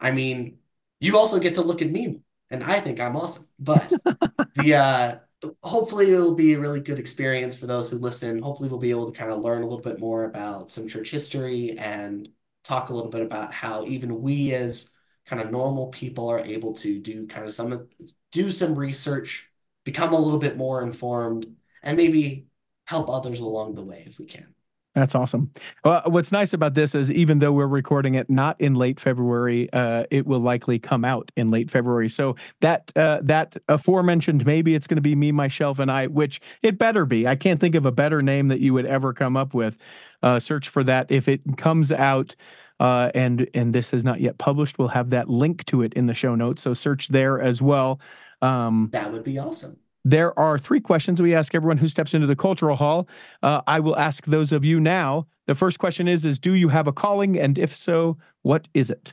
I 0.00 0.10
mean, 0.10 0.58
you 1.00 1.16
also 1.16 1.38
get 1.40 1.54
to 1.56 1.62
look 1.62 1.80
at 1.82 1.90
me, 1.90 2.22
and 2.50 2.62
I 2.62 2.80
think 2.80 3.00
I'm 3.00 3.16
awesome. 3.16 3.46
But 3.58 3.88
the 4.54 4.74
uh, 4.74 5.18
hopefully 5.62 6.12
it'll 6.12 6.34
be 6.34 6.54
a 6.54 6.58
really 6.58 6.80
good 6.80 6.98
experience 6.98 7.56
for 7.56 7.66
those 7.66 7.90
who 7.90 7.98
listen. 7.98 8.42
Hopefully 8.42 8.68
we'll 8.68 8.78
be 8.78 8.90
able 8.90 9.10
to 9.10 9.18
kind 9.18 9.32
of 9.32 9.40
learn 9.40 9.62
a 9.62 9.66
little 9.66 9.82
bit 9.82 10.00
more 10.00 10.24
about 10.24 10.70
some 10.70 10.88
church 10.88 11.10
history 11.10 11.76
and 11.78 12.28
talk 12.64 12.90
a 12.90 12.94
little 12.94 13.10
bit 13.10 13.22
about 13.22 13.52
how 13.52 13.84
even 13.84 14.20
we 14.20 14.52
as 14.52 14.98
kind 15.26 15.40
of 15.40 15.50
normal 15.50 15.88
people 15.88 16.28
are 16.28 16.40
able 16.40 16.72
to 16.72 16.98
do 17.00 17.26
kind 17.26 17.46
of 17.46 17.52
some 17.52 17.88
do 18.32 18.50
some 18.50 18.74
research, 18.78 19.50
become 19.84 20.12
a 20.12 20.18
little 20.18 20.38
bit 20.38 20.56
more 20.56 20.82
informed, 20.82 21.46
and 21.82 21.96
maybe 21.96 22.46
help 22.86 23.08
others 23.08 23.40
along 23.40 23.74
the 23.74 23.84
way 23.84 24.02
if 24.06 24.18
we 24.18 24.26
can. 24.26 24.54
That's 24.98 25.14
awesome. 25.14 25.52
Well, 25.84 26.02
what's 26.06 26.32
nice 26.32 26.52
about 26.52 26.74
this 26.74 26.92
is 26.92 27.12
even 27.12 27.38
though 27.38 27.52
we're 27.52 27.68
recording 27.68 28.16
it 28.16 28.28
not 28.28 28.60
in 28.60 28.74
late 28.74 28.98
February, 28.98 29.72
uh, 29.72 30.06
it 30.10 30.26
will 30.26 30.40
likely 30.40 30.80
come 30.80 31.04
out 31.04 31.30
in 31.36 31.50
late 31.50 31.70
February. 31.70 32.08
So 32.08 32.34
that 32.62 32.90
uh, 32.96 33.20
that 33.22 33.56
aforementioned, 33.68 34.44
maybe 34.44 34.74
it's 34.74 34.88
going 34.88 34.96
to 34.96 35.00
be 35.00 35.14
me, 35.14 35.30
myself, 35.30 35.78
and 35.78 35.88
I, 35.88 36.08
which 36.08 36.40
it 36.62 36.78
better 36.78 37.06
be. 37.06 37.28
I 37.28 37.36
can't 37.36 37.60
think 37.60 37.76
of 37.76 37.86
a 37.86 37.92
better 37.92 38.18
name 38.18 38.48
that 38.48 38.58
you 38.58 38.74
would 38.74 38.86
ever 38.86 39.12
come 39.12 39.36
up 39.36 39.54
with. 39.54 39.78
Uh, 40.20 40.40
search 40.40 40.68
for 40.68 40.82
that 40.82 41.12
if 41.12 41.28
it 41.28 41.42
comes 41.56 41.92
out. 41.92 42.34
Uh, 42.80 43.12
and 43.14 43.48
and 43.54 43.72
this 43.72 43.92
is 43.92 44.04
not 44.04 44.20
yet 44.20 44.38
published. 44.38 44.80
We'll 44.80 44.88
have 44.88 45.10
that 45.10 45.30
link 45.30 45.64
to 45.66 45.82
it 45.82 45.94
in 45.94 46.06
the 46.06 46.14
show 46.14 46.34
notes. 46.34 46.60
So 46.62 46.74
search 46.74 47.06
there 47.06 47.40
as 47.40 47.62
well. 47.62 48.00
Um, 48.42 48.88
That 48.92 49.12
would 49.12 49.22
be 49.22 49.38
awesome. 49.38 49.76
There 50.10 50.36
are 50.38 50.58
three 50.58 50.80
questions 50.80 51.20
we 51.20 51.34
ask 51.34 51.54
everyone 51.54 51.76
who 51.76 51.86
steps 51.86 52.14
into 52.14 52.26
the 52.26 52.36
cultural 52.36 52.76
hall. 52.76 53.06
Uh, 53.42 53.60
I 53.66 53.78
will 53.80 53.96
ask 53.98 54.24
those 54.24 54.52
of 54.52 54.64
you 54.64 54.80
now. 54.80 55.26
The 55.46 55.54
first 55.54 55.78
question 55.78 56.08
is: 56.08 56.24
Is 56.24 56.38
do 56.38 56.54
you 56.54 56.70
have 56.70 56.86
a 56.86 56.92
calling, 56.92 57.38
and 57.38 57.58
if 57.58 57.76
so, 57.76 58.16
what 58.42 58.68
is 58.72 58.88
it? 58.88 59.12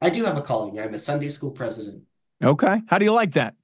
I 0.00 0.10
do 0.10 0.24
have 0.24 0.36
a 0.36 0.42
calling. 0.42 0.80
I'm 0.80 0.94
a 0.94 0.98
Sunday 0.98 1.28
school 1.28 1.52
president. 1.52 2.02
Okay, 2.42 2.82
how 2.88 2.98
do 2.98 3.04
you 3.04 3.12
like 3.12 3.32
that? 3.34 3.54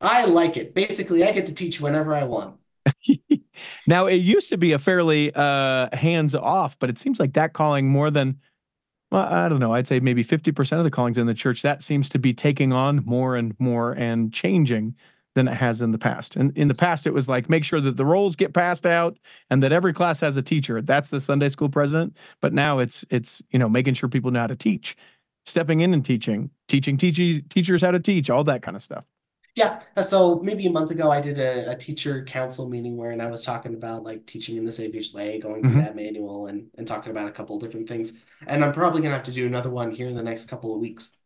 I 0.00 0.24
like 0.24 0.56
it. 0.56 0.74
Basically, 0.74 1.24
I 1.24 1.32
get 1.32 1.46
to 1.46 1.54
teach 1.54 1.80
whenever 1.80 2.14
I 2.14 2.24
want. 2.24 2.58
now 3.86 4.06
it 4.06 4.16
used 4.16 4.48
to 4.48 4.56
be 4.56 4.72
a 4.72 4.78
fairly 4.78 5.30
uh, 5.34 5.94
hands 5.94 6.34
off, 6.34 6.78
but 6.78 6.88
it 6.88 6.96
seems 6.96 7.20
like 7.20 7.34
that 7.34 7.52
calling 7.52 7.88
more 7.88 8.10
than 8.10 8.38
well, 9.10 9.22
I 9.22 9.48
don't 9.48 9.60
know. 9.60 9.74
I'd 9.74 9.86
say 9.86 10.00
maybe 10.00 10.22
fifty 10.22 10.52
percent 10.52 10.78
of 10.80 10.84
the 10.84 10.90
callings 10.90 11.18
in 11.18 11.26
the 11.26 11.34
church 11.34 11.60
that 11.62 11.82
seems 11.82 12.08
to 12.10 12.18
be 12.18 12.32
taking 12.32 12.72
on 12.72 13.02
more 13.04 13.36
and 13.36 13.54
more 13.58 13.92
and 13.92 14.32
changing 14.32 14.94
than 15.38 15.48
it 15.48 15.56
has 15.56 15.80
in 15.82 15.92
the 15.92 15.98
past. 15.98 16.36
And 16.36 16.56
in 16.58 16.68
the 16.68 16.74
past, 16.74 17.06
it 17.06 17.14
was 17.14 17.28
like 17.28 17.48
make 17.48 17.64
sure 17.64 17.80
that 17.80 17.96
the 17.96 18.04
roles 18.06 18.36
get 18.36 18.54
passed 18.54 18.86
out 18.86 19.18
and 19.50 19.62
that 19.62 19.72
every 19.72 19.94
class 19.94 20.20
has 20.20 20.36
a 20.36 20.42
teacher. 20.42 20.82
That's 20.82 21.10
the 21.10 21.20
Sunday 21.20 21.48
school 21.50 21.70
president. 21.70 22.16
But 22.42 22.52
now 22.54 22.78
it's 22.80 23.04
it's 23.10 23.42
you 23.50 23.58
know 23.58 23.68
making 23.68 23.94
sure 23.94 24.08
people 24.10 24.30
know 24.32 24.40
how 24.40 24.48
to 24.48 24.56
teach, 24.56 24.96
stepping 25.46 25.80
in 25.80 25.94
and 25.94 26.04
teaching, 26.04 26.50
teaching 26.68 26.98
teachers 26.98 27.82
how 27.82 27.92
to 27.92 28.00
teach, 28.00 28.30
all 28.30 28.44
that 28.44 28.62
kind 28.62 28.76
of 28.76 28.82
stuff. 28.82 29.04
Yeah. 29.54 29.82
Uh, 29.96 30.02
so 30.02 30.38
maybe 30.40 30.66
a 30.66 30.70
month 30.70 30.90
ago, 30.92 31.10
I 31.10 31.20
did 31.20 31.38
a, 31.38 31.72
a 31.72 31.76
teacher 31.76 32.24
council 32.24 32.68
meeting 32.68 32.96
where 32.96 33.10
and 33.10 33.20
I 33.20 33.28
was 33.28 33.44
talking 33.44 33.74
about 33.74 34.04
like 34.04 34.24
teaching 34.26 34.56
in 34.56 34.64
the 34.64 34.70
Savior's 34.70 35.12
Way, 35.12 35.40
going 35.40 35.64
through 35.64 35.74
Mhm. 35.74 35.78
that 35.78 35.96
manual 35.96 36.46
and, 36.46 36.70
and 36.78 36.86
talking 36.86 37.10
about 37.10 37.28
a 37.28 37.32
couple 37.32 37.56
of 37.56 37.62
different 37.62 37.88
things. 37.88 38.24
And 38.46 38.64
I'm 38.64 38.72
probably 38.72 39.00
going 39.00 39.10
to 39.10 39.16
have 39.16 39.24
to 39.24 39.32
do 39.32 39.46
another 39.46 39.70
one 39.70 39.90
here 39.90 40.06
in 40.08 40.14
the 40.14 40.22
next 40.22 40.48
couple 40.48 40.74
of 40.74 40.80
weeks. 40.80 41.18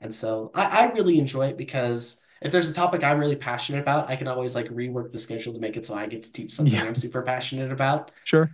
And 0.00 0.14
so 0.14 0.50
I, 0.54 0.90
I 0.90 0.94
really 0.94 1.18
enjoy 1.18 1.46
it 1.48 1.56
because 1.56 2.26
if 2.42 2.52
there's 2.52 2.70
a 2.70 2.74
topic 2.74 3.04
I'm 3.04 3.18
really 3.18 3.36
passionate 3.36 3.80
about, 3.80 4.08
I 4.10 4.16
can 4.16 4.28
always 4.28 4.54
like 4.54 4.66
rework 4.68 5.10
the 5.10 5.18
schedule 5.18 5.52
to 5.54 5.60
make 5.60 5.76
it 5.76 5.84
so 5.84 5.94
I 5.94 6.06
get 6.06 6.22
to 6.24 6.32
teach 6.32 6.50
something 6.52 6.74
Yeah. 6.74 6.84
I'm 6.84 6.94
super 6.94 7.22
passionate 7.22 7.72
about. 7.72 8.10
Sure. 8.24 8.48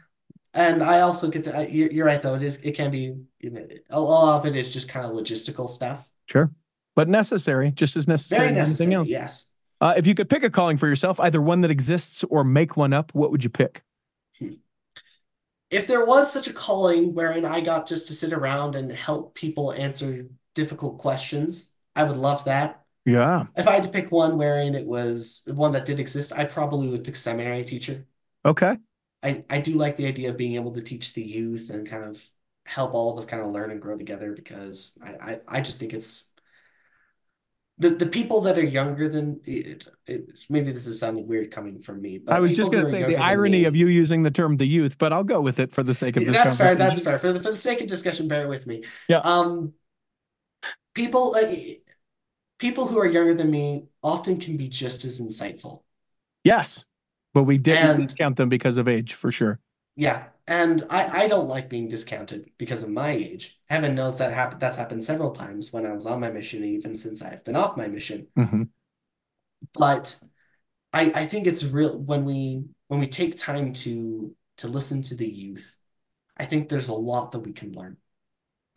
And 0.55 0.83
I 0.83 1.01
also 1.01 1.31
get 1.31 1.45
to, 1.45 1.57
I- 1.57 1.67
you're, 1.67 1.91
you're 1.91 2.07
right 2.07 2.23
though, 2.23 2.35
it 2.35 2.43
is, 2.43 2.63
it 2.63 2.73
can 2.77 2.91
be, 2.91 3.15
you 3.41 3.51
know, 3.51 3.67
a 3.91 4.01
lot 4.01 4.39
of 4.39 4.47
it 4.47 4.57
is 4.57 4.73
just 4.73 4.89
kind 4.89 5.05
of 5.05 5.13
logistical 5.13 5.69
stuff. 5.69 6.09
Sure. 6.29 6.51
But 6.97 7.09
necessary, 7.09 7.73
just 7.73 7.97
as 7.97 8.07
necessary 8.07 8.47
Very 8.49 8.61
as 8.61 8.69
necessary, 8.71 8.95
else. 8.95 9.09
yes. 9.09 9.55
Uh, 9.81 9.95
if 9.97 10.07
you 10.07 10.15
could 10.15 10.31
pick 10.31 10.45
a 10.45 10.51
calling 10.51 10.77
for 10.79 10.87
yourself, 10.87 11.19
either 11.19 11.43
one 11.43 11.61
that 11.63 11.71
exists 11.71 12.23
or 12.31 12.45
make 12.45 12.77
one 12.77 12.93
up, 12.93 13.13
what 13.15 13.31
would 13.33 13.43
you 13.43 13.51
pick? 13.51 13.83
if 15.71 15.87
there 15.89 16.07
was 16.07 16.33
such 16.33 16.47
a 16.47 16.53
calling 16.53 17.15
wherein 17.15 17.45
I 17.45 17.61
got 17.61 17.89
just 17.89 18.07
to 18.09 18.15
sit 18.15 18.33
around 18.33 18.77
and 18.77 18.91
help 18.93 19.35
people 19.35 19.73
answer 19.73 20.27
difficult 20.55 20.99
questions, 20.99 21.75
I 21.97 22.05
would 22.05 22.17
love 22.17 22.45
that. 22.45 22.84
Yeah. 23.05 23.47
If 23.57 23.69
I 23.69 23.73
had 23.73 23.83
to 23.83 23.89
pick 23.91 24.11
one 24.11 24.39
wherein 24.39 24.75
it 24.75 24.87
was 24.87 25.49
one 25.55 25.73
that 25.73 25.87
did 25.87 26.01
exist, 26.01 26.33
I 26.33 26.45
probably 26.45 26.89
would 26.89 27.05
pick 27.05 27.17
seminary 27.17 27.65
teacher. 27.65 28.05
Okay. 28.45 28.77
I, 29.23 29.45
I 29.51 29.61
do 29.61 29.75
like 29.75 29.97
the 29.97 30.07
idea 30.07 30.31
of 30.31 30.39
being 30.39 30.55
able 30.55 30.73
to 30.73 30.83
teach 30.83 31.15
the 31.15 31.23
youth 31.23 31.71
and 31.73 31.89
kind 31.89 32.05
of 32.05 32.23
help 32.67 32.95
all 32.95 33.13
of 33.13 33.19
us 33.19 33.27
kind 33.27 33.43
of 33.43 33.51
learn 33.51 33.71
and 33.71 33.81
grow 33.81 33.97
together 33.97 34.33
because 34.33 34.99
I, 35.05 35.33
I, 35.33 35.41
I 35.49 35.61
just 35.61 35.81
think 35.81 35.93
it's 35.93 36.35
the, 37.79 37.91
the 37.91 38.07
people 38.07 38.43
that 38.43 38.57
are 38.57 38.65
younger 38.65 39.09
than 39.09 39.41
it, 39.45 39.89
it, 40.07 40.31
maybe 40.49 40.71
this 40.71 40.87
is 40.87 41.01
sounding 41.01 41.27
weird 41.27 41.51
coming 41.51 41.81
from 41.81 42.01
me, 42.01 42.19
but 42.19 42.35
I 42.35 42.41
was 42.41 42.55
just 42.55 42.71
going 42.71 42.85
to 42.85 42.91
say 42.91 43.03
the 43.03 43.17
irony 43.17 43.61
me- 43.61 43.65
of 43.65 43.75
you 43.75 43.89
using 43.89 44.23
the 44.23 44.31
term 44.31 44.57
the 44.57 44.67
youth, 44.67 44.97
but 44.97 45.13
I'll 45.13 45.25
go 45.25 45.41
with 45.41 45.59
it 45.59 45.73
for 45.73 45.83
the 45.83 45.95
sake 45.95 46.17
of 46.17 46.25
this 46.25 46.37
that's 46.37 46.57
fair. 46.57 46.77
That's 46.77 47.03
fair. 47.03 47.19
For 47.19 47.33
the 47.33 47.41
for 47.41 47.51
the 47.51 47.57
sake 47.57 47.81
of 47.81 47.89
discussion, 47.89 48.29
bear 48.29 48.47
with 48.47 48.67
me. 48.67 48.85
Yeah. 49.09 49.19
Um, 49.19 49.73
people, 50.95 51.35
uh, 51.35 51.53
people 52.65 52.87
who 52.89 52.99
are 52.99 53.07
younger 53.19 53.35
than 53.35 53.51
me 53.51 53.89
often 54.03 54.41
can 54.41 54.57
be 54.57 54.69
just 54.69 55.05
as 55.05 55.21
insightful. 55.21 55.83
Yes. 56.45 56.87
But 57.35 57.45
we 57.45 57.59
didn't 57.59 57.91
And- 57.91 58.03
discount 58.07 58.37
them 58.37 58.49
because 58.49 58.77
of 58.79 58.89
age, 58.89 59.13
for 59.15 59.31
sure. 59.31 59.61
Yeah, 59.97 60.21
and 60.49 60.83
I 60.91 61.03
I 61.23 61.29
don't 61.29 61.47
like 61.55 61.69
being 61.69 61.89
discounted 61.89 62.51
because 62.59 62.83
of 62.83 62.91
my 62.91 63.11
age. 63.11 63.61
Heaven 63.69 63.95
knows 63.95 64.17
that 64.19 64.33
happened. 64.33 64.61
That's 64.63 64.77
happened 64.83 65.05
several 65.05 65.31
times 65.33 65.73
when 65.73 65.85
I 65.87 65.93
was 65.93 66.07
on 66.07 66.21
my 66.21 66.31
mission, 66.39 66.65
even 66.65 66.97
since 66.97 67.23
I've 67.23 67.45
been 67.45 67.55
off 67.63 67.77
my 67.77 67.87
mission. 67.97 68.27
hmm 68.37 68.63
But 69.75 70.07
I 70.93 71.03
I 71.23 71.25
think 71.27 71.47
it's 71.47 71.65
real 71.79 71.95
when 72.11 72.25
we 72.25 72.65
when 72.89 73.01
we 73.01 73.07
take 73.21 73.37
time 73.37 73.73
to 73.85 73.93
to 74.61 74.69
listen 74.69 75.03
to 75.03 75.15
the 75.17 75.29
youth. 75.29 75.67
I 76.43 76.45
think 76.47 76.69
there's 76.69 76.89
a 76.89 76.95
lot 77.13 77.31
that 77.33 77.41
we 77.47 77.53
can 77.53 77.71
learn, 77.73 77.97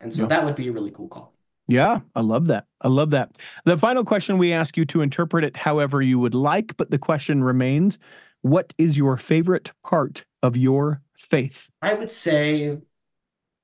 and 0.00 0.12
so 0.14 0.22
Yeah. 0.22 0.28
that 0.32 0.44
would 0.44 0.56
be 0.62 0.68
a 0.68 0.72
really 0.72 0.92
cool 0.92 1.08
call. 1.08 1.34
Yeah, 1.68 2.00
I 2.14 2.22
love 2.22 2.46
that. 2.46 2.64
I 2.80 2.88
love 2.88 3.10
that. 3.10 3.36
The 3.66 3.76
final 3.76 4.02
question 4.02 4.38
we 4.38 4.54
ask 4.54 4.76
you 4.76 4.86
to 4.86 5.02
interpret 5.02 5.44
it 5.44 5.56
however 5.56 6.00
you 6.00 6.18
would 6.18 6.34
like, 6.34 6.76
but 6.78 6.90
the 6.90 6.98
question 6.98 7.44
remains 7.44 7.98
what 8.42 8.72
is 8.78 8.96
your 8.96 9.16
favorite 9.18 9.72
part 9.84 10.24
of 10.42 10.56
your 10.56 11.02
faith? 11.16 11.68
I 11.82 11.94
would 11.94 12.10
say 12.10 12.78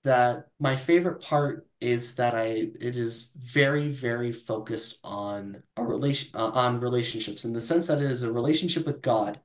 that 0.03 0.49
my 0.61 0.77
favorite 0.77 1.23
part 1.23 1.67
is 1.81 2.17
that 2.17 2.35
I 2.35 2.71
it 2.81 2.97
is 2.97 3.37
very 3.53 3.89
very 3.89 4.33
focused 4.33 5.01
on 5.05 5.63
a 5.77 5.85
relation 5.85 6.31
uh, 6.35 6.51
on 6.55 6.81
relationships 6.81 7.45
in 7.45 7.53
the 7.53 7.61
sense 7.61 7.87
that 7.87 8.03
it 8.03 8.11
is 8.11 8.23
a 8.23 8.33
relationship 8.33 8.87
with 8.87 9.03
God 9.03 9.41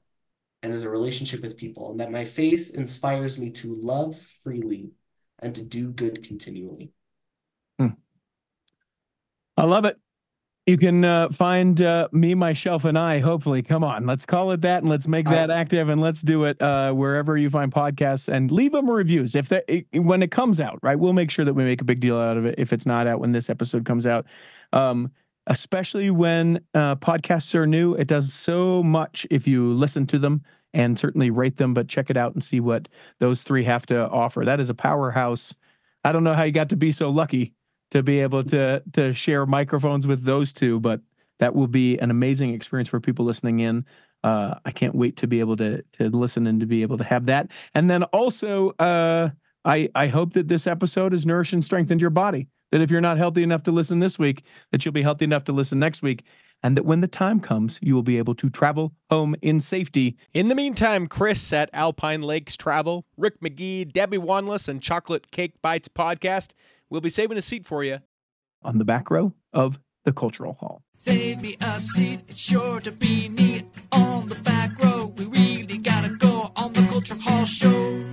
and 0.63 0.73
is 0.73 0.83
a 0.83 0.89
relationship 0.89 1.41
with 1.41 1.57
people 1.57 1.91
and 1.91 1.99
that 1.99 2.11
my 2.11 2.25
faith 2.25 2.75
inspires 2.75 3.39
me 3.39 3.51
to 3.51 3.75
love 3.75 4.17
freely 4.17 4.91
and 5.41 5.55
to 5.55 5.67
do 5.67 5.91
good 5.91 6.23
continually. 6.23 6.91
I 9.59 9.65
love 9.65 9.83
it. 9.83 9.99
You 10.65 10.77
can 10.77 11.03
uh, 11.03 11.29
find 11.29 11.81
uh, 11.81 12.07
me, 12.13 12.33
myself, 12.33 12.85
and 12.85 12.97
I. 12.97 13.19
Hopefully, 13.19 13.61
come 13.61 13.83
on, 13.83 14.05
let's 14.05 14.25
call 14.25 14.51
it 14.51 14.61
that, 14.61 14.83
and 14.83 14.89
let's 14.89 15.05
make 15.05 15.27
that 15.27 15.51
active, 15.51 15.89
and 15.89 15.99
let's 15.99 16.21
do 16.21 16.45
it 16.45 16.61
uh, 16.61 16.93
wherever 16.93 17.35
you 17.35 17.49
find 17.49 17.69
podcasts, 17.69 18.31
and 18.31 18.51
leave 18.51 18.71
them 18.71 18.89
reviews 18.89 19.35
if 19.35 19.49
that 19.49 19.65
when 19.91 20.23
it 20.23 20.31
comes 20.31 20.61
out. 20.61 20.79
Right, 20.81 20.97
we'll 20.97 21.11
make 21.11 21.29
sure 21.29 21.43
that 21.43 21.55
we 21.55 21.65
make 21.65 21.81
a 21.81 21.83
big 21.83 21.99
deal 21.99 22.17
out 22.17 22.37
of 22.37 22.45
it 22.45 22.55
if 22.57 22.71
it's 22.71 22.85
not 22.85 23.05
out 23.05 23.19
when 23.19 23.33
this 23.33 23.49
episode 23.49 23.83
comes 23.83 24.05
out. 24.05 24.27
Um, 24.71 25.11
especially 25.47 26.09
when 26.09 26.61
uh, 26.73 26.95
podcasts 26.95 27.53
are 27.53 27.67
new, 27.67 27.95
it 27.95 28.07
does 28.07 28.31
so 28.31 28.81
much 28.81 29.27
if 29.29 29.45
you 29.45 29.73
listen 29.73 30.07
to 30.07 30.19
them 30.19 30.43
and 30.73 30.97
certainly 30.97 31.31
rate 31.31 31.57
them. 31.57 31.73
But 31.73 31.89
check 31.89 32.09
it 32.09 32.15
out 32.15 32.33
and 32.33 32.41
see 32.41 32.61
what 32.61 32.87
those 33.19 33.41
three 33.41 33.65
have 33.65 33.85
to 33.87 34.07
offer. 34.07 34.45
That 34.45 34.61
is 34.61 34.69
a 34.69 34.75
powerhouse. 34.75 35.53
I 36.05 36.13
don't 36.13 36.23
know 36.23 36.35
how 36.35 36.43
you 36.43 36.53
got 36.53 36.69
to 36.69 36.77
be 36.77 36.93
so 36.93 37.09
lucky 37.09 37.55
to 37.91 38.03
be 38.03 38.19
able 38.19 38.43
to 38.45 38.83
to 38.93 39.13
share 39.13 39.45
microphones 39.45 40.07
with 40.07 40.23
those 40.23 40.53
two, 40.53 40.79
but 40.79 41.01
that 41.39 41.55
will 41.55 41.67
be 41.67 41.97
an 41.97 42.11
amazing 42.11 42.53
experience 42.53 42.89
for 42.89 42.99
people 42.99 43.25
listening 43.25 43.59
in. 43.59 43.85
Uh, 44.23 44.55
I 44.65 44.71
can't 44.71 44.95
wait 44.95 45.17
to 45.17 45.27
be 45.27 45.39
able 45.39 45.57
to 45.57 45.81
to 45.93 46.09
listen 46.09 46.47
and 46.47 46.59
to 46.59 46.65
be 46.65 46.81
able 46.81 46.97
to 46.97 47.03
have 47.03 47.25
that. 47.27 47.49
And 47.73 47.89
then 47.89 48.03
also, 48.03 48.71
uh, 48.71 49.29
I 49.65 49.89
I 49.95 50.07
hope 50.07 50.33
that 50.33 50.47
this 50.47 50.67
episode 50.67 51.13
has 51.13 51.25
nourished 51.25 51.53
and 51.53 51.63
strengthened 51.63 52.01
your 52.01 52.09
body. 52.09 52.47
That 52.71 52.81
if 52.81 52.91
you're 52.91 53.01
not 53.01 53.17
healthy 53.17 53.41
enough 53.41 53.63
to 53.63 53.71
listen 53.71 53.99
this 53.99 54.19
week, 54.19 54.43
that 54.71 54.85
you'll 54.85 54.91
be 54.91 55.01
healthy 55.01 55.25
enough 55.25 55.45
to 55.45 55.51
listen 55.51 55.79
next 55.79 56.03
week, 56.03 56.23
and 56.61 56.75
that 56.77 56.85
when 56.85 57.01
the 57.01 57.07
time 57.07 57.39
comes, 57.39 57.79
you 57.81 57.95
will 57.95 58.03
be 58.03 58.17
able 58.17 58.35
to 58.35 58.49
travel 58.49 58.93
home 59.09 59.35
in 59.41 59.59
safety. 59.59 60.17
In 60.33 60.47
the 60.47 60.55
meantime, 60.55 61.07
Chris 61.07 61.51
at 61.53 61.69
Alpine 61.73 62.21
Lakes 62.21 62.57
Travel, 62.57 63.05
Rick 63.17 63.39
McGee, 63.41 63.91
Debbie 63.91 64.17
Wanless, 64.17 64.67
and 64.67 64.81
Chocolate 64.81 65.31
Cake 65.31 65.53
Bites 65.61 65.87
podcast 65.87 66.53
will 66.89 67.01
be 67.01 67.09
saving 67.09 67.37
a 67.37 67.41
seat 67.41 67.65
for 67.65 67.83
you. 67.83 67.99
on 68.61 68.77
the 68.77 68.85
back 68.85 69.09
row 69.09 69.33
of 69.53 69.79
the 70.03 70.11
Cultural 70.11 70.53
Hall. 70.53 70.81
Save 70.97 71.41
me 71.41 71.55
a 71.61 71.79
seat, 71.79 72.19
it's 72.27 72.37
sure 72.39 72.81
to 72.81 72.91
be 72.91 73.29
neat 73.29 73.65
on 73.93 74.27
the 74.27 74.35
back 74.35 74.77
row. 74.83 75.05
We 75.15 75.25
really 75.25 75.77
gotta 75.77 76.09
go 76.09 76.51
on 76.57 76.73
the 76.73 76.81
Culture 76.87 77.15
Hall 77.15 77.45
show. 77.45 78.03